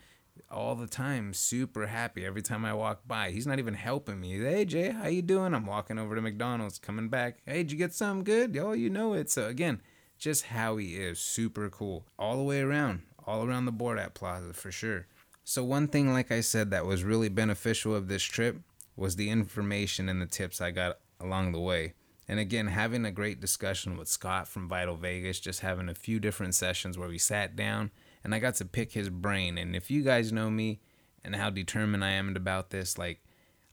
all 0.51 0.75
the 0.75 0.87
time, 0.87 1.33
super 1.33 1.87
happy 1.87 2.27
every 2.27 2.43
time 2.43 2.64
I 2.64 2.75
walk 2.75 3.07
by. 3.07 3.31
He's 3.31 3.47
not 3.47 3.59
even 3.59 3.75
helping 3.75 4.20
me. 4.20 4.39
Hey 4.39 4.64
Jay, 4.64 4.91
how 4.91 5.07
you 5.07 5.22
doing? 5.22 5.55
I'm 5.55 5.64
walking 5.64 5.99
over 5.99 6.14
to 6.14 6.20
McDonald's, 6.20 6.79
coming 6.79 7.09
back. 7.09 7.39
Hey, 7.47 7.62
did 7.62 7.72
you 7.72 7.79
get 7.79 7.95
something 7.95 8.25
good? 8.25 8.57
Oh, 8.59 8.72
you 8.72 8.91
know 8.91 9.14
it. 9.14 9.31
So 9.31 9.47
again, 9.47 9.81
just 10.18 10.47
how 10.47 10.77
he 10.77 10.97
is, 10.97 11.18
super 11.18 11.70
cool, 11.70 12.07
all 12.18 12.37
the 12.37 12.43
way 12.43 12.61
around, 12.61 13.03
all 13.27 13.47
around 13.47 13.64
the 13.64 13.72
board 13.72 13.99
at 13.99 14.14
Plaza 14.14 14.53
for 14.53 14.70
sure. 14.72 15.07
So 15.45 15.62
one 15.62 15.89
thing, 15.89 16.12
like 16.12 16.33
I 16.33 16.41
said, 16.41 16.70
that 16.70 16.87
was 16.87 17.05
really 17.05 17.29
beneficial 17.29 17.95
of 17.95 18.09
this 18.09 18.22
trip 18.22 18.61
was 18.97 19.16
the 19.16 19.31
information 19.31 20.09
and 20.09 20.20
the 20.20 20.27
tips 20.27 20.61
I 20.61 20.70
got 20.70 20.99
along 21.20 21.53
the 21.53 21.61
way. 21.61 21.95
And 22.27 22.41
again, 22.41 22.68
having 22.68 23.05
a 23.05 23.11
great 23.11 23.41
discussion 23.41 23.99
with 23.99 24.09
Scott 24.09 24.49
from 24.49 24.68
Vital 24.68 24.97
Vegas, 24.97 25.41
just 25.41 25.61
having 25.61 25.89
a 25.89 25.95
few 25.95 26.18
different 26.18 26.55
sessions 26.55 26.97
where 26.97 27.09
we 27.09 27.18
sat 27.18 27.55
down 27.55 27.91
and 28.22 28.35
I 28.35 28.39
got 28.39 28.55
to 28.57 28.64
pick 28.64 28.93
his 28.93 29.11
brain. 29.11 29.59
And 29.59 29.77
if 29.77 29.91
you 29.91 30.03
guys 30.03 30.33
know 30.33 30.51
me 30.51 30.81
and 31.22 31.37
how 31.37 31.51
determined 31.51 32.05
I 32.05 32.12
am 32.12 32.35
about 32.35 32.70
this, 32.70 32.97
like 32.97 33.20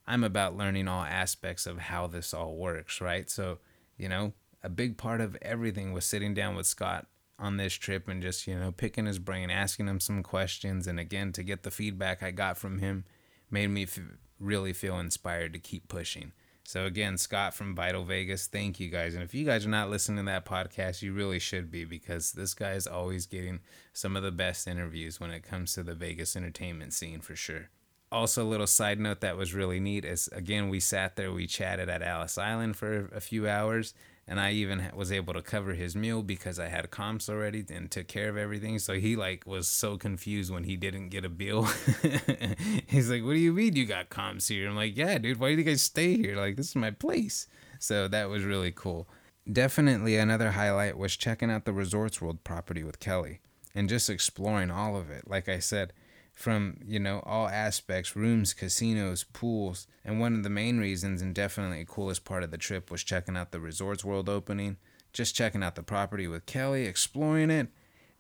I'm 0.05 0.25
about 0.25 0.57
learning 0.57 0.89
all 0.89 1.03
aspects 1.03 1.65
of 1.65 1.79
how 1.79 2.07
this 2.07 2.33
all 2.33 2.55
works, 2.55 2.99
right? 2.99 3.29
So, 3.29 3.59
you 3.97 4.09
know, 4.09 4.33
a 4.61 4.69
big 4.69 4.97
part 4.97 5.21
of 5.21 5.37
everything 5.41 5.93
was 5.93 6.05
sitting 6.05 6.33
down 6.33 6.55
with 6.55 6.65
Scott 6.65 7.07
on 7.41 7.57
this 7.57 7.73
trip 7.73 8.07
and 8.07 8.21
just, 8.21 8.47
you 8.47 8.57
know, 8.57 8.71
picking 8.71 9.07
his 9.07 9.19
brain, 9.19 9.49
asking 9.49 9.87
him 9.87 9.99
some 9.99 10.23
questions. 10.23 10.87
And 10.87 10.99
again, 10.99 11.33
to 11.33 11.43
get 11.43 11.63
the 11.63 11.71
feedback 11.71 12.21
I 12.23 12.31
got 12.31 12.57
from 12.57 12.77
him 12.77 13.03
made 13.49 13.67
me 13.67 13.83
f- 13.83 13.99
really 14.39 14.71
feel 14.71 14.99
inspired 14.99 15.51
to 15.53 15.59
keep 15.59 15.87
pushing. 15.87 16.31
So 16.63 16.85
again, 16.85 17.17
Scott 17.17 17.53
from 17.55 17.75
Vital 17.75 18.03
Vegas, 18.05 18.47
thank 18.47 18.79
you 18.79 18.89
guys. 18.89 19.15
And 19.15 19.23
if 19.23 19.33
you 19.33 19.43
guys 19.43 19.65
are 19.65 19.69
not 19.69 19.89
listening 19.89 20.23
to 20.25 20.31
that 20.31 20.45
podcast, 20.45 21.01
you 21.01 21.11
really 21.11 21.39
should 21.39 21.71
be 21.71 21.83
because 21.83 22.33
this 22.33 22.53
guy 22.53 22.73
is 22.73 22.87
always 22.87 23.25
getting 23.25 23.59
some 23.93 24.15
of 24.15 24.23
the 24.23 24.31
best 24.31 24.67
interviews 24.67 25.19
when 25.19 25.31
it 25.31 25.43
comes 25.43 25.73
to 25.73 25.83
the 25.83 25.95
Vegas 25.95 26.35
entertainment 26.35 26.93
scene 26.93 27.19
for 27.19 27.35
sure. 27.35 27.69
Also, 28.11 28.43
a 28.43 28.47
little 28.47 28.67
side 28.67 28.99
note 28.99 29.21
that 29.21 29.37
was 29.37 29.53
really 29.53 29.79
neat 29.79 30.05
is 30.05 30.27
again, 30.29 30.69
we 30.69 30.79
sat 30.79 31.15
there, 31.15 31.31
we 31.31 31.47
chatted 31.47 31.89
at 31.89 32.03
Ellis 32.03 32.37
Island 32.37 32.75
for 32.75 33.09
a 33.13 33.21
few 33.21 33.47
hours, 33.47 33.93
and 34.31 34.39
I 34.39 34.53
even 34.53 34.89
was 34.95 35.11
able 35.11 35.33
to 35.33 35.41
cover 35.41 35.73
his 35.73 35.93
meal 35.93 36.23
because 36.23 36.57
I 36.57 36.69
had 36.69 36.89
comps 36.89 37.27
already 37.27 37.65
and 37.69 37.91
took 37.91 38.07
care 38.07 38.29
of 38.29 38.37
everything. 38.37 38.79
So 38.79 38.93
he 38.93 39.17
like 39.17 39.45
was 39.45 39.67
so 39.67 39.97
confused 39.97 40.53
when 40.53 40.63
he 40.63 40.77
didn't 40.77 41.09
get 41.09 41.25
a 41.25 41.29
bill. 41.29 41.63
He's 42.87 43.09
like, 43.09 43.25
"What 43.25 43.33
do 43.33 43.39
you 43.39 43.51
mean 43.51 43.75
you 43.75 43.85
got 43.85 44.07
comps 44.07 44.47
here?" 44.47 44.69
I'm 44.69 44.77
like, 44.77 44.95
"Yeah, 44.95 45.17
dude. 45.17 45.37
Why 45.37 45.49
do 45.49 45.57
you 45.57 45.65
guys 45.65 45.83
stay 45.83 46.15
here? 46.15 46.37
Like, 46.37 46.55
this 46.55 46.69
is 46.69 46.75
my 46.77 46.91
place." 46.91 47.45
So 47.77 48.07
that 48.07 48.29
was 48.29 48.45
really 48.45 48.71
cool. 48.71 49.05
Definitely 49.51 50.15
another 50.15 50.51
highlight 50.51 50.97
was 50.97 51.17
checking 51.17 51.51
out 51.51 51.65
the 51.65 51.73
Resorts 51.73 52.21
World 52.21 52.45
property 52.45 52.85
with 52.85 53.01
Kelly 53.01 53.41
and 53.75 53.89
just 53.89 54.09
exploring 54.09 54.71
all 54.71 54.95
of 54.95 55.09
it. 55.09 55.27
Like 55.27 55.49
I 55.49 55.59
said, 55.59 55.91
from 56.33 56.77
you 56.85 56.99
know 56.99 57.21
all 57.25 57.47
aspects 57.47 58.15
rooms 58.15 58.53
casinos 58.53 59.23
pools 59.33 59.87
and 60.03 60.19
one 60.19 60.33
of 60.33 60.43
the 60.43 60.49
main 60.49 60.79
reasons 60.79 61.21
and 61.21 61.35
definitely 61.35 61.85
coolest 61.87 62.23
part 62.25 62.43
of 62.43 62.51
the 62.51 62.57
trip 62.57 62.89
was 62.89 63.03
checking 63.03 63.37
out 63.37 63.51
the 63.51 63.59
resorts 63.59 64.03
world 64.03 64.29
opening 64.29 64.77
just 65.13 65.35
checking 65.35 65.61
out 65.61 65.75
the 65.75 65.83
property 65.83 66.27
with 66.27 66.45
kelly 66.45 66.85
exploring 66.85 67.51
it 67.51 67.67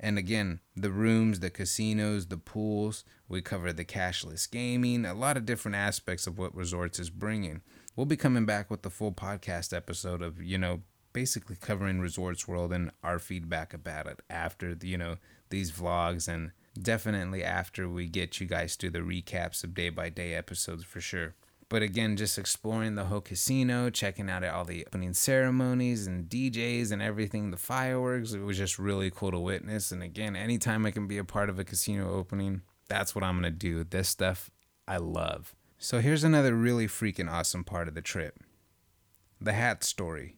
and 0.01 0.17
again 0.17 0.59
the 0.75 0.91
rooms 0.91 1.39
the 1.39 1.49
casinos 1.49 2.27
the 2.27 2.37
pools. 2.37 3.05
We 3.29 3.41
covered 3.41 3.77
the 3.77 3.85
cashless 3.85 4.49
gaming 4.49 5.05
a 5.05 5.13
lot 5.13 5.37
of 5.37 5.45
different 5.45 5.75
aspects 5.75 6.27
of 6.27 6.37
what 6.37 6.55
resorts 6.55 6.99
is 6.99 7.09
bringing. 7.09 7.61
We'll 7.95 8.07
be 8.07 8.17
coming 8.17 8.45
back 8.45 8.69
with 8.69 8.81
the 8.81 8.89
full 8.89 9.13
podcast 9.13 9.75
episode 9.75 10.21
of 10.21 10.41
you 10.41 10.57
know 10.57 10.81
basically 11.13 11.55
covering 11.55 11.99
resorts 11.99 12.47
world 12.47 12.73
and 12.73 12.91
our 13.03 13.19
feedback 13.19 13.73
about 13.73 14.07
it 14.07 14.19
after 14.29 14.75
you 14.81 14.97
know 14.97 15.17
these 15.49 15.71
vlogs 15.71 16.27
and 16.27 16.51
definitely 16.83 17.43
after 17.43 17.87
we 17.87 18.07
get 18.07 18.39
you 18.39 18.47
guys 18.47 18.75
to 18.77 18.89
the 18.89 18.99
recaps 18.99 19.63
of 19.63 19.73
day 19.73 19.89
by 19.89 20.09
day 20.09 20.33
episodes 20.33 20.83
for 20.83 21.01
sure. 21.01 21.35
But 21.69 21.81
again, 21.81 22.17
just 22.17 22.37
exploring 22.37 22.95
the 22.95 23.05
whole 23.05 23.21
casino, 23.21 23.89
checking 23.89 24.29
out 24.29 24.43
all 24.43 24.65
the 24.65 24.85
opening 24.85 25.13
ceremonies 25.13 26.05
and 26.05 26.29
DJs 26.29 26.91
and 26.91 27.01
everything, 27.01 27.49
the 27.49 27.55
fireworks, 27.55 28.33
it 28.33 28.41
was 28.41 28.57
just 28.57 28.77
really 28.77 29.09
cool 29.09 29.31
to 29.31 29.39
witness. 29.39 29.89
And 29.93 30.03
again, 30.03 30.35
anytime 30.35 30.85
I 30.85 30.91
can 30.91 31.07
be 31.07 31.17
a 31.17 31.23
part 31.23 31.49
of 31.49 31.59
a 31.59 31.63
casino 31.63 32.11
opening, 32.11 32.63
that's 32.89 33.15
what 33.15 33.23
I'm 33.23 33.39
going 33.39 33.43
to 33.43 33.57
do. 33.57 33.85
This 33.85 34.09
stuff 34.09 34.51
I 34.85 34.97
love. 34.97 35.55
So 35.77 36.01
here's 36.01 36.25
another 36.25 36.53
really 36.53 36.87
freaking 36.87 37.31
awesome 37.31 37.63
part 37.63 37.87
of 37.87 37.95
the 37.95 38.01
trip 38.01 38.37
the 39.39 39.53
hat 39.53 39.83
story 39.83 40.37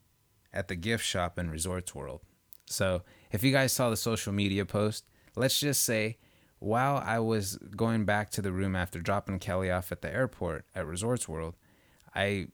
at 0.54 0.68
the 0.68 0.76
gift 0.76 1.04
shop 1.04 1.40
in 1.40 1.50
Resorts 1.50 1.96
World. 1.96 2.22
So 2.68 3.02
if 3.32 3.44
you 3.44 3.52
guys 3.52 3.74
saw 3.74 3.90
the 3.90 3.98
social 3.98 4.32
media 4.32 4.66
post, 4.66 5.06
let's 5.36 5.60
just 5.60 5.84
say 5.84 6.18
while 6.64 7.04
I 7.06 7.20
was 7.20 7.58
going 7.76 8.06
back 8.06 8.30
to 8.32 8.42
the 8.42 8.54
room 8.54 8.76
after 8.76 9.00
dropping 9.00 9.40
Kelly 9.40 9.70
off 9.70 9.92
at 9.92 10.02
the 10.02 10.12
airport 10.12 10.66
at 10.74 10.88
Resorts 10.88 11.28
World, 11.28 11.56
I 12.16 12.48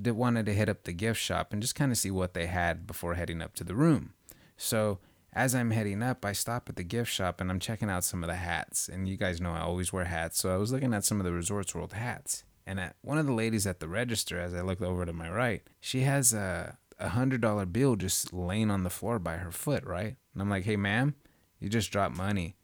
did 0.00 0.12
wanted 0.12 0.46
to 0.46 0.54
hit 0.54 0.68
up 0.68 0.84
the 0.84 0.92
gift 0.92 1.20
shop 1.20 1.52
and 1.52 1.60
just 1.60 1.74
kind 1.74 1.92
of 1.92 1.98
see 1.98 2.10
what 2.10 2.32
they 2.32 2.46
had 2.46 2.86
before 2.86 3.14
heading 3.14 3.42
up 3.42 3.54
to 3.56 3.64
the 3.64 3.74
room. 3.74 4.14
So 4.56 4.98
as 5.32 5.54
I'm 5.54 5.72
heading 5.72 6.02
up, 6.02 6.24
I 6.24 6.32
stop 6.32 6.70
at 6.70 6.76
the 6.76 6.82
gift 6.82 7.12
shop 7.12 7.40
and 7.40 7.50
I'm 7.50 7.60
checking 7.60 7.90
out 7.90 8.04
some 8.04 8.24
of 8.24 8.28
the 8.28 8.36
hats. 8.36 8.88
And 8.88 9.06
you 9.06 9.18
guys 9.18 9.40
know 9.40 9.52
I 9.52 9.60
always 9.60 9.92
wear 9.92 10.04
hats, 10.04 10.38
so 10.38 10.52
I 10.52 10.56
was 10.56 10.72
looking 10.72 10.94
at 10.94 11.04
some 11.04 11.20
of 11.20 11.24
the 11.24 11.32
Resorts 11.32 11.74
World 11.74 11.92
hats. 11.92 12.44
And 12.66 12.80
at 12.80 12.96
one 13.02 13.18
of 13.18 13.26
the 13.26 13.32
ladies 13.32 13.66
at 13.66 13.78
the 13.78 13.88
register, 13.88 14.40
as 14.40 14.54
I 14.54 14.62
looked 14.62 14.82
over 14.82 15.04
to 15.04 15.12
my 15.12 15.30
right, 15.30 15.62
she 15.80 16.00
has 16.00 16.32
a 16.32 16.78
a 16.98 17.10
hundred 17.10 17.42
dollar 17.42 17.66
bill 17.66 17.94
just 17.94 18.32
laying 18.32 18.70
on 18.70 18.82
the 18.82 18.90
floor 18.90 19.18
by 19.18 19.36
her 19.36 19.50
foot, 19.50 19.84
right? 19.84 20.16
And 20.32 20.40
I'm 20.40 20.48
like, 20.48 20.64
hey, 20.64 20.76
ma'am, 20.76 21.14
you 21.60 21.68
just 21.68 21.92
dropped 21.92 22.16
money. 22.16 22.55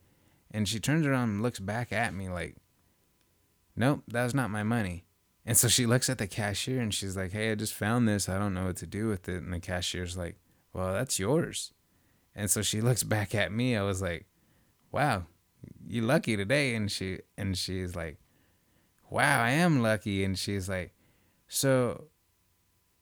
And 0.52 0.68
she 0.68 0.78
turns 0.78 1.06
around 1.06 1.30
and 1.30 1.42
looks 1.42 1.58
back 1.58 1.92
at 1.92 2.14
me 2.14 2.28
like, 2.28 2.56
nope, 3.74 4.02
that's 4.06 4.34
not 4.34 4.50
my 4.50 4.62
money. 4.62 5.04
And 5.44 5.56
so 5.56 5.66
she 5.66 5.86
looks 5.86 6.08
at 6.08 6.18
the 6.18 6.26
cashier 6.26 6.80
and 6.80 6.94
she's 6.94 7.16
like, 7.16 7.32
hey, 7.32 7.50
I 7.50 7.54
just 7.54 7.74
found 7.74 8.06
this. 8.06 8.28
I 8.28 8.38
don't 8.38 8.54
know 8.54 8.66
what 8.66 8.76
to 8.76 8.86
do 8.86 9.08
with 9.08 9.28
it. 9.28 9.42
And 9.42 9.52
the 9.52 9.58
cashier's 9.58 10.16
like, 10.16 10.36
well, 10.72 10.92
that's 10.92 11.18
yours. 11.18 11.72
And 12.34 12.50
so 12.50 12.62
she 12.62 12.80
looks 12.82 13.02
back 13.02 13.34
at 13.34 13.50
me. 13.50 13.76
I 13.76 13.82
was 13.82 14.00
like, 14.00 14.26
wow, 14.92 15.24
you're 15.86 16.04
lucky 16.04 16.36
today. 16.36 16.74
And 16.74 16.92
she, 16.92 17.20
and 17.36 17.56
she's 17.56 17.96
like, 17.96 18.18
wow, 19.10 19.42
I 19.42 19.50
am 19.50 19.82
lucky. 19.82 20.22
And 20.22 20.38
she's 20.38 20.68
like, 20.68 20.92
so 21.48 22.04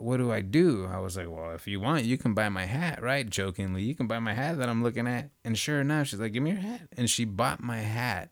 what 0.02 0.18
do 0.18 0.32
I 0.32 0.40
do? 0.40 0.88
I 0.90 0.98
was 0.98 1.16
like, 1.16 1.28
well, 1.28 1.52
if 1.52 1.66
you 1.66 1.80
want, 1.80 2.04
you 2.04 2.18
can 2.18 2.34
buy 2.34 2.48
my 2.48 2.64
hat, 2.64 3.02
right? 3.02 3.28
Jokingly, 3.28 3.82
you 3.82 3.94
can 3.94 4.06
buy 4.06 4.18
my 4.18 4.34
hat 4.34 4.58
that 4.58 4.68
I'm 4.68 4.82
looking 4.82 5.06
at. 5.06 5.30
And 5.44 5.58
sure 5.58 5.80
enough, 5.80 6.08
she's 6.08 6.20
like, 6.20 6.32
give 6.32 6.42
me 6.42 6.50
your 6.50 6.60
hat. 6.60 6.88
And 6.96 7.08
she 7.08 7.24
bought 7.24 7.62
my 7.62 7.78
hat, 7.78 8.30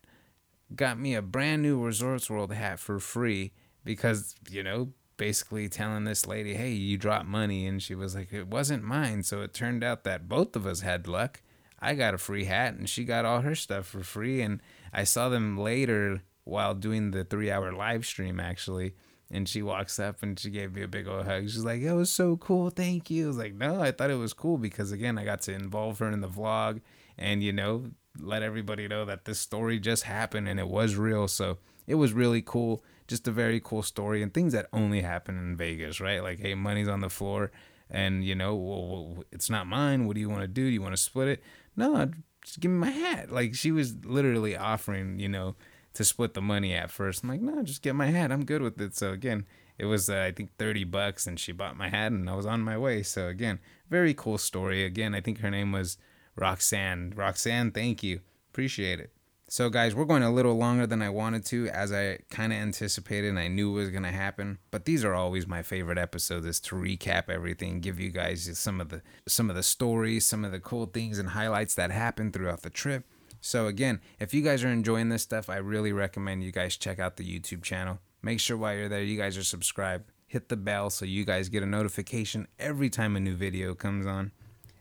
got 0.75 0.99
me 0.99 1.15
a 1.15 1.23
brand 1.23 1.63
new 1.63 1.83
Resorts 1.83 2.29
World 2.29 2.53
hat 2.53 2.79
for 2.79 2.99
free 2.99 3.53
because, 3.85 4.35
you 4.51 4.63
know, 4.63 4.93
basically 5.17 5.69
telling 5.69 6.05
this 6.05 6.27
lady, 6.27 6.55
hey, 6.55 6.71
you 6.71 6.97
dropped 6.97 7.27
money. 7.27 7.67
And 7.67 7.83
she 7.83 7.95
was 7.95 8.15
like, 8.15 8.33
it 8.33 8.49
wasn't 8.49 8.85
mine. 8.85 9.23
So 9.23 9.43
it 9.43 9.55
turned 9.55 9.85
out 9.85 10.05
that 10.05 10.29
both 10.29 10.57
of 10.57 10.67
us 10.67 10.81
had 10.81 11.07
luck. 11.07 11.43
I 11.81 11.95
got 11.95 12.15
a 12.15 12.19
free 12.19 12.45
hat 12.45 12.75
and 12.75 12.89
she 12.89 13.05
got 13.05 13.25
all 13.25 13.43
her 13.43 13.55
stuff 13.55 13.87
for 13.87 14.03
free. 14.03 14.41
And 14.41 14.61
I 14.93 15.05
saw 15.05 15.29
them 15.29 15.57
later 15.57 16.23
while 16.45 16.75
doing 16.75 17.11
the 17.11 17.25
three 17.25 17.51
hour 17.51 17.73
live 17.73 18.07
stream, 18.07 18.41
actually 18.41 18.95
and 19.31 19.49
she 19.49 19.63
walks 19.63 19.99
up 19.99 20.23
and 20.23 20.39
she 20.39 20.51
gave 20.51 20.75
me 20.75 20.83
a 20.83 20.89
big 20.89 21.07
old 21.07 21.27
hug. 21.27 21.45
She's 21.45 21.65
like, 21.65 21.81
"It 21.83 21.93
was 21.93 22.11
so 22.11 22.37
cool, 22.37 22.71
thank 22.71 23.11
you." 23.11 23.25
I 23.25 23.29
was 23.29 23.37
like, 23.37 23.55
"No, 23.55 23.81
I 23.81 23.91
thought 23.91 24.11
it 24.11 24.17
was 24.17 24.33
cool 24.33 24.59
because 24.59 24.93
again, 24.93 25.19
I 25.19 25.25
got 25.25 25.43
to 25.43 25.53
involve 25.53 25.99
her 25.99 26.11
in 26.11 26.21
the 26.21 26.29
vlog, 26.29 26.81
and 27.19 27.43
you 27.43 27.53
know, 27.53 27.91
let 28.19 28.43
everybody 28.43 28.89
know 28.89 29.05
that 29.05 29.25
this 29.25 29.39
story 29.39 29.79
just 29.79 30.05
happened 30.05 30.49
and 30.49 30.59
it 30.59 30.69
was 30.69 30.97
real. 30.97 31.29
So 31.29 31.59
it 31.87 31.97
was 31.97 32.13
really 32.13 32.43
cool, 32.43 32.83
just 33.07 33.29
a 33.29 33.31
very 33.31 33.61
cool 33.61 33.83
story 33.83 34.23
and 34.23 34.33
things 34.33 34.53
that 34.53 34.67
only 34.73 35.03
happen 35.03 35.37
in 35.39 35.57
Vegas, 35.57 36.01
right? 36.01 36.23
Like, 36.23 36.41
hey, 36.41 36.55
money's 36.55 36.89
on 36.89 37.01
the 37.01 37.11
floor, 37.11 37.53
and 37.91 38.25
you 38.25 38.35
know, 38.35 38.57
well, 38.57 39.25
it's 39.31 39.51
not 39.51 39.67
mine. 39.67 40.07
What 40.07 40.15
do 40.15 40.21
you 40.21 40.31
want 40.31 40.43
to 40.43 40.49
do? 40.49 40.65
Do 40.65 40.71
you 40.71 40.83
want 40.83 40.95
to 40.95 41.03
split 41.03 41.29
it? 41.29 41.43
No, 41.77 42.11
just 42.43 42.61
give 42.61 42.71
me 42.71 42.79
my 42.79 42.91
hat. 42.91 43.31
Like 43.31 43.55
she 43.55 43.73
was 43.73 43.95
literally 44.05 44.57
offering, 44.57 45.19
you 45.19 45.29
know 45.29 45.55
to 45.99 46.05
split 46.05 46.33
the 46.33 46.41
money 46.41 46.75
at 46.75 46.93
first. 46.93 47.25
I'm 47.25 47.29
like, 47.29 47.41
no, 47.41 47.61
just 47.65 47.83
get 47.83 47.97
my 47.97 48.07
hat. 48.07 48.31
I'm 48.31 48.45
good 48.45 48.63
with 48.63 48.81
it. 48.81 48.95
So 48.95 49.11
again, 49.11 49.45
it 49.79 49.87
was 49.87 50.09
uh, 50.09 50.27
I 50.29 50.31
think 50.31 50.51
30 50.57 50.85
bucks, 50.85 51.27
and 51.27 51.41
she 51.41 51.51
bought 51.51 51.77
my 51.77 51.89
hat, 51.89 52.13
and 52.13 52.31
I 52.31 52.37
was 52.37 52.47
on 52.47 52.61
my 52.61 52.79
way. 52.79 53.03
So 53.03 53.27
again, 53.27 53.59
very 53.91 54.15
cool 54.15 54.39
story. 54.39 54.85
Again, 54.85 55.13
I 55.13 55.21
think 55.21 55.41
her 55.41 55.51
name 55.51 55.73
was 55.73 55.99
Roxanne. 56.37 57.15
Roxanne, 57.17 57.73
thank 57.73 58.05
you, 58.05 58.21
appreciate 58.53 59.01
it. 59.01 59.11
So 59.49 59.71
guys, 59.71 59.93
we're 59.93 60.05
going 60.05 60.23
a 60.23 60.31
little 60.31 60.55
longer 60.55 60.87
than 60.87 61.03
I 61.03 61.09
wanted 61.09 61.45
to, 61.47 61.69
as 61.71 61.93
I 61.93 62.19
kind 62.31 62.53
of 62.53 62.61
anticipated 62.61 63.31
and 63.31 63.39
I 63.39 63.49
knew 63.49 63.73
was 63.73 63.91
gonna 63.91 64.13
happen. 64.13 64.59
But 64.71 64.85
these 64.85 65.05
are 65.05 65.15
always 65.15 65.49
my 65.49 65.63
favorite 65.63 65.99
episodes, 65.99 66.47
is 66.47 66.61
to 66.61 66.77
recap 66.77 67.29
everything, 67.29 67.81
give 67.81 67.99
you 67.99 68.11
guys 68.11 68.49
some 68.57 68.81
of 68.81 68.91
the 68.91 69.03
some 69.27 69.51
of 69.51 69.57
the 69.57 69.65
stories, 69.65 70.27
some 70.27 70.45
of 70.45 70.53
the 70.53 70.61
cool 70.61 70.87
things 70.87 71.19
and 71.19 71.31
highlights 71.31 71.75
that 71.75 71.91
happened 71.91 72.35
throughout 72.35 72.63
the 72.63 72.71
trip. 72.71 73.05
So 73.49 73.67
again, 73.67 74.03
if 74.21 74.35
you 74.35 74.43
guys 74.43 74.63
are 74.63 74.69
enjoying 74.69 75.09
this 75.09 75.23
stuff, 75.23 75.49
I 75.49 75.57
really 75.57 75.91
recommend 75.91 76.45
you 76.45 76.53
guys 76.53 76.77
check 76.77 76.99
out 76.99 77.17
the 77.17 77.25
YouTube 77.25 77.63
channel. 77.63 77.99
Make 78.21 78.41
sure 78.41 78.59
while 78.59 78.77
you're 78.77 78.91
there, 78.91 79.03
you 79.03 79.17
guys 79.17 79.39
are 79.39 79.43
subscribed. 79.43 80.13
Hit 80.27 80.51
the 80.51 80.57
bell 80.59 80.91
so 80.91 81.07
you 81.07 81.25
guys 81.25 81.49
get 81.49 81.63
a 81.63 81.67
notification 81.67 82.47
every 82.59 82.91
time 82.91 83.17
a 83.17 83.21
new 83.21 83.35
video 83.35 83.75
comes 83.75 84.05
on. 84.05 84.33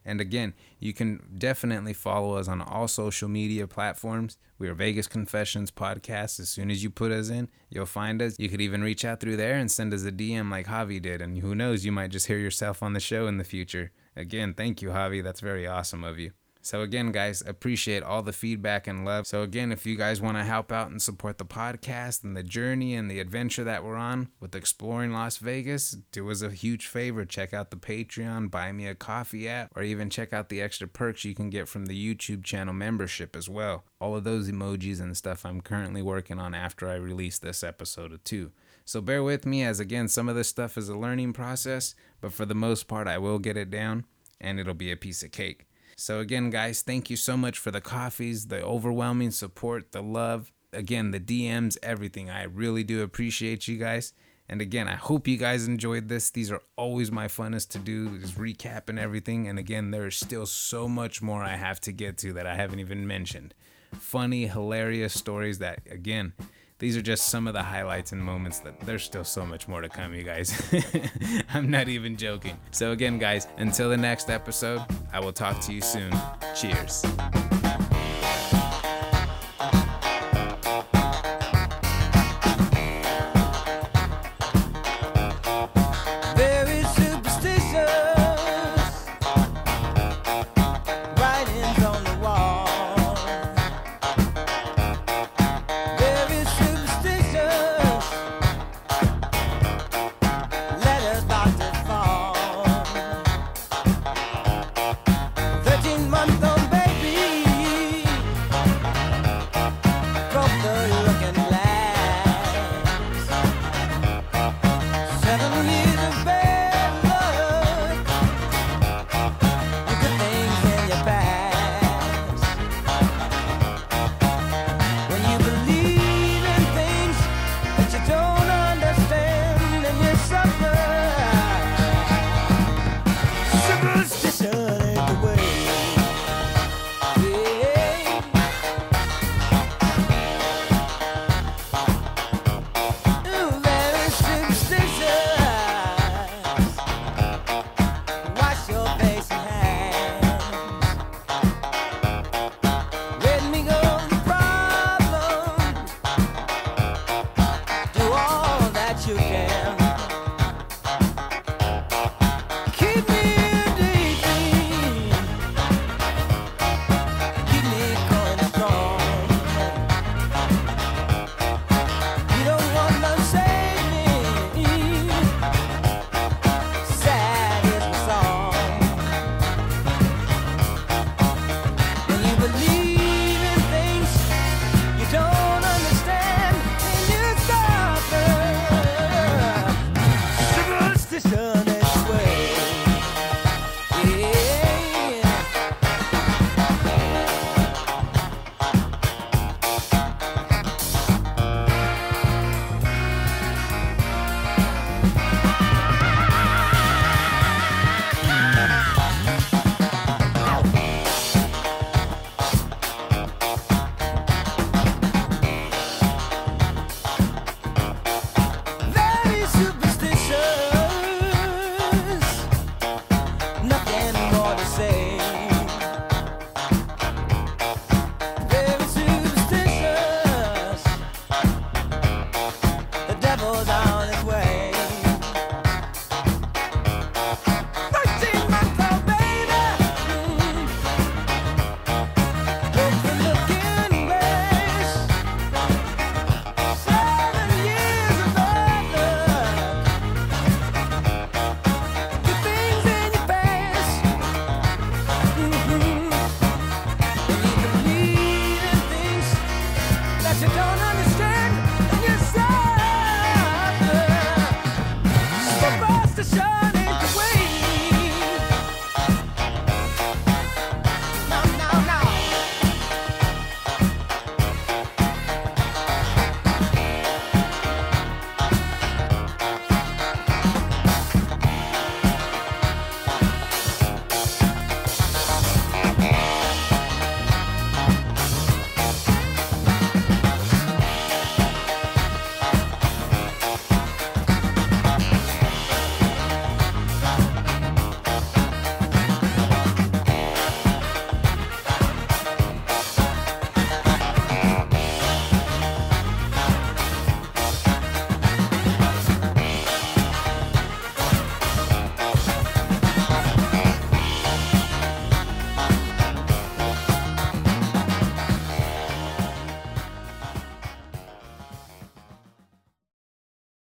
And 0.03 0.19
again, 0.19 0.53
you 0.80 0.94
can 0.94 1.22
definitely 1.38 1.94
follow 1.94 2.35
us 2.35 2.49
on 2.49 2.61
all 2.61 2.89
social 2.89 3.30
media 3.30 3.68
platforms. 3.68 4.38
We 4.60 4.68
are 4.68 4.73
Vegas 4.73 5.07
Confessions 5.07 5.72
Podcast. 5.72 6.38
As 6.41 6.49
soon 6.49 6.69
as 6.69 6.84
you 6.84 6.89
put 6.89 7.14
us 7.14 7.30
in, 7.30 7.48
you'll 7.69 7.85
find 7.85 8.22
us. 8.22 8.35
You 8.38 8.49
could 8.49 8.60
even 8.60 8.84
reach 8.84 9.06
out 9.06 9.22
through 9.22 9.38
there 9.38 9.56
and 9.56 9.72
send 9.72 9.94
us 9.94 10.03
a 10.03 10.11
DM 10.11 10.52
like 10.52 10.68
Javi 10.68 11.02
did. 11.02 11.22
And 11.22 11.38
who 11.38 11.56
knows, 11.56 11.85
you 11.85 11.94
might 11.94 12.11
just 12.11 12.27
hear 12.27 12.38
yourself 12.38 12.84
on 12.84 12.91
the 12.91 12.99
show 12.99 13.27
in 13.27 13.38
the 13.38 13.45
future. 13.45 13.91
Again, 14.18 14.53
thank 14.53 14.81
you, 14.81 14.89
Javi. 14.89 15.23
That's 15.23 15.39
very 15.39 15.65
awesome 15.65 16.03
of 16.03 16.19
you. 16.19 16.31
So 16.68 16.81
again, 16.81 17.14
guys, 17.14 17.41
appreciate 17.48 18.03
all 18.03 18.22
the 18.22 18.34
feedback 18.34 18.88
and 18.88 19.06
love. 19.06 19.26
So 19.26 19.41
again, 19.41 19.72
if 19.72 19.85
you 19.85 19.95
guys 19.95 20.19
want 20.19 20.35
to 20.35 20.44
help 20.44 20.69
out 20.69 20.89
and 20.91 21.02
support 21.02 21.38
the 21.38 21.45
podcast 21.45 22.26
and 22.26 22.35
the 22.35 22.44
journey 22.44 22.94
and 22.94 23.10
the 23.10 23.22
adventure 23.22 23.64
that 23.64 23.85
we're 23.85 23.95
on 23.95 24.27
with 24.41 24.53
exploring 24.53 25.14
Las 25.14 25.38
Vegas, 25.38 25.91
do 26.11 26.30
us 26.30 26.41
a 26.41 26.49
huge 26.49 26.88
favor. 26.88 27.23
Check 27.23 27.53
out 27.53 27.72
the 27.72 27.77
Patreon, 27.77 28.52
buy 28.52 28.73
me 28.73 28.85
a 28.85 28.95
coffee 28.95 29.48
app, 29.48 29.72
or 29.77 29.81
even 29.81 30.10
check 30.10 30.34
out 30.34 30.49
the 30.49 30.61
extra 30.61 30.89
perks 30.89 31.23
you 31.23 31.34
can 31.34 31.49
get 31.49 31.69
from 31.69 31.85
the 31.85 31.95
YouTube 32.15 32.44
channel 32.44 32.73
membership 32.73 33.34
as 33.38 33.48
well. 33.48 33.85
All 34.02 34.18
of 34.18 34.26
those 34.26 34.52
emojis 34.52 34.99
and 34.99 35.15
stuff 35.15 35.45
I'm 35.45 35.61
currently 35.61 36.02
working 36.02 36.38
on 36.38 36.53
after 36.53 36.89
I 36.89 36.95
release 36.95 37.39
this 37.39 37.64
episode 37.64 38.19
two. 38.26 38.52
So 38.84 38.99
bear 38.99 39.23
with 39.23 39.45
me 39.45 39.64
as 39.64 39.80
again, 39.80 40.10
some 40.10 40.27
of 40.27 40.35
this 40.35 40.49
stuff 40.49 40.77
is 40.77 40.89
a 40.89 40.98
learning 40.98 41.31
process, 41.31 41.95
but 42.19 42.34
for 42.34 42.45
the 42.45 42.53
most 42.53 42.89
part, 42.89 43.07
I 43.07 43.19
will 43.19 43.39
get 43.39 43.56
it 43.56 43.69
down 43.69 44.03
and 44.41 44.60
it'll 44.60 44.73
be 44.73 44.91
a 44.91 44.98
piece 44.98 45.23
of 45.23 45.31
cake. 45.31 45.66
So, 45.99 46.19
again, 46.19 46.52
guys, 46.52 46.84
thank 46.84 47.10
you 47.10 47.18
so 47.18 47.36
much 47.36 47.57
for 47.57 47.72
the 47.72 47.82
coffees, 47.82 48.48
the 48.48 48.64
overwhelming 48.64 49.32
support, 49.32 49.94
the 49.94 50.03
love, 50.03 50.52
again, 50.72 51.10
the 51.10 51.19
DMs, 51.19 51.76
everything. 51.82 52.30
I 52.30 52.44
really 52.44 52.84
do 52.84 53.02
appreciate 53.02 53.68
you 53.68 53.78
guys. 53.78 54.14
And 54.48 54.61
again, 54.61 54.88
I 54.88 54.94
hope 54.94 55.28
you 55.28 55.38
guys 55.38 55.68
enjoyed 55.68 56.07
this. 56.07 56.30
These 56.30 56.52
are 56.52 56.61
always 56.76 57.11
my 57.11 57.28
funnest 57.28 57.69
to 57.69 57.80
do, 57.80 58.15
is 58.22 58.34
recap 58.34 58.90
and 58.90 58.99
everything. 58.99 59.48
And 59.48 59.57
again, 59.57 59.90
there's 59.90 60.15
still 60.15 60.45
so 60.45 60.88
much 60.88 61.24
more 61.24 61.41
I 61.41 61.56
have 61.56 61.82
to 61.82 61.91
get 61.91 62.19
to 62.19 62.32
that 62.34 62.45
I 62.45 62.56
haven't 62.56 62.80
even 62.80 63.07
mentioned. 63.07 63.56
Funny, 63.94 64.45
hilarious 64.45 65.15
stories 65.15 65.57
that, 65.57 65.80
again, 65.90 66.34
these 66.79 66.95
are 66.95 67.01
just 67.01 67.29
some 67.29 67.47
of 67.47 67.53
the 67.53 67.63
highlights 67.63 68.11
and 68.11 68.23
moments 68.23 68.59
that 68.59 68.79
there's 68.81 69.03
still 69.03 69.23
so 69.23 69.45
much 69.45 69.67
more 69.67 69.81
to 69.81 69.89
come, 69.89 70.13
you 70.13 70.23
guys. 70.23 70.53
I'm 71.53 71.71
not 71.71 71.89
even 71.89 72.17
joking. 72.17 72.57
So, 72.71 72.91
again, 72.91 73.17
guys, 73.17 73.47
until 73.57 73.89
the 73.89 73.97
next 73.97 74.29
episode, 74.29 74.81
I 75.11 75.19
will 75.19 75.33
talk 75.33 75.59
to 75.61 75.73
you 75.73 75.81
soon. 75.81 76.13
Cheers. 76.55 77.03